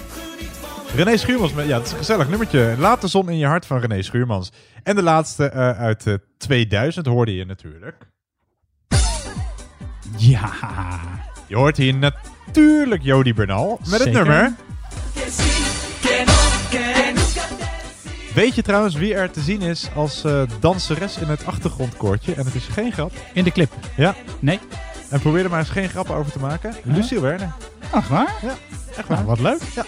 René 0.94 1.16
Schuurmans, 1.16 1.52
met, 1.52 1.66
ja, 1.66 1.76
dat 1.76 1.86
is 1.86 1.92
een 1.92 1.98
gezellig 1.98 2.28
nummertje. 2.28 2.74
Laat 2.78 3.00
de 3.00 3.08
zon 3.08 3.28
in 3.28 3.38
je 3.38 3.46
hart 3.46 3.66
van 3.66 3.78
René 3.78 4.02
Schuurmans. 4.02 4.52
En 4.82 4.96
de 4.96 5.02
laatste 5.02 5.48
eh, 5.48 5.70
uit 5.70 6.06
eh, 6.06 6.14
2000 6.38 7.06
hoorde 7.06 7.34
je 7.34 7.44
natuurlijk. 7.44 7.96
Ja. 10.16 10.50
Je 11.46 11.56
hoort 11.56 11.76
hier 11.76 11.94
natuurlijk 11.94 13.02
Jody 13.02 13.34
Bernal 13.34 13.78
met 13.80 13.90
het 13.90 14.02
Zeker. 14.02 14.12
nummer. 14.12 14.52
Weet 18.34 18.54
je 18.54 18.62
trouwens 18.62 18.94
wie 18.94 19.14
er 19.14 19.30
te 19.30 19.40
zien 19.40 19.62
is 19.62 19.88
als 19.94 20.24
eh, 20.24 20.42
danseres 20.60 21.16
in 21.18 21.28
het 21.28 21.46
achtergrondkoortje? 21.46 22.34
En 22.34 22.44
het 22.44 22.54
is 22.54 22.66
geen 22.66 22.92
grap. 22.92 23.12
In 23.32 23.44
de 23.44 23.50
clip? 23.50 23.72
Ja. 23.96 24.14
Nee. 24.38 24.58
En 25.10 25.20
probeer 25.20 25.44
er 25.44 25.50
maar 25.50 25.58
eens 25.58 25.68
geen 25.68 25.88
grappen 25.88 26.14
over 26.14 26.32
te 26.32 26.38
maken. 26.38 26.74
Lucie 26.84 27.20
Werner. 27.20 27.52
Ach, 27.90 28.08
waar? 28.08 28.34
Ja, 28.42 28.54
echt 28.96 29.08
waar. 29.08 29.16
Nou, 29.16 29.28
wat 29.28 29.40
leuk. 29.40 29.60
Ja. 29.74 29.84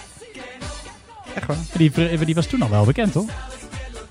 Echt 1.35 1.47
waar. 1.47 1.57
Die, 1.77 2.19
die 2.25 2.35
was 2.35 2.47
toen 2.47 2.63
al 2.63 2.71
wel 2.71 2.85
bekend, 2.85 3.13
toch? 3.13 3.31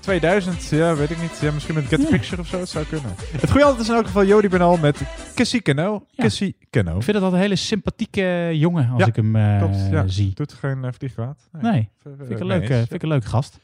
2000, 0.00 0.64
ja, 0.68 0.94
weet 0.94 1.10
ik 1.10 1.20
niet. 1.20 1.38
Ja, 1.40 1.52
misschien 1.52 1.74
met 1.74 1.84
Get 1.86 2.08
Picture 2.08 2.40
of 2.40 2.46
zo, 2.48 2.58
het 2.58 2.68
zou 2.68 2.84
kunnen. 2.84 3.14
Het 3.40 3.50
goede 3.50 3.64
altijd 3.64 3.82
is 3.82 3.88
in 3.88 3.94
elk 3.94 4.06
geval 4.06 4.24
Jody 4.24 4.48
Bernal 4.48 4.76
met 4.76 5.00
Kissy 5.34 5.60
Keno. 5.62 6.06
Kissy 6.16 6.52
Keno. 6.70 6.96
Ik 6.96 7.02
vind 7.02 7.06
het 7.06 7.16
altijd 7.16 7.32
een 7.34 7.40
hele 7.40 7.56
sympathieke 7.56 8.50
jongen 8.52 8.88
als 8.90 9.00
Ja, 9.00 9.06
ik 9.06 9.16
hem 9.16 9.36
eh, 9.36 9.58
klopt, 9.58 9.76
ja. 9.90 10.06
zie. 10.06 10.32
Doet 10.34 10.52
geen 10.52 10.78
uh, 10.84 10.88
vliegkwaad. 10.98 11.38
Nee, 11.60 11.88
V- 11.98 12.02
vind 12.02 12.20
ik, 12.30 12.34
eh, 12.34 12.38
een 12.40 12.46
leuke, 12.46 12.74
vind 12.74 12.92
ik 12.92 13.02
een 13.02 13.08
leuke 13.08 13.26
gast. 13.26 13.58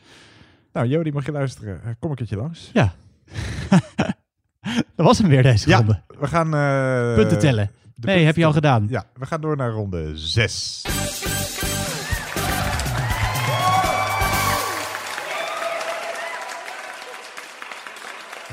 Nou, 0.73 0.87
Jody, 0.87 1.11
mag 1.11 1.27
je 1.27 1.33
luisteren? 1.33 1.81
Eh, 1.85 1.91
Kom 1.99 2.11
een 2.11 2.17
keertje 2.17 2.37
langs. 2.37 2.71
Ja. 2.73 2.93
Dat 4.97 5.07
was 5.07 5.19
hem 5.19 5.29
weer 5.29 5.43
deze 5.43 5.69
Ja, 5.69 5.77
ronde. 5.77 6.01
we 6.21 6.27
gaan... 6.27 6.55
eh, 6.55 7.15
Punten 7.15 7.39
tellen. 7.39 7.71
Nee, 7.95 8.25
heb 8.25 8.37
je 8.37 8.45
al 8.45 8.53
gedaan. 8.53 8.87
Ja, 8.89 9.05
we 9.15 9.27
gaan 9.27 9.41
door 9.41 9.57
naar 9.57 9.71
ronde 9.71 10.11
6. 10.19 10.83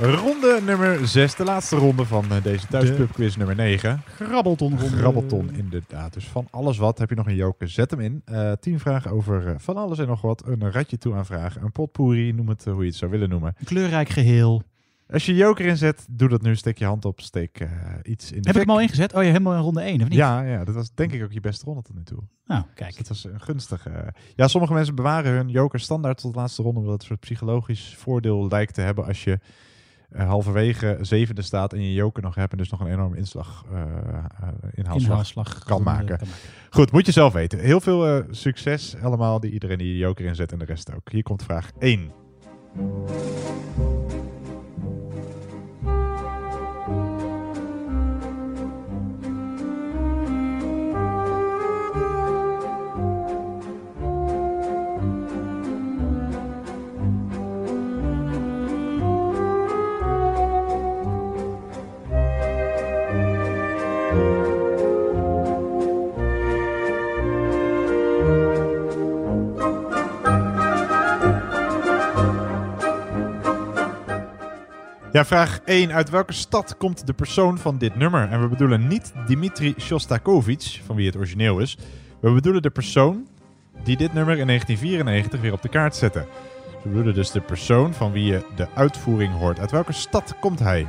Ronde 0.01 0.59
nummer 0.65 1.07
6, 1.07 1.35
de 1.35 1.43
laatste 1.43 1.75
ronde 1.75 2.05
van 2.05 2.31
eh, 2.31 2.43
deze 2.43 2.67
thuispubquiz 2.67 3.35
nummer 3.35 3.55
9. 3.55 4.01
Grabbelton 4.05 4.79
ronde. 4.79 4.97
Grabbelton, 4.97 5.53
inderdaad. 5.53 6.13
Dus 6.13 6.27
van 6.27 6.47
alles 6.49 6.77
wat 6.77 6.97
heb 6.97 7.09
je 7.09 7.15
nog 7.15 7.27
een 7.27 7.35
joker, 7.35 7.69
zet 7.69 7.91
hem 7.91 7.99
in. 7.99 8.21
Eh 8.25 8.51
10 8.51 8.79
vragen 8.79 9.11
over 9.11 9.47
eh, 9.47 9.53
van 9.57 9.77
alles 9.77 9.99
en 9.99 10.07
nog 10.07 10.21
wat. 10.21 10.47
Een 10.47 10.71
ratje 10.71 10.97
toe 10.97 11.13
aan 11.13 11.25
vragen, 11.25 11.61
een 11.61 11.71
potpourri, 11.71 12.33
noem 12.33 12.49
het 12.49 12.65
hoe 12.65 12.81
je 12.81 12.87
het 12.87 12.95
zou 12.95 13.11
willen 13.11 13.29
noemen. 13.29 13.55
Een 13.59 13.65
kleurrijk 13.65 14.09
geheel. 14.09 14.63
Als 15.09 15.25
je 15.25 15.35
joker 15.35 15.65
inzet, 15.65 16.05
doe 16.09 16.29
dat 16.29 16.41
nu. 16.41 16.55
Steek 16.55 16.77
je 16.77 16.85
hand 16.85 17.05
op, 17.05 17.21
steek 17.21 17.67
iets 18.03 18.31
in 18.31 18.41
de 18.41 18.47
Heb 18.47 18.55
ik 18.55 18.67
hem 18.67 18.75
al 18.75 18.81
ingezet? 18.81 19.13
Oh 19.13 19.23
ja, 19.23 19.27
helemaal 19.27 19.53
in 19.53 19.61
ronde 19.61 19.81
1, 19.81 20.01
of 20.01 20.07
niet? 20.07 20.17
Ja, 20.17 20.41
ja, 20.41 20.63
dat 20.63 20.75
was 20.75 20.93
denk 20.93 21.11
ik 21.11 21.23
ook 21.23 21.31
je 21.31 21.39
beste 21.39 21.65
ronde 21.65 21.81
tot 21.81 21.95
nu 21.95 22.03
toe. 22.03 22.19
Nou, 22.45 22.63
kijk. 22.75 22.89
Dus 22.89 22.97
dat 22.97 23.07
was 23.07 23.23
een 23.23 23.41
gunstige. 23.41 24.13
Ja, 24.35 24.47
sommige 24.47 24.73
mensen 24.73 24.95
bewaren 24.95 25.31
hun 25.31 25.49
joker 25.49 25.79
standaard 25.79 26.17
tot 26.17 26.33
de 26.33 26.39
laatste 26.39 26.61
ronde, 26.61 26.79
omdat 26.79 26.93
het 26.93 27.01
een 27.01 27.07
soort 27.07 27.19
psychologisch 27.19 27.95
voordeel 27.97 28.47
lijkt 28.47 28.73
te 28.73 28.81
hebben 28.81 29.05
als 29.05 29.23
je 29.23 29.39
halverwege 30.15 30.97
zevende 31.01 31.41
staat 31.41 31.73
en 31.73 31.81
je 31.81 31.93
joker 31.93 32.23
nog 32.23 32.35
hebt 32.35 32.51
en 32.51 32.57
dus 32.57 32.69
nog 32.69 32.79
een 32.79 32.91
enorme 32.91 33.17
inslag, 33.17 33.65
eh, 33.71 33.81
eh, 33.81 33.87
inhaalslag, 34.73 35.09
Inhaalslag 35.09 35.63
kan 35.63 35.83
maken. 35.83 36.17
kan 36.17 36.27
Goed, 36.69 36.91
moet 36.91 37.05
je 37.05 37.11
zelf 37.11 37.33
weten. 37.33 37.59
Heel 37.59 37.79
veel 37.79 38.07
eh, 38.07 38.23
succes 38.29 38.95
allemaal, 39.01 39.39
die 39.39 39.51
iedereen 39.51 39.77
die 39.77 39.97
joker 39.97 40.25
inzet 40.25 40.51
en 40.51 40.59
de 40.59 40.65
rest 40.65 40.93
ook. 40.95 41.11
Hier 41.11 41.23
komt 41.23 41.43
vraag 41.43 41.71
1. 41.79 42.11
Ja, 75.11 75.25
vraag 75.25 75.59
1. 75.65 75.91
Uit 75.93 76.09
welke 76.09 76.33
stad 76.33 76.77
komt 76.77 77.07
de 77.07 77.13
persoon 77.13 77.57
van 77.57 77.77
dit 77.77 77.95
nummer? 77.95 78.29
En 78.29 78.41
we 78.41 78.47
bedoelen 78.47 78.87
niet 78.87 79.13
Dimitri 79.27 79.73
Shostakovich, 79.79 80.81
van 80.85 80.95
wie 80.95 81.05
het 81.05 81.15
origineel 81.15 81.59
is. 81.59 81.77
We 82.19 82.31
bedoelen 82.31 82.61
de 82.61 82.69
persoon 82.69 83.27
die 83.83 83.97
dit 83.97 84.13
nummer 84.13 84.37
in 84.37 84.47
1994 84.47 85.41
weer 85.41 85.53
op 85.53 85.61
de 85.61 85.69
kaart 85.69 85.95
zette. 85.95 86.25
We 86.83 86.89
bedoelen 86.89 87.13
dus 87.13 87.31
de 87.31 87.41
persoon 87.41 87.93
van 87.93 88.11
wie 88.11 88.25
je 88.25 88.45
de 88.55 88.67
uitvoering 88.75 89.33
hoort. 89.33 89.59
Uit 89.59 89.71
welke 89.71 89.93
stad 89.93 90.35
komt 90.39 90.59
hij? 90.59 90.87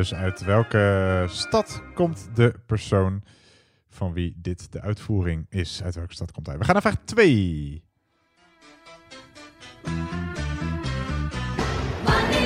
Dus 0.00 0.14
uit 0.14 0.40
welke 0.40 1.26
stad 1.28 1.82
komt 1.94 2.28
de 2.34 2.54
persoon 2.66 3.22
van 3.88 4.12
wie 4.12 4.34
dit 4.36 4.72
de 4.72 4.80
uitvoering 4.80 5.46
is? 5.48 5.82
Uit 5.82 5.94
welke 5.94 6.14
stad 6.14 6.32
komt 6.32 6.46
hij? 6.46 6.58
We 6.58 6.64
gaan 6.64 6.72
naar 6.72 6.82
vraag 6.82 6.96
2. 7.04 7.84
Money, 9.82 10.08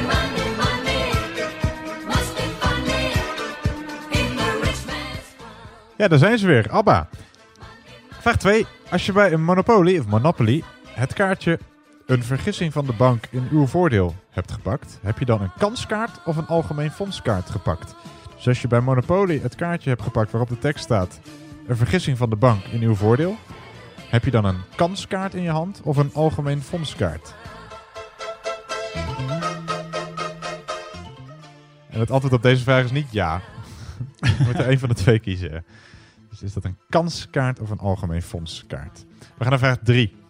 money, 0.03 0.49
money. 0.57 1.13
Must 2.07 2.35
be 2.35 2.43
funny 2.61 3.13
in 4.11 4.37
the 4.37 4.61
rich 4.63 4.87
man's 4.87 5.35
Ja, 5.97 6.09
daar 6.09 6.19
zijn 6.19 6.39
ze 6.39 6.47
weer. 6.47 6.71
Abba. 6.71 7.09
Vraag 8.11 8.37
2. 8.37 8.67
Als 8.91 9.07
je 9.07 9.13
bij 9.13 9.33
een 9.33 9.45
Monopoly 9.45 9.99
of 9.99 10.07
Monopoly 10.07 10.63
het 10.89 11.13
kaartje 11.13 11.59
een 12.07 12.23
vergissing 12.23 12.73
van 12.73 12.87
de 12.87 12.93
bank 12.93 13.27
in 13.31 13.49
uw 13.51 13.67
voordeel 13.67 14.15
hebt 14.31 14.53
gepakt, 14.53 14.99
heb 15.03 15.19
je 15.19 15.25
dan 15.25 15.41
een 15.43 15.53
kanskaart 15.59 16.21
of 16.25 16.37
een 16.37 16.47
algemeen 16.47 16.91
fondskaart 16.91 17.51
gepakt? 17.51 17.95
Dus 18.37 18.49
als 18.49 18.63
je 18.63 18.69
bij 18.69 18.81
Monopoly 18.81 19.41
het 19.43 19.55
kaartje 19.55 19.89
hebt 19.89 20.03
gepakt 20.03 20.31
waarop 20.31 20.49
de 20.49 20.59
tekst 20.59 20.85
staat 20.85 21.21
een 21.67 21.77
vergissing 21.77 22.19
van 22.19 22.31
de 22.31 22.37
bank 22.37 22.65
in 22.65 22.83
uw 22.83 22.95
voordeel, 22.95 23.37
heb 24.09 24.25
je 24.25 24.31
dan 24.31 24.45
een 24.45 24.61
kanskaart 24.77 25.35
in 25.35 25.43
je 25.43 25.51
hand 25.51 25.81
of 25.85 25.97
een 25.97 26.11
algemeen 26.15 26.63
fondskaart? 26.63 27.35
En 31.91 32.01
het 32.01 32.11
antwoord 32.11 32.35
op 32.35 32.43
deze 32.43 32.63
vraag 32.63 32.85
is 32.85 32.91
niet 32.91 33.13
ja. 33.13 33.41
Je 34.21 34.45
moet 34.45 34.59
er 34.59 34.69
één 34.69 34.79
van 34.79 34.89
de 34.89 34.95
twee 34.95 35.19
kiezen. 35.19 35.65
Dus 36.31 36.43
is 36.43 36.53
dat 36.53 36.65
een 36.65 36.79
kanskaart 36.89 37.61
of 37.61 37.71
een 37.71 37.79
algemeen 37.79 38.23
fondskaart? 38.23 39.05
We 39.19 39.43
gaan 39.43 39.51
naar 39.51 39.59
vraag 39.59 39.79
3. 39.83 40.24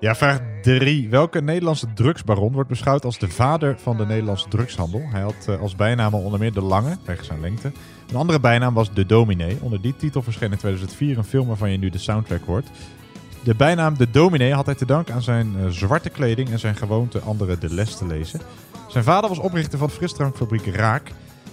Ja, 0.00 0.14
vraag 0.14 0.40
3. 0.62 1.08
Welke 1.08 1.40
Nederlandse 1.40 1.92
drugsbaron 1.92 2.52
wordt 2.52 2.68
beschouwd 2.68 3.04
als 3.04 3.18
de 3.18 3.28
vader 3.28 3.78
van 3.78 3.96
de 3.96 4.06
Nederlandse 4.06 4.48
drugshandel? 4.48 5.02
Hij 5.10 5.20
had 5.20 5.34
eh, 5.46 5.60
als 5.60 5.76
bijnaam 5.76 6.14
onder 6.14 6.38
meer 6.38 6.52
De 6.52 6.60
Lange, 6.60 6.96
wegens 7.04 7.26
zijn 7.26 7.40
lengte. 7.40 7.72
Een 8.08 8.16
andere 8.16 8.40
bijnaam 8.40 8.74
was 8.74 8.92
De 8.92 9.06
Dominee. 9.06 9.58
Onder 9.60 9.80
die 9.80 9.96
titel 9.96 10.22
verscheen 10.22 10.50
in 10.50 10.58
2004 10.58 11.18
een 11.18 11.24
film 11.24 11.46
waarvan 11.46 11.70
je 11.70 11.78
nu 11.78 11.90
de 11.90 11.98
soundtrack 11.98 12.44
hoort. 12.46 12.66
De 13.42 13.54
bijnaam 13.54 13.96
De 13.96 14.10
Dominee 14.10 14.54
had 14.54 14.66
hij 14.66 14.74
te 14.74 14.86
danken 14.86 15.14
aan 15.14 15.22
zijn 15.22 15.54
eh, 15.58 15.66
zwarte 15.68 16.10
kleding 16.10 16.50
en 16.50 16.58
zijn 16.58 16.76
gewoonte 16.76 17.20
anderen 17.20 17.60
de 17.60 17.74
les 17.74 17.96
te 17.96 18.06
lezen. 18.06 18.40
Zijn 18.88 19.04
vader 19.04 19.28
was 19.28 19.38
oprichter 19.38 19.78
van 19.78 19.90
frisdrankfabriek 19.90 20.66
Raak. 20.66 21.10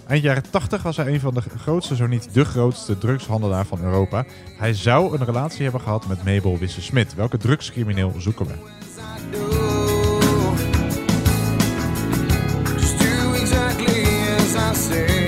Eind 0.10 0.24
jaren 0.24 0.50
80 0.50 0.82
was 0.82 0.98
hij 0.98 1.08
een 1.08 1.20
van 1.20 1.34
de 1.34 1.42
grootste, 1.42 1.96
zo 1.96 2.08
niet 2.08 2.34
de 2.34 2.46
grootste 2.46 2.98
drugshandelaar 2.98 3.66
van 3.66 3.84
Europa. 3.84 4.26
Hij 4.58 4.74
zou 4.74 5.18
een 5.18 5.26
relatie 5.26 5.64
hebben 5.64 5.82
gehad 5.82 6.08
met 6.08 6.24
Mabel 6.24 6.58
Wisse-Smit. 6.58 7.16
Welke 7.16 7.38
drugscrimineel 7.38 8.14
zoeken 8.18 8.46
we? 8.46 8.54
Exactly 13.42 14.06
as 14.68 14.90
I. 14.90 15.19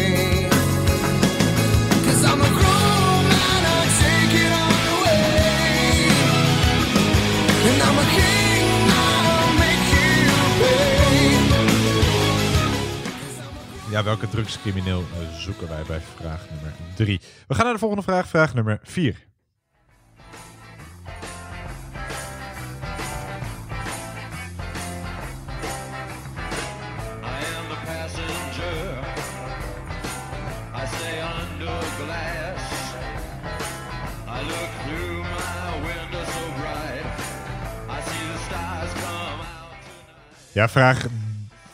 Ja, 14.01 14.07
welke 14.07 14.29
drugscrimineel 14.29 14.99
eh, 14.99 15.37
zoeken 15.37 15.67
wij 15.67 15.83
bij 15.87 16.01
vraag 16.15 16.45
nummer 16.49 16.73
3? 16.95 17.21
We 17.47 17.55
gaan 17.55 17.63
naar 17.63 17.73
de 17.73 17.79
volgende 17.79 18.03
vraag, 18.03 18.27
vraag 18.27 18.53
nummer 18.53 18.79
4. 18.83 19.07
I 19.07 19.15
am 27.57 27.67
the 27.69 27.77
passenger. 27.85 28.99
I 30.75 30.85
stay 30.95 31.17
under 31.21 31.81
glass. 31.99 32.61
I 34.27 34.41
look 34.47 34.71
through 34.83 35.19
my 35.19 35.81
window 35.87 36.25
so 36.25 36.43
bright. 36.59 37.05
I 37.89 38.01
see 38.09 38.25
the 38.33 38.39
stars 38.45 38.91
come 38.93 39.41
out. 39.41 39.75
Ja, 40.51 40.69
vraag 40.69 41.07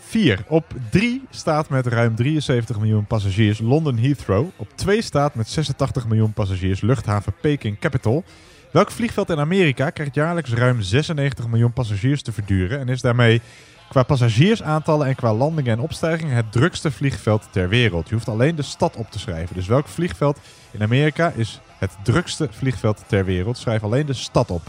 4. 0.07 0.43
Op 0.47 0.65
3 0.89 1.23
staat 1.29 1.69
met 1.69 1.87
ruim 1.87 2.15
73 2.15 2.79
miljoen 2.79 3.05
passagiers 3.05 3.59
London 3.59 3.97
Heathrow. 3.97 4.47
Op 4.55 4.67
2 4.75 5.01
staat 5.01 5.35
met 5.35 5.49
86 5.49 6.07
miljoen 6.07 6.33
passagiers 6.33 6.81
luchthaven 6.81 7.33
Peking 7.41 7.79
Capital. 7.79 8.23
Welk 8.71 8.91
vliegveld 8.91 9.29
in 9.29 9.39
Amerika 9.39 9.89
krijgt 9.89 10.15
jaarlijks 10.15 10.53
ruim 10.53 10.81
96 10.81 11.47
miljoen 11.47 11.73
passagiers 11.73 12.21
te 12.21 12.31
verduren 12.31 12.79
en 12.79 12.89
is 12.89 13.01
daarmee 13.01 13.41
qua 13.89 14.03
passagiersaantallen 14.03 15.07
en 15.07 15.15
qua 15.15 15.33
landingen 15.33 15.71
en 15.71 15.79
opstijgingen 15.79 16.35
het 16.35 16.51
drukste 16.51 16.91
vliegveld 16.91 17.47
ter 17.51 17.69
wereld? 17.69 18.09
Je 18.09 18.15
hoeft 18.15 18.27
alleen 18.27 18.55
de 18.55 18.61
stad 18.61 18.95
op 18.95 19.11
te 19.11 19.19
schrijven. 19.19 19.55
Dus 19.55 19.67
welk 19.67 19.87
vliegveld 19.87 20.39
in 20.71 20.83
Amerika 20.83 21.31
is 21.35 21.61
het 21.77 21.91
drukste 22.03 22.47
vliegveld 22.51 23.03
ter 23.07 23.25
wereld? 23.25 23.57
Schrijf 23.57 23.83
alleen 23.83 24.05
de 24.05 24.13
stad 24.13 24.51
op. 24.51 24.61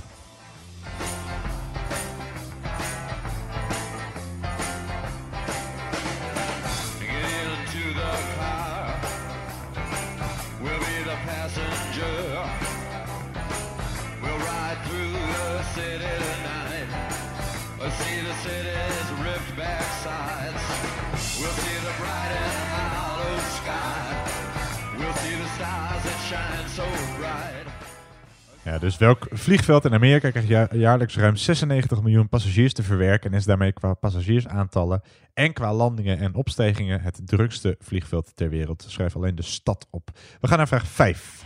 Dus 28.76 28.96
welk 28.96 29.26
vliegveld 29.30 29.84
in 29.84 29.94
Amerika 29.94 30.30
krijgt 30.30 30.48
ja- 30.48 30.68
jaarlijks 30.72 31.16
ruim 31.16 31.36
96 31.36 32.02
miljoen 32.02 32.28
passagiers 32.28 32.72
te 32.72 32.82
verwerken 32.82 33.30
en 33.32 33.38
is 33.38 33.44
daarmee 33.44 33.72
qua 33.72 33.94
passagiersaantallen 33.94 35.02
en 35.34 35.52
qua 35.52 35.74
landingen 35.74 36.18
en 36.18 36.34
opstijgingen 36.34 37.00
het 37.00 37.20
drukste 37.24 37.76
vliegveld 37.80 38.32
ter 38.34 38.48
wereld? 38.48 38.84
Schrijf 38.88 39.16
alleen 39.16 39.34
de 39.34 39.42
stad 39.42 39.86
op. 39.90 40.10
We 40.40 40.48
gaan 40.48 40.58
naar 40.58 40.68
vraag 40.68 40.86
5. 40.86 41.44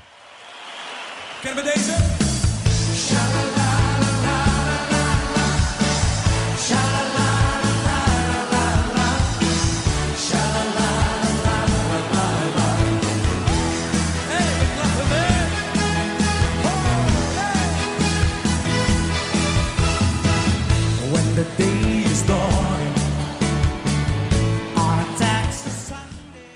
Kennen 1.43 1.65
we 1.65 1.70
deze? 1.74 3.52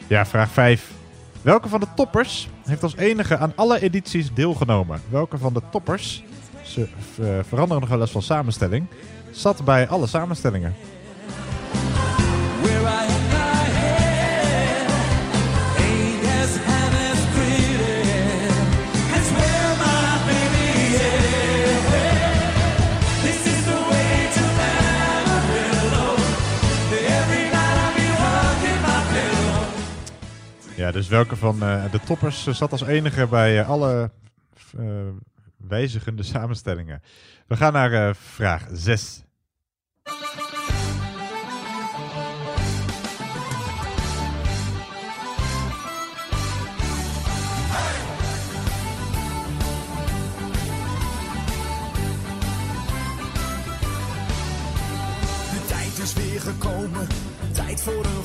Ja, 0.08 0.26
vraag 0.26 0.50
5. 0.50 0.90
Welke 1.42 1.68
van 1.68 1.80
de 1.80 1.86
toppers 1.96 2.48
heeft 2.64 2.82
als 2.82 2.96
enige 2.96 3.36
aan 3.36 3.52
alle 3.54 3.80
edities 3.80 4.34
deelgenomen? 4.34 5.00
Welke 5.08 5.38
van 5.38 5.52
de 5.54 5.62
toppers, 5.70 6.24
ze 6.62 6.88
eh, 7.20 7.26
veranderen 7.48 7.80
nog 7.80 7.90
wel 7.90 8.00
eens 8.00 8.10
van 8.10 8.22
samenstelling, 8.22 8.86
zat 9.30 9.64
bij 9.64 9.88
alle 9.88 10.06
samenstellingen? 10.06 10.74
Dus 30.92 31.08
welke 31.08 31.36
van 31.36 31.62
eh, 31.62 31.90
de 31.90 32.00
toppers 32.00 32.46
eh, 32.46 32.54
zat 32.54 32.72
als 32.72 32.82
enige 32.82 33.26
bij 33.26 33.60
eh, 33.60 33.68
alle 33.68 34.10
wijzigende 35.56 36.22
samenstellingen? 36.22 37.02
We 37.46 37.56
gaan 37.56 37.72
naar 37.72 38.16
vraag 38.16 38.66
6. 38.72 39.24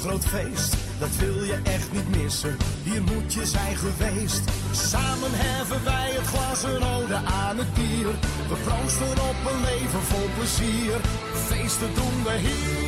Groot 0.02 0.26
feest. 0.26 0.76
Dat 1.00 1.16
wil 1.20 1.44
je 1.44 1.60
echt 1.64 1.92
niet 1.92 2.24
missen, 2.24 2.58
hier 2.84 3.02
moet 3.02 3.34
je 3.34 3.46
zijn 3.46 3.76
geweest. 3.76 4.42
Samen 4.72 5.32
heffen 5.34 5.84
wij 5.84 6.10
het 6.12 6.28
glas 6.28 6.64
een 6.64 6.84
ode 6.84 7.16
aan 7.16 7.58
het 7.58 7.74
bier. 7.74 8.12
We 8.50 8.56
proosten 8.66 9.12
op 9.30 9.36
een 9.52 9.62
leven 9.70 10.02
vol 10.02 10.30
plezier. 10.38 11.00
Feesten 11.34 11.94
doen 11.94 12.24
we 12.24 12.36
hier. 12.48 12.82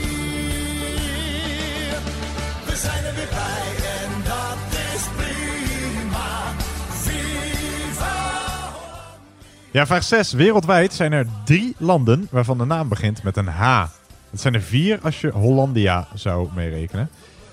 We 2.66 2.76
zijn 2.76 3.04
er 3.06 3.16
weer 3.16 3.34
bij 3.42 3.68
en 4.02 4.12
dat 4.24 4.60
is 4.96 5.04
prima. 5.16 6.32
Viva! 7.04 8.18
Ja, 9.72 9.86
vraag 9.86 10.04
6. 10.04 10.32
Wereldwijd 10.32 10.94
zijn 10.94 11.12
er 11.12 11.28
drie 11.46 11.76
landen 11.78 12.28
waarvan 12.32 12.58
de 12.58 12.66
naam 12.66 12.88
begint 12.88 13.24
met 13.24 13.38
een 13.38 13.48
H. 13.48 13.86
Dat 14.34 14.42
zijn 14.42 14.54
er 14.54 14.62
vier 14.62 15.00
als 15.02 15.22
je 15.22 15.30
Hollandia 15.30 16.08
zou 16.14 16.50
meerekenen. 16.56 17.10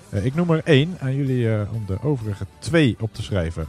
Eh, 0.09 0.25
ik 0.25 0.35
noem 0.35 0.51
er 0.51 0.61
één 0.63 0.97
aan 0.99 1.15
jullie 1.15 1.53
eh, 1.53 1.73
om 1.73 1.83
de 1.85 1.97
overige 2.01 2.45
twee 2.59 2.95
op 2.99 3.13
te 3.13 3.21
schrijven. 3.21 3.65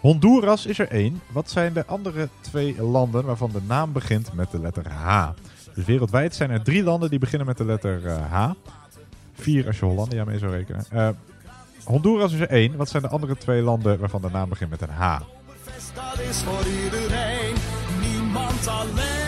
Honduras 0.00 0.66
is 0.66 0.78
er 0.78 0.88
één. 0.88 1.20
Wat 1.32 1.50
zijn 1.50 1.72
de 1.72 1.86
andere 1.86 2.28
twee 2.40 2.82
landen 2.82 3.24
waarvan 3.24 3.50
de 3.52 3.60
naam 3.66 3.92
begint 3.92 4.32
met 4.32 4.50
de 4.50 4.60
letter 4.60 4.88
H? 4.88 5.28
Dus 5.74 5.84
wereldwijd 5.84 6.34
zijn 6.34 6.50
er 6.50 6.62
drie 6.62 6.82
landen 6.82 7.10
die 7.10 7.18
beginnen 7.18 7.46
met 7.46 7.56
de 7.56 7.64
letter 7.64 8.06
eh, 8.06 8.32
H. 8.32 8.50
Vier 9.34 9.66
als 9.66 9.78
je 9.78 9.84
Hollandia 9.84 10.24
mee 10.24 10.38
zou 10.38 10.52
rekenen. 10.52 11.16
Honduras 11.84 12.32
is 12.32 12.40
er 12.40 12.48
één. 12.48 12.76
Wat 12.76 12.88
zijn 12.88 13.02
de 13.02 13.08
andere 13.08 13.36
twee 13.36 13.62
landen 13.62 13.98
waarvan 13.98 14.20
de 14.20 14.30
naam 14.30 14.48
begint 14.48 14.70
met 14.70 14.80
een 14.80 14.88
H? 14.88 15.20
Is 16.28 16.42
voor 16.42 16.66
iedereen, 16.84 17.54
niemand 18.00 18.66
alleen. 18.66 19.27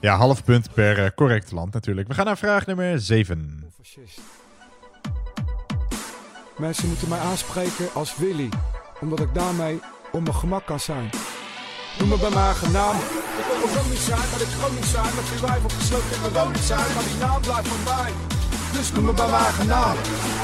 Ja, 0.00 0.16
half 0.16 0.44
punt 0.44 0.72
per 0.74 1.04
eh, 1.04 1.10
correct 1.14 1.52
land 1.52 1.72
natuurlijk. 1.72 2.08
We 2.08 2.14
gaan 2.14 2.24
naar 2.24 2.38
vraag 2.38 2.66
nummer 2.66 3.00
7. 3.00 3.64
Mensen 6.56 6.88
moeten 6.88 7.08
mij 7.08 7.18
aanspreken 7.18 7.86
als 7.94 8.16
Willy, 8.16 8.48
omdat 9.00 9.20
ik 9.20 9.34
daarmee 9.34 9.80
op 10.12 10.22
mijn 10.22 10.34
gemak 10.34 10.66
kan 10.66 10.80
zijn. 10.80 11.10
Noem 11.98 12.08
me 12.08 12.18
bij 12.18 12.30
mijn 12.30 12.44
eigen 12.44 12.72
naam. 12.72 12.96
Ik 12.96 13.46
wil 13.60 13.74
wel 13.74 13.88
niet 13.92 14.04
zijn, 14.10 14.26
maar 14.30 14.40
ik 14.40 14.52
gewoon 14.56 14.74
niet 14.74 14.90
zijn. 14.96 15.14
Met 15.18 15.26
die 15.32 15.40
wijf 15.46 15.62
opgesloten 15.64 16.14
in 16.14 16.20
mijn 16.20 16.32
woning 16.38 16.64
zijn, 16.72 16.88
maar 16.94 17.06
die 17.10 17.18
naam 17.24 17.40
blijft 17.40 17.68
van 17.68 17.82
mij. 17.92 18.12
Dus 18.72 18.92
noem 18.92 19.04
me 19.04 19.12
bij 19.12 19.30
mijn 19.30 19.44
eigen 19.48 19.66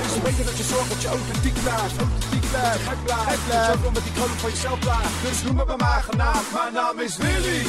is 0.06 0.14
een 0.16 0.22
beetje 0.22 0.44
dat 0.44 0.56
je 0.56 0.66
zorgt 0.72 0.88
dat 0.88 1.02
je 1.02 1.08
authentiek 1.08 1.56
blijft. 1.62 1.96
Authentiek 2.04 2.46
blijft, 2.52 2.82
gek 2.88 3.00
blijft. 3.04 3.28
Gek 3.30 3.42
blijft. 3.48 3.86
Ook 3.86 3.94
met 3.98 4.04
die 4.06 4.12
kroon 4.16 4.28
van 4.44 4.50
jezelf 4.50 4.78
blijft. 4.78 5.16
Dus 5.26 5.42
noem 5.44 5.56
me 5.60 5.64
bij 5.64 5.76
mijn 5.76 5.94
eigen. 5.96 6.16
Mijn 6.56 6.72
naam 6.80 6.96
is 7.06 7.16
Willy. 7.16 7.62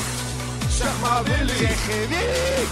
Zeg 0.78 1.02
maar 1.02 1.24
Willy. 1.24 1.48
Zeg 1.48 1.86
Willy. 1.86 2.68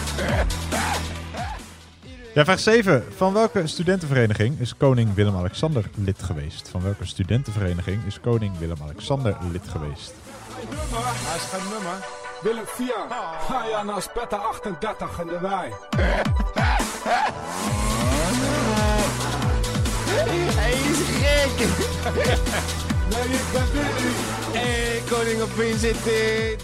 Ja, 2.34 2.44
vraag 2.44 2.60
7. 2.60 3.04
Van 3.16 3.34
welke 3.34 3.68
studentenvereniging 3.68 4.60
is 4.60 4.78
koning 4.78 5.14
Willem-Alexander 5.14 5.90
lid 5.96 6.24
geweest? 6.24 6.70
Van 6.70 6.82
welke 6.84 7.06
studentenvereniging 7.06 8.06
is 8.06 8.20
koning 8.20 8.58
Willem-Alexander 8.58 9.38
lid 9.52 9.68
geweest? 9.68 10.14
Nummer, 10.70 11.00
hij 11.04 11.36
is 11.36 11.44
geen 11.44 11.70
nummer. 11.70 12.06
Willem 12.42 12.66
4. 12.66 12.94
Ga 13.48 13.66
ja 13.66 13.84
naar 13.84 14.02
Spetta 14.02 14.38
38 14.38 15.20
in 15.22 15.28
de 15.28 15.40
wei. 15.40 15.72
Hij 20.56 20.72
is 20.72 21.00
gek. 21.22 21.58
nee, 23.10 23.38
ik 23.38 23.46
ben 23.52 23.72
Willy. 23.72 24.14
Hey, 24.52 25.02
koning 25.10 25.42
op 25.42 25.52
Vincent. 25.52 26.04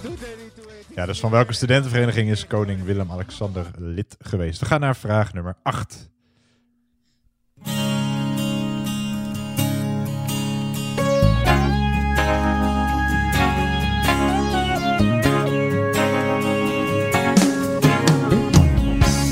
Doet 0.02 0.22
er 0.22 0.36
niet. 0.38 0.51
Ja, 0.96 1.06
dus 1.06 1.20
van 1.20 1.32
welke 1.32 1.54
studentenvereniging 1.54 2.30
is 2.30 2.48
koning 2.48 2.84
Willem-Alexander 2.84 3.66
lid 3.78 4.16
geweest? 4.20 4.60
We 4.60 4.66
gaan 4.66 4.80
naar 4.80 4.96
vraag 4.96 5.34
nummer 5.34 5.56
8. 5.64 6.10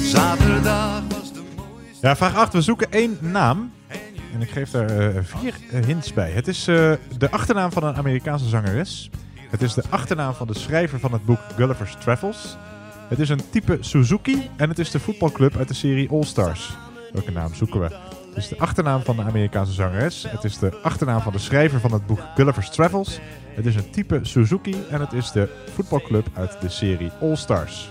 Zaterdag 0.03 1.01
was 1.07 1.33
de 1.33 1.41
Ja, 2.01 2.15
vraag 2.15 2.35
8. 2.35 2.53
We 2.53 2.61
zoeken 2.61 2.91
één 2.91 3.17
naam. 3.21 3.71
En 4.33 4.41
ik 4.41 4.49
geef 4.49 4.71
daar 4.71 4.89
eh, 4.89 5.23
vier 5.23 5.55
eh, 5.71 5.85
hints 5.85 6.13
bij. 6.13 6.31
Het 6.31 6.47
is 6.47 6.67
eh, 6.67 6.93
de 7.17 7.31
achternaam 7.31 7.71
van 7.71 7.83
een 7.83 7.95
Amerikaanse 7.95 8.47
zangeres. 8.47 9.09
Het 9.49 9.61
is 9.61 9.73
de 9.73 9.83
achternaam 9.89 10.33
van 10.33 10.47
de 10.47 10.57
schrijver 10.57 10.99
van 10.99 11.11
het 11.11 11.25
boek 11.25 11.39
Gulliver's 11.55 11.95
Travels. 11.99 12.57
Het 13.07 13.19
is 13.19 13.29
een 13.29 13.49
type 13.49 13.77
Suzuki. 13.79 14.49
En 14.57 14.69
het 14.69 14.79
is 14.79 14.91
de 14.91 14.99
voetbalclub 14.99 15.57
uit 15.57 15.67
de 15.67 15.73
serie 15.73 16.09
All 16.09 16.23
Stars. 16.23 16.77
Welke 17.13 17.31
naam 17.31 17.53
zoeken 17.53 17.79
we? 17.79 17.85
Het 18.27 18.37
is 18.37 18.47
de 18.47 18.57
achternaam 18.57 19.01
van 19.01 19.15
de 19.15 19.21
Amerikaanse 19.21 19.73
zangeres. 19.73 20.25
Het 20.27 20.43
is 20.43 20.57
de 20.57 20.79
achternaam 20.83 21.21
van 21.21 21.31
de 21.31 21.39
schrijver 21.39 21.79
van 21.79 21.91
het 21.91 22.05
boek 22.05 22.19
Gulliver's 22.35 22.69
Travels. 22.69 23.19
Het 23.55 23.65
is 23.65 23.75
een 23.75 23.89
type 23.89 24.19
Suzuki. 24.21 24.75
En 24.89 24.99
het 24.99 25.13
is 25.13 25.31
de 25.31 25.49
voetbalclub 25.73 26.27
uit 26.33 26.61
de 26.61 26.69
serie 26.69 27.11
All 27.21 27.35
Stars. 27.35 27.89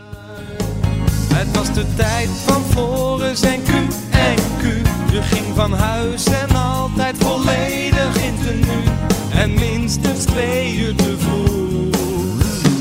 Het 1.35 1.57
was 1.57 1.73
de 1.73 1.95
tijd 1.95 2.29
van 2.29 2.63
Floris 2.63 3.43
en 3.43 3.63
Q 3.63 3.69
en 4.11 4.37
Q. 4.59 4.63
Je 5.13 5.23
ging 5.23 5.55
van 5.55 5.73
huis 5.73 6.25
en 6.25 6.57
altijd 6.57 7.17
volledig 7.17 8.23
in 8.23 8.35
tenue. 8.39 8.83
En 9.33 9.55
minstens 9.89 10.25
twee 10.25 10.77
uur 10.77 10.95
te 10.95 11.17
vroeg. 11.19 11.97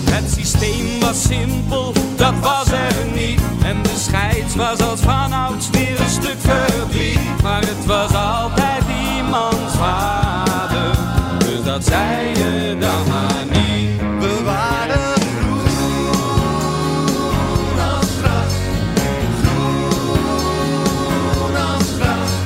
Het 0.10 0.32
systeem 0.32 1.00
was 1.00 1.22
simpel, 1.22 1.94
dat 2.16 2.34
was 2.40 2.72
er 2.72 2.96
niet. 3.14 3.42
En 3.64 3.82
de 3.82 3.96
scheids 3.98 4.56
was 4.56 4.80
als 4.80 5.00
vanouds 5.00 5.70
weer 5.70 6.00
een 6.00 6.10
stuk 6.10 6.38
verdriet. 6.38 7.42
Maar 7.44 7.62
het 7.62 7.86
was 7.86 8.14
altijd 8.14 8.84
iemands 9.16 9.76
vader. 9.78 10.98
Dus 11.38 11.64
dat 11.64 11.86
zei 11.86 12.28
je 12.28 12.78
dan 12.80 13.08
maar 13.08 13.46
niet. 13.52 14.02
Waren. 14.44 15.16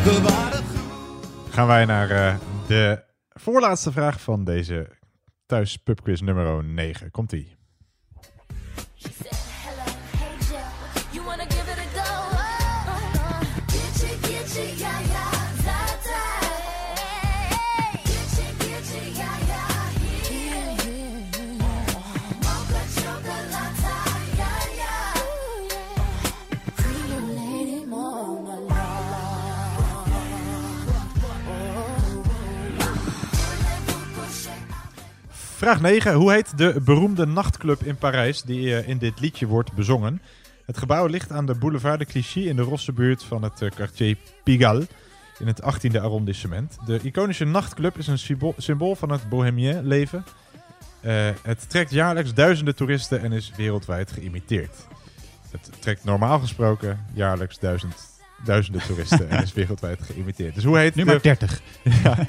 We 0.03 0.21
waren 0.21 0.63
gaan 1.49 1.67
wij 1.67 1.85
naar 1.85 2.09
eh, 2.09 2.33
de 2.67 3.10
voorlaatste 3.41 3.91
vraag 3.91 4.21
van 4.21 4.43
deze 4.43 4.89
thuis 5.45 5.77
pubquiz 5.77 6.21
nummer 6.21 6.63
9. 6.63 7.11
Komt-ie. 7.11 7.55
Vraag 35.61 35.81
9. 35.81 36.13
Hoe 36.13 36.31
heet 36.31 36.57
de 36.57 36.81
beroemde 36.83 37.25
nachtclub 37.25 37.83
in 37.83 37.95
Parijs 37.95 38.41
die 38.41 38.75
eh, 38.75 38.87
in 38.87 38.97
dit 38.97 39.19
liedje 39.19 39.47
wordt 39.47 39.73
bezongen? 39.73 40.21
Het 40.65 40.77
gebouw 40.77 41.05
ligt 41.05 41.31
aan 41.31 41.45
de 41.45 41.55
boulevard 41.55 41.99
de 41.99 42.05
Clichy 42.05 42.39
in 42.39 42.55
de 42.55 42.61
rosse 42.61 42.91
buurt 42.91 43.23
van 43.23 43.43
het 43.43 43.61
eh, 43.61 43.69
quartier 43.69 44.17
Pigalle 44.43 44.87
in 45.39 45.47
het 45.47 45.61
18e 45.61 46.01
arrondissement. 46.01 46.77
De 46.85 46.99
iconische 47.03 47.45
nachtclub 47.45 47.97
is 47.97 48.07
een 48.07 48.45
symbool, 48.57 48.95
van 48.95 49.09
het 49.09 49.29
bohemien 49.29 49.87
leven. 49.87 50.23
Eh, 51.01 51.29
het 51.41 51.69
trekt 51.69 51.91
jaarlijks 51.91 52.33
duizenden 52.33 52.75
toeristen 52.75 53.21
en 53.21 53.31
is 53.31 53.51
wereldwijd 53.55 54.11
geïmiteerd. 54.11 54.75
Het 55.51 55.71
trekt 55.79 56.03
normaal 56.03 56.39
gesproken 56.39 57.05
jaarlijks 57.13 57.59
duizend, 57.59 58.10
duizenden 58.43 58.81
toeristen 58.81 59.29
en 59.29 59.43
is 59.43 59.53
wereldwijd 59.53 60.01
geïmiteerd. 60.01 60.55
Dus 60.55 60.63
hoe 60.63 60.77
heet 60.77 60.95
Nu 60.95 61.05
maar 61.05 61.15
de- 61.15 61.21
30. 61.21 61.61
ja. 62.03 62.17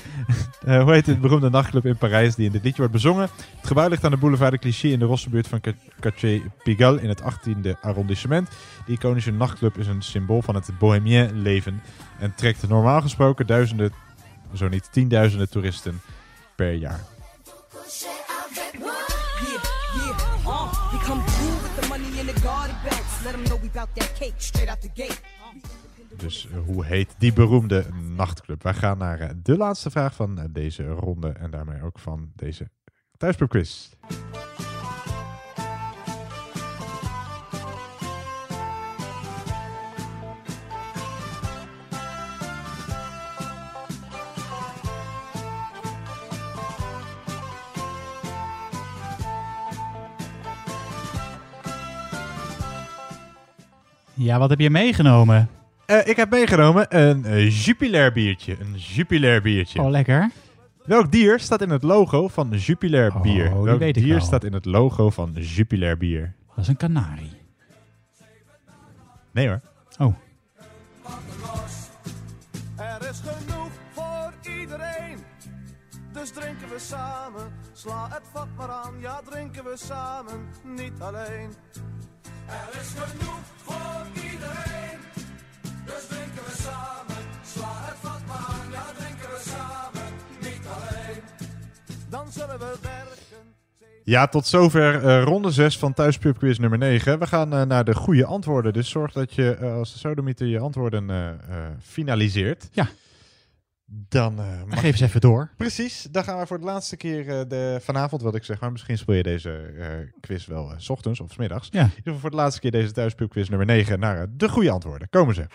Eh, 0.63 0.83
hoe 0.83 0.93
heet 0.93 1.07
het 1.07 1.21
beroemde 1.21 1.51
nachtclub 1.51 1.87
in 1.87 1.97
Parijs 1.97 2.35
die 2.35 2.47
in 2.47 2.53
dit 2.53 2.63
liedje 2.63 2.79
wordt 2.79 2.93
bezongen? 2.93 3.29
Het 3.57 3.67
gebouw 3.67 3.89
ligt 3.89 4.05
aan 4.05 4.11
de 4.11 4.17
boulevard 4.17 4.51
de 4.53 4.59
Clichy 4.59 4.87
in 4.87 4.99
de 4.99 5.05
rosse 5.05 5.31
buurt 5.31 5.49
van 5.49 5.61
Qua- 5.61 5.73
Quartier 6.01 6.43
Pigalle 6.63 7.01
in 7.03 7.09
het 7.09 7.23
18e 7.23 7.81
arrondissement. 7.81 8.49
De 8.87 8.93
iconische 8.93 9.31
nachtclub 9.33 9.79
is 9.79 9.87
een 9.87 10.03
symbool 10.03 10.43
van 10.43 10.55
het 10.55 10.71
bohemien 10.79 11.43
leven 11.43 11.83
en 12.19 12.35
trekt 12.35 12.69
normaal 12.69 13.01
gesproken 13.01 13.47
duizenden, 13.47 13.93
zo 14.55 14.69
niet 14.69 14.89
tienduizenden 14.93 15.51
toeristen 15.51 16.01
per 16.57 16.73
jaar. 16.73 17.01
Yeah, 19.43 19.63
yeah, 19.95 20.17
Dus 26.23 26.49
eh, 26.49 26.59
hoe 26.67 26.85
heet 26.85 27.15
die 27.19 27.33
beroemde 27.33 27.85
nachtclub? 28.17 28.63
Wij 28.63 28.75
gaan 28.75 28.99
naar 28.99 29.21
eh, 29.21 29.31
de 29.43 29.57
laatste 29.57 29.91
vraag 29.91 30.15
van 30.15 30.39
eh, 30.39 30.45
deze 30.51 30.87
ronde 30.87 31.29
en 31.29 31.51
daarmee 31.51 31.83
ook 31.83 31.99
van 31.99 32.31
deze 32.37 32.71
thuispubquiz. 33.17 33.91
Ja, 54.15 54.39
wat 54.39 54.51
heb 54.51 54.61
je 54.61 54.71
meegenomen? 54.71 55.49
Eh, 55.93 56.07
ik 56.09 56.17
heb 56.17 56.31
meegenomen 56.31 56.97
een 56.97 57.25
eh, 57.25 57.65
Jupiler 57.65 58.13
biertje. 58.13 58.57
Een 58.61 58.75
Jupiler 58.75 59.43
biertje. 59.43 59.83
Oh, 59.83 59.91
lekker. 59.91 60.31
Welk 60.85 61.13
dier 61.13 61.39
staat 61.41 61.61
in 61.61 61.71
het 61.71 61.83
logo 61.83 62.29
van 62.29 62.51
Jupiler 62.51 63.21
bier? 63.21 63.51
die 63.51 63.63
Welk 63.63 63.79
weet 63.79 63.95
dier 63.95 64.21
staat 64.21 64.45
in 64.45 64.53
het 64.53 64.65
logo 64.65 65.11
van 65.11 65.33
Jupiler 65.33 65.97
bier? 65.97 66.35
Dat 66.49 66.65
is 66.65 66.69
een 66.69 66.77
kanarie. 66.77 67.31
Nee 69.33 69.49
hoor. 69.49 69.61
Oh. 69.99 70.15
Er 72.77 73.09
is 73.11 73.23
genoeg 73.25 73.71
voor 73.93 74.33
iedereen. 74.61 75.19
Dus 76.13 76.31
drinken 76.31 76.69
we 76.69 76.79
samen. 76.79 77.53
Sla 77.73 78.09
het 78.11 78.23
vat 78.33 78.49
maar 78.57 78.69
aan. 78.69 78.95
Ja, 79.01 79.21
drinken 79.31 79.65
we 79.65 79.77
samen. 79.77 80.49
Niet 80.65 81.01
alleen. 81.01 81.51
Er 82.47 82.81
is 82.81 82.89
genoeg 82.97 83.41
voor 83.57 84.07
iedereen. 84.15 84.32
Zullen 92.43 92.59
we 92.59 92.77
werken. 92.83 93.01
Ja, 94.05 94.27
tot 94.27 94.47
zover 94.47 95.05
eh, 95.05 95.23
ronde 95.23 95.51
6 95.51 95.79
van 95.79 95.95
Thuispubquiz 95.95 96.59
nummer 96.59 96.79
9. 96.79 97.19
We 97.19 97.27
gaan 97.27 97.53
eh, 97.53 97.63
naar 97.63 97.85
de 97.85 97.95
goede 97.95 98.25
antwoorden. 98.25 98.73
Dus 98.73 98.89
zorg 98.91 99.13
dat 99.13 99.35
je 99.35 99.55
eh, 99.55 99.75
als 99.75 99.93
de 99.93 99.99
sodemieter 99.99 100.47
je 100.47 100.59
antwoorden 100.59 101.11
eh, 101.11 101.29
eh, 101.29 101.37
finaliseert. 101.81 102.69
Ja. 102.73 102.89
Dan 104.09 104.39
eh, 104.39 104.45
mag 104.67 104.81
Geef 104.81 104.91
eens 104.91 105.01
even 105.01 105.21
door. 105.21 105.51
Precies, 105.57 106.07
dan 106.11 106.25
gaan 106.25 106.39
we 106.39 106.47
voor 106.47 106.59
de 106.59 106.65
laatste 106.65 106.97
keer 106.97 107.29
eh, 107.29 107.41
de, 107.49 107.79
vanavond, 107.83 108.23
wil 108.23 108.35
ik 108.35 108.45
zeggen. 108.45 108.59
Maar 108.65 108.73
misschien 108.73 108.99
speel 108.99 109.15
je 109.15 109.23
deze 109.23 109.51
eh, 109.79 109.87
quiz 110.21 110.47
wel 110.47 110.73
s 110.77 110.91
ochtends 110.91 111.21
of 111.21 111.33
s 111.33 111.37
middags. 111.37 111.69
Ja. 111.71 111.81
In 111.81 111.87
ieder 111.87 112.03
geval 112.03 112.19
voor 112.21 112.31
de 112.31 112.37
laatste 112.37 112.61
keer 112.61 112.71
deze 112.71 112.93
thuispubquiz 112.93 113.49
nummer 113.49 113.67
9 113.67 113.99
naar 114.01 114.27
de 114.31 114.49
goede 114.49 114.71
antwoorden. 114.71 115.09
Komen 115.11 115.35
ze. 115.35 115.47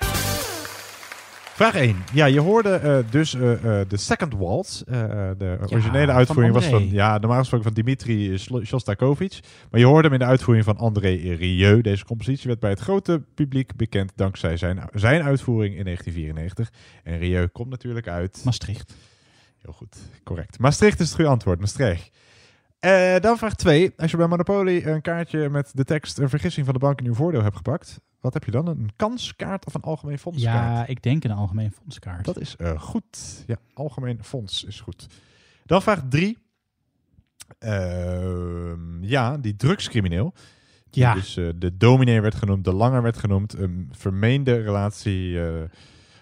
Vraag 1.58 1.76
1. 1.76 1.96
Ja, 2.14 2.26
je 2.26 2.40
hoorde 2.40 2.70
eh, 2.70 2.98
dus 3.10 3.34
eh, 3.34 3.42
de 3.88 3.98
Second 3.98 4.34
Waltz. 4.34 4.82
De 5.38 5.58
originele 5.70 6.12
uitvoering 6.12 6.54
was 6.54 6.66
van, 6.66 6.90
ja, 6.90 7.18
normaal 7.18 7.40
gesproken 7.40 7.66
van 7.66 7.84
Dimitri 7.84 8.38
Shostakovich. 8.38 9.40
Maar 9.72 9.80
je 9.80 9.86
hoorde 9.86 10.04
hem 10.04 10.14
in 10.14 10.20
de 10.20 10.32
uitvoering 10.32 10.66
van 10.66 10.78
André 10.78 11.10
Rieu. 11.16 11.82
Deze 11.82 12.06
compositie 12.06 12.48
werd 12.48 12.60
bij 12.60 12.70
het 12.70 12.80
grote 12.80 13.22
publiek 13.34 13.76
bekend 13.76 14.12
dankzij 14.16 14.58
zijn, 14.58 14.90
zijn 14.94 15.24
uitvoering 15.24 15.78
in 15.78 15.84
1994. 15.84 16.72
En 17.04 17.18
Rieu 17.18 17.48
komt 17.48 17.70
natuurlijk 17.70 18.08
uit... 18.08 18.42
Maastricht. 18.44 18.94
Heel 19.62 19.74
goed, 19.74 19.98
correct. 20.24 20.60
Maastricht 20.60 21.00
is 21.00 21.06
het 21.06 21.16
goede 21.16 21.32
antwoord, 21.32 21.60
Maastricht. 21.60 22.12
Eh, 22.88 23.20
dan 23.20 23.38
vraag 23.38 23.54
2. 23.54 23.94
Als 23.98 24.12
je 24.12 24.18
bij 24.18 24.28
Monopoly 24.28 24.82
een 24.86 25.02
kaartje 25.02 25.50
met 25.50 25.72
de 25.74 25.84
tekst 25.84 26.18
een 26.18 26.30
vergissing 26.30 26.66
van 26.66 26.74
de 26.74 26.80
bank 26.80 27.00
in 27.00 27.06
uw 27.06 27.14
voordeel 27.14 27.44
hebt 27.44 27.56
gepakt, 27.56 28.02
wat 28.20 28.34
heb 28.34 28.44
je 28.44 28.52
dan? 28.52 28.68
Een 28.68 28.90
kanskaart 28.96 29.66
of 29.66 29.74
een 29.74 29.82
algemeen 29.82 30.20
fondskaart? 30.20 30.78
Ja, 30.78 30.88
ik 30.88 31.02
denk 31.02 31.24
een 31.24 31.32
algemeen 31.32 31.72
fondskaart. 31.72 32.26
Dat 32.26 32.40
is 32.40 32.56
eh, 32.56 32.80
goed. 32.80 33.44
Ja, 33.48 33.58
algemeen 33.74 34.24
fonds 34.24 34.64
is 34.64 34.80
goed. 34.80 35.08
Dan 35.66 35.82
vraag 35.82 36.02
3. 36.10 36.38
ja, 39.02 39.38
die 39.38 39.56
drugscrimineel. 39.56 40.34
Die 40.90 41.04
Ja. 41.04 41.14
Dus 41.14 41.38
eh, 41.38 41.50
de 41.56 41.78
dominee 41.78 42.22
werd 42.22 42.36
genoemd, 42.36 42.64
de 42.64 42.74
langer 42.74 43.02
werd 43.02 43.18
genoemd. 43.18 43.54
Een 43.54 43.90
vermeende 43.92 44.62
relatie 44.62 45.40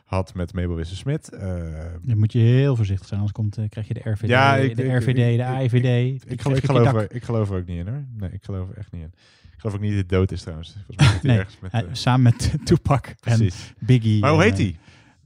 had 0.05 0.33
met 0.33 0.53
Mabel 0.53 0.75
Wisse-Smit. 0.75 1.29
Eh, 1.29 1.53
Dan 2.01 2.17
moet 2.17 2.31
je 2.31 2.39
heel 2.39 2.75
voorzichtig 2.75 3.07
zijn, 3.07 3.19
anders 3.19 3.37
komt, 3.37 3.57
eh, 3.57 3.69
krijg 3.69 3.87
je 3.87 3.93
de 3.93 4.09
RVD, 4.09 4.27
Ja, 4.27 4.55
ik- 4.55 4.75
de 4.75 4.95
RVD, 4.95 5.07
ik- 5.17 5.37
de 5.37 5.43
AIVD. 5.45 5.75
Ik, 5.75 6.23
Die 6.23 6.31
ik, 6.31 6.41
geloof 6.65 6.83
dak. 6.83 6.95
er, 6.95 7.15
ik 7.15 7.23
geloof 7.23 7.49
er 7.49 7.57
ook 7.57 7.65
niet 7.65 7.77
in 7.77 7.87
hoor. 7.87 8.05
Nee, 8.17 8.29
ik 8.31 8.43
geloof 8.43 8.69
er 8.69 8.77
echt 8.77 8.91
niet 8.91 9.01
in. 9.01 9.11
Ik 9.53 9.61
geloof 9.61 9.75
ook 9.75 9.81
niet 9.81 9.91
dat 9.95 10.09
hij 10.09 10.19
dood 10.19 10.31
is 10.31 10.41
trouwens. 10.41 10.75
Volgens 10.85 11.21
mij 11.21 11.35
Nee, 11.35 11.45
met, 11.61 11.71
eh, 11.73 11.81
samen 11.91 12.21
met 12.23 12.53
Tupac 12.67 13.15
en. 13.23 13.49
Biggie. 13.79 14.21
Maar 14.21 14.31
hoe 14.31 14.41
heet 14.43 14.57
hij? 14.57 14.77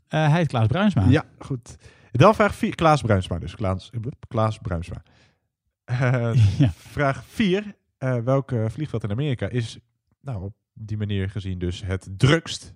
hij 0.07 0.38
heet 0.39 0.47
Klaas 0.47 0.68
Bruinsma. 0.68 1.06
Ja, 1.10 1.26
goed. 1.39 1.76
Dan 2.11 2.35
vraag 2.35 2.56
4. 2.56 2.76
Klaas 2.76 3.01
Bruinsma 3.01 3.39
dus. 3.39 3.56
Klaas, 3.56 3.89
Klaas 4.27 4.57
Bruinsma. 4.57 5.01
Ja. 6.57 6.72
Vraag 6.76 7.23
4. 7.27 7.76
welke 8.23 8.65
vliegveld 8.69 9.03
in 9.03 9.11
Amerika 9.11 9.47
is 9.49 9.80
nou, 10.22 10.43
op 10.43 10.53
die 10.73 10.97
manier 10.97 11.30
gezien 11.30 11.60
dus 11.60 11.84
het 11.85 12.10
drukst? 12.18 12.73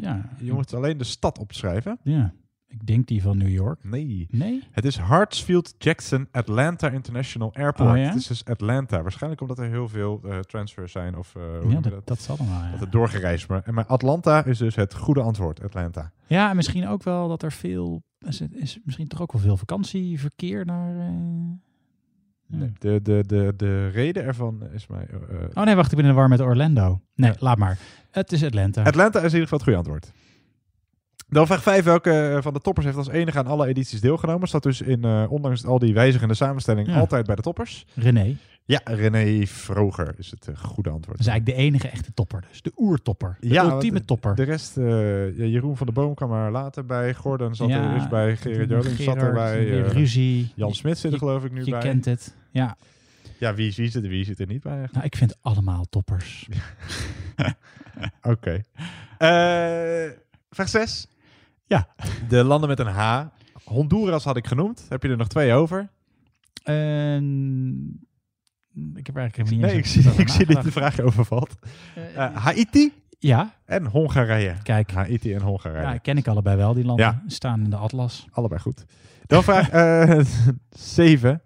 Ja. 0.00 0.28
Je 0.38 0.52
moet 0.52 0.74
alleen 0.74 0.98
de 0.98 1.04
stad 1.04 1.38
opschrijven. 1.38 1.98
Ja. 2.02 2.32
Ik 2.68 2.86
denk 2.86 3.06
die 3.06 3.22
van 3.22 3.38
New 3.38 3.48
York. 3.48 3.84
Nee. 3.84 4.26
Nee? 4.30 4.62
Het 4.70 4.84
is 4.84 4.96
Hartsfield 4.96 5.74
Jackson 5.78 6.28
Atlanta 6.30 6.90
International 6.90 7.54
Airport. 7.54 7.90
Oh, 7.90 7.96
ja? 7.96 8.02
Het 8.02 8.14
is 8.14 8.26
dus 8.26 8.44
Atlanta. 8.44 9.02
Waarschijnlijk 9.02 9.40
omdat 9.40 9.58
er 9.58 9.68
heel 9.68 9.88
veel 9.88 10.20
eh, 10.24 10.38
transfers 10.38 10.92
zijn. 10.92 11.16
Of, 11.16 11.34
eh, 11.36 11.42
hoe 11.62 11.70
Ja, 11.72 11.80
dat, 11.80 12.06
dat 12.06 12.20
zal 12.20 12.36
dan 12.36 12.46
ja. 12.46 12.70
Dat 12.70 12.80
het 12.80 12.92
doorgereisd. 12.92 13.48
Maar, 13.48 13.62
maar 13.70 13.86
Atlanta 13.86 14.44
is 14.44 14.58
dus 14.58 14.74
het 14.74 14.94
goede 14.94 15.20
antwoord. 15.20 15.62
Atlanta. 15.62 16.12
Ja, 16.26 16.50
en 16.50 16.56
misschien 16.56 16.86
ook 16.88 17.02
wel 17.02 17.28
dat 17.28 17.42
er 17.42 17.52
veel... 17.52 18.02
Is 18.50 18.78
misschien 18.84 19.08
toch 19.08 19.20
ook 19.22 19.32
wel 19.32 19.42
veel 19.42 19.56
vakantieverkeer 19.56 20.64
naar... 20.66 20.98
eh, 20.98 21.14
Nee, 22.48 22.72
de, 22.78 23.00
de, 23.02 23.22
de, 23.26 23.52
de 23.56 23.88
reden 23.88 24.24
ervan 24.24 24.62
is 24.72 24.86
mij... 24.86 25.06
eh, 25.10 25.36
eh, 25.42 25.48
Oh 25.54 25.64
nee, 25.64 25.74
wacht, 25.74 25.90
ik 25.90 25.96
ben 25.96 26.06
in 26.06 26.10
de 26.12 26.16
war 26.16 26.28
met 26.28 26.40
Orlando. 26.40 27.00
Nee, 27.14 27.32
laat 27.38 27.58
maar. 27.58 27.78
Het 28.10 28.32
is 28.32 28.44
Atlanta. 28.44 28.82
Atlanta 28.82 29.18
is 29.18 29.32
in 29.32 29.38
ieder 29.38 29.42
geval 29.42 29.58
het 29.58 29.62
goede 29.66 29.78
antwoord. 29.78 30.12
Dan 31.28 31.46
vraag 31.46 31.62
5. 31.62 31.84
Welke 31.84 32.38
van 32.42 32.52
de 32.52 32.60
toppers 32.60 32.86
heeft 32.86 32.98
als 32.98 33.08
enige 33.08 33.38
aan 33.38 33.46
alle 33.46 33.66
edities 33.66 34.00
deelgenomen? 34.00 34.48
Staat 34.48 34.62
dus 34.62 34.80
in, 34.80 35.04
eh, 35.04 35.24
ondanks 35.28 35.64
al 35.64 35.78
die 35.78 35.94
wijzigende 35.94 36.34
samenstelling, 36.34 36.88
Ja. 36.88 36.98
altijd 36.98 37.26
bij 37.26 37.34
de 37.36 37.42
toppers. 37.42 37.86
René. 37.94 38.36
Ja, 38.64 38.80
René 38.84 39.46
Vroger 39.46 40.14
is 40.18 40.30
het 40.30 40.48
eh, 40.48 40.56
goede 40.56 40.90
antwoord. 40.90 41.16
Dat 41.18 41.26
is 41.26 41.32
eigenlijk 41.32 41.58
de 41.58 41.64
enige 41.64 41.88
echte 41.88 42.12
topper 42.14 42.44
dus. 42.50 42.62
De 42.62 42.72
oertopper. 42.76 43.36
De 43.40 43.48
Ja, 43.48 43.64
ultieme 43.64 44.04
topper. 44.04 44.34
De 44.34 44.42
rest, 44.42 44.76
eh, 44.76 44.84
Jeroen 45.38 45.76
van 45.76 45.86
der 45.86 45.94
Boom 45.94 46.14
kwam 46.14 46.32
er 46.32 46.50
later 46.50 46.86
bij. 46.86 47.14
Gordon 47.14 47.54
zat 47.54 47.68
Ja, 47.68 47.88
er 47.88 47.94
eerst 47.94 48.08
bij. 48.08 48.36
Gerard 48.36 48.68
Joling 48.70 48.98
zat 48.98 49.14
weer 49.22 49.84
eh, 49.84 49.92
ruzie. 49.92 50.52
Jan 50.54 50.74
Smit 50.74 50.96
zit 50.98 51.04
er 51.04 51.10
Je- 51.12 51.18
geloof 51.18 51.44
ik 51.44 51.52
nu 51.52 51.64
je 51.64 51.70
bij. 51.70 51.80
kent 51.80 52.04
het. 52.04 52.34
Ja. 52.50 52.76
Ja, 53.38 53.54
wie, 53.54 53.72
wie, 53.76 53.90
zit 53.90 54.02
er, 54.04 54.10
wie 54.10 54.24
zit 54.24 54.38
er 54.40 54.46
niet 54.46 54.62
bij 54.62 54.72
eigenlijk? 54.78 54.94
Nou, 54.94 55.06
ik 55.06 55.16
vind 55.16 55.36
allemaal 55.42 55.84
toppers. 55.90 56.48
Oké. 58.22 58.62
Vraag 60.50 60.68
6. 60.68 61.06
Ja. 61.66 61.88
De 62.28 62.44
landen 62.44 62.68
met 62.68 62.78
een 62.78 62.86
H. 62.86 63.22
Honduras 63.64 64.24
had 64.24 64.36
ik 64.36 64.46
genoemd. 64.46 64.86
Heb 64.88 65.02
je 65.02 65.08
er 65.08 65.16
nog 65.16 65.28
twee 65.28 65.52
over? 65.52 65.88
En... 66.62 68.00
Ik 68.94 69.06
heb 69.06 69.16
eigenlijk 69.16 69.48
helemaal 69.48 69.68
Nee, 69.68 69.76
niet 69.76 69.96
ik 69.96 70.02
zie, 70.02 70.12
ik 70.24 70.28
zie 70.28 70.46
dat 70.46 70.64
de 70.64 70.70
vraag 70.72 71.00
overvalt. 71.00 71.54
Eh, 72.14 72.34
Haiti 72.36 72.92
Ja. 73.18 73.54
en 73.64 73.86
Hongarije. 73.86 74.54
Kijk. 74.62 74.92
Haiti 74.92 75.34
en 75.34 75.42
Hongarije. 75.42 75.82
Ja, 75.92 75.96
ken 75.98 76.16
ik 76.16 76.28
allebei 76.28 76.56
wel. 76.56 76.74
Die 76.74 76.84
landen 76.84 77.04
Ja. 77.06 77.22
staan 77.26 77.62
in 77.64 77.70
de 77.70 77.76
atlas. 77.76 78.26
Allebei 78.30 78.60
goed. 78.60 78.84
Dan 79.26 79.42
vraag 79.42 79.68
7. 80.70 81.42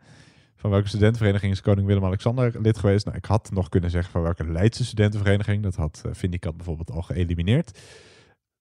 van 0.57 0.71
welke 0.71 0.89
studentenvereniging 0.89 1.53
is 1.53 1.61
koning 1.61 1.87
Willem-Alexander 1.87 2.61
lid 2.61 2.79
geweest? 2.79 3.05
Nou, 3.05 3.17
ik 3.17 3.25
had 3.25 3.51
nog 3.53 3.69
kunnen 3.69 3.91
zeggen 3.91 4.13
van 4.13 4.23
welke 4.23 4.45
Leidse 4.45 4.85
studentenvereniging. 4.85 5.63
Dat 5.63 5.75
had 5.77 6.03
uh, 6.07 6.13
Vindicat 6.15 6.57
bijvoorbeeld 6.57 6.91
al 6.91 7.03
geëlimineerd. 7.03 7.79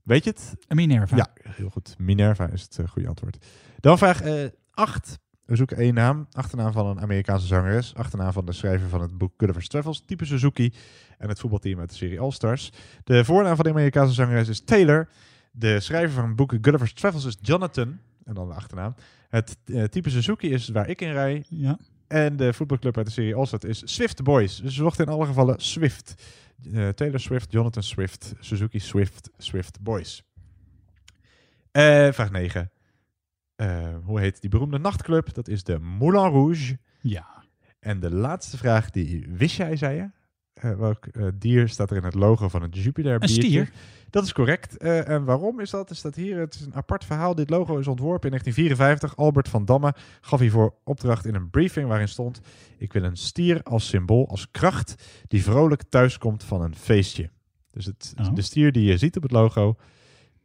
Weet 0.10 0.24
je 0.24 0.30
het? 0.30 0.56
Minerva. 0.68 1.16
Ja, 1.16 1.28
heel 1.44 1.70
goed. 1.70 1.96
Minerva 1.98 2.48
is 2.48 2.62
het 2.62 2.78
uh, 2.78 2.88
goede 2.88 3.08
antwoord. 3.08 3.46
Dan 3.80 3.98
vraag 3.98 4.22
8. 4.72 5.20
We 5.46 5.56
zoeken 5.56 5.78
één 5.78 5.94
naam. 5.94 6.28
Achternaam 6.32 6.72
van 6.72 6.86
een 6.86 7.00
Amerikaanse 7.00 7.48
zangeres. 7.48 7.96
Achternaam 7.96 8.34
van 8.34 8.46
de 8.46 8.52
schrijver 8.52 8.90
van 8.90 9.02
het 9.02 9.18
boek 9.18 9.34
Gulliver's 9.38 9.68
Travels. 9.68 10.04
Type 10.06 10.26
Suzuki. 10.26 10.74
En 11.18 11.30
het 11.30 11.40
voetbalteam 11.40 11.80
uit 11.80 11.90
de 11.90 11.96
serie 11.96 12.20
All 12.20 12.32
Stars. 12.32 12.72
De 13.04 13.26
voornaam 13.26 13.56
van 13.56 13.66
de 13.66 13.72
Amerikaanse 13.72 14.14
zangeres 14.14 14.48
is 14.48 14.64
Taylor. 14.64 15.10
De 15.52 15.80
schrijver 15.80 16.16
van 16.16 16.26
het 16.26 16.36
boek 16.36 16.54
Gulliver's 16.62 16.94
Travels 16.94 17.26
is 17.26 17.38
Jonathan. 17.42 18.00
En 18.24 18.34
dan 18.34 18.48
de 18.48 18.54
achternaam. 18.54 18.96
Het 19.30 19.58
uh, 19.66 19.84
type 19.84 20.10
Suzuki 20.10 20.50
is 20.50 20.70
waar 20.70 20.90
ik 20.90 21.02
in 21.02 21.12
rij. 21.12 21.44
Ja. 21.50 21.78
En 22.08 22.38
de 22.38 22.54
voetbalclub 22.54 22.98
uit 22.98 23.06
de 23.06 23.12
serie 23.12 23.36
All 23.36 23.46
Stars 23.46 23.64
is 23.64 23.82
Swift 23.94 24.24
Boys. 24.24 24.56
Dus 24.56 24.78
we 24.78 24.84
zochten 24.84 25.06
in 25.06 25.12
alle 25.12 25.26
gevallen 25.26 25.56
Swift. 25.60 26.16
Uh, 26.68 26.90
Taylor 26.90 27.20
Swift, 27.20 27.52
Jonathan 27.52 27.84
Swift, 27.84 28.34
Suzuki 28.40 28.80
Swift, 28.80 29.30
Swift 29.38 29.80
Boys. 29.82 30.24
Uh, 31.72 32.12
vraag 32.12 32.32
9. 32.32 32.72
Uh, 33.58 33.96
hoe 34.04 34.20
heet 34.20 34.42
die 34.42 34.50
beroemde 34.50 34.80
nachtclub? 34.80 35.34
Dat 35.34 35.48
is 35.48 35.64
de 35.64 35.80
Moulin 35.80 36.32
Rouge. 36.32 36.78
Ja. 37.02 37.44
En 37.80 38.00
de 38.00 38.12
laatste 38.12 38.58
vraag, 38.58 38.90
die 38.90 39.26
wist 39.30 39.56
jij, 39.56 39.76
zei 39.76 39.96
je? 39.96 40.10
Uh, 40.66 40.78
welk 40.78 41.08
uh, 41.12 41.28
dier 41.36 41.70
staat 41.70 41.92
er 41.92 41.98
in 41.98 42.04
het 42.04 42.14
logo 42.14 42.50
van 42.50 42.62
het 42.62 42.78
Jupiler 42.78 43.24
Een 43.24 43.30
stier. 43.30 43.72
Dat 44.10 44.24
is 44.24 44.34
correct. 44.34 44.84
Uh, 44.84 45.08
en 45.08 45.24
waarom 45.24 45.60
is 45.60 45.70
dat? 45.70 45.90
Is 45.92 46.02
dat 46.02 46.16
hier? 46.16 46.40
Het 46.40 46.54
is 46.54 46.62
een 46.62 46.76
apart 46.76 47.06
verhaal. 47.06 47.36
Dit 47.36 47.50
logo 47.50 47.78
is 47.78 47.88
ontworpen 47.88 48.32
in 48.32 48.38
1954. 48.38 49.18
Albert 49.26 49.50
van 49.50 49.66
Damme 49.66 49.94
gaf 50.22 50.40
hiervoor 50.40 50.74
opdracht 50.84 51.26
in 51.26 51.36
een 51.36 51.50
briefing 51.50 51.88
waarin 51.88 52.08
stond: 52.08 52.42
Ik 52.78 52.94
wil 52.94 53.04
een 53.04 53.18
stier 53.18 53.64
als 53.64 53.88
symbool, 53.88 54.28
als 54.30 54.52
kracht, 54.52 54.96
die 55.28 55.44
vrolijk 55.44 55.84
thuiskomt 55.90 56.44
van 56.44 56.62
een 56.62 56.76
feestje. 56.76 57.30
Dus 57.72 57.86
het, 57.86 58.14
Oh. 58.20 58.34
de 58.36 58.42
stier 58.42 58.72
die 58.72 58.84
je 58.84 58.98
ziet 58.98 59.18
op 59.18 59.24
het 59.24 59.32
logo 59.32 59.76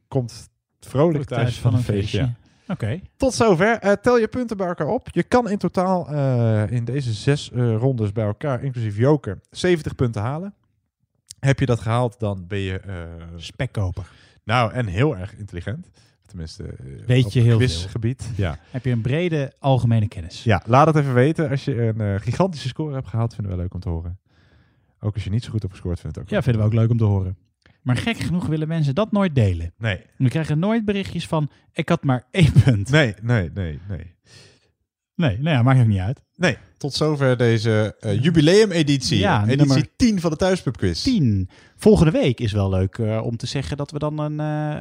komt 0.09 0.51
vrolijk 0.81 1.25
thuis, 1.25 1.41
thuis 1.43 1.59
van, 1.59 1.71
van 1.71 1.79
een 1.81 1.85
feestje. 1.85 2.19
feestje. 2.19 2.44
Oké. 2.69 2.73
Okay. 2.73 3.03
Tot 3.17 3.35
zover. 3.35 3.85
Uh, 3.85 3.93
tel 3.93 4.19
je 4.19 4.29
punten 4.29 4.57
bij 4.57 4.67
elkaar 4.67 4.87
op. 4.87 5.09
Je 5.11 5.23
kan 5.23 5.51
in 5.51 5.59
totaal 5.59 6.13
uh, 6.13 6.71
in 6.71 6.85
deze 6.85 7.13
zes 7.13 7.51
uh, 7.55 7.77
rondes 7.77 8.13
bij 8.13 8.25
elkaar, 8.25 8.63
inclusief 8.63 8.97
joker, 8.97 9.41
70 9.51 9.95
punten 9.95 10.23
halen. 10.23 10.55
Heb 11.41 11.61
je 11.61 11.67
dat 11.67 11.81
gehaald, 11.81 12.19
dan 12.19 12.47
ben 12.47 12.59
je... 12.59 12.81
Spekkoper. 13.37 14.11
Nou, 14.45 14.73
en 14.73 14.87
heel 14.87 15.17
erg 15.17 15.37
intelligent. 15.37 15.91
Tenminste, 16.27 16.75
weet 17.07 17.33
je 17.33 17.41
heel 17.41 17.59
veel. 17.59 18.15
Ja. 18.37 18.59
Heb 18.71 18.85
je 18.85 18.91
een 18.91 19.01
brede 19.01 19.53
algemene 19.59 20.09
kennis. 20.09 20.45
Ja, 20.45 20.63
laat 20.67 20.87
het 20.87 20.97
even 20.97 21.15
weten. 21.15 21.51
Als 21.51 21.65
je 21.65 21.93
een 21.97 22.21
gigantische 22.21 22.69
score 22.69 22.95
hebt 22.95 23.09
gehaald, 23.09 23.35
vinden 23.35 23.57
we 23.57 23.59
leuk 23.59 23.75
om 23.75 23.81
te 23.81 23.89
horen. 23.89 24.19
Ook 25.01 25.15
als 25.15 25.25
je 25.25 25.31
niet 25.31 25.45
zo 25.45 25.51
goed 25.51 25.63
hebt 25.63 25.73
gescoord, 25.73 26.01
vindt 26.01 26.17
het 26.17 26.25
ook 26.25 26.31
Ja, 26.31 26.43
vinden 26.43 26.63
we 26.63 26.69
ook 26.69 26.75
leuk 26.75 26.91
om 26.91 26.97
te 26.97 27.05
horen. 27.05 27.37
Maar 27.85 27.97
gek 27.97 28.17
genoeg 28.17 28.47
willen 28.47 28.69
mensen 28.69 28.95
dat 28.95 29.13
nooit 29.13 29.35
delen. 29.35 29.73
Nee. 29.79 30.01
We 30.17 30.29
krijgen 30.29 30.59
nooit 30.59 30.85
berichtjes 30.85 31.27
van, 31.27 31.51
ik 31.73 31.89
had 31.89 32.03
maar 32.03 32.27
één 32.31 32.53
punt. 32.65 32.91
Nee, 32.91 33.15
nee, 33.23 33.51
nee, 33.55 33.81
nee. 33.89 34.15
Nee, 35.15 35.39
nou 35.39 35.57
ja, 35.57 35.63
maakt 35.63 35.81
ook 35.81 35.87
niet 35.87 35.99
uit. 35.99 36.23
Nee, 36.37 36.57
tot 36.85 36.95
zover 36.95 37.37
deze 37.37 37.97
uh, 38.01 38.23
jubileum-editie. 38.23 39.19
Ja, 39.19 39.43
editie 39.43 39.57
nummer 39.57 39.87
10 39.97 40.21
van 40.21 40.31
de 40.31 40.37
Thuispubquiz. 40.37 41.03
10. 41.03 41.49
Volgende 41.77 42.11
week 42.11 42.41
is 42.41 42.53
wel 42.53 42.69
leuk 42.69 42.99
uh, 42.99 43.25
om 43.25 43.37
te 43.37 43.47
zeggen 43.47 43.77
dat 43.77 43.91
we 43.91 43.99
dan 43.99 44.19
een, 44.19 44.33
uh, 44.33 44.77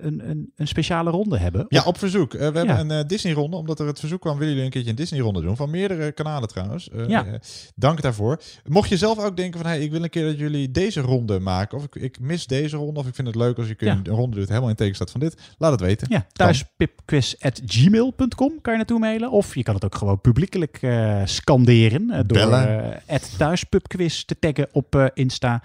een, 0.00 0.30
een, 0.30 0.52
een, 0.56 0.68
speciale 0.68 1.10
ronde 1.10 1.38
hebben. 1.38 1.64
Ja, 1.68 1.82
op 1.82 1.98
verzoek. 1.98 2.32
we 2.32 2.38
hebben 2.38 2.90
een 2.90 3.06
Disney-ronde, 3.06 3.56
omdat 3.56 3.80
er 3.80 3.86
het 3.86 4.00
verzoek 4.00 4.20
kwam, 4.20 4.32
willen 4.32 4.48
jullie 4.48 4.64
een 4.64 4.70
keertje 4.70 4.90
een 4.90 4.96
Disney-ronde 4.96 5.40
doen. 5.40 5.56
Van 5.56 5.70
meerdere 5.70 6.12
kanalen 6.12 6.48
trouwens. 6.48 6.90
ja. 7.06 7.26
dank 7.74 8.02
daarvoor. 8.02 8.40
Mocht 8.64 8.88
je 8.88 8.96
zelf 8.96 9.18
ook 9.18 9.36
denken 9.36 9.60
van, 9.60 9.68
hey, 9.68 9.80
ik 9.80 9.90
wil 9.90 10.02
een 10.02 10.10
keer 10.10 10.24
dat 10.24 10.38
jullie 10.38 10.70
deze 10.70 11.00
ronde 11.00 11.40
maken. 11.40 11.78
Of 11.78 11.84
ik, 11.84 11.94
ik 11.94 12.20
mis 12.20 12.46
deze 12.46 12.76
ronde, 12.76 13.00
of 13.00 13.06
ik 13.06 13.14
vind 13.14 13.26
het 13.26 13.36
leuk 13.36 13.58
als 13.58 13.68
je 13.68 13.74
ja. 13.78 13.92
een 13.92 14.06
ronde 14.06 14.36
doet 14.36 14.48
helemaal 14.48 14.68
in 14.68 14.76
teken 14.76 14.94
staat 14.94 15.10
van 15.10 15.20
dit. 15.20 15.36
Laat 15.58 15.72
het 15.72 15.80
weten. 15.80 16.06
Ja, 16.10 16.26
thuispipquiz.gmail.com 16.32 18.60
kan 18.60 18.72
je 18.72 18.78
naartoe 18.78 18.98
mailen. 18.98 19.30
Of 19.30 19.54
je 19.54 19.62
kan 19.62 19.74
het 19.74 19.84
ook 19.84 19.94
gewoon 19.94 20.20
publiekelijk 20.20 20.59
uh, 20.80 21.20
scanderen. 21.24 22.10
Uh, 22.10 22.18
door 22.26 22.48
uh, 22.48 23.16
thuispubquiz 23.36 24.22
te 24.22 24.38
taggen 24.38 24.68
op 24.72 25.10
Insta, 25.14 25.62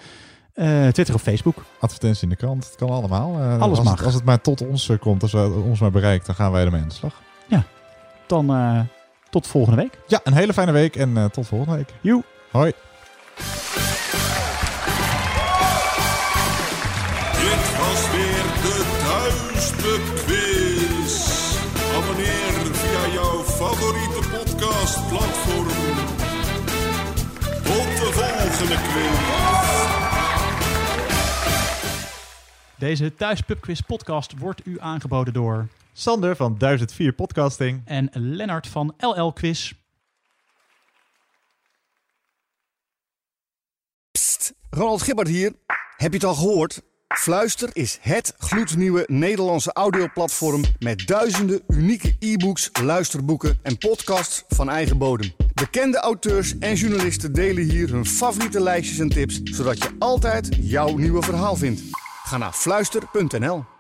Twitter 0.91 1.13
of 1.13 1.21
Facebook. 1.21 1.65
Advertentie 1.79 2.23
in 2.23 2.29
de 2.29 2.35
krant, 2.35 2.65
het 2.65 2.75
kan 2.75 2.89
allemaal. 2.89 3.59
Alles 3.59 3.77
als 3.77 3.87
mag. 3.87 3.95
Het, 3.95 4.05
als 4.05 4.13
het 4.13 4.23
maar 4.23 4.41
tot 4.41 4.67
ons 4.67 4.91
komt, 4.99 5.21
als 5.21 5.31
het 5.31 5.53
ons 5.53 5.79
maar 5.79 5.91
bereikt, 5.91 6.25
dan 6.25 6.35
gaan 6.35 6.51
wij 6.51 6.65
ermee 6.65 6.81
aan 6.81 6.87
de 6.87 6.93
slag. 6.93 7.21
Ja, 7.47 7.63
dan 8.27 8.87
tot 9.29 9.47
volgende 9.47 9.81
week. 9.81 9.99
Ja, 10.07 10.19
een 10.23 10.33
hele 10.33 10.53
fijne 10.53 10.71
week 10.71 10.95
en 10.95 11.29
tot 11.31 11.47
volgende 11.47 11.75
week. 11.75 11.93
Joe. 12.01 12.23
Hoi. 12.51 12.73
Podcastplatform. 24.85 25.67
Tot 27.63 27.97
de 27.97 28.09
volgende 28.13 28.75
quiz. 28.75 29.19
Deze 32.77 33.15
Thuispubquiz 33.15 33.79
podcast 33.79 34.37
wordt 34.37 34.65
u 34.65 34.79
aangeboden 34.79 35.33
door... 35.33 35.67
Sander 35.93 36.35
van 36.35 36.57
1004 36.57 37.13
Podcasting. 37.13 37.81
En 37.85 38.09
Lennart 38.13 38.67
van 38.67 38.93
LL 38.97 39.33
Quiz. 39.33 39.73
Psst, 44.11 44.53
Ronald 44.69 45.01
Gibbard 45.01 45.27
hier. 45.27 45.53
Heb 45.97 46.11
je 46.11 46.17
het 46.17 46.27
al 46.27 46.35
gehoord? 46.35 46.81
Fluister 47.15 47.69
is 47.73 47.97
het 48.01 48.33
gloednieuwe 48.37 49.03
Nederlandse 49.07 49.73
audioplatform 49.73 50.63
met 50.79 51.07
duizenden 51.07 51.61
unieke 51.67 52.15
e-books, 52.19 52.69
luisterboeken 52.83 53.59
en 53.61 53.77
podcasts 53.77 54.43
van 54.47 54.69
eigen 54.69 54.97
bodem. 54.97 55.33
Bekende 55.53 55.97
auteurs 55.97 56.57
en 56.59 56.75
journalisten 56.75 57.33
delen 57.33 57.63
hier 57.63 57.89
hun 57.89 58.05
favoriete 58.05 58.61
lijstjes 58.61 58.99
en 58.99 59.09
tips, 59.09 59.41
zodat 59.43 59.77
je 59.77 59.89
altijd 59.99 60.57
jouw 60.61 60.95
nieuwe 60.97 61.21
verhaal 61.21 61.55
vindt. 61.55 61.81
Ga 62.23 62.37
naar 62.37 62.53
fluister.nl. 62.53 63.74